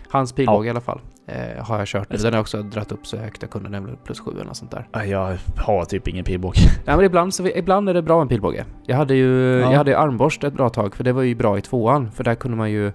Hans 0.10 0.34
pilbåge 0.34 0.60
Ja. 0.64 0.68
i 0.68 0.70
alla 0.70 0.82
fall 0.82 1.00
eh, 1.28 1.64
har 1.66 1.78
jag 1.78 1.88
kört 1.88 2.10
nu. 2.10 2.18
Den 2.18 2.26
har 2.26 2.32
jag 2.32 2.42
också 2.42 2.62
dratt 2.64 2.92
upp 2.92 3.08
så 3.08 3.18
högt 3.18 3.42
jag 3.42 3.52
kunde, 3.52 3.70
nämligen 3.70 3.98
plus 4.04 4.20
7 4.20 4.32
eller 4.32 4.44
något 4.46 4.58
sånt 4.58 4.72
där. 4.72 4.88
Ja, 4.92 5.06
Jag 5.06 5.38
har 5.58 5.86
typ 5.86 6.08
ingen 6.08 6.24
pilbåge. 6.26 6.60
Nej 6.86 6.96
men 6.96 7.06
ibland, 7.06 7.34
så, 7.34 7.48
ibland 7.48 7.90
är 7.90 7.94
det 7.94 8.02
bra 8.02 8.20
med 8.20 8.30
pilbåge. 8.30 8.66
Jag 8.86 8.98
hade 8.98 9.16
ju 9.16 9.60
Ja. 9.60 9.72
jag 9.72 9.78
hade 9.78 9.98
armborst 9.98 10.44
ett 10.44 10.54
bra 10.54 10.70
tag 10.70 10.96
för 10.96 11.04
det 11.04 11.14
var 11.14 11.22
ju 11.22 11.36
bra 11.36 11.58
i 11.58 11.62
tvåan. 11.62 12.12
För 12.12 12.24
där 12.24 12.36
kunde 12.36 12.58
man 12.58 12.72
ju, 12.72 12.92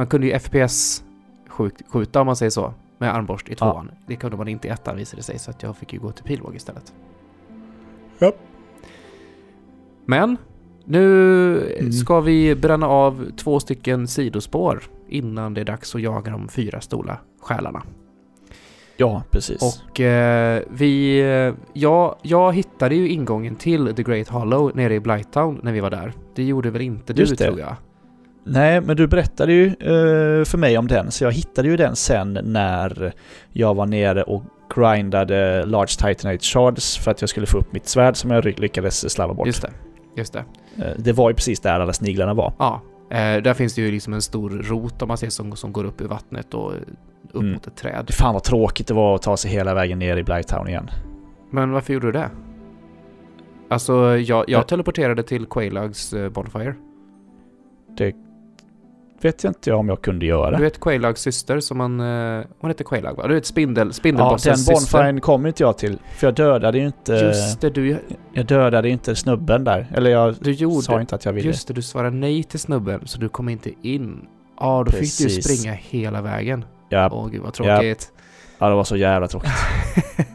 man 0.00 0.06
kunde 0.06 0.26
ju 0.26 0.38
FPS 0.38 1.04
skjut, 1.48 1.82
skjuta 1.88 2.20
om 2.20 2.26
man 2.26 2.36
säger 2.36 2.50
så. 2.50 2.74
Med 2.98 3.14
armborst 3.14 3.48
i 3.48 3.52
Ja. 3.52 3.56
tvåan. 3.72 3.90
Det 4.06 4.16
kunde 4.16 4.36
man 4.36 4.48
inte 4.48 4.68
i 4.68 4.70
ettan 4.70 4.96
visade 4.96 5.18
det 5.18 5.22
sig 5.24 5.38
så 5.38 5.50
att 5.50 5.62
jag 5.62 5.76
fick 5.76 5.92
ju 5.92 5.98
gå 5.98 6.12
till 6.12 6.24
pilbåge 6.24 6.56
istället. 6.56 6.92
Ja. 8.18 8.32
Men 10.04 10.36
nu 10.84 11.74
Mm. 11.80 11.92
ska 11.92 12.20
vi 12.20 12.54
bränna 12.54 12.88
av 12.88 13.30
två 13.36 13.60
stycken 13.60 14.08
sidospår 14.08 14.82
innan 15.08 15.54
det 15.54 15.60
är 15.60 15.64
dags 15.64 15.94
att 15.94 16.00
jaga 16.02 16.32
de 16.32 16.48
fyra 16.48 16.80
stora 16.80 17.18
själarna. 17.40 17.82
Ja, 18.96 19.22
precis. 19.30 19.82
Och 19.90 20.00
eh, 20.00 20.62
vi... 20.70 21.20
eh, 21.20 21.54
Ja, 21.72 22.18
jag 22.22 22.52
hittade 22.54 22.94
ju 22.94 23.08
ingången 23.08 23.56
till 23.56 23.94
The 23.94 24.02
Great 24.02 24.28
Hollow 24.28 24.76
nere 24.76 24.94
i 24.94 25.00
Blighttown 25.00 25.60
när 25.62 25.72
vi 25.72 25.80
var 25.80 25.90
där. 25.90 26.12
Det 26.34 26.42
gjorde 26.44 26.70
väl 26.70 26.82
inte 26.82 27.12
du 27.12 27.20
Just 27.22 27.38
det. 27.38 27.44
tror 27.44 27.60
jag? 27.60 27.76
Nej, 28.44 28.80
men 28.80 28.96
du 28.96 29.06
berättade 29.06 29.52
ju 29.52 29.66
eh, 29.66 30.44
för 30.44 30.56
mig 30.58 30.78
om 30.78 30.86
den, 30.88 31.10
så 31.10 31.24
jag 31.24 31.32
hittade 31.32 31.68
ju 31.68 31.76
den 31.76 31.96
sen 31.96 32.38
när 32.42 33.12
jag 33.52 33.74
var 33.74 33.86
nere 33.86 34.22
och 34.22 34.42
grindade 34.74 35.64
Large 35.66 35.86
Titanite 36.08 36.44
Shards 36.44 36.98
för 36.98 37.10
att 37.10 37.20
jag 37.20 37.28
skulle 37.30 37.46
få 37.46 37.58
upp 37.58 37.72
mitt 37.72 37.86
svärd 37.88 38.16
som 38.16 38.30
jag 38.30 38.60
lyckades 38.60 39.12
slarva 39.12 39.34
bort. 39.34 39.46
Just 39.46 39.62
det. 39.62 39.70
Just 40.16 40.32
det. 40.32 40.44
Eh, 40.78 40.92
det 40.98 41.12
var 41.12 41.30
ju 41.30 41.34
precis 41.34 41.60
där 41.60 41.80
alla 41.80 41.92
sniglarna 41.92 42.34
var. 42.34 42.52
Ja. 42.58 42.80
Eh, 43.10 43.42
där 43.42 43.54
finns 43.54 43.74
det 43.74 43.82
ju 43.82 43.90
liksom 43.90 44.12
en 44.12 44.22
stor 44.22 44.50
rot 44.50 45.02
om 45.02 45.08
man 45.08 45.16
ser 45.18 45.28
som, 45.28 45.56
som 45.56 45.72
går 45.72 45.84
upp 45.84 46.00
ur 46.00 46.08
vattnet 46.08 46.54
och 46.54 46.72
upp 46.72 46.76
Mm. 47.34 47.52
mot 47.52 47.66
ett 47.66 47.76
träd. 47.76 48.10
Fan 48.10 48.34
vad 48.34 48.42
tråkigt 48.42 48.86
det 48.86 48.94
var 48.94 49.14
att 49.14 49.22
ta 49.22 49.36
sig 49.36 49.50
hela 49.50 49.74
vägen 49.74 49.98
ner 49.98 50.16
i 50.16 50.22
Blighttown 50.22 50.68
igen. 50.68 50.90
Men 51.50 51.70
varför 51.72 51.92
gjorde 51.92 52.06
du 52.06 52.12
det? 52.12 52.30
Alltså, 53.70 54.16
jag, 54.16 54.44
jag 54.48 54.68
teleporterade 54.68 55.22
till 55.22 55.46
Quailags 55.46 56.14
Bonfire. 56.32 56.74
Vet 59.22 59.44
jag 59.44 59.50
inte 59.50 59.72
om 59.72 59.88
jag 59.88 60.02
kunde 60.02 60.26
göra. 60.26 60.56
Du 60.56 60.62
vet 60.62 60.80
Quailags 60.80 61.20
syster 61.22 61.60
som 61.60 61.78
man... 61.78 62.00
eh, 62.00 62.44
Hon 62.60 62.70
heter 62.70 62.84
Quailag 62.84 63.16
va? 63.16 63.26
Du 63.28 63.34
vet 63.34 63.46
spindel, 63.46 63.80
Ja, 63.80 63.84
den 63.84 63.92
spindelbossens 63.92 64.58
syster. 64.66 64.74
bonfiren 64.74 65.20
kommer 65.20 65.48
inte 65.48 65.62
jag 65.62 65.78
till. 65.78 65.98
För 66.16 66.26
jag 66.26 66.34
dödade 66.34 66.78
ju 66.78 66.86
inte... 66.86 67.12
Just 67.12 67.60
det, 67.60 67.70
du, 67.70 67.96
Jag 68.32 68.46
dödade 68.46 68.88
ju 68.88 68.92
inte 68.92 69.16
snubben 69.16 69.64
där. 69.64 69.86
Eller 69.94 70.10
jag 70.10 70.34
du 70.40 70.50
gjorde... 70.52 70.82
sa 70.82 71.00
inte 71.00 71.14
att 71.14 71.24
jag 71.24 71.32
ville. 71.32 71.46
Just 71.48 71.68
det, 71.68 71.74
du 71.74 71.82
svarade 71.82 72.16
nej 72.16 72.42
till 72.44 72.60
snubben 72.60 73.00
så 73.04 73.18
du 73.18 73.28
kom 73.28 73.48
inte 73.48 73.70
in. 73.82 74.26
Ja, 74.60 74.82
då 74.86 74.90
fick 74.92 75.18
du 75.18 75.24
Precis. 75.24 75.44
springa 75.44 75.72
hela 75.74 76.22
vägen. 76.22 76.64
Ja, 76.88 77.08
Åh 77.12 77.28
gud 77.28 77.42
vad 77.42 77.52
tråkigt. 77.54 78.12
ja, 78.58 78.68
det 78.68 78.74
var 78.74 78.84
så 78.84 78.96
jävla 78.96 79.28
tråkigt. 79.28 79.50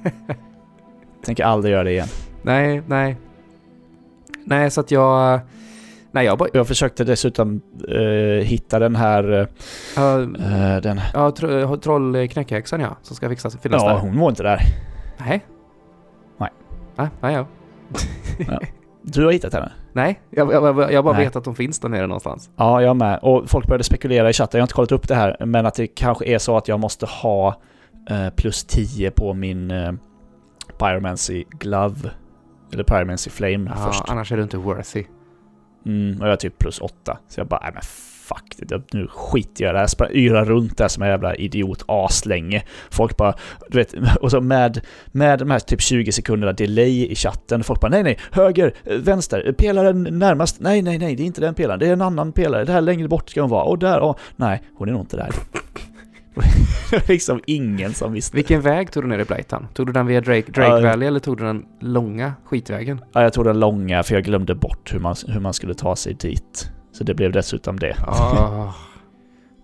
Tänker 1.25 1.43
aldrig 1.43 1.73
göra 1.73 1.83
det 1.83 1.91
igen. 1.91 2.07
nej, 2.41 2.81
nej. 2.87 3.17
Nej, 4.45 4.71
så 4.71 4.81
att 4.81 4.91
jag... 4.91 5.39
Nej, 6.15 6.25
jag 6.25 6.37
bara... 6.37 6.49
Jag 6.53 6.67
försökte 6.67 7.03
dessutom 7.03 7.61
eh, 7.87 8.45
hitta 8.45 8.79
den 8.79 8.95
här... 8.95 9.47
Ja, 9.95 10.21
eh, 10.21 10.81
den, 10.81 11.01
ja 11.13 11.31
tro, 11.31 11.77
trollknäckhäxan 11.77 12.79
ja, 12.79 12.97
som 13.01 13.15
ska 13.15 13.29
fixa, 13.29 13.49
finnas 13.49 13.83
ja, 13.83 13.89
där. 13.89 13.99
hon 13.99 14.19
var 14.19 14.29
inte 14.29 14.43
där. 14.43 14.59
Nej. 15.17 15.45
Nej. 16.37 16.49
Nej, 16.95 17.09
nej, 17.21 17.33
ja. 18.47 18.59
Du 19.01 19.25
har 19.25 19.31
hittat 19.31 19.53
henne? 19.53 19.71
Nej, 19.93 20.21
jag, 20.29 20.53
jag, 20.53 20.91
jag 20.93 21.03
bara 21.03 21.15
Nej. 21.15 21.25
vet 21.25 21.35
att 21.35 21.43
de 21.43 21.55
finns 21.55 21.79
där 21.79 21.89
nere 21.89 22.07
någonstans. 22.07 22.49
Ja, 22.55 22.81
jag 22.81 22.95
med. 22.95 23.19
Och 23.21 23.49
folk 23.49 23.67
började 23.67 23.83
spekulera 23.83 24.29
i 24.29 24.33
chatten, 24.33 24.57
jag 24.57 24.61
har 24.61 24.65
inte 24.65 24.73
kollat 24.73 24.91
upp 24.91 25.07
det 25.07 25.15
här, 25.15 25.45
men 25.45 25.65
att 25.65 25.75
det 25.75 25.87
kanske 25.87 26.25
är 26.25 26.37
så 26.37 26.57
att 26.57 26.67
jag 26.67 26.79
måste 26.79 27.05
ha 27.05 27.61
eh, 28.09 28.29
plus 28.29 28.63
10 28.63 29.11
på 29.11 29.33
min 29.33 29.71
eh, 29.71 29.91
Pyromancy 30.79 31.43
Glove. 31.49 32.11
Eller 32.73 32.83
Pyromancy 32.83 33.29
Flame 33.29 33.71
Ja, 33.75 33.85
först. 33.85 34.03
annars 34.07 34.31
är 34.31 34.37
du 34.37 34.43
inte 34.43 34.57
worthy. 34.57 35.03
Mm, 35.85 36.21
och 36.21 36.27
jag 36.27 36.33
är 36.33 36.37
typ 36.37 36.59
plus 36.59 36.79
åtta. 36.79 37.17
Så 37.27 37.39
jag 37.39 37.47
bara, 37.47 37.59
nej 37.63 37.71
men 37.73 37.83
fuck 38.25 38.55
det, 38.57 38.93
nu 38.93 39.07
skiter 39.07 39.63
jag 39.63 39.71
i 39.71 39.73
det 39.73 39.79
här. 39.79 39.87
Sprang 39.87 40.29
runt 40.29 40.77
där 40.77 40.87
som 40.87 41.03
en 41.03 41.09
jävla 41.09 41.35
idiot 41.35 41.83
aslänge. 41.87 42.63
Folk 42.89 43.17
bara, 43.17 43.33
du 43.69 43.77
vet, 43.77 43.93
och 44.21 44.31
så 44.31 44.41
med, 44.41 44.81
med 45.07 45.39
de 45.39 45.51
här 45.51 45.59
typ 45.59 45.81
20 45.81 46.11
sekunderna 46.11 46.53
delay 46.53 47.11
i 47.11 47.15
chatten. 47.15 47.63
Folk 47.63 47.81
bara, 47.81 47.89
nej 47.89 48.03
nej, 48.03 48.19
höger, 48.31 48.73
vänster, 48.99 49.55
pelaren 49.57 50.03
närmast, 50.03 50.59
nej 50.59 50.81
nej 50.81 50.97
nej, 50.97 51.15
det 51.15 51.23
är 51.23 51.25
inte 51.25 51.41
den 51.41 51.53
pelaren, 51.53 51.79
det 51.79 51.87
är 51.87 51.93
en 51.93 52.01
annan 52.01 52.31
pelare, 52.31 52.65
det 52.65 52.71
här 52.71 52.81
längre 52.81 53.07
bort 53.07 53.29
ska 53.29 53.41
hon 53.41 53.49
vara, 53.49 53.63
och 53.63 53.79
där, 53.79 53.99
och 53.99 54.19
nej, 54.35 54.63
hon 54.75 54.89
är 54.89 54.93
nog 54.93 55.01
inte 55.01 55.17
där. 55.17 55.29
Var 56.91 57.07
liksom 57.07 57.41
ingen 57.47 57.93
som 57.93 58.13
visste. 58.13 58.35
Vilken 58.35 58.61
väg 58.61 58.91
tog 58.91 59.03
du 59.03 59.07
ner 59.07 59.19
i 59.19 59.25
Blighttown? 59.25 59.67
Tog 59.73 59.87
du 59.87 59.93
den 59.93 60.05
via 60.07 60.21
Drake, 60.21 60.51
Drake 60.51 60.69
Ja. 60.71 60.89
Valley 60.89 61.07
eller 61.07 61.19
tog 61.19 61.37
du 61.37 61.43
den 61.43 61.65
långa 61.79 62.33
skitvägen? 62.45 63.01
Ja, 63.13 63.21
jag 63.23 63.33
tog 63.33 63.45
den 63.45 63.59
långa 63.59 64.03
för 64.03 64.13
jag 64.15 64.23
glömde 64.23 64.55
bort 64.55 64.93
hur 64.93 64.99
man, 64.99 65.15
hur 65.27 65.39
man 65.39 65.53
skulle 65.53 65.73
ta 65.73 65.95
sig 65.95 66.13
dit. 66.13 66.71
Så 66.91 67.03
det 67.03 67.13
blev 67.13 67.31
dessutom 67.31 67.79
det. 67.79 67.95
Ah. 68.07 68.73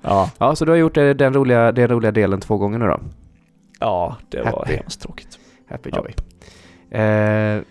Ja, 0.02 0.32
ja, 0.38 0.56
så 0.56 0.66
du 0.66 0.72
har 0.72 0.78
gjort 0.78 0.96
det, 0.96 1.14
den, 1.14 1.34
roliga, 1.34 1.72
den 1.72 1.88
roliga 1.88 2.12
delen 2.12 2.40
två 2.42 2.58
gånger 2.58 2.78
nu 2.80 2.86
då? 2.86 3.00
ja 3.80 4.18
det 4.30 4.38
var 4.42 4.46
Happy. 4.46 4.74
hemskt 4.74 5.02
tråkigt. 5.02 5.40
Happy 5.70 5.90
Ja. 5.94 5.98
Joy. 5.98 7.00
Eh, 7.02 7.62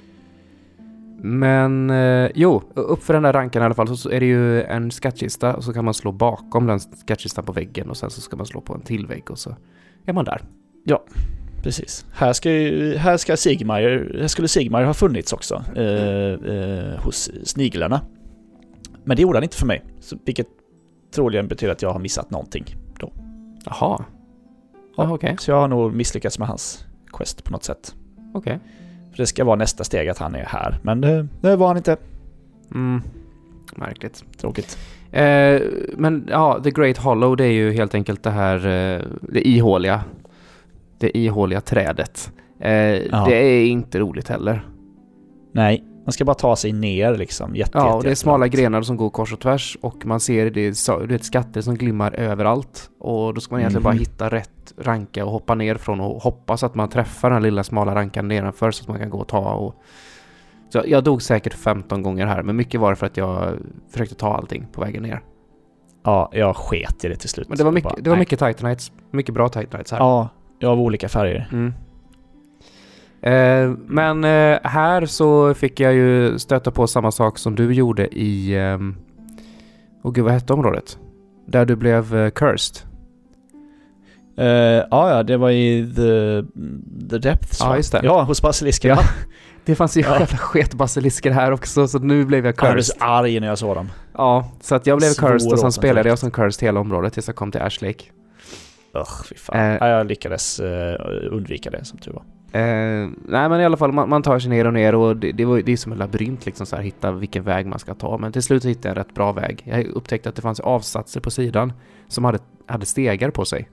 men 1.23 1.91
eh, 1.91 2.31
jo, 2.35 2.63
upp 2.75 3.03
för 3.03 3.15
den 3.15 3.23
där 3.23 3.33
ranken 3.33 3.63
i 3.63 3.65
alla 3.65 3.75
fall 3.75 3.97
så- 3.97 4.11
är 4.11 4.21
det 4.21 4.27
ju 4.27 4.63
en 4.63 4.91
skattkista 4.91 5.55
och 5.57 5.65
så 5.65 5.73
kan 5.73 5.85
man 5.85 5.95
slå 5.95 6.13
bakom 6.13 6.67
den 6.67 6.81
skattkistan 6.81 7.45
på 7.45 7.53
väggen 7.53 7.91
och 7.91 7.97
sen 7.97 8.11
så 8.11 8.21
ska 8.21 8.37
man 8.37 8.47
slå 8.47 8.61
på 8.61 8.75
en 8.75 8.81
till 8.81 9.07
vägg 9.07 9.31
och 9.31 9.39
så 9.39 9.57
är 10.07 10.13
man 10.13 10.25
där. 10.25 10.43
Precis. 11.63 12.07
Här, 12.13 12.33
ska, 12.33 12.49
här, 12.99 13.17
ska 13.17 13.37
Sigmar, 13.37 13.81
här 14.21 14.27
skulle 14.27 14.49
Sigmar 14.49 14.85
ha 14.85 14.95
funnits 14.95 15.33
också. 15.33 15.65
Eh, 15.77 16.55
eh, 16.55 16.99
hos 17.05 17.31
sniglarna. 17.45 18.01
Men 19.05 19.17
det 19.17 19.23
gjorde 19.23 19.37
han 19.37 19.43
inte 19.43 19.57
för 19.57 19.67
mig. 19.67 19.85
Så, 20.01 20.17
vilket 20.25 20.47
troligen 21.15 21.49
betyder 21.49 21.73
att 21.73 21.83
jag 21.83 21.91
har 21.93 22.01
missat 22.01 22.31
någonting. 22.31 22.65
Jaha. 23.65 24.05
Ja, 24.97 25.13
okej. 25.15 25.37
Så 25.39 25.51
jag 25.51 25.61
har 25.61 25.69
nog 25.69 25.95
misslyckats 25.95 26.39
med 26.39 26.49
hans 26.49 26.85
quest 27.13 27.45
på 27.45 27.53
något 27.53 27.65
sätt. 27.65 27.95
Okej. 28.35 28.59
För 29.11 29.17
det 29.17 29.27
ska 29.27 29.45
vara 29.45 29.57
nästa 29.57 29.85
steg 29.85 30.09
att 30.09 30.19
han 30.19 30.35
är 30.35 30.45
här. 30.45 30.79
Men 30.83 31.01
det, 31.01 31.27
det 31.41 31.57
var 31.57 31.67
han 31.67 31.77
inte. 31.77 31.97
Mm. 32.75 33.03
Märkligt. 33.77 34.25
Tråkigt. 34.41 34.79
Eh, 35.13 35.61
men 35.97 36.29
ja, 36.31 36.61
The 36.65 36.71
Great 36.71 36.99
Hollow 36.99 37.37
det 37.37 37.45
är 37.45 37.53
ju 37.53 37.73
helt 37.73 37.95
enkelt 37.95 38.23
det 38.23 38.31
här 38.31 38.57
eh, 38.57 39.03
det 39.21 39.49
ihåliga. 39.49 40.05
Det 40.99 41.19
ihåliga 41.19 41.61
trädet. 41.61 42.33
Eh, 42.61 42.69
Det 43.27 43.35
är 43.35 43.67
inte 43.67 43.99
roligt 43.99 44.29
heller. 44.29 44.67
Nej, 45.53 45.85
man 46.05 46.13
ska 46.13 46.25
bara 46.25 46.35
ta 46.35 46.57
sig 46.57 46.73
ner 46.73 47.17
liksom. 47.17 47.55
Jätte, 47.57 47.79
Ja, 47.79 47.85
jätte, 47.85 47.97
och 47.97 48.03
det 48.05 48.11
är 48.11 48.15
smala 48.15 48.49
grenar 48.49 48.83
som 48.83 48.97
går 48.97 49.11
kors 49.11 49.33
och 49.33 49.41
tvärs 49.41 49.79
och 49.81 50.07
man 50.07 50.21
ser 50.21 50.51
det, 50.51 50.61
är 50.61 51.01
du 51.01 51.07
vet, 51.07 51.25
skatter 51.25 51.61
som 51.61 51.75
glimmar 51.75 52.13
överallt. 52.15 52.91
Och 53.01 53.35
då 53.35 53.41
ska 53.41 53.55
man 53.55 53.61
egentligen 53.61 53.83
Mhm. 53.83 53.85
bara 53.93 53.99
hitta 53.99 54.29
rätt 54.29 54.75
ranka 54.79 55.25
och 55.25 55.31
hoppa 55.33 55.55
ner 55.55 55.75
från 55.75 56.01
och 56.01 56.23
hoppas 56.23 56.63
att 56.65 56.75
man 56.75 56.89
träffar 56.89 57.31
den 57.31 57.43
lilla 57.43 57.65
smala 57.65 57.95
rankan 57.95 58.29
nedanför 58.29 58.71
så 58.71 58.83
att 58.83 58.89
man 58.89 58.99
kan 58.99 59.11
gå 59.11 59.19
och 59.19 59.29
ta 59.29 59.53
och... 59.55 59.75
Så 60.73 60.83
jag 60.87 61.05
dog 61.05 61.23
säkert 61.23 61.55
15 61.55 62.03
gånger 62.03 62.27
här, 62.27 62.43
men 62.43 62.57
mycket 62.57 62.81
var 62.81 62.91
det 62.91 62.97
för 62.97 63.07
att 63.07 63.17
jag 63.17 63.55
försökte 63.93 64.15
ta 64.15 64.35
allting 64.37 64.67
på 64.73 64.81
vägen 64.81 65.03
ner. 65.03 65.21
Ja, 66.05 66.31
jag 66.33 66.57
sket 66.57 67.05
i 67.05 67.09
det 67.09 67.17
till 67.17 67.29
slut. 67.29 67.49
Men 67.49 67.59
det 67.59 67.65
var 67.65 67.73
mycket, 67.73 67.91
bara, 67.93 68.01
det 68.03 68.11
var 68.11 68.17
mycket 68.17 68.39
Titanites, 68.39 68.93
mycket 69.11 69.35
bra 69.35 69.49
Titanites 69.49 69.93
här. 69.93 69.99
Ja, 69.99 70.29
jag 70.59 70.73
av 70.73 70.81
olika 70.81 71.09
färger. 71.09 71.49
Mm. 71.53 71.73
Eh, 73.23 73.71
men 73.87 74.25
eh, 74.25 74.59
här 74.63 75.07
så 75.07 75.55
fick 75.55 75.81
jag 75.81 75.95
ju 75.95 76.39
stöta 76.39 76.71
på 76.71 76.87
samma 76.87 77.11
sak 77.11 77.39
som 77.39 77.55
du 77.55 77.73
gjorde 77.73 78.07
i... 78.19 78.57
ehm, 78.59 78.97
Åh 80.03 80.13
gud, 80.13 80.25
vad 80.25 80.33
hette 80.33 80.53
området? 80.53 80.99
Där 81.47 81.65
du 81.65 81.77
blev 81.77 82.17
eh, 82.17 82.31
cursed. 82.31 82.77
Uh, 84.39 84.47
ja, 84.47 85.11
ja, 85.11 85.23
det 85.23 85.37
var 85.37 85.51
i 85.51 85.93
The, 85.97 86.43
the 87.11 87.19
Depths 87.29 87.61
Ja, 87.61 87.77
just 87.77 87.93
det. 87.93 88.01
Ja, 88.03 88.23
hos 88.23 88.43
basilisken. 88.43 88.91
Ja. 88.91 88.99
Det 89.65 89.75
fanns 89.75 89.97
ju 89.97 90.01
Ja. 90.01 90.13
jävla 90.21 90.27
sketbasilisker 90.39 91.31
här 91.31 91.53
också, 91.53 91.89
så 91.89 91.99
nu 91.99 92.25
blev 92.25 92.47
jag 92.47 92.55
Jag 92.59 92.65
blev 92.73 92.73
cursed. 92.75 92.97
så 92.99 93.05
arg 93.05 93.41
när 93.41 93.47
jag 93.47 93.59
såg 93.59 93.77
dem. 93.77 93.89
Ja, 94.15 94.51
så 94.61 94.75
att 94.75 94.87
jag 94.87 94.99
blev 94.99 95.09
Svår 95.09 95.29
cursed 95.29 95.53
och 95.53 95.59
sen 95.59 95.73
spelade 95.73 96.09
jag 96.09 96.19
som 96.19 96.31
cursed 96.31 96.67
hela 96.67 96.81
området 96.81 97.13
tills 97.13 97.27
jag 97.27 97.37
kom 97.37 97.53
till 97.53 97.61
Ash 97.61 97.83
Lake. 97.83 98.05
Ugh, 98.95 99.25
fy 99.29 99.35
fan. 99.37 99.57
Eh. 99.61 99.77
Ja, 99.81 99.89
jag 99.89 100.07
lyckades 100.07 100.61
eh, 100.61 100.95
undvika 101.31 101.71
det 101.71 101.85
som 101.85 101.99
tur 101.99 102.13
var. 102.13 102.23
Eh, 102.53 103.09
nej 103.25 103.49
men 103.49 103.61
i 103.61 103.65
alla 103.65 103.77
fall, 103.77 103.93
man, 103.93 104.09
man 104.09 104.23
tar 104.23 104.39
sig 104.39 104.51
ner 104.51 104.67
och 104.67 104.73
ner 104.73 104.95
och 104.95 105.17
det, 105.17 105.33
det, 105.33 105.45
var, 105.45 105.59
det 105.61 105.73
är 105.73 105.77
som 105.77 105.93
en 105.93 105.99
labyrint 105.99 106.47
liksom 106.47 106.67
så 106.67 106.77
här, 106.77 106.83
hitta 106.83 107.13
vilken 107.13 107.43
väg 107.43 107.67
man 107.67 107.79
ska 107.79 107.95
ta. 107.95 108.19
Men 108.19 108.33
till 108.33 108.43
slut 108.43 108.65
hittade 108.65 108.89
jag 108.89 108.97
en 108.99 109.05
rätt 109.05 109.15
bra 109.15 109.33
väg. 109.33 109.63
Jag 109.67 109.87
upptäckte 109.87 110.29
att 110.29 110.35
det 110.37 110.43
fanns 110.43 110.61
avsatser 110.61 111.21
på 111.21 111.31
sidan 111.31 111.73
som 112.09 112.25
hade, 112.25 112.39
hade 112.67 112.87
stegar 112.87 113.31
på 113.31 113.45
sig. 113.45 113.69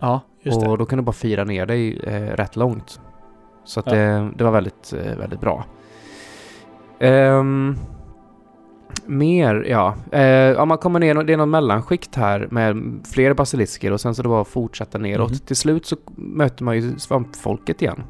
Ja, 0.00 0.20
just 0.42 0.56
och 0.56 0.62
det. 0.62 0.76
då 0.76 0.86
kunde 0.86 1.02
du 1.02 1.04
bara 1.06 1.12
fira 1.12 1.44
ner 1.44 1.66
dig 1.66 2.00
eh, 2.00 2.36
rätt 2.36 2.56
långt. 2.56 3.00
Så 3.64 3.80
att 3.80 3.86
Ja. 3.86 3.92
det, 3.94 4.30
det 4.36 4.44
var 4.44 4.50
väldigt, 4.50 4.92
eh, 4.92 5.16
väldigt 5.18 5.40
bra. 5.40 5.64
Ehm, 6.98 7.76
mer, 9.06 9.66
ja. 9.68 9.94
Eh, 10.12 10.22
ja. 10.30 10.64
Man 10.64 10.78
kommer 10.78 11.00
ner, 11.00 11.14
det 11.14 11.32
är 11.32 11.36
någon 11.36 11.50
mellanskikt 11.50 12.14
här 12.16 12.48
med 12.50 13.00
fler 13.12 13.34
basilisker 13.34 13.92
och 13.92 14.00
sen 14.00 14.14
så 14.14 14.22
det 14.22 14.28
bara 14.28 14.44
fortsätta 14.44 14.98
neråt. 14.98 15.30
Mhm. 15.30 15.38
Till 15.38 15.56
slut 15.56 15.86
så 15.86 15.96
möter 16.16 16.64
man 16.64 16.76
ju 16.76 16.98
svampfolket 16.98 17.82
igen. 17.82 18.02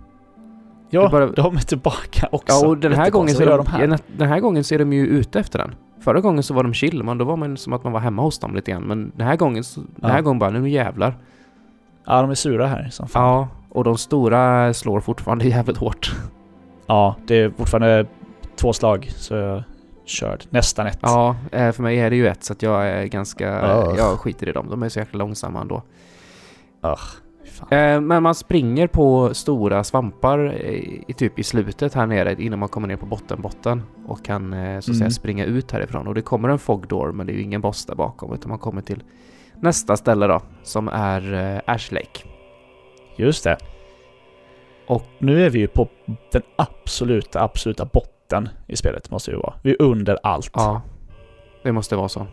Ja, 0.91 1.09
bara- 1.13 1.27
de 1.27 1.57
är 1.57 1.61
tillbaka 1.61 2.29
också. 2.33 2.57
Ja, 2.63 2.69
och 2.69 2.79
den 2.79 2.93
här, 2.93 3.11
gången 3.11 3.35
så 3.35 3.43
är 3.43 3.47
de, 3.47 3.57
de 3.57 3.67
här? 3.67 3.89
ja, 3.89 3.97
den 4.17 4.29
här 4.29 4.41
gången 4.41 4.65
så 4.65 4.75
är 4.75 4.79
de 4.79 4.93
ju 4.93 5.07
ute 5.07 5.41
efter 5.41 5.59
den. 5.59 5.75
Förra 6.01 6.21
gången 6.21 6.43
så 6.43 6.55
var 6.55 6.63
de 6.63 6.75
chill, 6.75 7.03
men 7.03 7.19
då 7.19 7.25
var 7.25 7.37
man 7.37 7.57
som 7.57 7.73
att 7.73 7.85
man 7.85 7.93
var 7.93 8.01
hemma 8.01 8.23
hos 8.23 8.39
dem 8.39 8.55
lite 8.55 8.71
grann. 8.71 8.83
Men 8.83 9.13
den 9.17 9.27
här 9.27 9.37
gången, 9.37 9.65
så, 9.65 9.81
den 9.97 10.11
här 10.11 10.19
Ja. 10.19 10.23
gången 10.23 10.39
bara, 10.39 10.51
nu 10.51 10.69
jävlar. 10.69 11.17
Ja, 12.07 12.21
de 12.23 12.31
är 12.31 12.35
sura 12.35 12.67
här 12.67 12.89
som 12.91 13.09
fan. 13.09 13.23
Ja, 13.23 13.49
och 13.69 13.85
de 13.85 13.99
stora 13.99 14.75
slår 14.75 15.01
fortfarande 15.01 15.45
jävligt 15.49 15.77
hårt. 15.77 16.15
Ja, 16.87 17.17
det 17.27 17.35
är 17.35 17.51
fortfarande 17.51 18.07
två 18.57 18.73
slag 18.73 19.11
så 19.17 19.63
körd. 20.07 20.45
Nästan 20.51 20.87
ett. 20.87 20.99
Ja, 21.03 21.37
eh, 21.53 21.73
för 21.73 21.83
mig 21.83 21.99
är 21.99 22.11
det 22.11 22.17
ju 22.17 22.27
ett 22.29 22.45
så 22.45 22.53
att 22.53 22.63
jag 22.63 22.87
är 22.89 23.05
ganska... 23.07 23.77
Ugh. 23.79 23.95
Jag 23.99 24.19
skiter 24.21 24.49
i 24.49 24.53
dem. 24.53 24.67
De 24.71 24.83
är 24.83 24.89
så 24.89 24.99
jäkla 24.99 25.19
långsamma 25.19 25.61
ändå. 25.61 25.83
Fan. 26.83 27.69
Eh, 27.71 28.01
men 28.01 28.23
man 28.23 28.35
springer 28.35 28.87
på 28.87 29.35
stora 29.35 29.85
svampar 29.85 30.53
i, 31.09 31.15
typ 31.17 31.39
i 31.39 31.43
slutet 31.43 31.95
här 31.95 32.07
nere 32.07 32.37
innan 32.43 32.59
man 32.59 32.69
kommer 32.69 32.89
ner 32.89 32.97
på 32.97 33.07
bottenbotten 33.07 33.83
och 34.07 34.25
kan 34.25 34.53
eh, 34.53 34.81
så 34.81 34.91
att 34.91 34.97
säga 34.97 34.97
Mm. 35.07 35.11
springa 35.11 35.45
ut 35.45 35.71
härifrån. 35.73 36.07
Och 36.07 36.15
det 36.15 36.23
kommer 36.23 36.49
en 36.49 36.59
fogdoor 36.59 37.13
men 37.13 37.27
det 37.27 37.33
är 37.33 37.35
ju 37.35 37.43
ingen 37.43 37.61
boss 37.61 37.87
där 37.87 37.95
bakom 37.95 38.35
utan 38.35 38.49
man 38.49 38.59
kommer 38.59 38.83
till 38.83 39.03
nästa 39.61 39.97
ställe 39.97 40.27
då 40.27 40.43
som 40.63 40.89
är 40.89 41.63
Ash 41.67 41.93
Lake. 41.93 42.21
Just 43.17 43.45
det. 43.45 43.57
Och- 44.87 45.07
nu 45.19 45.47
är 45.47 45.51
vi 45.51 45.59
ju 45.59 45.67
på 45.67 45.89
den 46.33 46.43
absoluta, 46.57 47.43
absoluta 47.43 47.85
botten 47.85 48.13
i 48.67 48.77
spelet 48.77 49.11
måste 49.11 49.31
det 49.31 49.37
vara. 49.37 49.55
Vi 49.63 49.71
är 49.71 49.83
under 49.83 50.19
allt. 50.23 50.51
Ja, 50.55 50.83
det 51.63 51.73
måste 51.73 51.97
vara 51.97 52.09
så. 52.09 52.27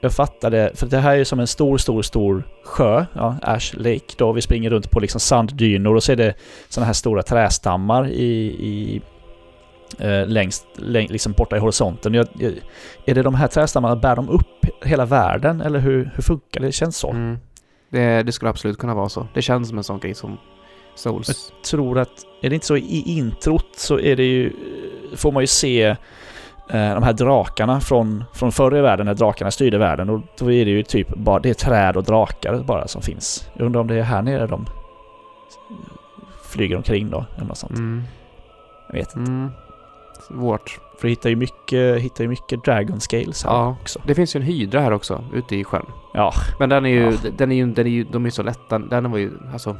Jag 0.00 0.12
fattar 0.12 0.50
det, 0.50 0.70
för 0.74 0.86
det 0.86 0.98
här 0.98 1.12
är 1.12 1.16
ju 1.16 1.24
som 1.24 1.40
en 1.40 1.46
stor, 1.46 1.78
stor, 1.78 2.02
stor 2.02 2.42
sjö, 2.64 3.06
ja, 3.12 3.36
Ash 3.42 3.74
Lake 3.74 4.14
då. 4.16 4.32
Vi 4.32 4.42
springer 4.42 4.70
runt 4.70 4.90
på 4.90 5.00
liksom 5.00 5.20
sanddynor 5.20 5.94
och 5.94 6.02
så 6.02 6.12
är 6.12 6.16
det 6.16 6.34
sådana 6.68 6.86
här 6.86 6.92
stora 6.92 7.22
trästammar 7.22 8.08
i, 8.08 8.24
i 8.44 9.02
eh, 9.98 10.26
längst, 10.26 10.66
läng, 10.76 11.08
liksom 11.08 11.32
borta 11.32 11.56
i 11.56 11.60
horisonten. 11.60 12.14
Jag, 12.14 12.26
jag, 12.38 12.52
är 13.06 13.14
det 13.14 13.22
de 13.22 13.34
här 13.34 13.48
trästammarna, 13.48 13.96
bär 13.96 14.16
de 14.16 14.28
upp 14.28 14.66
hela 14.82 15.04
världen 15.04 15.60
eller 15.60 15.78
hur, 15.78 16.10
hur 16.14 16.22
funkar 16.22 16.60
det? 16.60 16.66
Det 16.66 16.72
känns 16.72 16.96
så. 16.96 17.10
Mm. 17.10 17.38
Det, 17.90 18.22
det 18.22 18.32
skulle 18.32 18.50
absolut 18.50 18.78
kunna 18.78 18.94
vara 18.94 19.08
så. 19.08 19.26
Det 19.34 19.42
känns 19.42 19.68
som 19.68 19.78
en 19.78 19.84
sån 19.84 19.98
grej 19.98 20.14
som 20.14 20.38
Souls. 20.94 21.52
tror 21.70 21.98
att, 21.98 22.10
är 22.42 22.48
det 22.50 22.54
inte 22.54 22.66
så 22.66 22.76
i 22.76 23.02
introt 23.06 23.66
så 23.76 23.98
är 24.00 24.16
det 24.16 24.24
ju, 24.24 24.52
får 25.16 25.32
man 25.32 25.42
ju 25.42 25.46
se 25.46 25.82
eh, 25.84 25.96
de 26.94 27.02
här 27.02 27.12
drakarna 27.12 27.80
från, 27.80 28.24
från 28.34 28.52
förr 28.52 28.76
i 28.76 28.80
världen 28.80 29.06
när 29.06 29.14
drakarna 29.14 29.50
styrde 29.50 29.78
världen 29.78 30.10
och 30.10 30.20
då 30.38 30.52
är 30.52 30.64
det 30.64 30.70
ju 30.70 30.82
typ 30.82 31.08
bara, 31.08 31.38
det 31.38 31.50
är 31.50 31.54
träd 31.54 31.96
och 31.96 32.04
drakar 32.04 32.58
bara 32.58 32.88
som 32.88 33.02
finns. 33.02 33.48
Jag 33.54 33.66
undrar 33.66 33.80
om 33.80 33.86
det 33.86 33.94
är 33.94 34.02
här 34.02 34.22
nere 34.22 34.46
de 34.46 34.66
flyger 36.44 36.76
omkring 36.76 37.10
då, 37.10 37.24
eller 37.36 37.46
något 37.46 37.58
sånt. 37.58 37.78
Mm. 37.78 38.02
Jag 38.88 38.94
vet 38.94 39.16
inte. 39.16 39.30
Mm. 39.30 39.50
Svårt. 40.28 40.78
För 40.98 41.02
du 41.02 41.08
hittar 41.08 41.30
ju 41.30 41.36
mycket, 41.36 42.00
hittar 42.00 42.24
ju 42.24 42.28
mycket 42.28 42.64
dragon 42.64 43.00
scales 43.00 43.44
här 43.44 43.50
Ja. 43.52 43.76
också. 43.82 44.00
Det 44.06 44.14
finns 44.14 44.36
ju 44.36 44.40
en 44.40 44.46
hydra 44.46 44.80
här 44.80 44.92
också, 44.92 45.24
ute 45.34 45.56
i 45.56 45.64
sjön. 45.64 45.86
Ja, 46.14 46.32
Men 46.58 46.68
den 46.68 46.86
är 46.86 46.90
ju, 46.90 47.02
Ja. 47.04 47.30
den 47.36 47.52
är 47.52 47.56
ju, 47.56 47.66
den 47.66 47.86
är 47.86 47.90
ju, 47.90 48.04
de 48.04 48.22
är 48.22 48.26
ju 48.26 48.30
så 48.30 48.42
lätta. 48.42 48.78
Den 48.78 49.10
var 49.10 49.18
ju, 49.18 49.30
alltså, 49.52 49.76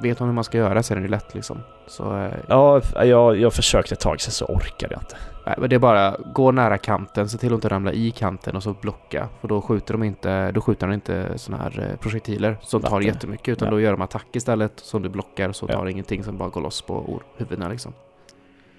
vet 0.00 0.20
man 0.20 0.28
hur 0.28 0.34
man 0.34 0.44
ska 0.44 0.58
göra 0.58 0.82
så 0.82 0.94
är 0.94 1.00
ju 1.00 1.08
lätt 1.08 1.34
liksom. 1.34 1.58
Så, 1.86 2.16
eh, 2.18 2.32
ja 2.48 2.80
jag, 3.04 3.36
jag 3.36 3.52
försökte 3.52 3.94
ett 3.94 4.00
tag 4.00 4.20
sen 4.20 4.32
så 4.32 4.44
orkade 4.44 4.94
jag 4.94 5.02
inte. 5.02 5.16
nej, 5.46 5.54
men 5.58 5.70
det 5.70 5.74
är 5.76 5.80
bara, 5.80 6.16
gå 6.34 6.52
nära 6.52 6.78
kanten, 6.78 7.28
se 7.28 7.38
till 7.38 7.48
att 7.48 7.54
inte 7.54 7.68
ramla 7.68 7.92
i 7.92 8.10
kanten 8.10 8.56
och 8.56 8.62
så 8.62 8.72
blocka. 8.80 9.28
För 9.40 9.48
då 9.48 9.60
skjuter 9.62 9.94
de 9.94 10.02
inte, 10.02 10.50
då 10.52 10.60
skjuter 10.60 10.86
de 10.86 10.92
inte 10.94 11.38
såna 11.38 11.56
här 11.58 11.88
eh, 11.90 11.96
projektiler 11.96 12.56
som 12.62 12.82
tar 12.82 13.00
jättemycket. 13.00 13.48
Utan 13.48 13.66
Ja. 13.66 13.72
då 13.72 13.80
gör 13.80 13.90
de 13.90 14.02
attack 14.02 14.26
istället 14.32 14.72
som 14.76 15.02
du 15.02 15.08
blockar 15.08 15.52
så 15.52 15.66
Ja. 15.68 15.74
tar 15.74 15.86
ingenting 15.86 16.24
som 16.24 16.38
bara 16.38 16.48
går 16.48 16.60
loss 16.60 16.82
på 16.82 17.20
huvudena 17.36 17.68
liksom. 17.68 17.92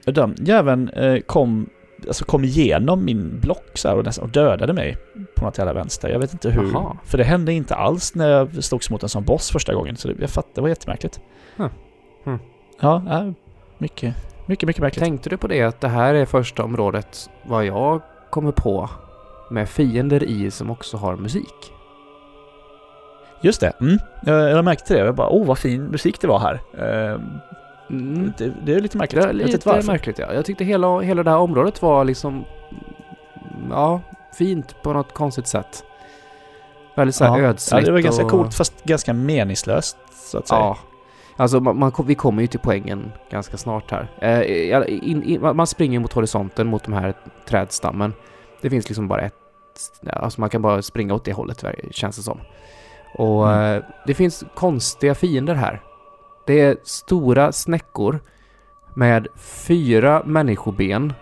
Den 0.05 0.36
jäveln 0.39 0.89
eh, 0.89 1.20
kom, 1.20 1.70
alltså 2.07 2.25
kom 2.25 2.43
igenom 2.43 3.05
min 3.05 3.39
block 3.39 3.71
så 3.73 3.87
här 3.87 3.97
och, 3.97 4.05
nästan, 4.05 4.25
och 4.25 4.31
dödade 4.31 4.73
mig 4.73 4.97
på 5.35 5.45
något 5.45 5.57
jävla 5.57 5.73
vänster. 5.73 6.09
Jag 6.09 6.19
vet 6.19 6.33
inte 6.33 6.49
hur. 6.49 6.71
Jaha. 6.73 6.97
För 7.05 7.17
det 7.17 7.23
hände 7.23 7.53
inte 7.53 7.75
alls 7.75 8.15
när 8.15 8.29
jag 8.29 8.63
slogs 8.63 8.89
mot 8.89 9.03
en 9.03 9.09
sån 9.09 9.23
boss 9.23 9.51
första 9.51 9.73
gången. 9.73 9.95
Så 9.95 10.07
det, 10.07 10.15
jag 10.19 10.29
fattar, 10.29 10.51
det 10.55 10.61
var 10.61 10.69
jättemärkligt. 10.69 11.19
Huh. 11.57 11.67
Hmm. 12.23 12.39
Ja, 12.79 13.03
äh, 13.09 13.31
mycket, 13.77 14.15
mycket, 14.45 14.67
mycket 14.67 14.81
märkligt. 14.81 15.03
Tänkte 15.03 15.29
du 15.29 15.37
på 15.37 15.47
det 15.47 15.61
att 15.61 15.81
det 15.81 15.87
här 15.87 16.13
är 16.13 16.25
första 16.25 16.63
området 16.63 17.29
vad 17.43 17.65
jag 17.65 18.01
kommer 18.29 18.51
på 18.51 18.89
med 19.49 19.69
fiender 19.69 20.23
i 20.23 20.51
som 20.51 20.71
också 20.71 20.97
har 20.97 21.15
musik? 21.15 21.73
Just 23.41 23.61
det, 23.61 23.73
mm. 23.81 23.97
jag, 24.25 24.49
jag 24.49 24.65
märkte 24.65 24.93
det. 24.93 24.99
Jag 24.99 25.15
bara, 25.15 25.29
oh 25.29 25.45
vad 25.45 25.57
fin 25.57 25.83
musik 25.83 26.21
det 26.21 26.27
var 26.27 26.39
här. 26.39 26.61
Eh, 26.77 27.19
Mm. 27.99 28.33
det, 28.37 28.53
det 28.65 28.73
är 28.73 28.79
lite 28.79 28.97
märkligt. 28.97 29.23
Det 29.23 29.29
är 29.29 29.33
lite 29.33 29.81
märkligt 29.87 30.19
ja. 30.19 30.33
Jag 30.33 30.45
tyckte 30.45 30.63
hela, 30.63 30.99
hela 30.99 31.23
det 31.23 31.29
här 31.29 31.37
området 31.37 31.81
var 31.81 32.05
liksom 32.05 32.45
Ja, 33.69 34.01
fint 34.37 34.75
på 34.81 34.93
något 34.93 35.13
konstigt 35.13 35.47
sätt. 35.47 35.83
Väldigt 36.95 37.15
såhär 37.15 37.39
ja. 37.39 37.47
ödsligt 37.47 37.81
ja, 37.81 37.85
det 37.85 37.91
var 37.91 37.99
ganska 37.99 38.25
och, 38.25 38.31
coolt 38.31 38.53
fast 38.53 38.83
ganska 38.83 39.13
meningslöst 39.13 39.97
så 40.13 40.37
att 40.37 40.47
säga. 40.47 40.59
Ja. 40.59 40.77
Alltså 41.37 41.59
man, 41.59 41.79
man, 41.79 41.91
vi 42.05 42.15
kommer 42.15 42.41
ju 42.41 42.47
till 42.47 42.59
poängen 42.59 43.11
ganska 43.29 43.57
snart 43.57 43.91
här. 43.91 44.07
Eh, 44.21 45.09
in, 45.09 45.23
in, 45.23 45.41
man 45.41 45.67
springer 45.67 45.99
mot 45.99 46.13
horisonten 46.13 46.67
mot 46.67 46.83
de 46.83 46.93
här 46.93 47.13
trädstammen. 47.45 48.13
Det 48.61 48.69
finns 48.69 48.89
liksom 48.89 49.07
bara 49.07 49.21
ett... 49.21 49.33
Alltså 50.09 50.41
man 50.41 50.49
kan 50.49 50.61
bara 50.61 50.81
springa 50.81 51.13
åt 51.13 51.25
det 51.25 51.33
hållet 51.33 51.63
känns 51.91 52.15
det 52.15 52.23
som. 52.23 52.39
Och 53.15 53.49
Mm. 53.49 53.77
eh, 53.77 53.83
det 54.07 54.13
finns 54.13 54.43
konstiga 54.55 55.15
fiender 55.15 55.55
här. 55.55 55.81
Det 56.47 56.61
är 56.61 56.77
stora 56.83 57.51
snäckor 57.51 58.19
med 58.95 59.27
fyra 59.37 60.21
människoben. 60.25 61.13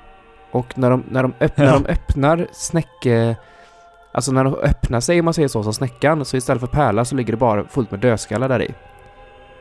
Och 0.52 0.78
när 0.78 0.90
de, 0.90 1.04
när 1.10 1.24
de, 1.24 1.34
öpp, 1.40 1.58
när 1.58 1.74
de 1.74 1.86
öppnar 1.86 2.48
snäcke... 2.52 3.36
Alltså 4.14 4.32
när 4.32 4.44
de 4.44 4.56
öppnar 4.56 5.00
sig 5.00 5.20
om 5.20 5.26
man 5.26 5.34
säger 5.34 5.48
så 5.48 5.64
som 5.64 5.74
snäckan 5.74 6.26
så 6.26 6.38
istället 6.38 6.60
för 6.62 6.68
pärla 6.68 7.06
så 7.06 7.16
ligger 7.16 7.34
det 7.34 7.38
bara 7.38 7.64
fullt 7.68 7.92
med 7.92 8.00
dödskallar 8.00 8.50
där 8.50 8.62
i. 8.62 8.74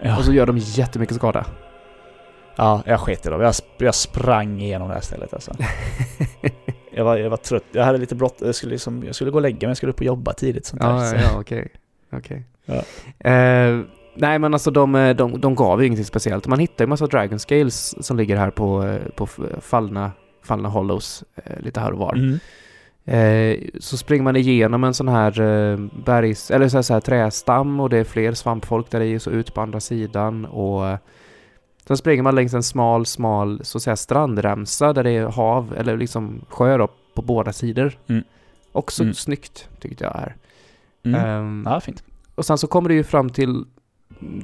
Ja. 0.02 0.18
Och 0.18 0.24
så 0.24 0.32
gör 0.32 0.46
de 0.46 0.58
jättemycket 0.58 1.16
skada. 1.16 1.46
Ja, 2.56 2.82
jag 2.86 3.00
sket 3.00 3.26
i 3.26 3.28
dem. 3.28 3.40
Jag, 3.40 3.50
sp- 3.52 3.64
jag 3.78 3.94
sprang 3.94 4.60
igenom 4.60 4.88
det 4.88 4.94
här 4.94 5.00
stället 5.00 5.34
alltså. 5.34 5.52
jag, 6.92 7.04
var, 7.04 7.16
jag 7.16 7.30
var 7.30 7.36
trött. 7.36 7.64
Jag 7.72 7.84
hade 7.84 7.98
lite 7.98 8.14
brått. 8.14 8.36
Jag 8.40 8.54
skulle, 8.54 8.72
liksom, 8.72 9.02
jag 9.06 9.14
skulle 9.14 9.30
gå 9.30 9.36
och 9.38 9.42
lägga 9.42 9.66
mig. 9.66 9.70
Jag 9.70 9.76
skulle 9.76 9.92
upp 9.92 9.98
och 10.00 10.06
jobba 10.06 10.32
tidigt. 10.32 10.66
Sånt 10.66 10.82
där. 10.82 10.90
Ja, 10.90 11.00
Så- 11.06 11.16
ja, 11.16 11.20
ja, 11.22 11.40
okej. 11.40 11.68
Okej. 12.12 12.44
Ja. 12.64 12.82
Eh, 13.30 13.80
nej, 14.14 14.38
men 14.38 14.54
alltså 14.54 14.70
de, 14.70 14.94
eh, 14.94 15.16
de, 15.16 15.40
de 15.40 15.54
gav 15.54 15.80
ju 15.80 15.86
ingenting 15.86 16.04
speciellt. 16.04 16.46
Man 16.46 16.58
hittar 16.58 16.84
ju 16.84 16.88
massa 16.88 17.06
Dragon 17.06 17.38
Scales 17.38 18.06
som 18.06 18.16
ligger 18.16 18.36
här 18.36 18.50
på, 18.50 18.84
eh, 18.84 19.08
på 19.16 19.26
fallna, 19.60 20.12
fallna 20.42 20.68
hollows 20.68 21.24
eh, 21.36 21.60
lite 21.60 21.80
här 21.80 21.92
och 21.92 21.98
var. 21.98 22.14
Mm. 22.14 22.38
Eh, 23.04 23.68
så 23.80 23.96
springer 23.96 24.22
man 24.24 24.36
igenom 24.36 24.84
en 24.84 24.94
sån 24.94 25.08
här 25.08 25.40
eh, 25.40 25.78
bergs... 26.04 26.50
Eller 26.50 26.68
så 26.68 26.76
här, 26.76 26.82
så 26.82 26.92
här 26.92 27.00
trästam 27.00 27.80
och 27.80 27.90
det 27.90 27.96
är 27.98 28.04
fler 28.04 28.32
svampfolk 28.34 28.90
där 28.90 29.00
i 29.00 29.16
och 29.16 29.22
så 29.22 29.30
ut 29.30 29.54
på 29.54 29.60
andra 29.60 29.80
sidan 29.80 30.44
och... 30.44 30.88
Eh, 30.88 30.98
sen 31.86 31.96
springer 31.96 32.22
man 32.22 32.34
längs 32.34 32.54
en 32.54 32.62
smal, 32.62 33.06
smal 33.06 33.60
så 33.64 33.78
att 33.78 33.82
säga 33.82 33.96
strandremsa 33.96 34.92
där 34.92 35.04
det 35.04 35.10
är 35.10 35.26
hav 35.26 35.74
eller 35.76 35.96
liksom 35.96 36.40
sjö 36.48 36.76
då, 36.78 36.88
på 37.14 37.22
båda 37.22 37.52
sidor. 37.52 37.98
Mm. 38.08 38.24
Också 38.72 39.02
Mm. 39.02 39.14
snyggt 39.14 39.68
tyckte 39.80 40.04
jag 40.04 40.10
här. 40.12 40.36
Mm. 41.04 41.20
Ehm, 41.20 41.62
Ja, 41.66 41.80
fint. 41.80 42.02
och 42.34 42.44
sen 42.44 42.58
så 42.58 42.66
kommer 42.66 42.88
det 42.88 42.94
ju 42.94 43.04
fram 43.04 43.30
till 43.30 43.64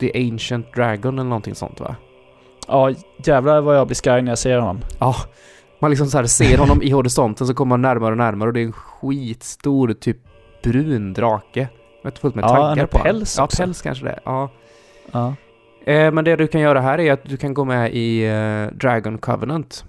The 0.01 0.29
Ancient 0.31 0.75
Dragon 0.75 1.15
eller 1.19 1.29
någonting 1.29 1.55
sånt 1.55 1.81
va? 1.81 1.97
Ja, 2.69 2.91
jävlar 3.25 3.61
vad 3.61 3.77
jag 3.77 3.87
blir 3.87 3.95
skraj 3.95 4.23
när 4.23 4.31
jag 4.31 4.39
ser 4.39 4.59
honom. 4.59 4.81
Ja. 4.99 5.15
Man 5.79 5.91
liksom 5.91 6.07
så 6.07 6.27
ser 6.29 6.59
honom 6.59 6.83
i 6.83 6.91
horisonten 6.91 7.47
så 7.47 7.55
kommer 7.55 7.69
man 7.69 7.83
närmare 7.83 8.11
och 8.11 8.17
närmare 8.19 8.49
och 8.49 8.53
det 8.55 8.61
är 8.61 8.65
en 8.65 8.73
skitstor 8.73 9.93
typ 9.93 10.17
brun 10.63 11.13
drake. 11.13 11.69
Med 12.05 12.19
fullt 12.19 12.35
med 12.35 12.43
Ja, 12.45 12.49
taggar 12.49 12.87
på. 12.87 12.99
päls 12.99 13.35
Ja, 13.39 13.45
också. 13.45 13.63
päls 13.63 13.83
kanske 13.83 14.05
det. 14.05 14.21
Ja. 14.25 14.51
Ja. 15.13 15.35
Eh, 15.87 16.13
men 16.13 16.25
det 16.25 16.37
du 16.37 16.47
kan 16.47 16.61
göra 16.61 16.81
här 16.81 17.01
är 17.01 17.13
att 17.13 17.25
du 17.25 17.37
kan 17.37 17.55
gå 17.55 17.65
med 17.65 17.95
i 17.95 18.25
eh, 18.27 18.77
Dragon 18.79 19.19
Covenant. 19.19 19.85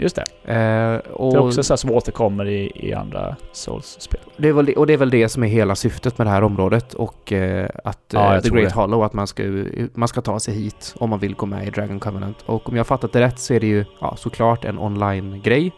Just 0.00 0.16
det. 0.16 0.52
Eh, 0.54 1.12
och 1.12 1.32
Det 1.32 1.38
är 1.38 1.46
också 1.46 1.62
så 1.62 1.76
som 1.76 1.90
återkommer 1.90 2.48
i, 2.48 2.72
i 2.74 2.94
andra 2.94 3.36
Souls-spel. 3.52 4.20
Det 4.36 4.52
väl 4.52 4.72
och 4.72 4.86
det 4.86 4.92
är 4.92 4.96
väl 4.96 5.10
det 5.10 5.28
som 5.28 5.42
är 5.42 5.46
hela 5.48 5.74
syftet 5.74 6.18
med 6.18 6.26
det 6.26 6.30
här 6.30 6.42
området 6.42 6.94
och 6.94 7.32
eh, 7.32 7.68
att 7.84 8.14
eh, 8.14 8.20
Ja, 8.20 8.34
jag 8.34 8.42
The 8.42 8.50
Great 8.50 8.68
det. 8.68 8.74
Hollow, 8.74 9.02
att 9.02 9.12
man 9.12 9.26
ska, 9.26 9.42
man 9.94 10.08
ska 10.08 10.20
ta 10.20 10.40
sig 10.40 10.54
hit 10.54 10.94
om 10.98 11.10
man 11.10 11.18
vill 11.18 11.34
gå 11.34 11.46
med 11.46 11.66
i 11.66 11.70
Dragon 11.70 12.00
Covenant. 12.00 12.36
Och 12.46 12.68
om 12.68 12.76
jag 12.76 12.86
fattat 12.86 13.12
det 13.12 13.20
rätt 13.20 13.38
så 13.38 13.54
är 13.54 13.60
det 13.60 13.66
ju 13.66 13.84
ja, 14.00 14.16
såklart 14.16 14.64
en 14.64 14.78
online-grej. 14.78 15.72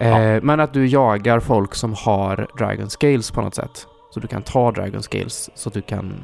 Eh, 0.00 0.42
Men 0.42 0.60
att 0.60 0.72
du 0.72 0.86
jagar 0.86 1.40
folk 1.40 1.74
som 1.74 1.94
har 1.94 2.48
Dragon 2.58 2.90
Scales 2.90 3.30
på 3.30 3.40
något 3.40 3.54
sätt. 3.54 3.86
Så 4.10 4.20
du 4.20 4.28
kan 4.28 4.42
ta 4.42 4.72
Dragon 4.72 5.02
Scales 5.02 5.50
så 5.54 5.68
att 5.68 5.74
du 5.74 5.82
kan, 5.82 6.14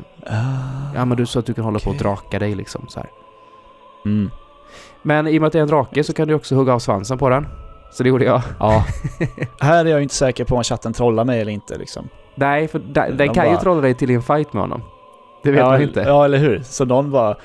ja 0.94 1.04
men 1.04 1.16
du, 1.16 1.26
så 1.26 1.38
att 1.38 1.46
du 1.46 1.54
kan 1.54 1.64
hålla 1.64 1.78
på 1.78 1.90
och 1.90 1.96
draka 1.96 2.38
dig 2.38 2.54
liksom 2.54 2.86
så 2.88 3.00
här. 3.00 3.10
Mm. 4.04 4.30
Men 5.06 5.26
i 5.26 5.38
och 5.38 5.40
med 5.40 5.46
att 5.46 5.52
det 5.52 5.58
är 5.58 5.62
en 5.62 5.68
drake 5.68 6.04
så 6.04 6.12
kan 6.12 6.28
du 6.28 6.34
också 6.34 6.54
hugga 6.54 6.72
av 6.74 6.78
svansen 6.78 7.18
på 7.18 7.28
den. 7.28 7.46
Så 7.90 8.02
det 8.02 8.08
gjorde 8.08 8.24
jag. 8.24 8.42
Ja. 8.60 8.84
här 9.60 9.84
är 9.84 9.90
jag 9.90 10.02
inte 10.02 10.14
säker 10.14 10.44
på 10.44 10.56
om 10.56 10.62
chatten 10.62 10.92
trollar 10.92 11.24
mig 11.24 11.40
eller 11.40 11.52
inte 11.52 11.78
liksom. 11.78 12.08
Nej, 12.34 12.68
för 12.68 12.78
da, 12.78 13.06
den 13.08 13.16
De 13.16 13.28
kan 13.28 13.44
ju 13.44 13.50
bara- 13.50 13.60
trolla 13.60 13.80
dig 13.80 13.94
till 13.94 14.10
en 14.10 14.22
fight 14.22 14.52
med 14.52 14.62
honom. 14.62 14.82
Det 15.42 15.50
vet 15.50 15.60
ja, 15.60 15.70
man 15.70 15.82
inte. 15.82 16.00
Ja, 16.00 16.24
eller 16.24 16.38
hur? 16.38 16.62
Så 16.64 16.84
någon 16.84 17.10
bara... 17.10 17.36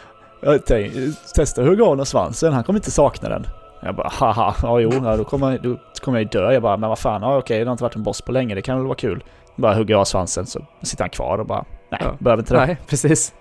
Tänkte, 0.68 1.12
testa 1.36 1.64
hugga 1.64 1.84
av 1.84 1.90
honom 1.90 2.06
svansen, 2.06 2.54
han 2.54 2.64
kommer 2.64 2.80
inte 2.80 2.92
sakna 2.92 3.30
den. 3.30 3.46
Jag 3.82 3.96
bara 3.96 4.10
haha, 4.12 4.56
ja 4.64 4.80
jo, 4.80 4.92
ja, 5.04 5.18
då 5.18 5.24
kommer 5.24 5.58
då 5.58 5.78
kommer 6.02 6.18
jag 6.20 6.24
ju 6.24 6.30
dö. 6.40 6.54
Jag 6.54 6.62
bara, 6.62 6.78
men 6.78 6.90
vad 6.90 7.00
fan, 7.00 7.22
ja 7.22 7.38
okej, 7.38 7.60
det 7.60 7.66
har 7.66 7.72
inte 7.72 7.84
varit 7.84 7.96
en 7.96 8.04
boss 8.04 8.22
på 8.22 8.32
länge, 8.32 8.56
det 8.56 8.62
kan 8.62 8.78
väl 8.78 8.86
vara 8.86 8.96
kul. 8.96 9.24
Bara 9.56 9.74
hugger 9.74 9.96
av 9.96 10.06
svansen 10.06 10.46
så 10.46 10.60
sitter 10.82 11.04
han 11.04 11.10
kvar 11.10 11.38
och 11.38 11.46
bara, 11.46 11.66
nej, 11.92 12.02
Ja. 12.04 12.16
behöver 12.20 12.44
inte 12.44 12.54
det. 12.54 12.66
Nej, 12.66 12.78
precis. 12.88 13.34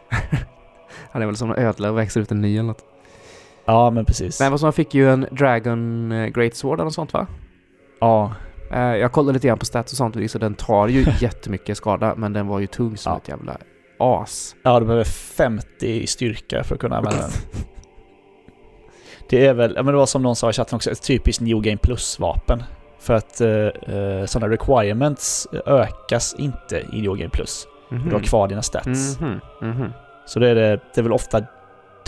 Han 1.10 1.22
är 1.22 1.26
väl 1.26 1.36
som 1.36 1.50
en 1.50 1.58
ödla 1.66 1.90
och 1.90 1.98
växer 1.98 2.20
ut 2.20 2.30
en 2.30 2.40
ny 2.40 2.54
eller 2.54 2.66
något. 2.66 2.84
Ja, 3.70 3.90
men 3.90 4.04
precis. 4.04 4.40
Nej, 4.40 4.50
vad 4.50 4.60
som 4.60 4.66
han 4.66 4.72
fick 4.72 4.94
ju 4.94 5.10
en 5.12 5.26
Dragon 5.30 6.12
eh, 6.12 6.26
Great 6.26 6.54
Sword 6.54 6.74
eller 6.74 6.84
något 6.84 6.94
sånt 6.94 7.12
va? 7.12 7.26
Ja, 8.00 8.32
Eh, 8.72 8.80
jag 8.96 9.12
kollade 9.12 9.32
lite 9.32 9.46
grann 9.48 9.58
på 9.58 9.64
stats 9.66 9.92
och 9.92 9.96
sånt, 9.96 10.30
så 10.30 10.38
den 10.38 10.54
tar 10.54 10.88
ju 10.88 11.04
jättemycket 11.20 11.76
skada, 11.76 12.14
men 12.16 12.32
den 12.32 12.46
var 12.46 12.58
ju 12.60 12.66
tung 12.66 12.96
som 12.96 13.12
Ja. 13.12 13.18
ett 13.18 13.28
jävla 13.28 13.56
as. 13.98 14.56
Ja, 14.62 14.80
du 14.80 14.86
behöver 14.86 15.04
50 15.04 15.86
i 15.86 16.06
styrka 16.06 16.64
för 16.64 16.74
att 16.74 16.80
kunna 16.80 16.96
använda 16.96 17.20
den. 17.20 17.30
Det 19.28 19.46
är 19.46 19.54
väl, 19.54 19.72
ja 19.76 19.82
men 19.82 19.92
det 19.94 19.98
var 19.98 20.06
som 20.06 20.22
någon 20.22 20.36
sa 20.36 20.50
i 20.50 20.52
chatten 20.52 20.76
också, 20.76 20.90
ett 20.90 21.02
typiskt 21.02 21.40
New 21.42 21.60
Game 21.60 21.76
Plus-vapen. 21.76 22.62
För 23.00 23.14
att 23.14 23.40
eh, 23.40 23.50
eh, 23.96 24.24
sådana 24.26 24.52
requirements 24.52 25.46
ökas 25.66 26.34
inte 26.38 26.84
i 26.92 27.00
New 27.02 27.16
Game 27.16 27.30
Plus. 27.30 27.66
Mhm. 27.90 28.08
Du 28.08 28.14
har 28.14 28.22
kvar 28.22 28.48
dina 28.48 28.62
stats. 28.62 29.20
Mhm, 29.20 29.40
mhm. 29.62 29.92
Så 30.26 30.38
det 30.38 30.48
är, 30.48 30.54
det, 30.54 30.80
det 30.94 31.00
är 31.00 31.02
väl 31.02 31.12
ofta 31.12 31.42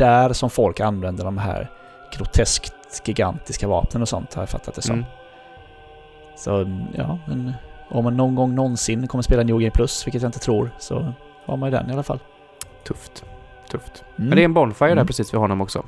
där 0.07 0.33
som 0.33 0.51
folk 0.51 0.81
använder 0.81 1.25
de 1.25 1.39
här 1.39 1.71
groteskt 2.17 2.75
gigantiska 3.09 3.69
vapnen 3.69 4.03
och 4.03 4.09
sånt 4.09 4.35
har 4.35 4.43
jag 4.43 4.49
fattat 4.49 4.75
det 4.75 4.83
som. 4.83 4.95
Mm. 4.95 5.05
Så 6.37 6.51
ja, 6.95 7.19
men 7.27 7.53
om 7.91 8.05
man 8.05 8.17
någon 8.17 8.35
gång 8.35 8.55
någonsin 8.55 9.09
kommer 9.09 9.23
spela 9.23 9.43
New 9.43 9.59
Game 9.59 9.71
Plus, 9.71 10.07
vilket 10.07 10.23
jag 10.23 10.29
inte 10.29 10.39
tror, 10.39 10.71
så 10.79 11.13
har 11.47 11.57
man 11.57 11.71
ju 11.71 11.77
den 11.77 11.91
i 11.91 11.93
alla 11.93 12.03
fall. 12.03 12.19
Tufft. 12.87 13.25
Tufft. 13.71 14.05
Mm. 14.17 14.29
Men 14.29 14.37
det 14.37 14.43
är 14.43 14.45
en 14.45 14.55
Bonfire 14.55 14.89
där 14.89 14.93
Mm. 14.93 15.07
precis 15.07 15.35
vid 15.35 15.41
honom 15.41 15.61
också. 15.61 15.85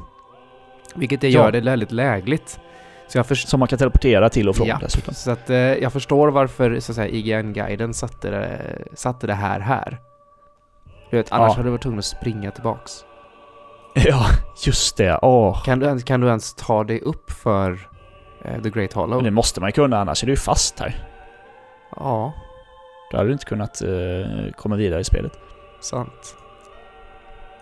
Vilket 0.95 1.21
det 1.21 1.29
Ja. 1.29 1.41
gör 1.45 1.53
det 1.53 1.61
väldigt 1.61 1.93
lägligt. 1.93 2.61
Så 3.09 3.19
jag, 3.19 3.37
Som 3.37 3.61
man 3.61 3.69
kan 3.69 3.79
teleportera 3.79 4.29
till 4.29 4.49
och 4.49 4.57
från 4.57 4.67
Ja. 4.67 4.79
dessutom. 4.81 5.15
så 5.15 5.31
att, 5.31 5.51
eh, 5.51 5.57
jag 5.57 5.93
förstår 5.93 6.29
varför 6.29 6.81
så 6.81 6.93
att 6.93 6.97
säga, 6.97 7.09
IGN-guiden 7.09 7.95
satte 7.95 8.31
det, 8.31 8.79
satte 8.95 9.27
det 9.27 9.35
här 9.35 9.61
här. 9.61 9.99
Du 11.11 11.17
vet, 11.17 11.33
annars 11.33 11.51
Ja. 11.51 11.55
hade 11.57 11.67
du 11.67 11.71
varit 11.71 11.83
tvungen 11.83 11.99
att 11.99 12.05
springa 12.05 12.51
tillbaks. 12.51 13.05
Ja, 14.07 14.27
just 14.67 14.97
det. 14.97 15.19
Åh. 15.23 15.63
Kan 15.65 15.79
du, 15.79 15.87
ens, 15.87 16.05
kan 16.05 16.21
du 16.21 16.27
ens 16.27 16.55
ta 16.55 16.85
dig 16.85 17.01
upp 17.01 17.31
för 17.31 17.89
eh, 18.45 18.63
The 18.63 18.71
Great 18.71 18.93
Hollow? 18.93 19.17
Men 19.17 19.25
det 19.25 19.31
måste 19.31 19.61
man 19.61 19.69
ju 19.69 19.73
kunna, 19.73 20.01
annars 20.01 20.23
är 20.23 20.27
du 20.27 20.33
ju 20.33 20.37
fast 20.37 20.81
här. 20.81 21.09
Ja, 21.97 22.33
Då 23.11 23.17
hade 23.17 23.29
du 23.29 23.33
inte 23.33 23.45
kunnat 23.47 23.83
eh, 23.83 24.53
komma 24.57 24.77
vidare 24.77 25.01
i 25.01 25.05
spelet. 25.05 25.33
sant. 25.81 26.37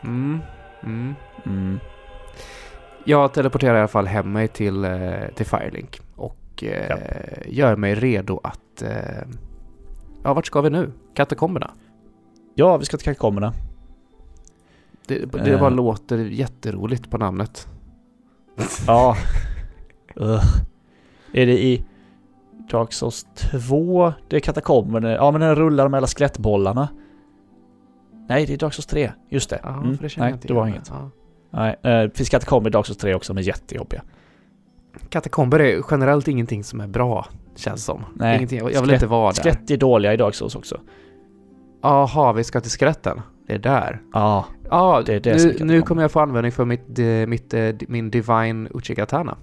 Mm. 0.04 0.40
Mm. 0.82 1.14
Mm. 1.46 1.80
Jag 3.04 3.32
teleporterar 3.34 3.74
i 3.74 3.78
alla 3.78 3.88
fall 3.88 4.06
hem 4.06 4.32
mig 4.32 4.48
till, 4.48 4.84
eh, 4.84 5.12
till 5.34 5.46
Firelink 5.46 6.00
och 6.16 6.64
eh, 6.64 6.86
Ja. 6.88 6.96
gör 7.46 7.76
mig 7.76 7.94
redo 7.94 8.40
att... 8.44 8.82
Eh, 8.82 9.22
ja, 10.24 10.34
vart 10.34 10.46
ska 10.46 10.60
vi 10.60 10.70
nu? 10.70 10.92
Katakomberna? 11.14 11.70
Ja, 12.54 12.76
vi 12.76 12.84
ska 12.84 12.96
till 12.96 13.04
katakomberna. 13.04 13.52
Det, 15.06 15.32
det 15.32 15.52
Eh. 15.52 15.60
bara 15.60 15.70
låter 15.70 16.18
jätteroligt 16.18 17.10
på 17.10 17.18
namnet. 17.18 17.68
Ja. 18.86 19.16
Ugh. 20.16 20.44
Är 21.32 21.46
det 21.46 21.62
i 21.64 21.84
Dark 22.70 22.92
Souls 22.92 23.26
2 23.34 24.12
det 24.28 24.36
är 24.36 24.40
katakomberna? 24.40 25.10
Ja, 25.10 25.30
men 25.30 25.40
den 25.40 25.54
rullar 25.54 25.88
med 25.88 25.98
alla 25.98 26.06
skelettbollarna. 26.06 26.88
Nej, 28.28 28.46
det 28.46 28.52
är 28.52 28.56
Dark 28.58 28.74
Souls 28.74 28.86
3. 28.86 29.12
Just 29.30 29.50
det. 29.50 29.60
Ja, 29.62 29.68
Mm. 29.68 29.96
det 30.00 30.16
Nej, 30.18 30.34
det 30.42 30.52
var 30.54 30.66
inget. 30.66 30.88
Ja. 30.90 31.10
Nej, 31.50 31.70
eh, 31.82 32.02
det 32.02 32.16
finns 32.16 32.28
katakomber 32.28 32.70
i 32.70 32.72
Dark 32.72 32.86
Souls 32.86 32.98
3 32.98 33.14
också, 33.14 33.32
är 33.32 33.38
jättejobbiga. 33.38 34.02
Katakomber 35.08 35.60
är 35.60 35.82
generellt 35.90 36.28
ingenting 36.28 36.64
som 36.64 36.80
är 36.80 36.86
bra, 36.88 37.26
känns 37.56 37.84
som. 37.84 38.04
Nej. 38.14 38.36
Ingenting, 38.36 38.58
jag 38.58 38.66
vill 38.66 38.76
Skelett- 38.76 38.92
inte 38.94 39.06
vara 39.06 39.32
där. 39.32 39.42
Skelett 39.42 39.70
är 39.70 39.76
dåliga 39.76 40.14
i 40.14 40.16
Dark 40.16 40.34
Souls 40.34 40.56
också. 40.56 40.80
Jaha, 41.82 42.32
vi 42.32 42.44
ska 42.44 42.60
till 42.60 42.70
skeletten. 42.70 43.20
Det 43.52 43.68
är 43.68 43.72
där. 43.72 44.02
Ja, 44.12 44.44
Ja, 44.70 45.02
Det 45.06 45.14
är 45.14 45.20
det 45.20 45.44
nu, 45.60 45.64
nu 45.64 45.82
kommer 45.82 46.02
jag 46.02 46.10
få 46.12 46.20
användning 46.20 46.52
för 46.52 46.64
mitt, 46.64 46.98
eh, 46.98 47.06
mitt, 47.06 47.54
eh, 47.54 47.74
min 47.88 48.10
Divine 48.10 48.68
Uchigatana. 48.74 49.36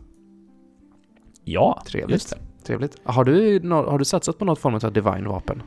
ja, 1.44 1.82
Trevligt. 1.88 2.12
just 2.12 2.30
det. 2.30 2.66
Trevligt. 2.66 2.96
Har 3.04 3.24
du, 3.24 3.60
har 3.70 3.98
du 4.00 4.06
satsat 4.06 4.38
på 4.38 4.46
något 4.46 4.60
form 4.60 4.74
av 4.76 4.94
Divine-vapen? 4.94 5.62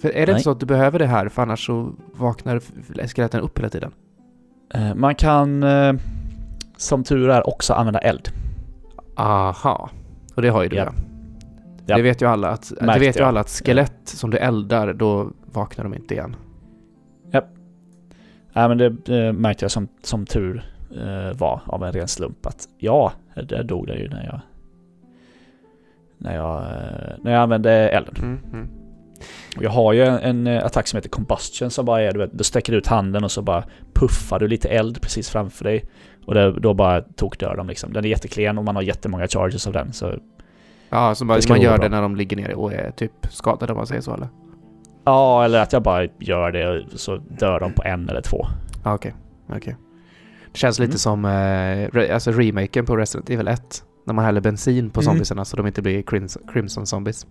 För 0.00 0.08
är 0.08 0.12
det 0.12 0.20
Nej. 0.20 0.30
inte 0.30 0.42
så 0.42 0.50
att 0.50 0.60
du 0.60 0.66
behöver 0.66 0.98
det 0.98 1.06
här, 1.06 1.28
för 1.28 1.42
annars 1.42 1.66
så 1.66 1.92
vaknar 2.14 2.60
skeletten 3.06 3.40
upp 3.40 3.58
hela 3.58 3.68
tiden? 3.68 3.92
Eh, 4.74 4.94
Man 4.94 5.14
kan, 5.14 5.64
som 6.76 7.04
tur 7.04 7.28
är, 7.30 7.48
också 7.48 7.72
använda 7.72 7.98
eld. 7.98 8.28
Aha. 9.16 9.90
Och 10.34 10.42
det 10.42 10.48
har 10.48 10.62
ju 10.62 10.68
du 10.68 10.76
Ja. 10.76 10.84
ja. 10.84 10.92
Ja. 11.86 11.96
Det 11.96 12.02
vet 12.02 12.22
ju 12.22 12.26
alla 12.26 12.48
att, 12.48 12.72
det 12.80 12.98
vet 12.98 13.16
ju 13.20 13.22
alla 13.24 13.40
att 13.40 13.50
skelett 13.50 14.00
som 14.04 14.30
du 14.30 14.36
eldar, 14.38 14.92
då 14.92 15.30
vaknar 15.52 15.84
de 15.84 15.94
inte 15.94 16.14
igen. 16.14 16.36
Nej 18.54 18.68
men 18.68 18.78
det 18.78 19.32
märkte 19.32 19.64
jag 19.64 19.70
som, 19.70 19.88
som 20.02 20.26
tur 20.26 20.64
eh, 20.96 21.38
var 21.38 21.60
av 21.66 21.84
en 21.84 21.92
ren 21.92 22.08
slump 22.08 22.46
att 22.46 22.68
ja, 22.78 23.12
där 23.34 23.62
dog 23.62 23.86
det 23.86 23.94
ju 23.94 24.08
när 24.08 24.24
jag 24.24 24.40
när 26.18 26.34
jag, 26.36 26.62
eh, 26.62 27.16
när 27.22 27.32
jag 27.32 27.42
använde 27.42 27.70
elden. 27.72 28.14
Mm, 28.18 28.38
mm. 28.52 28.68
Jag 29.60 29.70
har 29.70 29.92
ju 29.92 30.02
en, 30.04 30.18
en 30.18 30.46
eh, 30.46 30.64
attack 30.64 30.86
som 30.86 30.96
heter 30.96 31.08
Combustion 31.08 31.70
som 31.70 31.86
bara 31.86 32.02
är, 32.02 32.12
du 32.12 32.18
vet, 32.18 32.38
du 32.38 32.44
sträcker 32.44 32.72
ut 32.72 32.86
handen 32.86 33.24
och 33.24 33.30
så 33.30 33.42
bara 33.42 33.64
puffar 33.94 34.38
du 34.38 34.48
lite 34.48 34.68
eld 34.68 35.02
precis 35.02 35.30
framför 35.30 35.64
dig. 35.64 35.84
Och 36.26 36.34
det, 36.34 36.52
då 36.52 36.74
bara 36.74 37.00
tokdör 37.00 37.56
de 37.56 37.68
liksom. 37.68 37.92
Den 37.92 38.04
är 38.04 38.08
jätteklen 38.08 38.58
och 38.58 38.64
man 38.64 38.76
har 38.76 38.82
jättemånga 38.82 39.28
charges 39.28 39.66
av 39.66 39.72
den 39.72 39.92
så 39.92 40.14
Ja, 40.88 41.14
så 41.14 41.40
ska 41.40 41.52
man 41.52 41.60
gör 41.60 41.76
bra. 41.76 41.88
det 41.88 41.88
när 41.88 42.02
de 42.02 42.16
ligger 42.16 42.36
nere 42.36 42.54
och 42.54 42.72
är 42.72 42.90
typ 42.90 43.26
skadade 43.30 43.72
om 43.72 43.76
man 43.76 43.86
säger 43.86 44.00
så 44.00 44.14
eller? 44.14 44.28
Ja, 45.04 45.44
eller 45.44 45.62
att 45.62 45.72
jag 45.72 45.82
bara 45.82 46.04
gör 46.18 46.52
det 46.52 46.84
så 46.98 47.16
dör 47.16 47.60
de 47.60 47.72
på 47.72 47.82
en 47.84 48.08
eller 48.08 48.20
två. 48.22 48.46
Ja, 48.84 48.94
okej. 48.94 49.14
Okej. 49.48 49.76
Det 50.52 50.58
känns 50.58 50.78
lite 50.78 50.90
Mm. 50.90 50.98
som 50.98 51.24
eh, 51.94 52.14
alltså 52.14 52.30
remaken 52.32 52.86
på 52.86 52.96
Resident 52.96 53.30
Evil 53.30 53.48
1. 53.48 53.84
När 54.06 54.14
man 54.14 54.24
häller 54.24 54.40
bensin 54.40 54.90
på 54.90 55.00
Mm. 55.00 55.04
zombiesarna 55.04 55.44
så 55.44 55.56
de 55.56 55.66
inte 55.66 55.82
blir 55.82 56.02
Crimson, 56.02 56.42
Crimson 56.52 56.86
Zombies. 56.86 57.26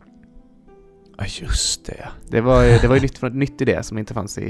Ja, 1.18 1.23
just 1.41 1.85
det. 1.85 2.07
Det 2.30 2.41
var, 2.41 2.81
det 2.81 2.88
var 2.88 2.95
ju 2.95 3.02
nytt, 3.02 3.22
nytt 3.34 3.61
idé 3.61 3.84
som 3.84 3.98
inte 3.98 4.14
fanns 4.14 4.38
i, 4.38 4.44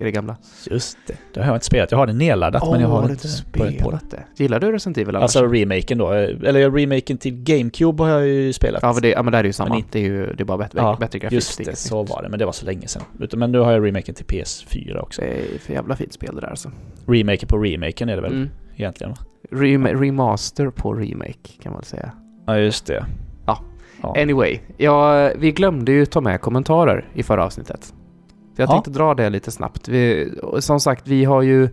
i 0.00 0.04
det 0.04 0.10
gamla. 0.10 0.36
Just 0.70 0.98
det. 1.06 1.14
Det 1.34 1.40
har 1.40 1.46
jag 1.46 1.56
inte 1.56 1.66
spelat. 1.66 1.90
Jag 1.90 1.98
har 1.98 2.06
det 2.06 2.12
nedladdat 2.12 2.70
men 2.70 2.80
jag 2.80 2.88
har 2.88 3.10
inte 3.10 3.28
börjat 3.58 3.78
på 3.78 3.90
det. 3.90 4.00
det. 4.10 4.42
Gillar 4.42 4.60
du 4.60 4.72
Resident 4.72 4.98
Evil 4.98 5.16
annars? 5.16 5.22
Alltså 5.22 5.46
remaken 5.46 5.98
då. 5.98 6.10
Eller 6.12 6.70
remaken 6.70 7.18
till 7.18 7.42
GameCube 7.42 8.02
har 8.02 8.10
jag 8.10 8.26
ju 8.28 8.52
spelat. 8.52 8.82
ja, 8.82 8.92
men 8.92 9.02
det, 9.02 9.08
ja, 9.08 9.22
men 9.22 9.32
det 9.32 9.38
är 9.38 9.44
ju 9.44 9.52
samma. 9.52 9.68
Men 9.68 9.78
inte- 9.78 9.98
det 9.98 10.04
är 10.04 10.08
ju 10.08 10.26
det 10.32 10.42
är 10.42 10.44
bara 10.44 10.58
bättre, 10.58 10.78
Ja, 10.78 10.96
bättre 11.00 11.18
grafik. 11.18 11.34
Just 11.34 11.64
det, 11.64 11.76
så 11.76 12.02
var 12.02 12.22
det. 12.22 12.28
Men 12.28 12.38
det 12.38 12.44
var 12.44 12.52
så 12.52 12.66
länge 12.66 12.86
sedan. 12.88 13.02
Men 13.36 13.52
nu 13.52 13.58
har 13.58 13.72
jag 13.72 13.86
remaken 13.86 14.14
till 14.14 14.26
PS4 14.26 14.98
också. 14.98 15.20
Det 15.22 15.26
är 15.28 15.58
för 15.58 15.72
jävla 15.72 15.96
fint 15.96 16.12
spel 16.12 16.34
det 16.34 16.40
där 16.40 16.48
alltså. 16.48 16.70
Remaken 17.06 17.48
på 17.48 17.58
remaken 17.58 18.08
är 18.08 18.16
det 18.16 18.22
väl 18.22 18.32
Mm. 18.32 18.48
egentligen 18.76 19.10
va? 19.10 19.18
Rem- 19.50 20.00
remaster 20.00 20.70
på 20.70 20.92
remake 20.94 21.48
kan 21.62 21.72
man 21.72 21.78
väl 21.80 21.84
säga. 21.86 22.10
Ja, 22.46 22.58
just 22.58 22.86
det. 22.86 23.04
Ja. 24.14 24.22
Anyway, 24.22 24.58
ja, 24.76 25.30
vi 25.36 25.52
glömde 25.52 25.92
ju 25.92 26.06
ta 26.06 26.20
med 26.20 26.40
kommentarer 26.40 27.08
i 27.14 27.22
förra 27.22 27.44
avsnittet. 27.44 27.84
Så 27.84 28.62
jag 28.62 28.68
Ja. 28.68 28.72
tänkte 28.72 28.90
dra 28.90 29.14
det 29.14 29.30
lite 29.30 29.50
snabbt. 29.50 29.88
Vi, 29.88 30.32
som 30.58 30.80
sagt, 30.80 31.08
vi 31.08 31.24
har 31.24 31.42
ju... 31.42 31.68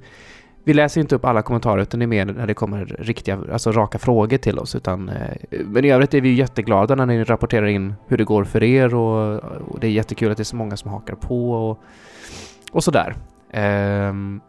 Vi 0.65 0.73
läser 0.73 1.01
inte 1.01 1.15
upp 1.15 1.25
alla 1.25 1.41
kommentarer 1.41 1.81
utan 1.81 1.99
det 1.99 2.05
är 2.05 2.07
mer 2.07 2.25
när 2.25 2.47
det 2.47 2.53
kommer 2.53 2.85
riktiga, 2.85 3.39
alltså 3.53 3.71
raka 3.71 3.99
frågor 3.99 4.37
till 4.37 4.59
oss. 4.59 4.75
Utan, 4.75 5.09
eh, 5.09 5.15
men 5.65 5.85
i 5.85 5.91
övrigt 5.91 6.13
är 6.13 6.21
vi 6.21 6.29
ju 6.29 6.35
jätteglada 6.35 6.95
när 6.95 7.05
ni 7.05 7.23
rapporterar 7.23 7.65
in 7.65 7.93
hur 8.07 8.17
det 8.17 8.23
går 8.23 8.43
för 8.43 8.63
er 8.63 8.95
och, 8.95 9.43
och 9.43 9.79
det 9.79 9.87
är 9.87 9.91
jättekul 9.91 10.31
att 10.31 10.37
det 10.37 10.41
är 10.41 10.45
så 10.45 10.55
många 10.55 10.77
som 10.77 10.91
hakar 10.91 11.15
på 11.15 11.51
och, 11.51 11.79
och 12.71 12.83
sådär. 12.83 13.15
Ehm, 13.51 14.41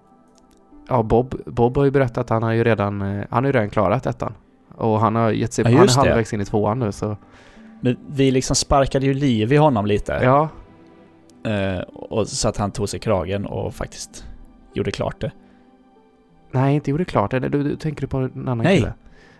ja, 0.89 1.03
Bob, 1.03 1.35
Bob 1.47 1.77
har 1.77 1.85
ju 1.85 1.91
berättat 1.91 2.19
att 2.19 2.31
han 2.31 2.43
har 2.43 2.53
ju 2.53 2.65
redan, 2.65 3.03
eh, 3.03 3.25
han 3.31 3.45
har 3.45 3.49
ju 3.49 3.53
redan 3.53 3.71
klarat 3.71 4.07
ettan. 4.07 4.35
Och 4.77 5.01
han 5.01 5.15
har 5.15 5.31
gett 5.31 5.53
sig, 5.53 5.65
Ja, 5.65 5.79
han 5.79 5.89
är 5.89 5.97
halvvägs 5.97 6.33
in 6.33 6.41
i 6.41 6.45
tvåan 6.45 6.79
nu 6.79 6.93
så... 6.93 7.17
Men 7.85 7.97
vi 8.11 8.31
liksom 8.31 8.57
sparkade 8.57 9.07
ju 9.07 9.15
liv 9.15 9.53
i 9.53 9.57
honom 9.57 9.87
lite. 9.87 10.21
Ja, 10.23 10.49
Eh, 11.47 11.81
och 11.95 12.29
så 12.29 12.49
att 12.49 12.57
han 12.57 12.71
tog 12.71 12.89
sig 12.89 13.01
kragen 13.01 13.47
och 13.47 13.75
faktiskt 13.75 14.25
gjorde 14.75 14.91
klart 14.91 15.21
det. 15.21 15.33
Nej, 16.53 16.75
inte 16.75 16.91
gjorde 16.91 17.05
klart 17.05 17.31
det. 17.31 17.41
Du, 17.41 17.63
du 17.63 17.77
tänker 17.77 18.07
på 18.07 18.17
en 18.17 18.33
annan 18.35 18.59
Nej. 18.59 18.77
kille? 18.79 18.93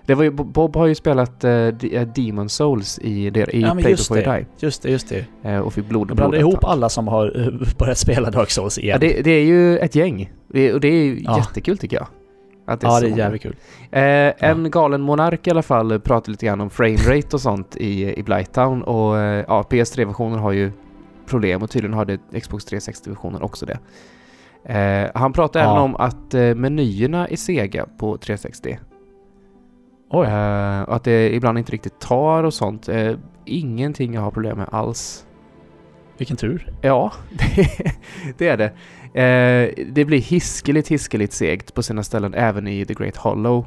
Det 0.07 0.15
var 0.15 0.25
ju, 0.25 0.31
Bob 0.31 0.77
har 0.77 0.87
ju 0.87 0.95
spelat 0.95 1.45
uh, 1.45 1.69
Demon 2.17 2.49
Souls 2.49 2.99
i, 2.99 3.31
der, 3.31 3.55
i 3.55 3.61
Ja, 3.61 3.75
Play 3.75 3.91
just 3.91 4.09
Before 4.09 4.33
det. 4.33 4.37
Die. 4.39 4.47
Just 4.59 4.83
det, 4.83 4.91
just 4.91 5.09
det. 5.09 5.25
eh, 5.43 5.59
och 5.59 5.73
fick 5.73 5.89
blod 5.89 6.11
och 6.11 6.17
blod. 6.17 6.35
ihop 6.35 6.65
alla 6.65 6.89
som 6.89 7.09
har 7.09 7.53
börjat 7.79 7.99
spela 7.99 8.31
Dark 8.31 8.51
Souls 8.51 8.79
igen. 8.79 8.99
Ja, 9.03 9.09
det, 9.09 9.23
det 9.23 9.31
är 9.31 9.45
ju 9.45 9.79
ett 9.79 9.95
gäng. 9.95 10.33
Det, 10.49 10.73
och 10.73 10.81
det 10.81 10.89
är 10.89 11.05
ju 11.05 11.21
Ja. 11.25 11.39
jättekul 11.39 11.79
tycker 11.79 11.97
jag. 11.97 12.07
Att 12.67 12.83
ja, 12.83 12.91
så 12.91 13.01
det 13.01 13.11
är 13.13 13.17
jävligt 13.17 13.43
kul. 13.43 13.57
Eh, 13.91 14.33
en 14.51 14.71
galen 14.71 15.01
monark 15.01 15.47
i 15.47 15.51
alla 15.51 15.63
fall 15.63 16.01
pratar 16.01 16.31
lite 16.31 16.47
grann 16.47 16.61
om 16.61 16.71
framerate 16.71 17.37
och 17.37 17.41
sånt 17.41 17.77
i, 17.77 18.19
i 18.19 18.23
Blighttown 18.23 18.83
och 18.83 19.19
eh, 19.19 19.45
ja, 19.49 19.65
PS3-versionen 19.71 20.39
har 20.39 20.53
ju 20.53 20.73
problem 21.27 21.63
och 21.63 21.71
tydligen 21.71 21.97
hade 21.97 22.19
Xbox 22.41 22.67
360-versionen 22.67 23.43
också 23.43 23.67
det. 23.67 23.79
Eh, 24.75 25.11
han 25.15 25.33
pratar 25.33 25.61
Ja. 25.61 25.67
även 25.71 25.83
om 25.83 25.97
att 25.97 26.35
eh, 26.35 26.55
menyerna 26.55 27.29
i 27.29 27.37
Sega 27.37 27.87
på 27.99 28.17
360 28.17 28.79
Oj. 30.11 30.27
Eh, 30.27 30.83
och 30.83 30.97
att 30.97 31.05
det 31.05 31.35
ibland 31.35 31.59
inte 31.59 31.73
riktigt 31.73 32.01
tar 32.01 32.45
och 32.45 32.55
sånt. 32.55 32.89
Eh, 32.89 33.13
ingenting 33.45 34.15
jag 34.15 34.21
har 34.21 34.31
problem 34.31 34.59
med 34.59 34.69
alls. 34.73 35.27
Vilken 36.19 36.37
tur. 36.37 36.73
Ja, 36.83 37.13
det, 37.31 37.69
det 38.39 38.49
är 38.49 38.57
det. 38.57 38.73
Eh, 39.15 39.71
det 39.87 40.05
blir 40.05 40.19
hiskeligt, 40.21 40.89
hiskeligt 40.89 41.33
segt 41.33 41.75
på 41.75 41.83
sina 41.83 42.03
ställen 42.03 42.35
även 42.35 42.69
i 42.69 42.85
The 42.85 42.95
Great 42.95 43.17
Hollow. 43.17 43.67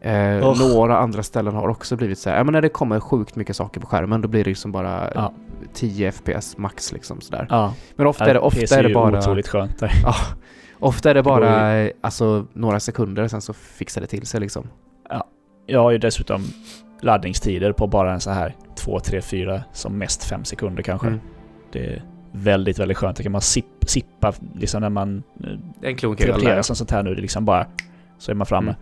Eh, 0.00 0.12
Oh. 0.48 0.58
Några 0.58 0.98
andra 0.98 1.22
ställen 1.22 1.54
har 1.54 1.68
också 1.68 1.96
blivit 1.96 2.18
så 2.18 2.30
här, 2.30 2.36
ja 2.36 2.44
men 2.44 2.52
när 2.52 2.62
det 2.62 2.68
kommer 2.68 3.00
sjukt 3.00 3.36
mycket 3.36 3.56
saker 3.56 3.80
på 3.80 3.86
skärmen 3.86 4.20
då 4.20 4.28
blir 4.28 4.44
det 4.44 4.50
liksom 4.50 4.72
bara 4.72 5.12
Ja. 5.14 5.32
10 5.74 6.12
FPS 6.12 6.56
max 6.58 6.92
liksom 6.92 7.20
sådär. 7.20 7.46
Ja, 7.50 7.74
Men 7.96 8.06
ofta 8.06 8.26
är 8.30 8.34
det, 8.34 8.40
ofta 8.40 8.60
PC 8.60 8.74
är 8.78 8.82
det 8.82 8.94
bara... 8.94 9.18
otroligt 9.18 9.48
skönt 9.48 9.78
där. 9.78 9.92
Ja, 10.02 10.14
ofta 10.78 11.10
är 11.10 11.14
det 11.14 11.18
Det 11.18 11.24
bara 11.24 11.78
eh, 11.78 11.90
alltså, 12.00 12.46
några 12.52 12.80
sekunder 12.80 13.28
sen 13.28 13.40
så 13.40 13.52
fixar 13.52 14.00
det 14.00 14.06
till 14.06 14.26
sig 14.26 14.40
liksom. 14.40 14.68
Jag 15.66 15.80
har 15.82 15.90
ju 15.90 15.98
dessutom 15.98 16.40
laddningstider 17.00 17.72
på 17.72 17.86
bara 17.86 18.12
en 18.12 18.20
så 18.20 18.30
här 18.30 18.56
2, 18.76 19.00
3, 19.00 19.20
4, 19.20 19.62
som 19.72 19.98
mest 19.98 20.24
5 20.24 20.44
sekunder 20.44 20.82
kanske. 20.82 21.06
Mm. 21.06 21.20
Det 21.72 22.02
väldigt, 22.32 22.78
väldigt 22.78 22.96
skönt. 22.96 23.16
Det 23.16 23.22
kan 23.22 23.32
man 23.32 23.40
sipp, 23.40 23.66
sippa 23.86 24.32
liksom 24.54 24.80
när 24.80 24.90
man 24.90 25.22
En 25.82 25.96
klunk 25.96 26.20
som 26.62 26.76
sånt 26.76 26.90
här 26.90 27.02
nu. 27.02 27.14
Det 27.14 27.20
är 27.20 27.22
liksom 27.22 27.44
bara 27.44 27.66
så 28.18 28.30
är 28.30 28.34
man 28.34 28.46
framme. 28.46 28.70
Mm. 28.70 28.80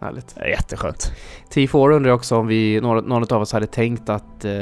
Härligt. 0.00 0.34
Det 0.34 0.40
är 0.40 0.48
jätteskönt. 0.48 1.12
T4 1.50 1.92
undrar 1.92 2.12
också 2.12 2.36
om 2.36 2.46
vi, 2.46 2.80
någon 2.80 3.32
av 3.32 3.42
oss 3.42 3.52
hade 3.52 3.66
tänkt 3.66 4.08
att 4.08 4.44
eh, 4.44 4.52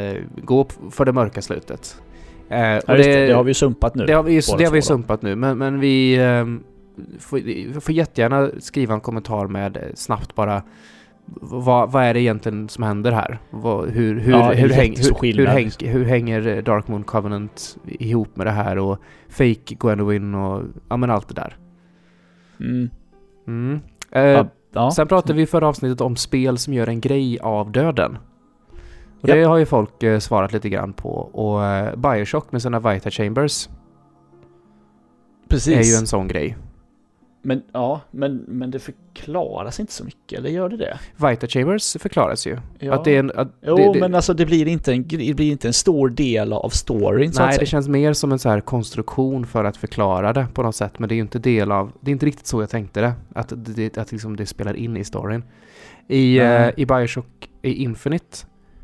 gå 0.42 0.66
för 0.90 1.04
det 1.04 1.12
mörka 1.12 1.42
slutet. 1.42 2.00
Eh, 2.48 2.58
Ja, 2.58 2.74
just 2.74 2.86
det, 2.88 3.26
det 3.26 3.32
har 3.32 3.44
vi 3.44 3.50
ju 3.50 3.54
sumpat 3.54 3.94
nu. 3.94 4.06
det 4.06 4.12
har 4.12 4.22
vi, 4.22 4.32
ju- 4.32 4.42
båda 4.48 4.58
det 4.58 4.64
har 4.64 4.72
vi 4.72 4.82
sumpat 4.82 5.22
nu, 5.22 5.36
men, 5.36 5.58
men 5.58 5.80
vi 5.80 6.16
ehm, 6.16 6.62
får, 7.18 7.80
får 7.80 7.94
jättegärna 7.94 8.50
skriva 8.58 8.94
en 8.94 9.00
kommentar 9.00 9.46
med 9.46 9.76
eh, 9.76 9.82
snabbt 9.94 10.34
bara 10.34 10.62
vad, 11.26 11.92
vad 11.92 12.04
är 12.04 12.14
det 12.14 12.20
egentligen 12.20 12.68
som 12.68 12.84
händer 12.84 13.12
här? 13.12 13.38
Vad, 13.50 13.88
hur, 13.88 14.20
hur, 14.20 14.32
Ja, 14.32 14.52
hur, 14.52 14.70
häng, 14.70 14.96
hur, 15.22 15.46
häng, 15.46 15.70
hur 15.80 16.04
hänger 16.04 16.46
eh, 16.46 16.62
Dark 16.62 16.88
Moon 16.88 17.04
Covenant 17.04 17.76
ihop 17.84 18.36
med 18.36 18.46
det 18.46 18.50
här 18.50 18.78
och 18.78 18.98
Fake 19.28 19.74
Gwendoline 19.80 20.34
och 20.34 20.62
ja 20.88 20.96
men 20.96 21.10
allt 21.10 21.28
det 21.28 21.34
där. 21.34 21.56
Mm. 22.60 22.90
Mm. 23.46 23.80
Eh, 24.10 24.22
Ja, 24.22 24.46
ja. 24.72 24.90
Sen 24.90 25.08
pratade 25.08 25.34
vi 25.34 25.42
i 25.42 25.46
förra 25.46 25.68
avsnittet 25.68 26.00
om 26.00 26.16
spel 26.16 26.58
som 26.58 26.74
gör 26.74 26.86
en 26.86 27.00
grej 27.00 27.38
av 27.40 27.72
döden. 27.72 28.18
Och 29.20 29.28
det 29.28 29.42
har 29.42 29.56
ju 29.56 29.66
folk 29.66 30.02
eh, 30.02 30.18
svarat 30.18 30.52
lite 30.52 30.68
grann 30.68 30.92
på. 30.92 31.10
Och 31.10 31.64
eh, 31.64 31.96
Bioshock 31.96 32.52
med 32.52 32.62
sina 32.62 32.80
Vita 32.80 33.10
Chambers 33.10 33.68
Precis. 35.48 35.76
är 35.76 35.92
ju 35.92 35.98
en 35.98 36.06
sån 36.06 36.28
grej. 36.28 36.56
Men 37.46 37.62
ja, 37.72 38.00
men, 38.10 38.36
men 38.36 38.70
det 38.70 38.78
förklaras 38.78 39.80
inte 39.80 39.92
så 39.92 40.04
mycket, 40.04 40.38
eller 40.38 40.50
gör 40.50 40.68
det 40.68 40.76
det? 40.76 40.98
Vita 41.16 41.46
Chambers 41.46 41.96
förklaras 42.00 42.46
ju. 42.46 42.58
Ja. 42.78 42.94
Att 42.94 43.04
det 43.04 43.14
är 43.14 43.18
en... 43.18 43.32
Att 43.34 43.48
Jo, 43.62 43.76
det, 43.76 43.92
det, 43.92 44.00
men 44.00 44.14
alltså 44.14 44.34
det 44.34 44.46
blir 44.46 44.68
inte 44.68 44.92
en, 44.92 45.08
det 45.08 45.36
blir 45.36 45.52
inte 45.52 45.68
en 45.68 45.72
stor 45.72 46.08
del 46.08 46.52
av 46.52 46.68
storyn 46.68 47.32
så 47.32 47.42
att 47.42 47.46
Nej, 47.46 47.54
säga. 47.54 47.60
det 47.60 47.66
känns 47.66 47.88
mer 47.88 48.12
som 48.12 48.32
en 48.32 48.38
så 48.38 48.48
här 48.48 48.60
konstruktion 48.60 49.46
för 49.46 49.64
att 49.64 49.76
förklara 49.76 50.32
det 50.32 50.46
på 50.54 50.62
något 50.62 50.76
sätt. 50.76 50.98
Men 50.98 51.08
det 51.08 51.14
är 51.14 51.16
ju 51.16 51.22
inte 51.22 51.38
del 51.38 51.72
av... 51.72 51.92
Det 52.00 52.10
är 52.10 52.12
inte 52.12 52.26
riktigt 52.26 52.46
så 52.46 52.62
jag 52.62 52.70
tänkte 52.70 53.00
det. 53.00 53.12
Att 53.34 53.52
det, 53.56 53.98
att 53.98 54.12
liksom 54.12 54.36
det 54.36 54.46
spelar 54.46 54.74
in 54.76 54.96
i 54.96 55.04
storyn. 55.04 55.44
I, 56.08 56.38
eh, 56.38 56.68
i 56.76 56.86
Bioshock 56.86 57.48
i 57.62 57.74
Infinite 57.82 58.36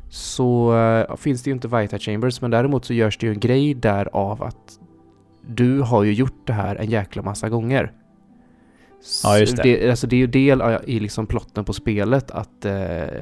så 0.09 0.77
eh, 0.77 1.15
finns 1.15 1.43
det 1.43 1.49
ju 1.49 1.53
inte 1.53 1.67
Vita 1.67 1.99
Chambers. 1.99 2.41
Men 2.41 2.51
däremot 2.51 2.85
så 2.85 2.93
görs 2.93 3.17
det 3.17 3.25
ju 3.25 3.33
en 3.33 3.39
grej 3.39 3.73
där 3.73 4.09
av 4.13 4.43
att 4.43 4.79
du 5.47 5.79
har 5.79 6.03
ju 6.03 6.13
gjort 6.13 6.47
det 6.47 6.53
här 6.53 6.75
en 6.75 6.89
jäkla 6.89 7.21
massa 7.21 7.49
gånger. 7.49 7.91
Ja, 9.23 9.39
just 9.39 9.57
det. 9.57 9.63
det. 9.63 9.89
Alltså 9.89 10.07
det 10.07 10.15
är 10.15 10.17
ju 10.17 10.27
del 10.27 10.63
i 10.85 10.99
liksom 10.99 11.27
plotten 11.27 11.65
på 11.65 11.73
spelet 11.73 12.31
att, 12.31 12.65
eh, 12.65 12.73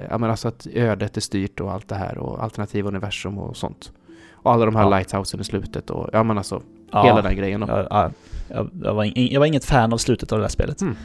ja, 0.09 0.17
men 0.17 0.23
alltså 0.29 0.47
att 0.47 0.67
ödet 0.73 1.17
är 1.17 1.21
styrt 1.21 1.59
och 1.59 1.71
allt 1.71 1.87
det 1.87 1.95
här 1.95 2.17
och 2.17 2.43
alternativa 2.43 2.87
universum 2.87 3.37
och 3.37 3.57
sånt. 3.57 3.91
Och 4.33 4.51
alla 4.51 4.65
de 4.65 4.75
här 4.75 4.83
Ja. 4.83 4.89
lighthousen 4.97 5.39
i 5.39 5.43
slutet 5.43 5.89
och 5.89 6.09
ja 6.13 6.23
men 6.23 6.37
alltså 6.37 6.61
Ja. 6.91 7.03
hela 7.03 7.21
den 7.21 7.35
grejen. 7.35 7.65
Ja, 7.67 7.87
ja, 7.89 8.11
jag, 8.49 8.69
jag, 8.83 8.93
var 8.93 9.03
in, 9.03 9.27
jag 9.31 9.39
var 9.39 9.47
inget 9.47 9.65
fan 9.65 9.93
av 9.93 9.97
slutet 9.97 10.31
av 10.31 10.37
det 10.39 10.43
här 10.43 10.49
spelet. 10.49 10.81
Mm. 10.81 10.95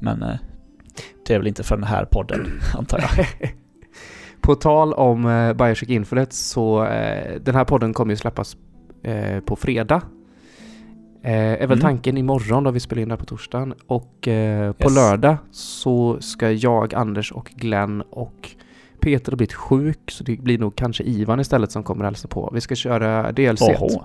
Men 0.00 0.22
eh, 0.22 0.36
det 1.26 1.34
är 1.34 1.38
väl 1.38 1.46
inte 1.46 1.62
för 1.62 1.76
den 1.76 1.84
här 1.84 2.04
podden, 2.04 2.46
antar 2.78 2.98
jag. 2.98 3.26
På 4.40 4.54
tal 4.54 4.92
om 4.92 5.26
eh, 5.26 5.52
Bioshock 5.52 5.88
Infinite 5.88 6.34
så 6.34 6.84
eh, 6.84 7.40
den 7.40 7.54
här 7.54 7.64
podden 7.64 7.92
kommer 7.94 8.12
ju 8.12 8.16
släppas 8.16 8.56
eh, 9.02 9.40
på 9.40 9.56
fredag. 9.56 10.02
Eh, 11.22 11.32
är 11.32 11.58
väl 11.58 11.64
Mm. 11.66 11.80
tanken 11.80 12.16
imorgon 12.16 12.64
då 12.64 12.70
vi 12.70 12.80
spelar 12.80 13.02
in 13.02 13.08
det 13.08 13.12
här 13.12 13.18
på 13.18 13.24
torsdagen. 13.24 13.74
Och 13.86 14.28
eh, 14.28 14.72
på 14.72 14.84
Yes. 14.84 14.94
lördag 14.96 15.36
så 15.50 16.16
ska 16.20 16.50
jag, 16.50 16.94
Anders 16.94 17.32
och 17.32 17.50
Glenn 17.56 18.00
och 18.10 18.50
Peter 19.00 19.32
har 19.32 19.36
blivit 19.36 19.52
sjuk 19.54 20.10
så 20.10 20.24
det 20.24 20.36
blir 20.42 20.58
nog 20.58 20.76
kanske 20.76 21.02
Ivan 21.04 21.40
istället 21.40 21.72
som 21.72 21.82
kommer 21.82 22.04
hälsa 22.04 22.28
på. 22.28 22.50
Vi 22.54 22.60
ska 22.60 22.74
köra 22.74 23.32
DLC. 23.32 23.60
Oho. 23.62 24.02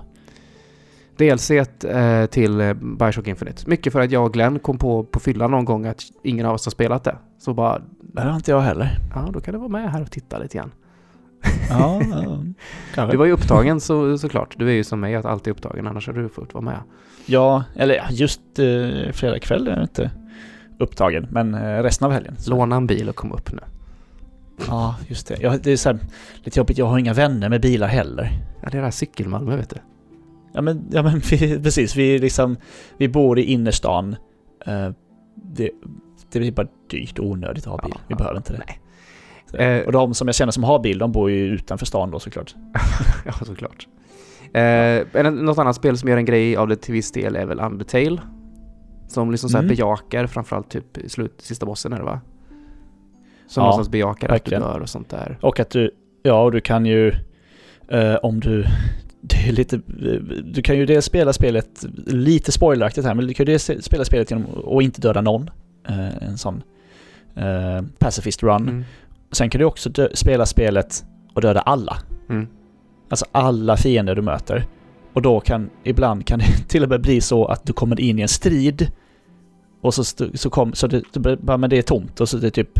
DLC 1.16 1.50
eh, 1.50 2.26
till 2.26 2.74
Bioshock 2.98 3.26
Infinite. 3.28 3.70
Mycket 3.70 3.92
för 3.92 4.00
att 4.00 4.10
jag 4.10 4.24
och 4.24 4.32
Glenn 4.32 4.58
kom 4.58 4.78
på 4.78 5.04
på 5.04 5.20
fyllan 5.20 5.50
någon 5.50 5.64
gång 5.64 5.86
att 5.86 6.02
ingen 6.22 6.46
av 6.46 6.54
oss 6.54 6.66
har 6.66 6.70
spelat 6.70 7.04
det. 7.04 7.16
Så 7.38 7.54
bara, 7.54 7.82
Det 8.02 8.22
har 8.22 8.36
inte 8.36 8.50
jag 8.50 8.60
heller. 8.60 8.98
ja 9.14 9.28
då 9.32 9.40
kan 9.40 9.52
du 9.54 9.58
vara 9.58 9.68
med 9.68 9.92
här 9.92 10.02
och 10.02 10.10
titta 10.10 10.38
lite 10.38 10.58
grann. 10.58 10.72
Ja, 11.70 12.02
ja. 12.96 13.06
Du 13.10 13.16
var 13.16 13.24
ju 13.26 13.32
upptagen 13.32 13.80
så, 13.80 14.18
såklart. 14.18 14.54
Du 14.58 14.68
är 14.68 14.72
ju 14.72 14.84
som 14.84 15.00
mig 15.00 15.14
att 15.14 15.24
alltid 15.24 15.50
upptagen, 15.50 15.86
annars 15.86 16.06
hade 16.06 16.22
du 16.22 16.28
fått 16.28 16.54
vara 16.54 16.64
med. 16.64 16.78
Ja, 17.26 17.64
eller 17.76 18.06
just 18.10 18.40
eh, 18.58 19.12
fredag 19.12 19.38
kväll 19.38 19.68
är 19.68 19.72
jag 19.72 19.82
inte 19.82 20.10
upptagen, 20.78 21.26
men 21.30 21.54
eh, 21.54 21.82
resten 21.82 22.06
av 22.06 22.12
helgen. 22.12 22.34
så- 22.38 22.50
Låna 22.50 22.76
en 22.76 22.86
bil 22.86 23.08
och 23.08 23.16
kom 23.16 23.32
upp 23.32 23.52
nu. 23.52 23.60
Ja, 24.68 24.96
just 25.08 25.26
det. 25.26 25.36
Ja, 25.40 25.56
det 25.62 25.70
är 25.72 25.76
så 25.76 25.88
här, 25.88 25.98
lite 26.44 26.58
jobbigt, 26.60 26.78
jag 26.78 26.86
har 26.86 26.98
inga 26.98 27.12
vänner 27.12 27.48
med 27.48 27.60
bilar 27.60 27.88
heller. 27.88 28.30
Ja, 28.62 28.68
det 28.70 28.76
är 28.76 28.80
det 28.80 28.86
här 28.86 28.90
cykelmalmö 28.90 29.56
vet 29.56 29.70
du. 29.70 29.76
Ja 30.52 30.62
men, 30.62 30.84
ja, 30.92 31.02
men 31.02 31.18
vi, 31.30 31.60
precis, 31.62 31.96
vi 31.96 32.18
liksom, 32.18 32.56
vi 32.96 33.08
bor 33.08 33.38
i 33.38 33.42
innerstan. 33.42 34.16
Eh, 34.66 34.90
det, 35.34 35.70
det 36.32 36.38
blir 36.38 36.52
bara 36.52 36.66
dyrt 36.90 37.18
och 37.18 37.26
onödigt 37.26 37.66
att 37.66 37.72
ha 37.72 37.78
bil. 37.88 37.94
Ja, 37.94 38.00
vi 38.08 38.14
behöver 38.14 38.36
inte 38.36 38.52
det. 38.52 38.58
nej. 38.66 38.80
Eh. 39.58 39.86
och 39.86 39.92
de 39.92 40.14
som 40.14 40.28
jag 40.28 40.34
känner 40.34 40.52
som 40.52 40.64
har 40.64 40.78
bil, 40.78 40.98
de 40.98 41.12
bor 41.12 41.30
ju 41.30 41.44
utanför 41.46 41.86
stan 41.86 42.10
då 42.10 42.18
såklart. 42.20 42.54
ja, 43.24 43.32
såklart. 43.32 43.86
Eh, 44.52 45.30
något 45.32 45.58
annat 45.58 45.76
spel 45.76 45.98
som 45.98 46.08
gör 46.08 46.16
en 46.16 46.24
grej 46.24 46.56
av 46.56 46.68
det 46.68 46.76
till 46.76 46.92
viss 46.94 47.12
del 47.12 47.36
är 47.36 47.46
väl 47.46 47.60
Undertale. 47.60 48.20
Som 49.08 49.30
liksom 49.30 49.50
så 49.50 49.56
här 49.56 49.64
Mm. 49.64 49.76
bejakar 49.76 50.26
framförallt 50.26 50.68
typ 50.70 50.84
slut, 51.08 51.34
sista 51.38 51.66
bossen 51.66 51.92
är 51.92 51.96
det 51.98 52.04
va? 52.04 52.20
Som 53.46 53.60
Ja, 53.60 53.64
någonstans 53.64 53.88
bejakar 53.88 54.28
verkligen. 54.28 54.62
att 54.62 54.68
du 54.68 54.72
dör 54.74 54.80
och 54.82 54.88
sånt 54.88 55.08
där. 55.10 55.38
Och 55.42 55.60
att 55.60 55.70
du, 55.70 55.90
ja 56.22 56.42
och 56.42 56.52
du 56.52 56.60
kan 56.60 56.86
ju, 56.86 57.12
eh, 57.88 58.14
om 58.22 58.40
du, 58.40 58.64
det 59.20 59.36
är 59.48 59.52
lite, 59.52 59.76
du 60.44 60.62
kan 60.62 60.76
ju 60.76 60.86
dels 60.86 61.04
spela 61.04 61.32
spelet, 61.32 61.84
lite 62.06 62.52
spoileraktigt 62.52 63.06
här, 63.06 63.14
men 63.14 63.26
du 63.26 63.34
kan 63.34 63.46
ju 63.46 63.52
dels 63.52 63.70
spela 63.84 64.04
spelet 64.04 64.30
genom 64.30 64.46
att 64.78 64.82
inte 64.82 65.00
döda 65.00 65.20
någon. 65.20 65.50
Eh, 65.88 66.16
en 66.22 66.38
sån 66.38 66.62
eh, 67.36 67.82
pacifist 67.98 68.42
run. 68.42 68.62
Mm. 68.68 68.84
Sen 69.34 69.50
kan 69.50 69.58
du 69.58 69.64
också 69.64 69.90
spela 70.14 70.46
spelet 70.46 71.04
och 71.34 71.40
döda 71.40 71.60
alla. 71.60 71.96
Mm. 72.30 72.46
Alltså 73.10 73.26
alla 73.32 73.76
fiender 73.76 74.14
du 74.14 74.22
möter. 74.22 74.66
Och 75.12 75.22
då 75.22 75.40
kan, 75.40 75.70
ibland 75.84 76.26
kan 76.26 76.38
det 76.38 76.44
till 76.68 76.82
och 76.82 76.88
med 76.88 77.00
bli 77.00 77.20
så 77.20 77.44
att 77.46 77.66
du 77.66 77.72
kommer 77.72 78.00
in 78.00 78.18
i 78.18 78.22
en 78.22 78.28
strid 78.28 78.90
och 79.82 79.94
så, 79.94 80.04
så 80.34 80.50
kom, 80.50 80.72
så 80.72 80.86
det, 80.86 81.02
bara, 81.40 81.56
men 81.56 81.70
det 81.70 81.78
är 81.78 81.82
tomt 81.82 82.20
och 82.20 82.28
så 82.28 82.36
det 82.36 82.46
är 82.46 82.50
typ 82.50 82.78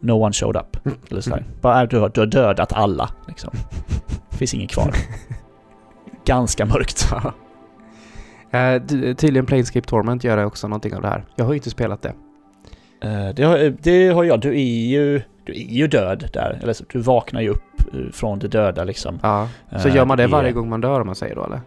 No 0.00 0.12
one 0.12 0.32
showed 0.32 0.56
up. 0.56 0.76
Eller 1.10 1.20
sådär. 1.20 1.36
Mm. 1.38 1.50
Bara 1.60 1.80
är 1.80 1.86
du, 1.86 1.98
har- 1.98 2.08
du 2.08 2.20
har 2.20 2.26
dödat 2.26 2.72
alla 2.72 3.10
liksom. 3.28 3.50
Det 4.30 4.36
finns 4.36 4.54
ingen 4.54 4.68
kvar. 4.68 4.94
Ganska 6.26 6.66
mörkt. 6.66 7.08
Eh, 8.50 8.82
ty- 8.88 9.14
tydligen 9.14 9.46
Planescape 9.46 9.88
Torment 9.88 10.24
gör 10.24 10.44
också 10.44 10.68
någonting 10.68 10.94
av 10.94 11.02
det 11.02 11.08
här. 11.08 11.24
Jag 11.36 11.44
har 11.44 11.52
ju 11.52 11.56
inte 11.58 11.70
spelat 11.70 12.02
det. 12.02 12.14
Eh, 13.02 13.28
det, 13.36 13.42
har, 13.44 13.76
det 13.82 14.08
har 14.08 14.24
jag. 14.24 14.40
Du 14.40 14.48
är 14.48 14.86
ju, 14.88 15.22
du 15.44 15.52
är 15.52 15.56
ju 15.56 15.86
död 15.86 16.28
där. 16.32 16.58
Eller 16.62 16.76
du 16.92 16.98
vaknar 16.98 17.40
ju 17.40 17.48
upp 17.48 17.62
eh, 17.92 18.12
från 18.12 18.38
det 18.38 18.48
döda 18.48 18.84
liksom. 18.84 19.18
Ja. 19.22 19.48
Så 19.78 19.88
Eh, 19.88 19.96
gör 19.96 20.04
man 20.04 20.18
det 20.18 20.26
varje 20.26 20.52
gång 20.52 20.68
man 20.68 20.80
dör 20.80 21.00
om 21.00 21.06
man 21.06 21.16
säger 21.16 21.34
då 21.34 21.44
eller? 21.44 21.60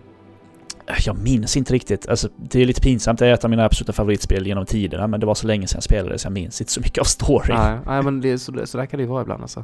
Jag 1.06 1.18
minns 1.18 1.58
inte 1.58 1.74
riktigt. 1.74 2.10
Alltså, 2.10 2.30
det 2.38 2.62
är 2.62 2.66
lite 2.66 2.82
pinsamt. 2.82 3.20
Det 3.20 3.28
är 3.28 3.34
ett 3.34 3.44
av 3.44 3.49
mina 3.49 3.66
absoluta 3.66 3.94
favoritspel 3.94 4.48
genom 4.48 4.66
tiderna. 4.66 5.08
Men 5.08 5.20
det 5.20 5.26
var 5.26 5.36
så 5.36 5.48
länge 5.48 5.68
sedan 5.68 5.78
jag 5.78 5.84
spelade 5.84 6.18
så 6.18 6.26
jag 6.26 6.34
minns 6.34 6.62
inte 6.62 6.74
så 6.74 6.82
mycket 6.82 6.98
av 6.99 7.06
storyn. 7.06 7.58
Nej, 7.58 7.78
nej 7.86 8.04
men 8.04 8.22
det, 8.22 8.40
så, 8.40 8.66
så 8.66 8.78
där 8.78 8.86
kan 8.86 8.98
det 8.98 9.04
ju 9.04 9.10
vara 9.10 9.22
ibland 9.22 9.41
alltså. 9.41 9.64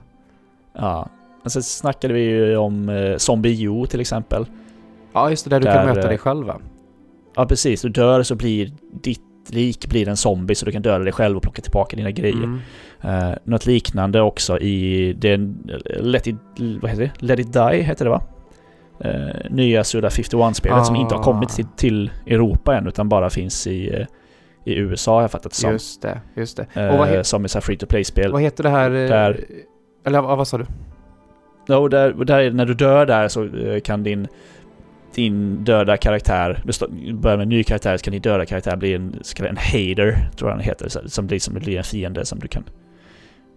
Ja. 0.73 1.09
Men 1.43 1.49
sen 1.49 1.63
snackade 1.63 2.13
vi 2.13 2.21
ju 2.21 2.57
om 2.57 2.89
eh, 2.89 3.17
Zombie 3.17 3.63
U 3.63 3.85
till 3.89 3.99
exempel. 4.01 4.45
Ja 5.13 5.29
just 5.29 5.43
det, 5.43 5.49
där 5.49 5.59
du 5.59 5.65
Där, 5.65 5.73
kan 5.75 5.85
möta 5.85 6.01
eh, 6.01 6.07
dig 6.07 6.17
själv 6.17 6.47
va? 6.47 6.59
Ja 7.35 7.45
precis, 7.45 7.81
du 7.81 7.89
dör 7.89 8.23
så 8.23 8.35
blir 8.35 8.71
ditt 9.03 9.21
lik 9.49 9.87
blir 9.89 10.09
en 10.09 10.17
zombie 10.17 10.55
så 10.55 10.65
du 10.65 10.71
kan 10.71 10.81
döda 10.81 11.03
dig 11.03 11.13
själv 11.13 11.37
och 11.37 11.43
plocka 11.43 11.61
tillbaka 11.61 11.95
dina 11.97 12.11
grejer. 12.11 12.43
Mm. 12.43 12.59
Eh, 13.01 13.31
något 13.43 13.65
liknande 13.65 14.21
också 14.21 14.59
i 14.59 15.13
den... 15.13 15.69
Let 15.99 16.27
it... 16.27 16.35
Vad 16.81 16.91
heter 16.91 17.03
det? 17.03 17.25
Let 17.25 17.39
it 17.39 17.53
Die 17.53 17.81
heter 17.81 18.05
det 18.05 18.11
va? 18.11 18.21
Eh, 18.99 19.51
nya 19.51 19.83
Suda 19.83 20.09
51-spelet 20.09 20.85
som 20.85 20.95
inte 20.95 21.15
har 21.15 21.21
Ah. 21.21 21.23
kommit 21.23 21.49
till, 21.49 21.65
till 21.77 22.11
Europa 22.27 22.75
än 22.77 22.87
utan 22.87 23.09
bara 23.09 23.29
finns 23.29 23.67
i, 23.67 23.95
eh, 23.95 24.05
i 24.65 24.75
USA 24.75 25.15
har 25.15 25.21
jag 25.21 25.31
fattat 25.31 25.51
det 25.51 25.57
som. 25.57 25.71
Just 25.71 26.01
det, 26.01 26.21
just 26.35 26.57
det. 26.57 26.89
Och 26.91 26.97
vad, 26.97 27.07
he- 27.09 27.23
som 27.23 27.43
är 27.43 27.47
så 27.47 27.57
här 27.57 27.61
free 27.61 27.77
to 27.77 27.85
play-spel. 27.85 28.31
vad 28.31 28.41
heter 28.41 28.63
det 28.63 28.69
här? 28.69 28.89
Där- 28.89 29.43
Eller 30.05 30.21
vad, 30.21 30.47
sa 30.47 30.57
du? 30.57 30.65
Och 31.75 31.89
där, 31.89 32.11
där, 32.25 32.39
är- 32.39 32.51
när 32.51 32.65
du 32.65 32.73
dör 32.73 33.05
där 33.05 33.27
så 33.27 33.49
kan 33.83 34.03
din, 34.03 34.27
din 35.13 35.63
döda 35.63 35.97
karaktär, 35.97 36.63
du 37.05 37.13
börjar 37.13 37.37
med 37.37 37.43
en 37.43 37.49
ny 37.49 37.63
karaktär, 37.63 37.97
så 37.97 38.03
kan 38.03 38.11
din 38.11 38.21
döda 38.21 38.45
karaktär 38.45 38.75
bli 38.75 38.93
en, 38.93 39.15
så 39.21 39.45
en 39.45 39.57
hater, 39.57 40.29
tror 40.35 40.49
jag 40.49 40.59
den 40.59 40.65
heter, 40.65 40.89
så- 40.89 41.09
som 41.09 41.27
blir, 41.27 41.39
som 41.39 41.53
blir 41.53 41.77
en 41.77 41.83
fiende 41.83 42.25
som 42.25 42.39
du 42.39 42.47
kan 42.47 42.63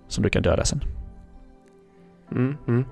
som 0.08 0.22
du 0.24 0.30
kan 0.30 0.42
döda 0.42 0.64
sen. 0.64 0.80
Mm, 2.32 2.56
mm. 2.68 2.84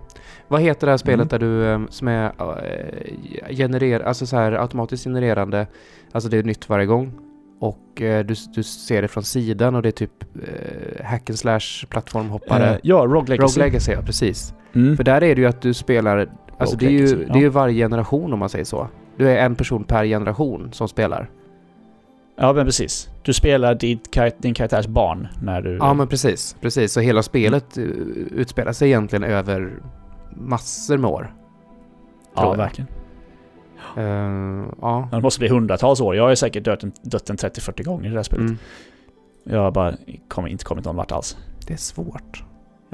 Vad 0.48 0.60
heter 0.60 0.86
det 0.86 0.92
här 0.92 0.96
spelet 0.96 1.20
Mm. 1.20 1.28
där 1.28 1.38
du 1.38 1.66
eh, 1.72 1.80
som 1.90 2.08
är 2.08 2.24
äh, 2.26 3.56
generer, 3.56 4.00
alltså 4.00 4.26
så 4.26 4.36
här 4.36 4.52
automatiskt 4.52 5.04
genererande, 5.04 5.66
alltså 6.12 6.28
det 6.30 6.38
är 6.38 6.42
nytt 6.42 6.68
varje 6.68 6.86
gång 6.86 7.12
och 7.60 8.02
eh, 8.02 8.24
du, 8.24 8.34
du 8.54 8.62
ser 8.62 9.02
det 9.02 9.08
från 9.08 9.22
sidan 9.24 9.74
och 9.74 9.82
det 9.82 9.88
är 9.88 9.92
typ 9.92 10.22
eh, 10.22 11.04
hack 11.06 11.30
and 11.30 11.38
slash 11.38 11.86
plattformhoppare. 11.88 12.70
Eh, 12.70 12.76
ja, 12.82 12.96
Rogue 12.96 13.28
Legacy. 13.28 13.60
Rogue 13.60 13.66
Legacy, 13.70 13.92
ja 13.92 14.02
precis. 14.02 14.54
Mm. 14.74 14.96
För 14.96 15.04
där 15.04 15.22
är 15.22 15.34
det 15.34 15.40
ju 15.40 15.46
att 15.46 15.62
du 15.62 15.74
spelar, 15.74 16.28
alltså 16.58 16.76
det 16.76 16.86
är, 16.86 16.90
ju, 16.90 16.98
Legacy, 16.98 17.24
det 17.24 17.32
är 17.32 17.40
ju 17.40 17.44
ja. 17.44 17.50
varje 17.50 17.84
generation 17.84 18.32
om 18.32 18.38
man 18.38 18.48
säger 18.48 18.64
så. 18.64 18.88
Du 19.16 19.30
är 19.30 19.36
en 19.36 19.54
person 19.54 19.84
per 19.84 20.04
generation 20.04 20.68
som 20.72 20.88
spelar. 20.88 21.30
Ja, 22.36 22.52
men 22.52 22.66
precis. 22.66 23.08
Du 23.22 23.32
spelar 23.32 23.74
din, 23.74 23.98
kar- 24.10 24.32
din 24.38 24.54
karaktärs 24.54 24.86
barn 24.86 25.28
när 25.42 25.62
du... 25.62 25.76
Ja 25.76 25.94
men 25.94 26.08
precis, 26.08 26.56
precis. 26.60 26.92
Så 26.92 27.00
hela 27.00 27.22
spelet 27.22 27.78
eh, 27.78 27.84
utspelar 27.84 28.72
sig 28.72 28.88
egentligen 28.88 29.24
över 29.24 29.72
massor 30.36 30.98
med 30.98 31.10
år. 31.10 31.34
ja 32.34 32.54
verkligen. 32.54 32.88
Eh, 33.96 34.66
ja. 34.80 35.08
Det 35.12 35.20
måste 35.20 35.38
bli 35.38 35.48
hundratals 35.48 36.00
år. 36.00 36.16
Jag 36.16 36.22
har 36.22 36.30
ju 36.30 36.36
säkert 36.36 36.64
dött 36.64 36.82
en, 36.82 36.92
dött 37.02 37.30
en 37.30 37.36
30-40 37.36 37.82
gånger 37.82 38.06
i 38.06 38.10
det 38.10 38.16
här 38.16 38.22
spelet. 38.22 38.48
Mm. 38.48 38.58
Jag 39.44 39.60
har 39.60 39.70
bara 39.70 39.94
kom, 40.28 40.46
inte 40.46 40.64
kommit 40.64 40.84
någon 40.84 40.96
vart 40.96 41.12
alls. 41.12 41.36
Det 41.66 41.72
är 41.72 41.78
svårt. 41.78 42.44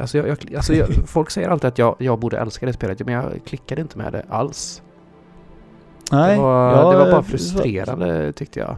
Alltså, 0.01 0.19
jag, 0.19 0.29
jag, 0.29 0.55
alltså 0.57 0.75
jag, 0.75 0.89
folk 1.09 1.31
säger 1.31 1.49
alltid 1.49 1.69
att 1.69 1.79
jag, 1.79 1.97
jag 1.99 2.19
borde 2.19 2.39
älska 2.39 2.67
det 2.67 2.73
spelet, 2.73 3.07
men 3.07 3.15
jag 3.15 3.25
klickade 3.47 3.81
inte 3.81 3.99
med 3.99 4.13
det 4.13 4.25
alls. 4.29 4.83
Nej, 6.13 6.37
det, 6.37 6.43
var, 6.43 6.73
jag- 6.75 6.93
det 6.93 6.99
var 6.99 7.11
bara 7.11 7.23
frustrerande 7.23 8.33
tyckte 8.33 8.61
jag. 8.61 8.77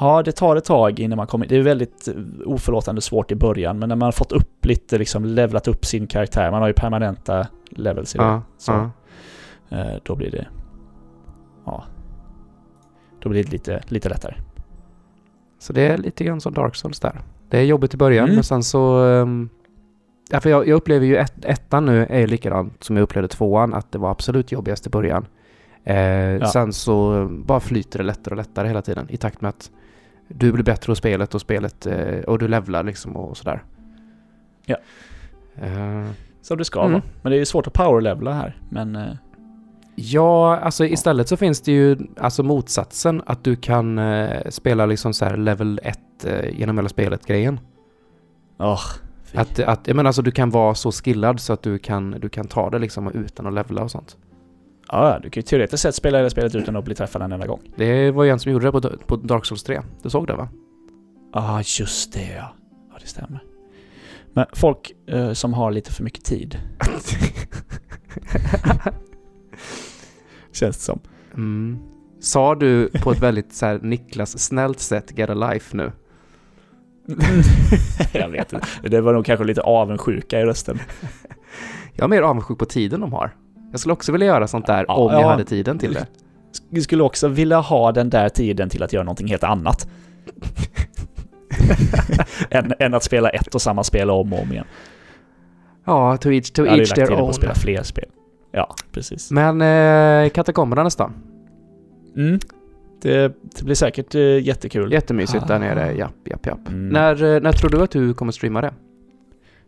Ja, 0.00 0.22
det 0.22 0.32
tar 0.32 0.56
ett 0.56 0.64
tag 0.64 1.00
innan 1.00 1.16
man 1.16 1.26
kommer... 1.26 1.46
Det 1.46 1.56
är 1.56 1.62
väldigt 1.62 2.08
eh, 2.08 2.14
oförlåtande 2.46 3.00
svårt 3.00 3.32
i 3.32 3.34
början, 3.34 3.78
men 3.78 3.88
när 3.88 3.96
man 3.96 4.06
har 4.06 4.12
fått 4.12 4.32
upp 4.32 4.66
lite, 4.66 4.98
liksom 4.98 5.24
levlat 5.24 5.68
upp 5.68 5.84
sin 5.84 6.06
karaktär, 6.06 6.50
man 6.50 6.60
har 6.60 6.68
ju 6.68 6.74
permanenta 6.74 7.46
levels 7.70 8.14
i 8.14 8.18
det, 8.18 8.24
Ja, 8.24 8.42
så 8.58 8.72
ja. 8.72 8.90
eh, 9.78 9.96
då 10.02 10.16
blir 10.16 10.30
det... 10.30 10.46
Ja. 11.66 11.84
Då 13.22 13.28
blir 13.28 13.44
det 13.44 13.52
lite, 13.52 13.82
lite 13.88 14.08
lättare. 14.08 14.34
Så 15.58 15.72
det 15.72 15.82
är 15.88 15.98
lite 15.98 16.24
grann 16.24 16.40
som 16.40 16.54
Dark 16.54 16.74
Souls 16.76 17.00
där. 17.00 17.20
Det 17.50 17.58
är 17.58 17.62
jobbigt 17.64 17.94
i 17.94 17.96
början, 17.96 18.24
Mm. 18.24 18.34
men 18.34 18.44
sen 18.44 18.62
så... 18.62 18.98
Um, 18.98 19.48
ja, 20.30 20.40
för 20.40 20.50
jag, 20.50 20.68
jag 20.68 20.76
upplever 20.76 21.06
ju 21.06 21.16
ett, 21.16 21.44
ettan 21.44 21.86
nu 21.86 22.06
är 22.10 22.26
likadant 22.26 22.84
som 22.84 22.96
jag 22.96 23.02
upplevde 23.02 23.28
tvåan, 23.28 23.74
att 23.74 23.92
det 23.92 23.98
var 23.98 24.10
absolut 24.10 24.52
jobbigast 24.52 24.86
i 24.86 24.90
början. 24.90 25.26
Eh, 25.84 26.44
Sen 26.48 26.72
så 26.72 27.26
bara 27.30 27.60
flyter 27.60 27.98
det 27.98 28.04
lättare 28.04 28.32
och 28.32 28.36
lättare 28.36 28.68
hela 28.68 28.82
tiden 28.82 29.06
i 29.10 29.16
takt 29.16 29.40
med 29.40 29.48
att 29.48 29.70
du 30.28 30.52
blir 30.52 30.64
bättre 30.64 30.86
på 30.90 30.94
spelet 30.94 31.34
och 31.34 31.40
spelet 31.40 31.86
eh, 31.86 32.18
och 32.26 32.38
du 32.38 32.48
levlar 32.48 32.82
liksom 32.82 33.16
och 33.16 33.36
sådär. 33.36 33.62
Ja. 34.66 34.76
Eh, 35.56 36.06
Som 36.42 36.58
det 36.58 36.64
ska 36.64 36.80
Mm. 36.80 36.92
vara. 36.92 37.02
Men 37.22 37.30
det 37.30 37.36
är 37.36 37.38
ju 37.38 37.44
svårt 37.46 37.66
att 37.66 37.72
powerlevla 37.72 38.32
här, 38.32 38.56
men... 38.70 38.96
eh, 38.96 39.12
Ja, 39.96 40.56
alltså 40.58 40.84
istället 40.84 41.28
så 41.28 41.36
finns 41.36 41.60
det 41.60 41.72
ju 41.72 41.96
alltså 42.20 42.42
motsatsen 42.42 43.22
att 43.26 43.44
du 43.44 43.56
kan 43.56 43.98
eh, 43.98 44.48
spela 44.48 44.86
liksom 44.86 45.14
så 45.14 45.24
här 45.24 45.36
level 45.36 45.80
1 45.82 45.98
eh, 46.24 46.58
genom 46.58 46.78
hela 46.78 46.88
spelet-grejen. 46.88 47.60
Åh, 48.58 48.80
fy. 49.34 49.40
Att, 49.40 49.60
att, 49.60 49.86
jag 49.86 49.96
menar 49.96 50.08
alltså 50.08 50.22
du 50.22 50.30
kan 50.30 50.50
vara 50.50 50.74
så 50.74 50.92
skillad 50.92 51.40
så 51.40 51.52
att 51.52 51.62
du 51.62 51.78
kan, 51.78 52.10
du 52.10 52.28
kan 52.28 52.48
ta 52.48 52.70
det 52.70 52.78
liksom 52.78 53.08
utan 53.08 53.46
att 53.46 53.54
levla 53.54 53.82
och 53.82 53.90
sånt. 53.90 54.16
Ja, 54.88 55.18
du 55.22 55.30
kan 55.30 55.40
ju 55.40 55.42
teoretiskt 55.42 55.82
sett 55.82 55.94
spela 55.94 56.18
det 56.18 56.30
spelet 56.30 56.54
utan 56.54 56.76
att 56.76 56.84
bli 56.84 56.94
träffad 56.94 57.22
en 57.22 57.32
enda 57.32 57.46
gång. 57.46 57.60
Det 57.76 58.10
var 58.10 58.24
ju 58.24 58.30
en 58.30 58.38
som 58.38 58.52
gjorde 58.52 58.66
det 58.66 58.72
på, 58.72 58.80
på 59.06 59.16
Dark 59.16 59.44
Souls 59.44 59.62
3. 59.62 59.82
Du 60.02 60.10
såg 60.10 60.26
det 60.26 60.34
va? 60.34 60.48
Ja, 61.32 61.40
ah, 61.40 61.62
just 61.80 62.12
det 62.12 62.32
ja. 62.36 62.54
Ja, 62.92 62.98
det 63.00 63.06
stämmer. 63.06 63.42
Men 64.32 64.46
folk 64.52 64.92
eh, 65.06 65.32
som 65.32 65.54
har 65.54 65.70
lite 65.70 65.92
för 65.92 66.04
mycket 66.04 66.24
tid, 66.24 66.58
känns 70.52 70.76
det 70.76 70.82
som. 70.82 71.00
Mm. 71.34 71.78
Sa 72.20 72.54
du 72.54 72.88
på 73.02 73.10
ett 73.10 73.22
väldigt 73.22 73.54
så 73.54 73.66
här 73.66 73.78
Niklas 73.82 74.38
snällt 74.38 74.80
sätt 74.80 75.18
get 75.18 75.30
a 75.30 75.34
life 75.34 75.76
nu? 75.76 75.92
jag 78.12 78.28
vet 78.28 78.52
inte. 78.52 78.66
Det 78.82 79.00
var 79.00 79.12
nog 79.12 79.24
kanske 79.24 79.44
lite 79.44 79.60
avundsjuka 79.60 80.40
i 80.40 80.44
rösten. 80.44 80.78
Jag 81.92 82.04
är 82.04 82.08
mer 82.08 82.22
avundsjuk 82.22 82.58
på 82.58 82.64
tiden 82.64 83.00
de 83.00 83.12
har. 83.12 83.34
Jag 83.70 83.80
skulle 83.80 83.92
också 83.92 84.12
vilja 84.12 84.26
göra 84.26 84.46
sånt 84.46 84.66
där 84.66 84.84
Ja, 84.88 84.94
om 84.94 85.12
jag 85.12 85.22
ja. 85.22 85.30
hade 85.30 85.44
tiden 85.44 85.78
till 85.78 85.92
det. 85.94 86.06
Vi 86.70 86.82
skulle 86.82 87.02
också 87.02 87.28
vilja 87.28 87.58
ha 87.60 87.92
den 87.92 88.10
där 88.10 88.28
tiden 88.28 88.68
till 88.68 88.82
att 88.82 88.92
göra 88.92 89.04
någonting 89.04 89.26
helt 89.26 89.44
annat. 89.44 89.88
än, 92.50 92.72
än 92.78 92.94
att 92.94 93.02
spela 93.02 93.30
ett 93.30 93.54
och 93.54 93.62
samma 93.62 93.84
spel 93.84 94.10
om 94.10 94.32
och 94.32 94.42
om 94.42 94.52
igen. 94.52 94.66
Ja, 95.84 96.16
to 96.16 96.28
each, 96.32 96.50
to 96.50 96.64
Jag 96.66 96.78
each 96.78 96.90
their 96.90 97.06
på 97.06 97.14
own. 97.14 97.28
att 97.30 97.36
spela 97.36 97.54
fler 97.54 97.82
spel. 97.82 98.08
Ja, 98.52 98.74
precis. 98.92 99.30
Men 99.30 99.60
eh, 99.62 100.30
katakomberna 100.30 100.82
nästan. 100.82 101.14
Mm. 102.16 102.38
Det, 103.04 103.32
det 103.58 103.64
blir 103.64 103.74
säkert 103.74 104.14
eh, 104.14 104.20
jättekul. 104.38 104.92
Jättemysigt 104.92 105.46
där 105.48 105.54
Ah. 105.54 105.58
nere. 105.58 105.92
Japp, 105.92 106.14
japp, 106.30 106.46
japp. 106.46 106.68
Mm. 106.68 106.88
När, 106.88 107.34
eh, 107.34 107.40
när 107.40 107.52
tror 107.52 107.70
du 107.70 107.82
att 107.82 107.90
du 107.90 108.14
kommer 108.14 108.32
streama 108.32 108.60
det? 108.60 108.72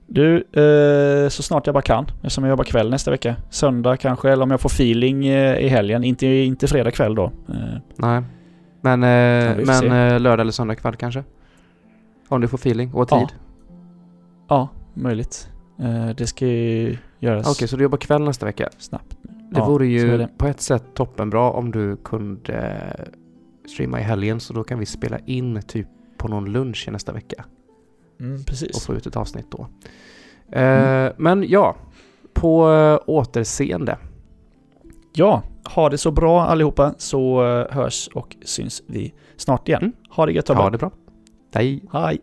Du, 0.06 0.36
eh, 0.36 1.28
så 1.28 1.42
snart 1.42 1.66
jag 1.66 1.74
bara 1.74 1.82
kan. 1.82 2.04
Eftersom 2.16 2.44
jag 2.44 2.50
jobbar 2.50 2.64
kväll 2.64 2.90
nästa 2.90 3.10
vecka. 3.10 3.36
Söndag 3.50 3.96
kanske, 3.96 4.30
eller 4.30 4.42
om 4.42 4.50
jag 4.50 4.60
får 4.60 4.68
feeling 4.68 5.26
eh, 5.26 5.58
i 5.58 5.68
helgen. 5.68 6.04
Inte, 6.04 6.26
inte 6.26 6.66
fredag 6.66 6.90
kväll 6.90 7.14
då. 7.14 7.24
Eh, 7.24 7.54
Nej. 7.96 8.22
Men, 8.80 9.02
eh, 9.02 9.66
men 9.66 9.92
eh, 10.12 10.20
lördag 10.20 10.40
eller 10.40 10.52
söndag 10.52 10.74
kväll 10.74 10.96
kanske? 10.96 11.24
Om 12.28 12.40
du 12.40 12.48
får 12.48 12.58
feeling 12.58 12.94
och 12.94 13.08
tid? 13.08 13.18
Ja. 13.18 13.28
ja, 14.48 14.68
möjligt. 14.94 15.48
Eh, 15.78 16.08
det 16.16 16.26
ska 16.26 16.46
ju 16.46 16.96
göras 17.18 17.50
Okej, 17.56 17.68
så 17.68 17.76
du 17.76 17.82
jobbar 17.82 17.98
kväll 17.98 18.22
nästa 18.22 18.46
vecka? 18.46 18.68
snabbt. 18.78 19.16
Det 19.22 19.58
Ja, 19.60 19.66
vore 19.68 19.86
ju 19.86 20.18
det. 20.18 20.28
på 20.38 20.46
ett 20.46 20.60
sätt 20.60 20.84
toppenbra 20.94 21.50
om 21.50 21.70
du 21.70 21.96
kunde 21.96 22.82
streama 23.66 24.00
i 24.00 24.02
helgen 24.02 24.40
så 24.40 24.52
då 24.52 24.64
kan 24.64 24.78
vi 24.78 24.86
spela 24.86 25.18
in 25.18 25.62
typ 25.62 25.86
på 26.18 26.28
någon 26.28 26.52
lunch 26.52 26.84
i 26.88 26.90
nästa 26.90 27.12
vecka 27.12 27.44
Mm, 28.20 28.40
och 28.40 28.46
precis. 28.46 28.84
få 28.86 28.94
ut 28.94 29.06
ett 29.06 29.16
avsnitt 29.16 29.46
då. 29.50 29.68
Eh, 30.52 30.62
Mm. 30.62 31.12
Men 31.18 31.44
ja, 31.48 31.76
på 32.34 32.72
eh, 32.72 32.98
återseende. 33.06 33.98
Ja, 35.14 35.42
ha 35.74 35.88
det 35.90 35.98
så 35.98 36.10
bra 36.10 36.42
allihopa 36.46 36.94
så 36.98 37.44
eh, 37.46 37.74
hörs 37.74 38.08
och 38.14 38.36
syns 38.44 38.82
vi 38.86 39.14
snart 39.36 39.68
igen. 39.68 39.82
Mm. 39.82 39.92
Ha 40.10 40.26
det 40.26 40.32
gött 40.32 40.48
Ha 40.48 40.54
Tobbe. 40.56 40.70
det 40.70 40.78
bra. 40.78 40.90
Hej. 41.54 41.82
Hej. 41.92 42.18